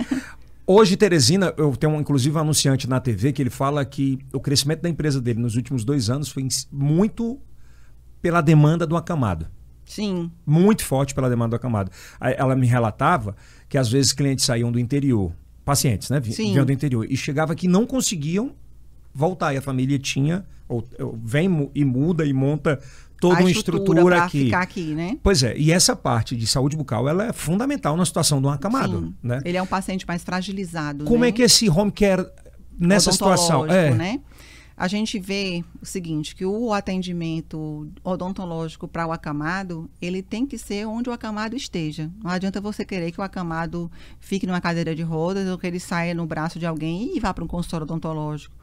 Hoje, 0.66 0.96
Teresina, 0.96 1.54
eu 1.56 1.74
tenho 1.74 1.98
inclusive 1.98 2.36
um 2.36 2.40
anunciante 2.40 2.88
na 2.88 3.00
TV 3.00 3.32
que 3.32 3.40
ele 3.40 3.48
fala 3.48 3.84
que 3.84 4.18
o 4.32 4.40
crescimento 4.40 4.82
da 4.82 4.88
empresa 4.88 5.20
dele 5.20 5.40
nos 5.40 5.56
últimos 5.56 5.84
dois 5.84 6.11
anos 6.11 6.28
foi 6.28 6.46
muito 6.70 7.40
pela 8.20 8.40
demanda 8.40 8.86
do 8.86 8.96
acamado. 8.96 9.46
Sim. 9.86 10.30
Muito 10.44 10.84
forte 10.84 11.14
pela 11.14 11.30
demanda 11.30 11.50
do 11.50 11.56
acamado. 11.56 11.90
Ela 12.20 12.54
me 12.54 12.66
relatava 12.66 13.34
que 13.68 13.78
às 13.78 13.88
vezes 13.88 14.12
clientes 14.12 14.44
saíam 14.44 14.70
do 14.70 14.78
interior, 14.78 15.32
pacientes, 15.64 16.11
né? 16.11 16.20
Vinham 16.20 16.64
do 16.66 16.72
interior, 16.72 17.06
e 17.09 17.16
chegava 17.16 17.54
que 17.54 17.66
não 17.66 17.86
conseguiam 17.86 18.52
voltar. 19.14 19.54
E 19.54 19.56
a 19.56 19.62
família 19.62 19.98
tinha, 19.98 20.44
ou, 20.68 20.86
ou 21.00 21.18
vem 21.24 21.70
e 21.74 21.84
muda 21.84 22.26
e 22.26 22.32
monta 22.34 22.78
toda 23.20 23.36
a 23.36 23.40
uma 23.40 23.50
estrutura, 23.50 24.00
estrutura 24.00 24.22
aqui. 24.24 24.44
Ficar 24.44 24.60
aqui, 24.60 24.94
né? 24.94 25.18
Pois 25.22 25.42
é, 25.42 25.56
e 25.56 25.72
essa 25.72 25.94
parte 25.94 26.36
de 26.36 26.46
saúde 26.46 26.76
bucal 26.76 27.08
ela 27.08 27.26
é 27.26 27.32
fundamental 27.32 27.96
na 27.96 28.04
situação 28.04 28.40
do 28.40 28.48
acamado, 28.48 29.00
Sim, 29.00 29.14
né? 29.22 29.40
Ele 29.44 29.56
é 29.56 29.62
um 29.62 29.66
paciente 29.66 30.06
mais 30.06 30.22
fragilizado, 30.22 31.04
Como 31.04 31.20
né? 31.20 31.28
é 31.28 31.32
que 31.32 31.42
esse 31.42 31.68
home 31.68 31.92
care 31.92 32.26
nessa 32.78 33.12
situação 33.12 33.66
é, 33.66 33.92
né? 33.94 34.20
A 34.76 34.86
gente 34.86 35.18
vê 35.18 35.64
o 35.82 35.84
seguinte, 35.84 36.36
que 36.36 36.46
o 36.46 36.72
atendimento 36.72 37.90
odontológico 38.04 38.86
para 38.86 39.08
o 39.08 39.10
acamado, 39.10 39.90
ele 40.00 40.22
tem 40.22 40.46
que 40.46 40.56
ser 40.56 40.86
onde 40.86 41.10
o 41.10 41.12
acamado 41.12 41.56
esteja. 41.56 42.08
Não 42.22 42.30
adianta 42.30 42.60
você 42.60 42.84
querer 42.84 43.10
que 43.10 43.20
o 43.20 43.24
acamado 43.24 43.90
fique 44.20 44.46
numa 44.46 44.60
cadeira 44.60 44.94
de 44.94 45.02
rodas 45.02 45.48
ou 45.48 45.58
que 45.58 45.66
ele 45.66 45.80
saia 45.80 46.14
no 46.14 46.24
braço 46.26 46.60
de 46.60 46.66
alguém 46.66 47.16
e 47.16 47.18
vá 47.18 47.34
para 47.34 47.42
um 47.42 47.48
consultório 47.48 47.82
odontológico. 47.82 48.54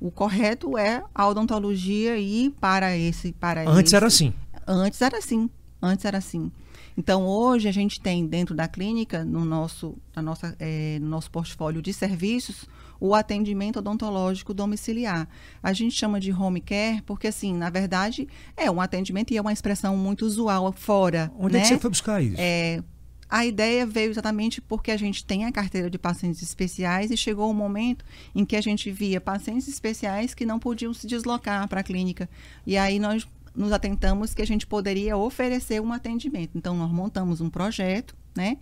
O 0.00 0.10
correto 0.10 0.78
é 0.78 1.02
a 1.14 1.26
odontologia 1.26 2.16
ir 2.16 2.50
para 2.60 2.96
esse. 2.96 3.32
Para 3.32 3.68
Antes 3.68 3.92
esse. 3.92 3.96
era 3.96 4.06
assim. 4.06 4.32
Antes 4.66 5.02
era 5.02 5.18
assim. 5.18 5.50
Antes 5.82 6.04
era 6.04 6.18
assim. 6.18 6.52
Então, 6.96 7.24
hoje 7.24 7.68
a 7.68 7.72
gente 7.72 8.00
tem 8.00 8.26
dentro 8.26 8.56
da 8.56 8.66
clínica, 8.66 9.24
no 9.24 9.44
nosso, 9.44 9.96
na 10.16 10.20
nossa, 10.20 10.56
é, 10.58 10.98
no 11.00 11.08
nosso 11.08 11.30
portfólio 11.30 11.80
de 11.80 11.92
serviços, 11.92 12.66
o 13.00 13.14
atendimento 13.14 13.78
odontológico 13.78 14.52
domiciliar. 14.52 15.28
A 15.62 15.72
gente 15.72 15.94
chama 15.94 16.18
de 16.18 16.32
home 16.32 16.60
care 16.60 17.00
porque, 17.02 17.28
assim, 17.28 17.54
na 17.54 17.70
verdade, 17.70 18.26
é 18.56 18.68
um 18.68 18.80
atendimento 18.80 19.32
e 19.32 19.36
é 19.36 19.40
uma 19.40 19.52
expressão 19.52 19.96
muito 19.96 20.26
usual 20.26 20.72
fora. 20.72 21.30
Onde 21.38 21.54
né? 21.54 21.60
é 21.60 21.62
que 21.62 21.68
você 21.68 21.78
foi 21.78 21.90
buscar 21.90 22.20
isso? 22.20 22.36
É, 22.36 22.82
a 23.28 23.44
ideia 23.44 23.86
veio 23.86 24.10
exatamente 24.10 24.60
porque 24.60 24.90
a 24.90 24.96
gente 24.96 25.24
tem 25.24 25.44
a 25.44 25.52
carteira 25.52 25.90
de 25.90 25.98
pacientes 25.98 26.42
especiais 26.42 27.10
e 27.10 27.16
chegou 27.16 27.46
o 27.46 27.50
um 27.50 27.54
momento 27.54 28.04
em 28.34 28.44
que 28.44 28.56
a 28.56 28.60
gente 28.60 28.90
via 28.90 29.20
pacientes 29.20 29.68
especiais 29.68 30.34
que 30.34 30.46
não 30.46 30.58
podiam 30.58 30.94
se 30.94 31.06
deslocar 31.06 31.68
para 31.68 31.80
a 31.80 31.84
clínica. 31.84 32.28
E 32.66 32.76
aí 32.76 32.98
nós 32.98 33.26
nos 33.54 33.72
atentamos 33.72 34.32
que 34.32 34.40
a 34.40 34.46
gente 34.46 34.66
poderia 34.66 35.16
oferecer 35.16 35.80
um 35.80 35.92
atendimento. 35.92 36.56
Então, 36.56 36.76
nós 36.76 36.90
montamos 36.90 37.40
um 37.40 37.50
projeto 37.50 38.14
né? 38.36 38.56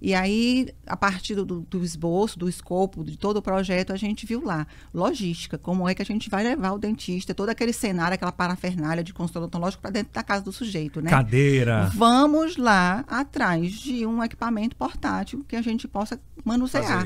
E 0.00 0.14
aí, 0.14 0.68
a 0.86 0.96
partir 0.96 1.34
do, 1.34 1.44
do, 1.44 1.84
esboço, 1.84 2.38
do 2.38 2.48
escopo, 2.48 3.04
de 3.04 3.16
todo 3.16 3.38
o 3.38 3.42
projeto, 3.42 3.92
a 3.92 3.96
gente 3.96 4.26
viu 4.26 4.44
lá, 4.44 4.66
logística, 4.92 5.56
como 5.56 5.88
é 5.88 5.94
que 5.94 6.02
a 6.02 6.04
gente 6.04 6.28
vai 6.28 6.42
levar 6.42 6.72
o 6.72 6.78
dentista, 6.78 7.34
todo 7.34 7.48
aquele 7.48 7.72
cenário, 7.72 8.14
aquela 8.14 8.32
parafernália 8.32 9.02
de 9.02 9.12
consultório 9.12 9.46
odontológico 9.46 9.80
para 9.80 9.90
dentro 9.90 10.12
da 10.12 10.22
casa 10.22 10.44
do 10.44 10.52
sujeito, 10.52 11.00
né? 11.00 11.10
Cadeira. 11.10 11.90
Vamos 11.94 12.56
lá 12.56 13.04
atrás 13.08 13.72
de 13.72 14.04
um 14.06 14.22
equipamento 14.22 14.76
portátil 14.76 15.44
que 15.46 15.56
a 15.56 15.62
gente 15.62 15.88
possa 15.88 16.20
manusear. 16.44 17.04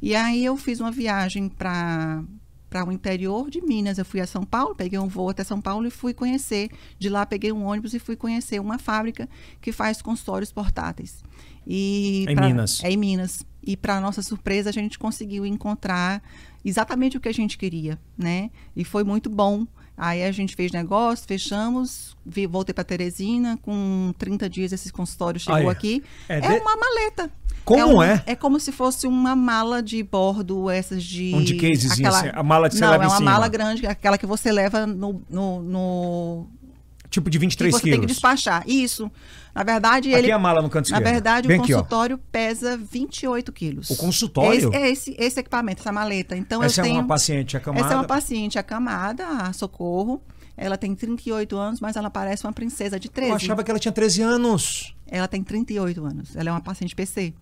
E 0.00 0.14
aí 0.14 0.44
eu 0.44 0.56
fiz 0.56 0.80
uma 0.80 0.90
viagem 0.90 1.48
para 1.48 2.22
para 2.72 2.86
o 2.86 2.90
interior 2.90 3.50
de 3.50 3.60
Minas. 3.60 3.98
Eu 3.98 4.04
fui 4.04 4.18
a 4.18 4.26
São 4.26 4.44
Paulo, 4.44 4.74
peguei 4.74 4.98
um 4.98 5.06
voo 5.06 5.28
até 5.28 5.44
São 5.44 5.60
Paulo 5.60 5.86
e 5.86 5.90
fui 5.90 6.14
conhecer. 6.14 6.70
De 6.98 7.10
lá 7.10 7.26
peguei 7.26 7.52
um 7.52 7.64
ônibus 7.66 7.92
e 7.92 7.98
fui 7.98 8.16
conhecer 8.16 8.58
uma 8.58 8.78
fábrica 8.78 9.28
que 9.60 9.70
faz 9.70 10.00
consultórios 10.00 10.50
portáteis. 10.50 11.22
E 11.66 12.24
é 12.28 12.32
em 12.32 12.34
pra, 12.34 12.46
Minas. 12.46 12.84
É 12.84 12.90
em 12.90 12.96
Minas. 12.96 13.44
E 13.62 13.76
para 13.76 14.00
nossa 14.00 14.22
surpresa 14.22 14.70
a 14.70 14.72
gente 14.72 14.98
conseguiu 14.98 15.46
encontrar 15.46 16.22
exatamente 16.64 17.16
o 17.16 17.20
que 17.20 17.28
a 17.28 17.34
gente 17.34 17.56
queria, 17.56 17.98
né? 18.16 18.50
E 18.74 18.84
foi 18.84 19.04
muito 19.04 19.30
bom. 19.30 19.66
Aí 19.96 20.24
a 20.24 20.32
gente 20.32 20.56
fez 20.56 20.72
negócio, 20.72 21.26
fechamos, 21.28 22.16
vi, 22.24 22.46
voltei 22.46 22.72
para 22.72 22.82
Teresina, 22.82 23.58
com 23.62 24.12
30 24.18 24.48
dias 24.48 24.72
esse 24.72 24.90
consultório 24.90 25.38
chegou 25.38 25.68
aqui. 25.68 26.02
É, 26.28 26.38
é 26.38 26.40
de... 26.40 26.60
uma 26.60 26.76
maleta. 26.76 27.30
Como 27.64 27.80
é, 27.80 27.86
um, 27.86 28.02
é? 28.02 28.22
É 28.26 28.34
como 28.34 28.58
se 28.58 28.72
fosse 28.72 29.06
uma 29.06 29.36
mala 29.36 29.82
de 29.82 30.02
bordo, 30.02 30.68
essas 30.68 31.04
de. 31.04 31.32
Um 31.34 31.44
de 31.44 31.54
cases, 31.54 31.92
aquela... 31.92 32.18
assim, 32.18 32.30
a 32.32 32.42
mala 32.42 32.68
que 32.68 32.74
você 32.74 32.80
Não, 32.80 32.90
leva 32.90 33.04
é 33.04 33.06
uma 33.06 33.20
mala 33.20 33.48
grande, 33.48 33.86
aquela 33.86 34.18
que 34.18 34.26
você 34.26 34.50
leva 34.50 34.86
no, 34.86 35.22
no, 35.30 35.62
no 35.62 36.46
Tipo 37.12 37.28
de 37.28 37.38
23 37.38 37.74
que 37.74 37.78
você 37.78 37.82
quilos. 37.84 37.98
tem 37.98 38.00
que 38.00 38.12
despachar. 38.12 38.64
Isso. 38.66 39.10
Na 39.54 39.62
verdade, 39.62 40.08
aqui 40.08 40.18
ele. 40.18 40.30
é 40.30 40.34
a 40.34 40.38
mala 40.38 40.62
no 40.62 40.70
canto 40.70 40.90
Na 40.90 40.96
esquerdo. 40.96 41.12
verdade, 41.12 41.46
Bem 41.46 41.58
o 41.58 41.60
consultório 41.60 42.16
aqui, 42.16 42.24
pesa 42.32 42.76
28 42.76 43.52
quilos. 43.52 43.90
O 43.90 43.96
consultório? 43.96 44.70
Esse, 44.70 44.76
é 44.76 44.90
esse, 44.90 45.16
esse 45.18 45.40
equipamento, 45.40 45.82
essa 45.82 45.92
maleta. 45.92 46.34
Então, 46.34 46.62
essa 46.62 46.80
eu 46.80 46.84
tenho, 46.84 46.96
é 46.96 47.00
uma 47.00 47.06
paciente 47.06 47.54
acamada? 47.54 47.84
Essa 47.84 47.94
é 47.94 47.96
uma 47.98 48.04
paciente 48.04 48.58
acamada, 48.58 49.26
a 49.28 49.52
Socorro. 49.52 50.22
Ela 50.56 50.78
tem 50.78 50.94
38 50.94 51.56
anos, 51.56 51.80
mas 51.80 51.96
ela 51.96 52.08
parece 52.08 52.44
uma 52.46 52.52
princesa 52.52 52.98
de 52.98 53.10
13. 53.10 53.30
Eu 53.30 53.36
achava 53.36 53.62
que 53.62 53.70
ela 53.70 53.78
tinha 53.80 53.92
13 53.92 54.22
anos. 54.22 54.94
Ela 55.06 55.28
tem 55.28 55.44
38 55.44 56.04
anos. 56.04 56.34
Ela 56.34 56.48
é 56.48 56.52
uma 56.52 56.60
paciente 56.62 56.94
PC. 56.96 57.34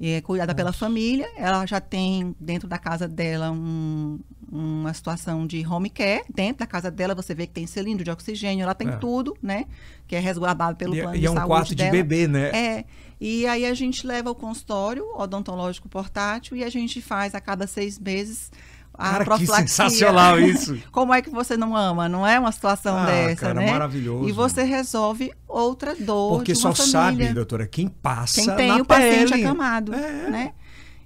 É 0.00 0.20
cuidada 0.20 0.54
pela 0.54 0.72
família. 0.72 1.28
Ela 1.36 1.64
já 1.66 1.80
tem 1.80 2.34
dentro 2.38 2.68
da 2.68 2.78
casa 2.78 3.08
dela 3.08 3.50
um, 3.50 4.18
uma 4.50 4.92
situação 4.92 5.46
de 5.46 5.66
home 5.66 5.88
care. 5.88 6.24
Dentro 6.32 6.58
da 6.58 6.66
casa 6.66 6.90
dela 6.90 7.14
você 7.14 7.34
vê 7.34 7.46
que 7.46 7.52
tem 7.52 7.66
cilindro 7.66 8.04
de 8.04 8.10
oxigênio, 8.10 8.62
ela 8.62 8.74
tem 8.74 8.88
é. 8.88 8.96
tudo, 8.96 9.36
né? 9.42 9.64
Que 10.06 10.16
é 10.16 10.18
resguardado 10.18 10.76
pelo 10.76 10.94
e, 10.94 11.00
é, 11.00 11.02
plano 11.02 11.16
e 11.16 11.20
de 11.20 11.26
é 11.26 11.30
um 11.30 11.34
saúde 11.34 11.48
quarto 11.48 11.74
dela. 11.74 11.90
de 11.90 11.96
bebê, 11.96 12.28
né? 12.28 12.50
É. 12.50 12.84
E 13.18 13.46
aí 13.46 13.64
a 13.64 13.72
gente 13.72 14.06
leva 14.06 14.30
o 14.30 14.34
consultório 14.34 15.04
odontológico 15.16 15.88
portátil 15.88 16.56
e 16.56 16.62
a 16.62 16.68
gente 16.68 17.00
faz 17.00 17.34
a 17.34 17.40
cada 17.40 17.66
seis 17.66 17.98
meses 17.98 18.50
a 18.98 19.10
Cara, 19.12 19.24
profilaxia. 19.24 19.64
que 19.64 19.70
sensacional 19.70 20.38
isso. 20.40 20.78
Como 20.90 21.12
é 21.12 21.20
que 21.22 21.30
você 21.30 21.56
não 21.56 21.76
ama? 21.76 22.08
Não 22.08 22.26
é 22.26 22.38
uma 22.38 22.50
situação 22.52 22.96
ah, 22.96 23.06
dessa, 23.06 23.36
cara, 23.46 23.54
né? 23.60 23.70
maravilhoso. 23.70 24.28
E 24.28 24.32
você 24.32 24.62
resolve 24.62 25.32
outra 25.46 25.94
dor 25.94 26.36
Porque 26.38 26.54
só 26.54 26.74
família. 26.74 26.90
sabe, 26.92 27.34
doutora, 27.34 27.66
quem 27.66 27.88
passa 27.88 28.40
Quem 28.42 28.56
tem 28.56 28.80
o 28.80 28.84
paciente 28.84 29.30
pele. 29.32 29.44
acamado, 29.44 29.94
É. 29.94 30.30
né? 30.30 30.52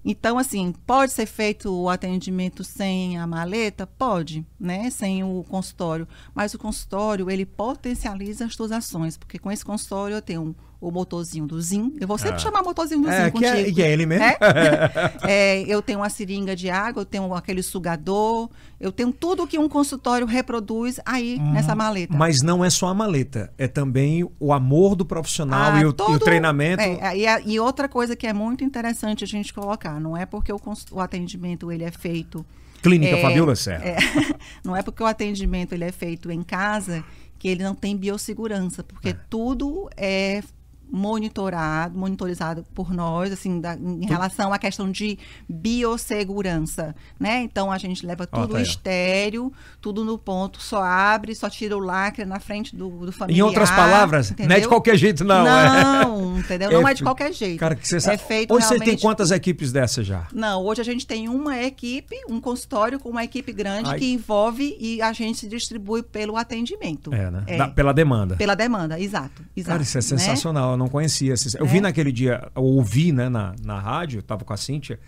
Então, 0.03 0.39
assim, 0.39 0.73
pode 0.87 1.13
ser 1.13 1.27
feito 1.27 1.71
o 1.71 1.89
atendimento 1.91 2.65
sem 2.65 3.19
a 3.19 3.27
maleta? 3.27 3.87
Pode, 3.87 4.47
né? 4.59 4.89
Sem 4.89 5.23
o 5.23 5.45
consultório. 5.47 6.09
Mas 6.35 6.55
o 6.55 6.59
consultório, 6.59 7.31
ele 7.31 7.45
potencializa 7.45 8.47
as 8.47 8.55
suas 8.55 8.73
ações. 8.73 9.19
Porque 9.19 9.39
com 9.39 9.53
esse 9.53 9.63
consultório 9.63 10.15
eu 10.17 10.23
tenho 10.23 10.57
o 10.81 10.91
motorzinho 10.91 11.47
do 11.47 11.61
Zin. 11.61 11.95
Eu 12.01 12.09
vou 12.09 12.17
sempre 12.17 12.37
Ah. 12.37 12.39
chamar 12.39 12.63
motorzinho 12.63 13.03
do 13.03 13.11
É, 13.11 13.25
Zin 13.27 13.31
que 13.33 13.45
é, 13.45 13.51
contigo. 13.53 13.75
que 13.77 13.83
é 13.83 13.93
ele 13.93 14.07
mesmo. 14.07 14.25
É? 14.25 14.39
É, 15.29 15.61
eu 15.63 15.83
tenho 15.83 15.99
uma 15.99 16.09
seringa 16.09 16.57
de 16.57 16.71
água, 16.71 17.03
eu 17.03 17.05
tenho 17.05 17.35
aquele 17.35 17.63
sugador, 17.63 18.49
eu 18.81 18.91
tenho 18.91 19.13
tudo 19.13 19.47
que 19.47 19.59
um 19.59 19.69
consultório 19.69 20.27
reproduz 20.27 20.99
aí 21.05 21.39
nessa 21.39 21.75
maleta. 21.75 22.17
Mas 22.17 22.41
não 22.43 22.65
é 22.65 22.71
só 22.71 22.89
a 22.89 22.95
maleta, 22.95 23.53
é 23.59 23.69
também 23.69 24.27
o 24.41 24.53
amor 24.53 24.95
do 24.97 25.05
profissional 25.05 25.73
Ah, 25.73 25.81
e, 25.81 25.85
o, 25.85 25.89
e 25.89 25.91
o 25.91 25.93
todo- 25.93 26.19
treinamento. 26.21 26.83
é, 26.83 27.17
e, 27.17 27.27
a- 27.27 27.41
e 27.41 27.61
outra 27.61 27.89
coisa 27.89 28.17
que 28.17 28.27
é 28.27 28.33
muito 28.33 28.65
interessante 28.65 29.23
a 29.23 29.27
gente 29.27 29.53
colocar, 29.53 30.01
não 30.01 30.17
é 30.17 30.25
porque 30.25 30.51
o, 30.53 30.59
o 30.93 31.01
atendimento 31.01 31.71
ele 31.71 31.85
é 31.85 31.91
feito 31.91 32.45
Clínica 32.83 33.17
É, 33.17 33.21
Fabiola 33.21 33.55
Serra. 33.55 33.85
é, 33.85 33.97
não 34.65 34.75
é 34.75 34.83
porque 34.83 35.03
o 35.03 35.07
atendimento 35.07 35.75
ele 35.75 35.85
é 35.85 35.93
feito 35.93 36.31
em 36.31 36.43
casa 36.43 37.05
que 37.39 37.47
ele 37.49 37.63
não 37.63 37.75
tem 37.75 37.95
biossegurança, 37.97 38.83
porque 38.83 39.15
tudo 39.29 39.89
é 39.97 40.43
monitorado, 40.91 41.97
monitorizado 41.99 42.65
por 42.75 42.93
nós, 42.93 43.33
assim, 43.33 43.61
da- 43.61 43.75
em 43.77 44.07
relação 44.07 44.53
à 44.53 44.59
questão 44.59 44.91
de 44.91 45.19
biossegurança, 45.49 46.95
né? 47.19 47.43
Então 47.43 47.71
a 47.71 47.79
gente 47.79 48.05
leva 48.07 48.27
tudo 48.27 48.55
tá 48.55 48.61
estéreo, 48.63 49.53
tudo 49.81 50.05
no 50.05 50.19
ponto, 50.19 50.61
só 50.63 50.83
abre, 50.83 51.35
só 51.35 51.49
tira 51.49 51.77
o 51.77 51.81
lacre 51.81 52.25
na 52.25 52.39
frente 52.41 52.75
do, 52.75 52.89
do 53.07 53.13
familiar. 53.13 53.39
Em 53.39 53.43
outras 53.43 53.71
palavras, 53.71 54.31
não 54.31 54.35
é 54.35 54.37
de 54.37 54.45
entendeu? 54.53 54.69
qualquer 54.69 54.97
jeito, 54.97 55.25
não. 55.25 55.47
é. 55.47 56.05
Não, 56.05 56.39
entendeu? 56.39 56.71
Não 56.71 56.89
é 56.89 56.95
de 56.95 57.03
qualquer 57.03 57.33
jeito. 57.33 57.59
Cara, 57.59 57.75
que 57.75 57.87
você 57.87 57.97
É 57.97 58.01
sabe. 58.01 58.19
feito 58.19 58.53
Hoje 58.55 58.65
você 58.67 58.75
tem 58.75 58.79
realmente- 58.81 59.03
quantas 59.03 59.31
equipes 59.31 59.73
dessa 59.73 60.03
já? 60.03 60.27
Não, 60.33 60.63
hoje 60.65 60.81
a 60.81 60.85
gente 60.85 61.07
tem 61.07 61.29
uma 61.29 61.57
equipe, 61.63 62.17
um 62.29 62.41
consultório 62.41 62.99
com 62.99 63.09
uma 63.09 63.25
equipe 63.25 63.53
grande 63.53 63.91
Ai. 63.91 63.99
que 63.99 64.13
envolve 64.13 64.77
e 64.81 65.01
a 65.03 65.13
gente 65.13 65.39
se 65.39 65.49
distribui 65.49 66.03
pelo 66.03 66.37
atendimento. 66.37 67.13
É, 67.13 67.31
né? 67.31 67.45
É, 67.47 67.57
Da- 67.57 67.69
pela 67.69 67.93
demanda. 67.93 68.37
pela 68.37 68.55
demanda, 68.55 68.99
exato. 69.01 69.43
exato 69.57 69.71
Cara, 69.73 69.83
isso 69.83 69.97
é 69.97 70.01
né? 70.01 70.03
sensacional, 70.03 70.73
eu 70.73 70.77
não 70.81 70.89
conhecia. 70.89 71.35
Eu 71.59 71.67
É. 71.67 71.69
vi 71.69 71.81
naquele 71.81 72.11
dia, 72.11 72.51
ouvi 72.55 73.13
né, 73.13 73.29
na, 73.29 73.55
na 73.65 73.79
rádio, 73.79 74.19
eu 74.19 74.23
tava 74.23 74.45
com 74.45 74.53
a 74.53 74.57
Cíntia, 74.57 74.99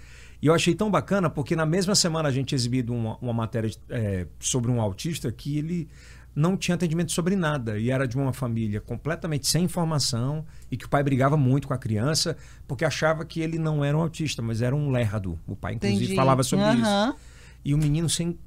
e 0.41 0.47
eu 0.47 0.55
achei 0.55 0.75
tão 0.75 0.91
bacana, 0.91 1.29
porque 1.31 1.57
na 1.57 1.67
mesma 1.67 1.95
semana 1.95 2.29
a 2.29 2.33
gente 2.33 2.55
exibido 2.55 2.93
uma, 2.95 3.17
uma 3.21 3.33
matéria 3.33 3.71
é, 3.89 4.27
sobre 4.39 4.71
um 4.71 4.81
autista 4.81 5.31
que 5.33 5.59
ele 5.59 5.89
não 6.35 6.57
tinha 6.57 6.75
atendimento 6.77 7.13
sobre 7.13 7.37
nada, 7.37 7.79
e 7.79 7.91
era 7.91 8.09
de 8.09 8.17
uma 8.17 8.33
família 8.33 8.81
completamente 8.81 9.47
sem 9.47 9.65
informação, 9.65 10.45
e 10.71 10.77
que 10.79 10.87
o 10.87 10.89
pai 10.89 11.03
brigava 11.03 11.37
muito 11.37 11.69
com 11.69 11.75
a 11.75 11.79
criança, 11.79 12.37
porque 12.67 12.85
achava 12.85 13.25
que 13.25 13.41
ele 13.41 13.59
não 13.59 13.85
era 13.85 13.97
um 13.97 14.01
autista, 14.01 14.41
mas 14.41 14.63
era 14.63 14.75
um 14.75 14.91
lerdo. 14.91 15.39
O 15.47 15.55
pai, 15.55 15.75
inclusive, 15.75 16.05
Entendi. 16.05 16.17
falava 16.17 16.43
sobre 16.43 16.65
isso. 16.73 16.85
Aham. 16.87 17.15
E 17.65 17.75
o 17.75 17.79
menino 17.79 18.09
sem, 18.09 18.39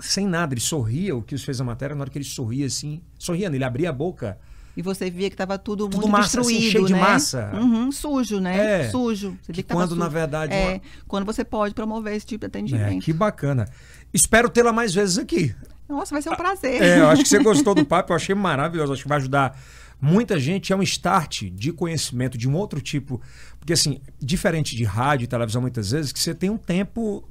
sem 0.00 0.26
nada, 0.26 0.52
ele 0.52 0.60
sorria, 0.60 1.14
o 1.16 1.22
que 1.22 1.38
fez 1.38 1.60
a 1.60 1.64
matéria, 1.64 1.94
na 1.94 2.02
hora 2.02 2.10
que 2.10 2.18
ele 2.18 2.24
sorria 2.24 2.66
assim, 2.66 3.00
sorriando, 3.18 3.56
ele 3.56 3.64
abria 3.64 3.90
a 3.90 3.92
boca. 3.92 4.36
E 4.76 4.80
você 4.82 5.10
via 5.10 5.28
que 5.28 5.34
estava 5.34 5.58
tudo, 5.58 5.84
Tudo 5.84 5.96
muito 6.02 6.08
massa, 6.10 6.40
assim, 6.40 6.48
destruído, 6.52 6.72
cheio 6.72 6.86
de 6.86 6.92
né? 6.94 7.00
massa. 7.00 7.50
Uhum, 7.54 7.92
sujo, 7.92 8.40
né? 8.40 8.84
É. 8.86 8.88
Sujo. 8.90 9.36
Você 9.42 9.52
Que 9.52 9.62
que 9.62 9.72
quando, 9.72 9.94
na 9.94 10.04
sujo. 10.06 10.14
verdade, 10.14 10.54
É, 10.54 10.70
uma- 10.74 10.80
quando 11.06 11.26
você 11.26 11.44
pode 11.44 11.74
promover 11.74 12.16
esse 12.16 12.24
tipo 12.24 12.40
de 12.40 12.46
É, 12.46 12.48
atendimento. 12.48 13.04
que 13.04 13.12
bacana. 13.12 13.68
Espero 14.14 14.48
tê-la 14.48 14.72
mais 14.72 14.94
vezes 14.94 15.18
aqui. 15.18 15.54
Nossa, 15.88 16.14
vai 16.14 16.22
ser 16.22 16.30
um 16.30 16.36
prazer. 16.36 16.82
É, 16.82 17.00
eu 17.00 17.08
acho 17.08 17.22
que 17.22 17.28
você 17.28 17.38
gostou 17.42 17.74
do 17.74 17.84
papo, 17.84 18.12
eu 18.12 18.16
achei 18.16 18.34
maravilhoso. 18.34 18.94
Acho 18.94 19.02
que 19.02 19.08
vai 19.08 19.18
ajudar 19.18 19.60
muita 20.00 20.40
gente. 20.40 20.72
É 20.72 20.76
um 20.76 20.82
start 20.82 21.42
de 21.52 21.70
conhecimento 21.70 22.38
de 22.38 22.48
um 22.48 22.54
outro 22.54 22.80
tipo. 22.80 23.20
Porque, 23.60 23.74
assim, 23.74 24.00
diferente 24.18 24.74
de 24.74 24.84
rádio 24.84 25.24
e 25.24 25.28
televisão, 25.28 25.60
muitas 25.60 25.90
vezes, 25.90 26.12
que 26.12 26.18
você 26.18 26.34
tem 26.34 26.48
um 26.48 26.56
tempo 26.56 27.28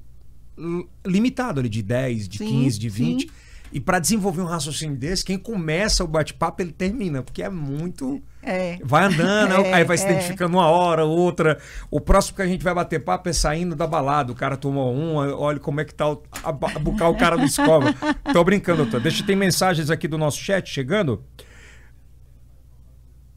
limitado 1.05 1.59
ali, 1.59 1.69
de 1.69 1.81
10, 1.81 2.27
de 2.27 2.37
Sim, 2.37 2.47
15, 2.47 2.79
de 2.79 2.89
20. 2.89 3.21
sim. 3.23 3.29
E 3.71 3.79
para 3.79 3.99
desenvolver 3.99 4.41
um 4.41 4.45
raciocínio 4.45 4.97
desse, 4.97 5.23
quem 5.23 5.37
começa 5.37 6.03
o 6.03 6.07
bate-papo, 6.07 6.61
ele 6.61 6.71
termina, 6.71 7.23
porque 7.23 7.41
é 7.41 7.49
muito. 7.49 8.21
É. 8.43 8.77
Vai 8.83 9.05
andando, 9.05 9.53
É, 9.65 9.73
aí 9.73 9.83
vai 9.83 9.97
se 9.97 10.05
é. 10.05 10.11
identificando 10.11 10.57
uma 10.57 10.67
hora, 10.67 11.05
outra. 11.05 11.57
O 11.89 12.01
próximo 12.01 12.35
que 12.35 12.41
a 12.41 12.47
gente 12.47 12.63
vai 12.63 12.73
bater 12.73 12.99
papo 12.99 13.29
é 13.29 13.33
saindo 13.33 13.75
da 13.75 13.87
balada. 13.87 14.31
O 14.31 14.35
cara 14.35 14.57
tomou 14.57 14.93
um, 14.93 15.15
olha 15.15 15.59
como 15.59 15.79
é 15.79 15.85
que 15.85 15.93
tá 15.93 16.09
o, 16.09 16.21
a, 16.43 16.49
a 16.49 17.09
o 17.09 17.15
cara 17.15 17.37
do 17.37 17.45
escova. 17.45 17.93
Tô 18.33 18.43
brincando, 18.43 18.83
doutor. 18.83 18.99
Deixa 18.99 19.25
tem 19.25 19.35
mensagens 19.35 19.89
aqui 19.89 20.07
do 20.07 20.17
nosso 20.17 20.39
chat 20.39 20.69
chegando. 20.69 21.23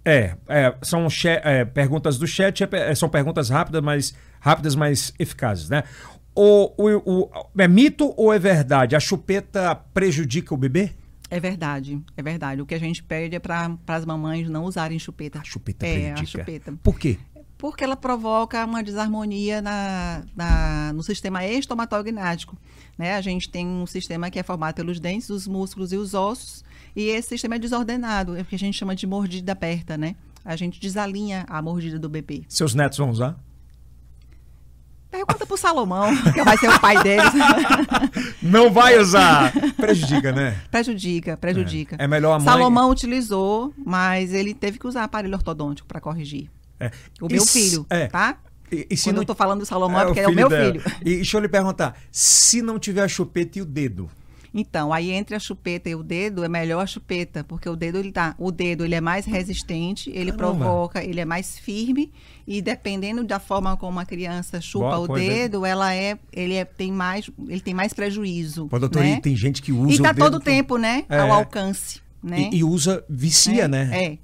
É, 0.05 0.37
é, 0.49 0.75
são 0.83 1.07
é, 1.43 1.65
perguntas 1.65 2.19
do 2.19 2.27
chat, 2.27 2.63
é, 2.63 2.69
é, 2.73 2.95
são 2.95 3.09
perguntas 3.09 3.49
rápidas, 3.49 3.83
mas 3.83 4.15
rápidas, 4.39 4.75
mas 4.75 5.15
eficazes, 5.19 5.71
né? 5.71 5.85
O, 6.35 6.73
o, 6.77 7.25
o- 7.25 7.31
é 7.57 7.69
mito 7.69 8.13
ou 8.17 8.33
é 8.33 8.39
verdade? 8.39 8.97
A 8.97 9.01
chupeta 9.01 9.75
prejudica 9.75 10.53
o 10.53 10.57
bebê? 10.57 10.93
É 11.31 11.41
verdade, 11.41 12.01
é 12.17 12.23
verdade. 12.23 12.61
O 12.61 12.67
que 12.67 12.75
a 12.75 12.79
gente 12.79 13.03
pede 13.03 13.37
é 13.37 13.39
para 13.39 13.77
as 13.89 14.05
mamães 14.05 14.49
não 14.49 14.65
usarem 14.65 14.99
chupeta. 14.99 15.39
A 15.41 15.45
chupeta 15.45 15.87
é, 15.87 16.13
prejudica. 16.13 16.23
a 16.23 16.45
chupeta. 16.45 16.75
Por 16.83 16.99
quê? 16.99 17.19
Porque 17.57 17.83
ela 17.83 17.97
provoca 17.97 18.65
uma 18.65 18.83
desarmonia 18.83 19.63
na, 19.63 20.23
na- 20.37 20.93
no 20.93 21.03
sistema 21.03 21.45
estomatognático. 21.47 22.57
Né? 22.99 23.15
A 23.15 23.21
gente 23.21 23.49
tem 23.49 23.67
um 23.67 23.87
sistema 23.87 24.31
que 24.31 24.39
é 24.39 24.43
formado 24.43 24.75
pelos 24.75 25.01
dentes, 25.01 25.31
os 25.31 25.47
músculos 25.49 25.93
e 25.93 25.97
os 25.97 26.15
ossos, 26.15 26.63
e 26.95 27.05
esse 27.09 27.29
sistema 27.31 27.57
é 27.57 27.59
desordenado, 27.59 28.37
é 28.37 28.43
o 28.43 28.45
que 28.45 28.55
a 28.55 28.59
gente 28.59 28.77
chama 28.77 28.95
de 28.95 29.07
mordida 29.07 29.53
aberta, 29.53 29.97
né? 29.97 30.15
A 30.45 30.57
gente 30.57 30.79
desalinha 30.79 31.45
a 31.49 31.63
mordida 31.63 31.99
do 31.99 32.09
bebê. 32.09 32.43
Seus 32.49 32.75
netos 32.75 32.99
vão 32.99 33.09
usar? 33.11 33.37
Pergunta 35.15 35.47
pro 35.47 35.57
Salomão, 35.57 36.11
que 36.33 36.43
vai 36.43 36.59
ser 36.59 36.69
o 36.69 36.81
pai 36.81 37.01
deles. 37.01 37.33
Não 38.43 38.73
vai 38.73 38.99
usar! 38.99 39.53
Prejudica, 39.77 40.33
né? 40.33 40.61
prejudica, 40.73 41.37
prejudica. 41.37 41.95
É 42.01 42.09
melhor 42.09 42.33
a 42.33 42.39
mãe- 42.41 42.45
Salomão 42.45 42.91
utilizou, 42.91 43.73
mas 43.87 44.35
ele 44.35 44.53
teve 44.53 44.77
que 44.77 44.89
usar 44.89 45.05
aparelho 45.05 45.35
ortodôntico 45.35 45.87
para 45.87 46.01
corrigir. 46.01 46.51
É. 46.81 46.91
O 47.21 47.29
meu 47.29 47.47
filho, 47.47 47.87
é. 47.89 48.09
tá? 48.09 48.39
E, 48.73 48.89
e 48.91 48.97
se 48.97 49.05
Quando 49.05 49.17
não... 49.17 49.23
eu 49.23 49.27
tô 49.27 49.37
falando 49.37 49.61
do 49.61 49.67
Salomão 49.67 50.01
é 50.01 50.05
porque 50.07 50.19
é 50.19 50.27
o 50.27 50.35
meu 50.35 50.49
dela. 50.49 50.65
filho. 50.73 50.83
E 51.03 51.15
deixa 51.17 51.37
eu 51.37 51.41
lhe 51.41 51.49
perguntar, 51.49 51.97
se 52.11 52.61
não 52.61 52.77
tiver 52.77 53.05
a 53.05 53.09
chupeta 53.09 53.61
e 53.61 53.63
o 53.63 53.65
dedo? 53.65 54.11
Então, 54.57 54.93
aí 54.93 55.11
entre 55.11 55.35
a 55.35 55.39
chupeta 55.41 55.91
e 55.91 55.97
o 55.97 56.03
dedo 56.05 56.45
é 56.45 56.49
melhor 56.49 56.81
a 56.81 56.87
chupeta, 56.87 57.43
porque 57.43 57.69
o 57.69 57.75
dedo 57.75 57.99
ele 57.99 58.13
tá, 58.13 58.37
o 58.39 58.53
dedo 58.53 58.85
ele 58.85 58.95
é 58.95 59.01
mais 59.01 59.27
resistente, 59.27 60.11
ele 60.11 60.31
Caramba. 60.31 60.59
provoca, 60.59 61.03
ele 61.03 61.19
é 61.19 61.25
mais 61.25 61.59
firme 61.59 62.13
e 62.47 62.63
dependendo 62.63 63.25
da 63.25 63.41
forma 63.41 63.77
como 63.77 63.99
a 63.99 64.05
criança 64.05 64.61
chupa 64.61 64.91
Boa 64.91 64.99
o 65.01 65.07
coisa. 65.09 65.29
dedo, 65.29 65.67
ela 65.67 65.93
é, 65.93 66.17
ele 66.33 66.55
é, 66.55 66.65
tem 66.65 66.93
mais, 66.93 67.29
ele 67.49 67.61
tem 67.61 67.75
mais 67.75 67.93
prejuízo. 67.93 68.69
Doutor, 68.69 69.03
né? 69.03 69.15
e 69.15 69.21
tem 69.21 69.35
gente 69.35 69.61
que 69.61 69.73
usa 69.73 69.93
E 69.93 69.99
tá 70.01 70.11
o 70.11 70.15
dedo... 70.15 70.25
todo 70.25 70.35
o 70.37 70.41
tempo, 70.41 70.77
né, 70.77 71.05
É. 71.09 71.19
ao 71.19 71.33
alcance, 71.33 72.01
né? 72.23 72.49
E, 72.53 72.59
e 72.59 72.65
usa, 72.65 73.05
vicia, 73.11 73.65
é, 73.65 73.69
né? 73.69 73.91
É. 73.93 74.19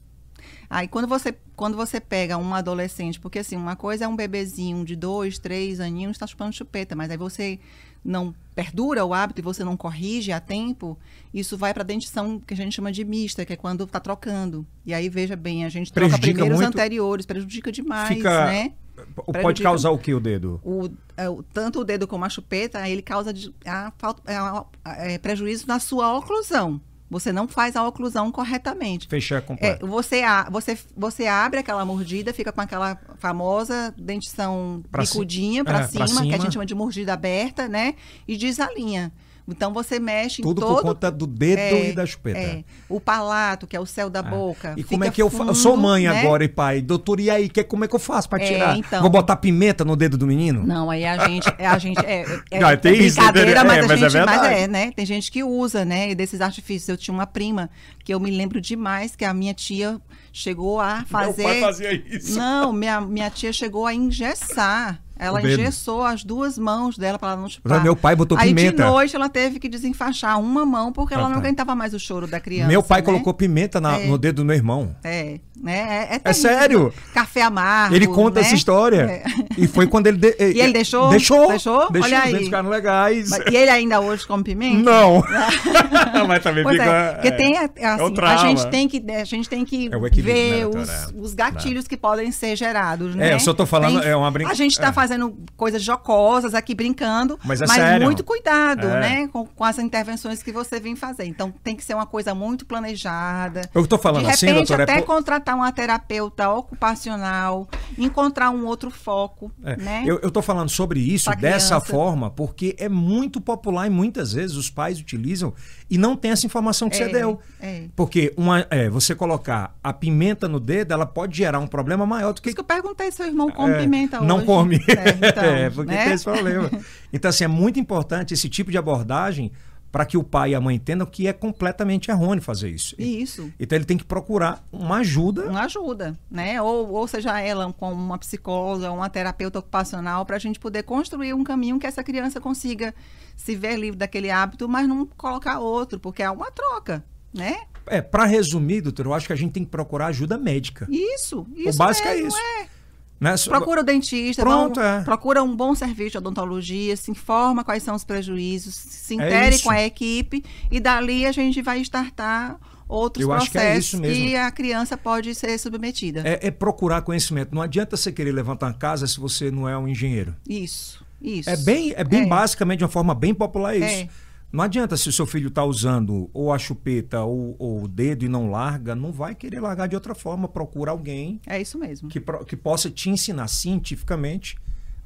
Aí 0.73 0.87
quando 0.87 1.09
você, 1.09 1.35
quando 1.57 1.77
você 1.77 1.99
pega 2.01 2.39
um 2.39 2.55
adolescente, 2.55 3.19
porque 3.19 3.41
assim, 3.41 3.57
uma 3.57 3.75
coisa 3.75 4.05
é 4.05 4.09
um 4.09 4.15
bebezinho 4.15 4.85
de 4.85 4.95
dois, 4.95 5.41
três 5.41 5.81
aninhos 5.81 6.13
está 6.13 6.25
chupando 6.29 6.55
chupeta, 6.55 6.95
mas 6.95 7.11
aí 7.11 7.17
você 7.17 7.59
não 8.05 8.35
perdura 8.55 9.05
o 9.05 9.15
hábito 9.15 9.41
e 9.41 9.43
você 9.43 9.63
não 9.65 9.77
corrige 9.77 10.33
a 10.33 10.41
tempo, 10.41 10.99
isso 11.33 11.57
vai 11.57 11.73
para 11.73 11.83
a 11.83 11.87
dentição 11.87 12.39
que 12.39 12.53
a 12.53 12.57
gente 12.57 12.75
chama 12.75 12.91
de 12.93 13.05
mista, 13.05 13.45
que 13.45 13.53
é 13.53 13.57
quando 13.57 13.85
está 13.85 14.01
trocando. 14.01 14.67
E 14.85 14.93
aí 14.93 15.09
veja 15.09 15.37
bem, 15.37 15.65
a 15.65 15.69
gente 15.69 15.93
troca 15.93 16.09
Prejudica 16.09 16.35
primeiro 16.35 16.55
os 16.57 16.61
muito? 16.61 16.75
anteriores, 16.77 17.25
prejudica 17.27 17.71
demais, 17.73 18.09
Fica... 18.17 18.47
né? 18.47 18.73
Pode 19.17 19.33
Prejudica- 19.33 19.63
causar 19.71 19.91
o 19.91 19.99
que 19.99 20.13
o 20.13 20.21
dedo? 20.21 20.61
O, 20.63 20.91
é, 21.17 21.27
o- 21.29 21.43
tanto 21.43 21.81
o 21.81 21.85
dedo 21.85 22.07
como 22.07 22.23
a 22.25 22.29
chupeta, 22.29 22.87
ele 22.87 23.01
causa 23.01 23.33
de- 23.33 23.55
a 23.65 23.91
falta- 23.97 24.21
é, 24.31 24.37
a- 24.37 24.65
é, 24.85 25.17
prejuízo 25.19 25.67
na 25.67 25.81
sua 25.81 26.19
oclusão. 26.19 26.79
Você 27.11 27.33
não 27.33 27.49
faz 27.49 27.75
a 27.75 27.87
oclusão 27.87 28.31
corretamente. 28.31 29.09
Fechar 29.09 29.39
É, 29.39 29.41
completo. 29.41 29.87
você, 29.87 30.23
a- 30.23 30.49
você, 30.49 30.79
você 30.97 31.27
abre 31.27 31.59
aquela 31.59 31.85
mordida, 31.85 32.33
fica 32.33 32.53
com 32.53 32.61
aquela 32.61 32.97
famosa 33.19 33.93
dentição 33.99 34.83
Pra 34.91 35.05
ci- 35.05 35.13
picudinha 35.13 35.63
é, 35.63 35.65
para 35.65 35.79
pra 35.81 35.89
cima, 35.89 36.05
que 36.07 36.11
a 36.13 36.15
cima. 36.33 36.39
gente 36.39 36.53
chama 36.53 36.67
de 36.67 36.75
mordida 36.75 37.13
aberta, 37.13 37.67
né? 37.69 37.95
E 38.29 38.37
desalinha. 38.37 39.13
Então 39.53 39.73
você 39.73 39.99
mexe 39.99 40.43
Tudo 40.43 40.61
em 40.61 40.65
todo... 40.65 40.77
por 40.77 40.83
conta 40.83 41.11
do 41.11 41.27
dedo 41.27 41.59
é, 41.61 41.91
e 41.91 41.93
da 41.93 42.07
chupeta. 42.07 42.39
É. 42.39 42.65
O 42.89 43.01
palato, 43.01 43.67
que 43.67 43.77
é 43.77 43.81
o 43.81 43.87
céu 43.87 44.09
da 44.09 44.23
boca. 44.23 44.75
E 44.77 44.83
como 44.85 45.05
fica 45.05 45.07
é 45.07 45.11
que 45.11 45.23
eu 45.23 45.31
faço? 45.31 45.51
Eu 45.51 45.55
sou 45.55 45.77
mãe 45.77 46.05
né? 46.09 46.21
agora 46.21 46.45
e 46.45 46.49
pai. 46.49 46.81
Doutor, 46.81 47.21
e 47.21 47.31
aí? 47.31 47.49
Que, 47.49 47.63
como 47.65 47.85
é 47.85 47.89
que 47.89 47.95
eu 47.95 47.99
faço 47.99 48.29
pra 48.29 48.41
É, 48.43 48.47
tirar? 48.47 48.77
então. 48.77 49.01
Vou 49.01 49.11
botar 49.11 49.37
pimenta 49.37 49.85
no 49.85 49.97
dedo 49.97 50.17
do 50.17 50.27
menino? 50.27 50.67
Não, 50.67 50.91
aí 50.91 51.05
a 51.05 51.27
gente, 51.29 51.49
é, 51.59 51.67
a 51.67 51.79
gente 51.79 51.99
é, 52.05 52.25
é, 52.51 52.61
Não, 52.61 52.69
é 52.69 52.77
tem 52.77 52.95
isso, 52.95 53.17
brincadeira, 53.17 53.51
entendeu? 53.51 53.67
mas, 53.67 53.77
É, 53.77 53.81
a 53.81 53.89
mas 53.89 54.03
é 54.03 54.09
gente, 54.09 54.27
mas 54.27 54.41
verdade. 54.41 54.63
é, 54.63 54.69
né? 54.69 54.93
Tem 54.93 55.07
gente 55.07 55.31
que 55.31 55.43
usa, 55.43 55.85
né? 55.85 56.11
E 56.11 56.15
desses 56.15 56.41
artifícios. 56.41 56.89
Eu 56.89 56.97
tinha 56.97 57.15
uma 57.15 57.27
prima 57.27 57.71
que 58.05 58.13
eu 58.13 58.21
me 58.21 58.31
lembro 58.31 58.61
demais 58.61 59.15
que 59.17 59.25
a 59.25 59.33
minha 59.35 59.55
tia 59.55 60.01
chegou 60.33 60.81
a 60.81 61.05
fazer. 61.07 61.43
Meu 61.43 61.53
pai 61.53 61.61
fazia 61.61 61.93
isso. 61.93 62.39
Não, 62.39 62.73
minha, 62.73 63.01
minha 63.01 63.31
tia 63.31 63.53
chegou 63.53 63.87
a 63.87 63.95
engessar. 63.95 65.01
Ela 65.21 65.41
engessou 65.43 66.03
as 66.03 66.25
duas 66.25 66.57
mãos 66.59 66.97
dela 66.97 67.19
para 67.19 67.33
ela 67.33 67.41
não 67.43 67.49
chupar. 67.49 67.75
Mas 67.75 67.83
meu 67.83 67.95
pai 67.95 68.17
botou 68.17 68.39
Aí 68.39 68.49
de 68.49 68.55
pimenta. 68.55 68.87
noite 68.87 69.15
ela 69.15 69.29
teve 69.29 69.59
que 69.59 69.69
desenfaixar 69.69 70.41
uma 70.41 70.65
mão 70.65 70.93
porque 70.93 71.13
ela 71.13 71.25
Ah, 71.25 71.29
não 71.29 71.35
tá. 71.35 71.41
aguentava 71.41 71.75
mais 71.75 71.93
o 71.95 71.99
choro 71.99 72.27
da 72.27 72.41
criança. 72.41 72.69
Meu 72.69 72.83
pai 72.83 73.01
né? 73.01 73.05
colocou 73.05 73.35
pimenta 73.35 73.81
na- 73.81 73.99
É. 73.99 74.07
no 74.07 74.17
dedo 74.17 74.37
do 74.37 74.45
meu 74.45 74.57
irmão. 74.57 74.97
É, 75.05 75.39
né? 75.63 76.09
É, 76.11 76.15
é, 76.17 76.21
É 76.25 76.33
sério? 76.33 76.93
Café 77.15 77.43
amargo. 77.43 77.95
Ele 77.95 78.07
conta 78.07 78.41
né? 78.41 78.47
essa 78.47 78.55
história. 78.55 79.03
É. 79.03 79.23
E 79.59 79.67
foi 79.67 79.87
quando 79.87 80.07
ele. 80.07 80.17
de- 80.19 80.37
E 80.41 80.61
ele 80.61 80.73
deixou? 80.73 81.11
Deixou. 81.11 81.49
Deixou? 81.49 81.91
Deixou. 81.91 82.09
Olha 82.19 82.29
os 82.29 82.35
aí. 82.35 82.45
ficaram 82.45 82.69
legais. 82.69 83.31
Mas- 83.31 83.45
E 83.53 83.57
ele 83.57 83.71
ainda 83.71 84.01
hoje 84.01 84.27
come 84.27 84.43
pimenta? 84.45 84.91
Não. 84.91 85.23
Mas 86.27 86.43
também 86.43 86.63
Pois 86.63 86.77
fica. 86.79 86.91
é, 86.91 87.13
porque 87.15 87.31
tem 87.33 87.59
a- 87.59 87.71
é 87.77 87.87
assim, 87.87 88.03
o 88.03 88.25
a 88.25 88.37
gente 88.37 88.67
tem 88.69 88.89
que 88.89 89.05
a 89.13 89.25
gente 89.25 89.49
tem 89.49 89.65
que 89.65 89.89
É 89.93 89.99
ver 90.23 90.51
né, 90.61 90.67
os, 90.67 90.75
doutora? 90.75 91.09
os 91.17 91.35
gatilhos 91.35 91.87
que 91.87 91.97
podem 91.97 92.31
ser 92.33 92.57
gerados, 92.57 93.15
né? 93.15 93.31
É, 93.31 93.35
eu 93.35 93.41
só 93.41 93.53
tô 93.55 93.67
falando, 93.67 94.01
Tem- 94.01 94.11
é 94.11 94.17
uma 94.17 94.31
brin- 94.31 94.47
A 94.47 94.55
gente 94.55 94.73
está 94.73 94.89
é. 94.89 94.93
fazendo 94.93 95.37
coisas 95.57 95.83
jocosas 95.83 96.55
aqui 96.55 96.75
brincando, 96.75 97.39
Mas 97.45 97.61
é 97.63 97.67
sério. 97.67 98.05
muito 98.07 98.23
cuidado, 98.25 98.87
É. 98.87 99.01
né, 99.01 99.29
com, 99.33 99.47
com 99.47 99.65
as 99.65 99.79
intervenções 99.79 100.43
que 100.43 100.53
você 100.53 100.79
vem 100.81 100.95
fazer. 100.97 101.25
Então 101.25 101.53
tem 101.63 101.75
que 101.77 101.85
ser 101.85 101.95
uma 101.95 102.07
coisa 102.07 102.35
muito 102.35 102.65
planejada. 102.67 103.69
Eu 103.75 103.87
tô 103.87 103.99
falando 103.99 104.25
De 104.27 104.31
assim, 104.31 104.47
repente, 104.47 104.69
doutora, 104.69 104.83
é 104.83 104.85
até 104.85 105.01
po- 105.01 105.07
contratar 105.51 105.57
uma 105.57 105.73
terapeuta 105.73 106.49
ocupacional, 106.51 107.69
encontrar 107.99 108.51
um 108.51 108.65
outro 108.67 108.91
foco, 108.91 109.51
É, 109.65 109.77
né? 109.77 110.05
Eu, 110.07 110.31
tô 110.31 110.43
falando 110.43 110.69
sobre 110.69 111.01
isso 111.01 111.31
dessa 111.37 111.81
forma 111.81 112.31
porque 112.31 112.75
é 112.79 112.89
muito 112.89 113.41
popular 113.41 113.87
e 113.87 113.91
muitas 113.91 114.33
vezes 114.33 114.57
os 114.57 114.71
pais 114.71 114.99
utilizam 115.01 115.53
e 115.89 115.99
não 115.99 116.17
tem 116.17 116.31
essa 116.31 116.47
informação 116.47 116.89
que 116.89 116.97
você 116.97 117.05
É, 117.05 117.09
deu. 117.09 117.41
é. 117.61 117.85
Porque 117.97 118.33
uma, 118.37 118.67
é, 118.71 118.89
você 118.89 119.15
colocar 119.15 119.77
a 119.83 119.93
pimenta 119.93 120.49
no 120.49 120.61
dedo, 120.61 120.93
ela 120.93 121.07
pode 121.07 121.37
gerar 121.37 121.59
um 121.59 121.67
problema 121.67 122.07
maior 122.07 122.33
do 122.33 122.37
Por 122.37 122.43
que 122.43 122.49
isso 122.51 122.55
que 122.57 122.61
eu 122.61 122.65
perguntei 122.65 123.11
se 123.11 123.19
seu 123.19 123.27
irmão 123.27 123.51
come 123.51 123.73
É, 123.75 123.79
pimenta 123.79 124.21
Não 124.21 124.37
hoje. 124.37 124.47
come. 124.47 124.77
É, 124.77 125.29
então, 125.29 125.45
É, 125.51 125.71
porque 125.71 125.93
né? 125.93 126.05
tem 126.05 126.13
esse 126.15 126.25
problema. 126.25 126.71
Então, 127.13 127.29
assim, 127.29 127.43
é 127.43 127.49
muito 127.49 127.81
importante 127.81 128.33
esse 128.35 128.49
tipo 128.49 128.71
de 128.71 128.79
abordagem 128.79 129.51
para 129.91 130.05
que 130.05 130.17
o 130.17 130.23
pai 130.23 130.51
e 130.51 130.55
a 130.55 130.61
mãe 130.61 130.77
entendam 130.77 131.07
que 131.07 131.27
é 131.27 131.33
completamente 131.33 132.11
errôneo 132.11 132.43
fazer 132.43 132.71
isso. 132.71 132.95
Isso. 132.99 133.53
Então 133.59 133.77
ele 133.77 133.85
tem 133.85 133.97
que 133.97 134.05
procurar 134.05 134.65
uma 134.73 134.99
ajuda. 134.99 135.49
uma 135.49 135.65
ajuda, 135.65 136.19
né? 136.31 136.61
Ou, 136.63 136.91
ou 136.93 137.09
seja 137.09 137.41
ela 137.41 137.73
com 137.73 137.93
uma 137.93 138.19
psicóloga, 138.19 138.93
uma 138.93 139.11
terapeuta 139.11 139.59
ocupacional, 139.59 140.25
para 140.25 140.37
a 140.37 140.39
gente 140.39 140.61
poder 140.61 140.85
construir 140.85 141.35
um 141.35 141.43
caminho 141.43 141.79
que 141.79 141.87
essa 141.87 142.05
criança 142.05 142.41
consiga 142.41 142.95
se 143.37 143.57
ver 143.57 143.77
livre 143.77 143.99
daquele 143.99 144.31
hábito, 144.31 144.69
mas 144.69 144.87
não 144.87 145.07
colocar 145.07 145.59
outro, 145.59 145.99
porque 145.99 146.23
é 146.23 146.31
uma 146.31 146.51
troca, 146.51 147.05
né? 147.33 147.63
É, 147.87 148.01
para 148.01 148.25
resumir, 148.25 148.83
doutor, 148.83 149.07
eu 149.07 149.15
acho 149.15 149.27
que 149.27 149.33
a 149.33 149.37
gente 149.37 149.53
tem 149.53 149.65
que 149.65 149.71
procurar 149.71 150.07
ajuda 150.07 150.39
médica. 150.39 150.87
Isso, 150.91 151.47
isso. 151.57 151.79
básico 151.79 152.07
é 152.07 152.15
mesmo, 152.15 152.29
isso. 152.29 152.39
é. 152.39 152.80
Né? 153.21 153.35
Procura 153.45 153.83
o 153.83 153.85
dentista, 153.85 154.43
Pronto, 154.43 154.81
é. 154.81 155.03
procura 155.03 155.43
um 155.43 155.55
bom 155.55 155.75
serviço 155.75 156.13
de 156.13 156.19
odontologia, 156.19 156.97
se 156.97 157.11
informa 157.11 157.63
quais 157.63 157.83
são 157.83 157.95
os 157.95 158.03
prejuízos, 158.03 158.75
se 158.75 159.13
É 159.13 159.17
intere 159.27 159.55
isso. 159.57 159.65
com 159.65 159.71
a 159.71 159.83
equipe 159.83 160.43
e 160.71 160.81
dali 160.81 161.27
a 161.27 161.33
gente 161.33 161.61
vai 161.61 161.81
startar 161.83 162.59
outros 162.89 163.23
Eu 163.23 163.29
que 163.29 163.35
é 163.35 163.37
processos 163.39 163.85
isso 163.85 164.01
mesmo. 164.01 164.25
que 164.25 164.37
a 164.37 164.51
criança 164.51 164.97
pode 164.97 165.35
ser 165.35 165.59
submetida. 165.59 166.23
É, 166.25 166.49
é 166.49 166.51
procurar 166.51 167.03
conhecimento. 167.03 167.55
Não 167.55 167.61
adianta 167.61 167.95
você 167.97 168.11
querer 168.11 168.33
levantar 168.33 168.69
uma 168.69 168.73
casa 168.75 169.07
se 169.07 169.21
você 169.21 169.51
não 169.51 169.69
é 169.69 169.77
um 169.77 169.87
engenheiro. 169.87 170.35
Isso, 170.49 171.05
isso. 171.21 171.51
É 171.51 171.57
bem, 171.59 171.93
é 171.95 172.03
bem 172.03 172.23
É. 172.23 172.27
basicamente, 172.27 172.79
de 172.79 172.85
uma 172.85 172.91
forma 172.91 173.15
bem 173.15 173.35
popular, 173.35 173.77
isso. 173.77 174.09
Não 174.53 174.65
adianta 174.65 174.97
se 174.97 175.09
o 175.09 175.13
seu 175.13 175.27
filho 175.27 175.49
está 175.49 175.65
usando 175.65 176.29
ou 176.33 176.53
a 176.53 176.59
chupeta 176.59 177.21
ou, 177.23 177.55
ou 177.59 177.85
o 177.85 177.89
dedo 177.89 178.25
e 178.25 178.29
não 178.29 178.51
larga, 178.51 178.95
não 178.97 179.13
vai 179.13 179.35
querer 179.35 179.61
largar 179.61 179.87
de 179.87 179.95
outra 179.95 180.15
forma. 180.15 180.49
Procura 180.49 180.91
alguém 180.91 181.41
É 181.47 181.61
isso 181.61 181.79
mesmo. 181.79 182.09
que, 182.09 182.21
que 182.21 182.57
possa 182.57 182.91
te 182.91 183.09
ensinar 183.11 183.47
cientificamente 183.47 184.57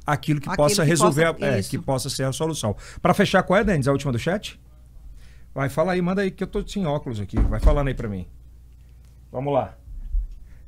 aquilo 0.07 0.41
que 0.41 0.49
Aquilo 0.49 0.57
possa 0.69 0.83
que 0.83 0.89
resolver, 0.89 1.33
possa- 1.35 1.45
a- 1.45 1.59
é, 1.59 1.63
que 1.63 1.79
possa 1.79 2.09
ser 2.09 2.25
a 2.25 2.33
solução. 2.33 2.75
Para 3.03 3.13
fechar, 3.13 3.43
qual 3.43 3.59
é, 3.59 3.65
Denis? 3.65 3.87
A 3.87 3.93
última 3.93 4.13
do 4.13 4.19
chat? 4.19 4.59
Vai, 5.55 5.69
fala 5.69 5.93
aí, 5.93 6.01
manda 6.03 6.23
aí 6.23 6.31
que 6.31 6.43
eu 6.43 6.49
tô 6.49 6.67
sem 6.67 6.87
óculos 6.87 7.21
aqui. 7.21 7.39
Vai 7.39 7.61
falando 7.61 7.89
aí 7.89 7.95
para 7.95 8.09
mim. 8.09 8.27
Vamos 9.31 9.53
lá. 9.53 9.77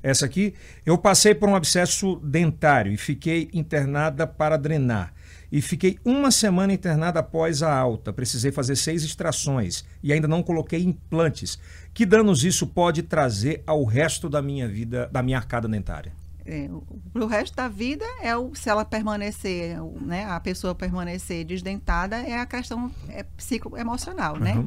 Essa 0.03 0.27
aqui, 0.27 0.55
eu 0.85 0.97
passei 0.99 1.35
por 1.35 1.49
um 1.49 1.57
abscesso 1.57 2.17
dentário 2.23 2.93
e 2.93 2.97
fiquei 2.97 3.49
internada 3.53 4.27
para 4.27 4.57
drenar. 4.57 5.13
E 5.51 5.63
fiquei 5.63 5.99
uma 6.05 6.31
semana 6.31 6.73
internada 6.73 7.21
após 7.21 7.63
a 7.63 7.73
alta. 7.75 8.13
Precisei 8.13 8.51
fazer 8.51 8.77
seis 8.77 9.05
extrações 9.05 9.85
e 10.03 10.13
ainda 10.13 10.27
não 10.27 10.43
coloquei 10.43 10.83
implantes. 10.83 11.59
Que 11.95 12.05
danos 12.05 12.45
isso 12.45 12.67
pode 12.67 13.03
trazer 13.03 13.63
ao 13.67 13.85
resto 13.85 14.29
da 14.29 14.43
minha 14.43 14.69
vida, 14.69 15.09
da 15.13 15.23
minha 15.23 15.39
arcada 15.39 15.69
dentária? 15.69 16.13
É, 16.45 16.69
para 17.13 17.25
o 17.25 17.27
resto 17.27 17.57
da 17.57 17.67
vida, 17.69 18.05
é 18.23 18.37
o, 18.37 18.55
se 18.55 18.69
ela 18.69 18.85
permanecer, 18.85 19.83
o- 19.83 19.99
né, 20.01 20.25
a 20.27 20.39
pessoa 20.39 20.75
permanecer 20.75 21.45
desdentada, 21.45 22.17
é 22.17 22.39
a 22.39 22.47
questão 22.47 22.91
é, 23.09 23.25
psicoemocional, 23.37 24.39
né? 24.39 24.55
Uhum. 24.55 24.65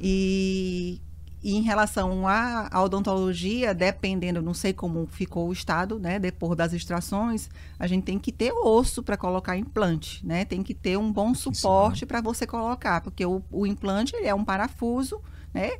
E, 0.00 0.98
e 1.42 1.56
em 1.56 1.62
relação 1.62 2.28
à, 2.28 2.68
à 2.70 2.82
odontologia, 2.82 3.74
dependendo, 3.74 4.42
não 4.42 4.52
sei 4.52 4.72
como 4.72 5.06
ficou 5.06 5.48
o 5.48 5.52
estado, 5.52 5.98
né? 5.98 6.18
Depois 6.18 6.56
das 6.56 6.72
extrações, 6.72 7.48
a 7.78 7.86
gente 7.86 8.04
tem 8.04 8.18
que 8.18 8.30
ter 8.30 8.52
osso 8.52 9.02
para 9.02 9.16
colocar 9.16 9.56
implante, 9.56 10.24
né? 10.24 10.44
Tem 10.44 10.62
que 10.62 10.74
ter 10.74 10.98
um 10.98 11.10
bom 11.10 11.34
suporte 11.34 12.04
para 12.04 12.20
você 12.20 12.46
colocar, 12.46 13.00
porque 13.00 13.24
o, 13.24 13.42
o 13.50 13.66
implante 13.66 14.14
ele 14.14 14.26
é 14.26 14.34
um 14.34 14.44
parafuso, 14.44 15.20
né? 15.54 15.70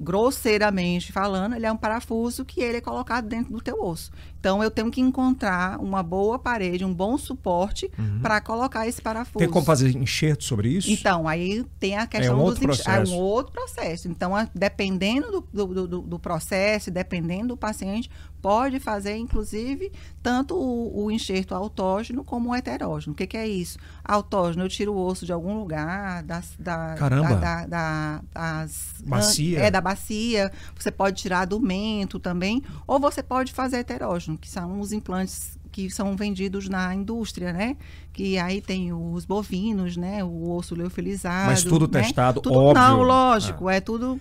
Grosseiramente 0.00 1.12
falando, 1.12 1.54
ele 1.54 1.66
é 1.66 1.72
um 1.72 1.76
parafuso 1.76 2.44
que 2.44 2.60
ele 2.60 2.78
é 2.78 2.80
colocado 2.80 3.26
dentro 3.28 3.52
do 3.52 3.60
teu 3.60 3.82
osso. 3.82 4.10
Então 4.38 4.62
eu 4.62 4.70
tenho 4.70 4.90
que 4.90 5.00
encontrar 5.00 5.78
uma 5.78 6.02
boa 6.02 6.38
parede, 6.38 6.84
um 6.84 6.94
bom 6.94 7.18
suporte 7.18 7.90
para 8.22 8.40
colocar 8.40 8.86
esse 8.88 9.02
parafuso. 9.02 9.36
Uhum. 9.38 9.40
Tem 9.46 9.50
como 9.52 9.64
fazer 9.66 9.94
enxerto 9.96 10.44
sobre 10.44 10.68
isso? 10.70 10.90
Então, 10.90 11.28
aí 11.28 11.64
tem 11.78 11.96
a 11.98 12.06
questão 12.06 12.34
um 12.36 12.38
dos 12.38 12.48
outro 12.50 12.64
é 12.64 12.66
processo. 12.66 13.12
um 13.12 13.16
outro 13.18 13.52
processo. 13.52 14.08
Então, 14.08 14.34
a- 14.34 14.48
dependendo 14.54 15.30
do, 15.52 15.66
do, 15.66 15.86
do- 15.88 16.00
do 16.02 16.18
processo, 16.18 16.90
dependendo 16.90 17.48
do 17.48 17.56
paciente, 17.56 18.10
pode 18.42 18.80
fazer, 18.80 19.16
inclusive, 19.16 19.92
tanto 20.22 20.54
o, 20.56 21.04
o 21.04 21.10
enxerto 21.10 21.54
autógeno 21.54 22.24
como 22.24 22.50
o 22.50 22.54
heterógeno. 22.54 23.12
O 23.12 23.16
que, 23.16 23.26
que 23.26 23.36
é 23.36 23.46
isso? 23.46 23.78
Autógeno, 24.04 24.64
eu 24.64 24.68
tiro 24.68 24.92
o 24.92 25.04
osso 25.06 25.24
de 25.26 25.32
algum 25.32 25.58
lugar, 25.58 26.22
das, 26.22 26.52
da, 26.58 26.94
Caramba. 26.98 27.34
da, 27.36 27.36
da, 27.36 27.66
da- 27.66 28.20
das, 28.32 28.94
Bacia. 29.04 29.58
É, 29.60 29.70
da 29.70 29.80
bacia. 29.80 30.50
Você 30.78 30.90
pode 30.90 31.20
tirar 31.22 31.44
do 31.46 31.60
mento 31.60 32.18
também, 32.18 32.62
ou 32.86 32.98
você 32.98 33.22
pode 33.22 33.52
fazer 33.52 33.78
heterógeno, 33.78 34.36
que 34.38 34.48
são 34.48 34.80
os 34.80 34.92
implantes 34.92 35.58
que 35.72 35.88
são 35.88 36.16
vendidos 36.16 36.68
na 36.68 36.92
indústria, 36.92 37.52
né? 37.52 37.76
Que 38.12 38.36
aí 38.38 38.60
tem 38.60 38.92
os 38.92 39.24
bovinos, 39.24 39.96
né? 39.96 40.22
O 40.24 40.50
osso 40.50 40.74
leofilizado. 40.74 41.46
Mas 41.50 41.62
tudo 41.62 41.86
né? 41.86 42.02
testado, 42.02 42.40
Tudo- 42.40 42.56
óbvio. 42.56 42.82
Não, 42.82 43.02
lógico, 43.02 43.70
é 43.70 43.80
tudo 43.80 44.20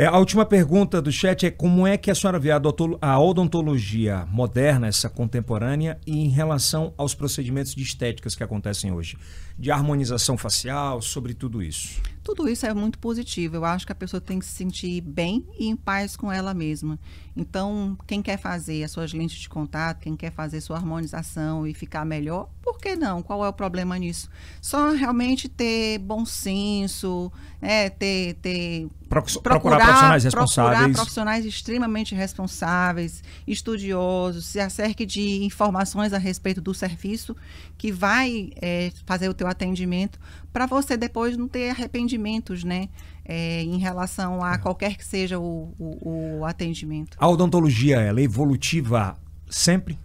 É, 0.00 0.06
a 0.06 0.16
última 0.16 0.46
pergunta 0.46 1.02
do 1.02 1.10
chat 1.10 1.44
é 1.44 1.50
como 1.50 1.84
é 1.84 1.98
que 1.98 2.08
a 2.08 2.14
senhora 2.14 2.38
vê 2.38 2.52
a, 2.52 2.56
odonto- 2.56 2.98
a 3.02 3.18
odontologia 3.18 4.24
moderna, 4.30 4.86
essa 4.86 5.10
contemporânea, 5.10 5.98
e 6.06 6.20
em 6.20 6.28
relação 6.28 6.94
aos 6.96 7.16
procedimentos 7.16 7.74
de 7.74 7.82
estéticas 7.82 8.36
que 8.36 8.44
acontecem 8.44 8.92
hoje? 8.92 9.18
De 9.58 9.72
harmonização 9.72 10.38
facial, 10.38 11.02
sobre 11.02 11.34
tudo 11.34 11.60
isso. 11.60 12.00
Tudo 12.22 12.48
isso 12.48 12.64
é 12.64 12.72
muito 12.72 12.96
positivo. 13.00 13.56
Eu 13.56 13.64
acho 13.64 13.84
que 13.84 13.90
a 13.90 13.94
pessoa 13.96 14.20
tem 14.20 14.38
que 14.38 14.44
se 14.44 14.52
sentir 14.52 15.00
bem 15.00 15.44
e 15.58 15.66
em 15.66 15.74
paz 15.74 16.14
com 16.14 16.30
ela 16.30 16.54
mesma. 16.54 16.96
Então, 17.36 17.98
quem 18.06 18.22
quer 18.22 18.38
fazer 18.38 18.84
as 18.84 18.92
suas 18.92 19.12
lentes 19.12 19.40
de 19.40 19.48
contato, 19.48 19.98
quem 19.98 20.14
quer 20.14 20.30
fazer 20.30 20.60
sua 20.60 20.76
harmonização 20.76 21.66
e 21.66 21.74
ficar 21.74 22.04
melhor, 22.04 22.48
por 22.72 22.78
que 22.80 22.96
não? 22.96 23.22
Qual 23.22 23.44
é 23.44 23.48
o 23.48 23.52
problema 23.52 23.98
nisso? 23.98 24.28
Só 24.60 24.90
realmente 24.92 25.48
ter 25.48 25.98
bom 25.98 26.24
senso, 26.26 27.30
né? 27.60 27.88
ter, 27.90 28.34
ter 28.42 28.88
Pro- 29.08 29.22
procurar, 29.42 29.78
profissionais 29.78 30.24
responsáveis. 30.24 30.76
procurar 30.78 30.94
profissionais 30.94 31.44
extremamente 31.46 32.14
responsáveis, 32.14 33.22
estudiosos, 33.46 34.46
se 34.46 34.60
acerque 34.60 35.04
de 35.06 35.44
informações 35.44 36.12
a 36.12 36.18
respeito 36.18 36.60
do 36.60 36.74
serviço 36.74 37.34
que 37.76 37.90
vai 37.90 38.50
eh, 38.60 38.92
fazer 39.06 39.28
o 39.28 39.34
teu 39.34 39.46
atendimento, 39.46 40.18
para 40.52 40.66
você 40.66 40.96
depois 40.96 41.36
não 41.36 41.48
ter 41.48 41.70
arrependimentos, 41.70 42.64
né? 42.64 42.88
eh, 43.24 43.62
em 43.62 43.78
relação 43.78 44.44
É. 44.46 44.54
a 44.54 44.58
qualquer 44.58 44.96
que 44.96 45.04
seja 45.04 45.38
o, 45.38 45.74
o- 45.78 46.38
o 46.40 46.44
atendimento. 46.46 47.16
A 47.20 47.28
odontologia, 47.28 47.96
ela 48.00 48.20
é 48.20 48.22
evolutiva 48.24 49.16
sempre? 49.50 49.98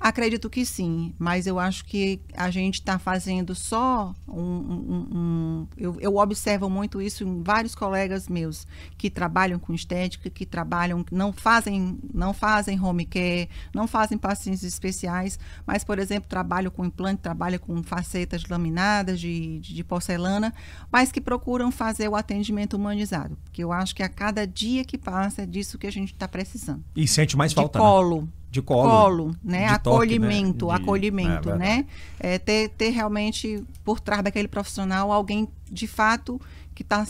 Acredito 0.00 0.48
que 0.48 0.64
sim, 0.64 1.12
mas 1.18 1.46
eu 1.46 1.58
acho 1.58 1.84
que 1.84 2.20
a 2.34 2.50
gente 2.50 2.74
está 2.74 3.00
fazendo 3.00 3.52
só 3.52 4.14
um. 4.28 4.40
um, 4.40 5.08
um 5.12 5.66
eu, 5.76 5.96
eu, 6.00 6.16
observo 6.16 6.70
muito 6.70 7.02
isso 7.02 7.24
em 7.24 7.42
vários 7.42 7.74
colegas 7.74 8.28
meus 8.28 8.64
que 8.96 9.10
trabalham 9.10 9.58
com 9.58 9.74
estética, 9.74 10.30
que 10.30 10.46
trabalham, 10.46 11.04
não 11.10 11.32
fazem, 11.32 11.98
não 12.14 12.32
fazem 12.32 12.80
home 12.80 13.04
care, 13.04 13.48
não 13.74 13.88
fazem 13.88 14.16
pacientes 14.16 14.62
especiais, 14.62 15.36
mas, 15.66 15.82
por 15.82 15.98
exemplo, 15.98 16.28
trabalham 16.28 16.70
com 16.70 16.84
implante, 16.84 17.20
trabalham 17.20 17.58
com 17.58 17.82
facetas 17.82 18.44
laminadas 18.48 19.18
de, 19.18 19.58
de, 19.58 19.74
de 19.74 19.82
porcelana, 19.82 20.54
mas 20.92 21.10
que 21.10 21.20
procuram 21.20 21.72
fazer 21.72 22.08
o 22.08 22.14
atendimento 22.14 22.74
humanizado. 22.74 23.36
Porque 23.42 23.64
eu 23.64 23.72
acho 23.72 23.96
que 23.96 24.02
a 24.04 24.08
cada 24.08 24.46
dia 24.46 24.84
que 24.84 24.96
passa 24.96 25.42
é 25.42 25.46
disso 25.46 25.76
que 25.76 25.88
a 25.88 25.92
gente 25.92 26.12
está 26.12 26.28
precisando. 26.28 26.84
E 26.94 27.08
sente 27.08 27.36
mais 27.36 27.52
falta. 27.52 27.80
De 27.80 27.84
colo. 27.84 28.22
Né? 28.22 28.28
De 28.50 28.62
colo, 28.62 28.88
colo 28.88 29.36
né? 29.44 29.66
De 29.66 29.74
acolhimento, 29.74 30.66
toque, 30.66 30.72
né? 30.72 30.78
de... 30.78 30.82
acolhimento, 30.82 31.50
é, 31.50 31.56
né? 31.56 31.86
É, 32.18 32.38
ter, 32.38 32.70
ter 32.70 32.90
realmente 32.90 33.62
por 33.84 34.00
trás 34.00 34.22
daquele 34.22 34.48
profissional 34.48 35.12
alguém 35.12 35.48
de 35.70 35.86
fato 35.86 36.40
que 36.74 36.82
está 36.82 37.06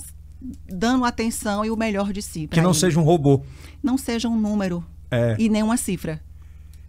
dando 0.68 1.04
atenção 1.04 1.64
e 1.64 1.70
o 1.70 1.76
melhor 1.76 2.12
de 2.12 2.22
si. 2.22 2.46
Que 2.46 2.60
não 2.60 2.70
ele. 2.70 2.78
seja 2.78 2.98
um 2.98 3.02
robô. 3.02 3.42
Não 3.82 3.96
seja 3.96 4.28
um 4.28 4.38
número 4.38 4.84
é. 5.10 5.36
e 5.38 5.48
nem 5.48 5.62
uma 5.62 5.76
cifra. 5.76 6.20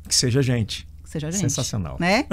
Que 0.07 0.15
seja 0.15 0.41
gente. 0.41 0.87
Que 1.03 1.09
seja 1.09 1.31
gente. 1.31 1.41
Sensacional. 1.41 1.97
Né? 1.99 2.25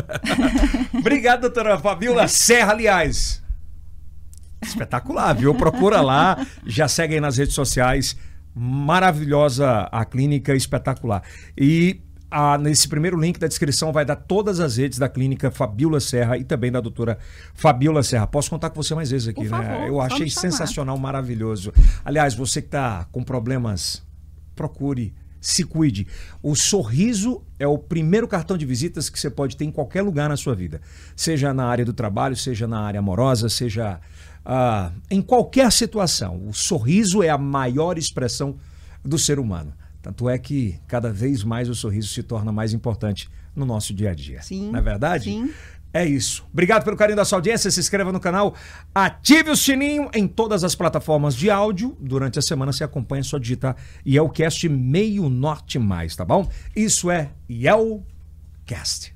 Obrigado, 0.95 1.43
doutora 1.43 1.79
Fabiola 1.79 2.29
Serra, 2.29 2.73
aliás. 2.73 3.43
Espetacular, 4.63 5.35
viu? 5.35 5.55
Procura 5.55 6.01
lá, 6.01 6.45
já 6.67 6.89
segue 6.89 7.15
aí 7.15 7.21
nas 7.21 7.37
redes 7.37 7.55
sociais. 7.55 8.17
Maravilhosa 8.55 9.83
a 9.93 10.05
clínica, 10.05 10.55
espetacular. 10.55 11.23
E 11.57 12.01
a, 12.31 12.59
nesse 12.59 12.89
primeiro 12.89 13.19
link 13.19 13.39
da 13.39 13.47
descrição 13.47 13.93
vai 13.93 14.05
dar 14.05 14.17
todas 14.17 14.61
as 14.61 14.77
redes 14.77 14.99
da 14.99 15.09
clínica 15.09 15.51
Fabiola 15.51 16.01
Serra 16.01 16.37
e 16.37 16.45
também 16.45 16.73
da 16.73 16.81
doutora 16.81 17.19
Fabiola 17.55 18.03
Serra. 18.03 18.27
Posso 18.27 18.51
contar 18.51 18.71
com 18.71 18.83
você 18.83 18.95
mais 18.95 19.11
vezes 19.11 19.29
aqui, 19.29 19.49
Por 19.49 19.59
né? 19.59 19.65
Favor, 19.65 19.87
Eu 19.87 20.01
achei 20.01 20.29
sensacional, 20.29 20.99
maravilhoso. 20.99 21.73
Aliás, 22.05 22.35
você 22.35 22.61
que 22.61 22.69
está 22.69 23.07
com 23.13 23.23
problemas, 23.23 24.03
procure, 24.55 25.15
se 25.41 25.63
cuide. 25.63 26.07
O 26.43 26.57
sorriso 26.57 27.43
é 27.59 27.67
o 27.67 27.79
primeiro 27.79 28.27
cartão 28.27 28.59
de 28.59 28.67
visitas 28.67 29.09
que 29.09 29.19
você 29.19 29.31
pode 29.31 29.57
ter 29.57 29.65
em 29.65 29.71
qualquer 29.71 30.03
lugar 30.03 30.29
na 30.29 30.37
sua 30.37 30.55
vida. 30.55 30.81
Seja 31.15 31.55
na 31.55 31.67
área 31.67 31.85
do 31.85 31.93
trabalho, 31.93 32.35
seja 32.35 32.67
na 32.67 32.81
área 32.81 32.99
amorosa, 32.99 33.49
seja 33.49 34.01
uh, 34.45 34.93
em 35.09 35.23
qualquer 35.23 35.71
situação. 35.71 36.49
O 36.49 36.53
sorriso 36.53 37.23
é 37.23 37.29
a 37.29 37.39
maior 37.39 37.97
expressão 37.97 38.57
do 39.05 39.19
ser 39.19 39.39
humano. 39.39 39.73
Tanto 40.07 40.29
é 40.29 40.39
que 40.39 40.79
cada 40.87 41.13
vez 41.13 41.43
mais 41.43 41.69
o 41.69 41.75
sorriso 41.75 42.07
se 42.07 42.23
torna 42.23 42.53
mais 42.53 42.73
importante 42.73 43.29
no 43.57 43.67
nosso 43.67 43.93
dia 43.93 44.13
a 44.13 44.15
dia. 44.15 44.41
Sim. 44.41 44.71
Não 44.71 44.79
é 44.79 44.83
verdade? 44.83 45.25
Sim. 45.25 45.51
É 45.93 46.07
isso. 46.07 46.47
Obrigado 46.53 46.85
pelo 46.85 46.97
carinho 46.97 47.17
da 47.17 47.25
sua 47.25 47.39
audiência. 47.39 47.69
Se 47.73 47.81
inscreva 47.81 48.13
no 48.13 48.21
canal, 48.21 48.55
ative 48.95 49.51
o 49.51 49.57
sininho 49.57 50.09
em 50.15 50.29
todas 50.29 50.63
as 50.63 50.77
plataformas 50.77 51.35
de 51.35 51.51
áudio. 51.51 51.97
Durante 51.99 52.39
a 52.39 52.43
semana 52.43 52.73
você 52.73 52.85
acompanha, 52.85 53.25
só 53.25 53.37
digitar 53.37 53.75
Yelcast 54.07 54.69
Meio 54.69 55.29
Norte 55.29 55.77
Mais, 55.77 56.15
tá 56.15 56.25
bom? 56.25 56.49
Isso 56.77 57.11
é 57.11 57.33
Yelcast. 57.51 59.16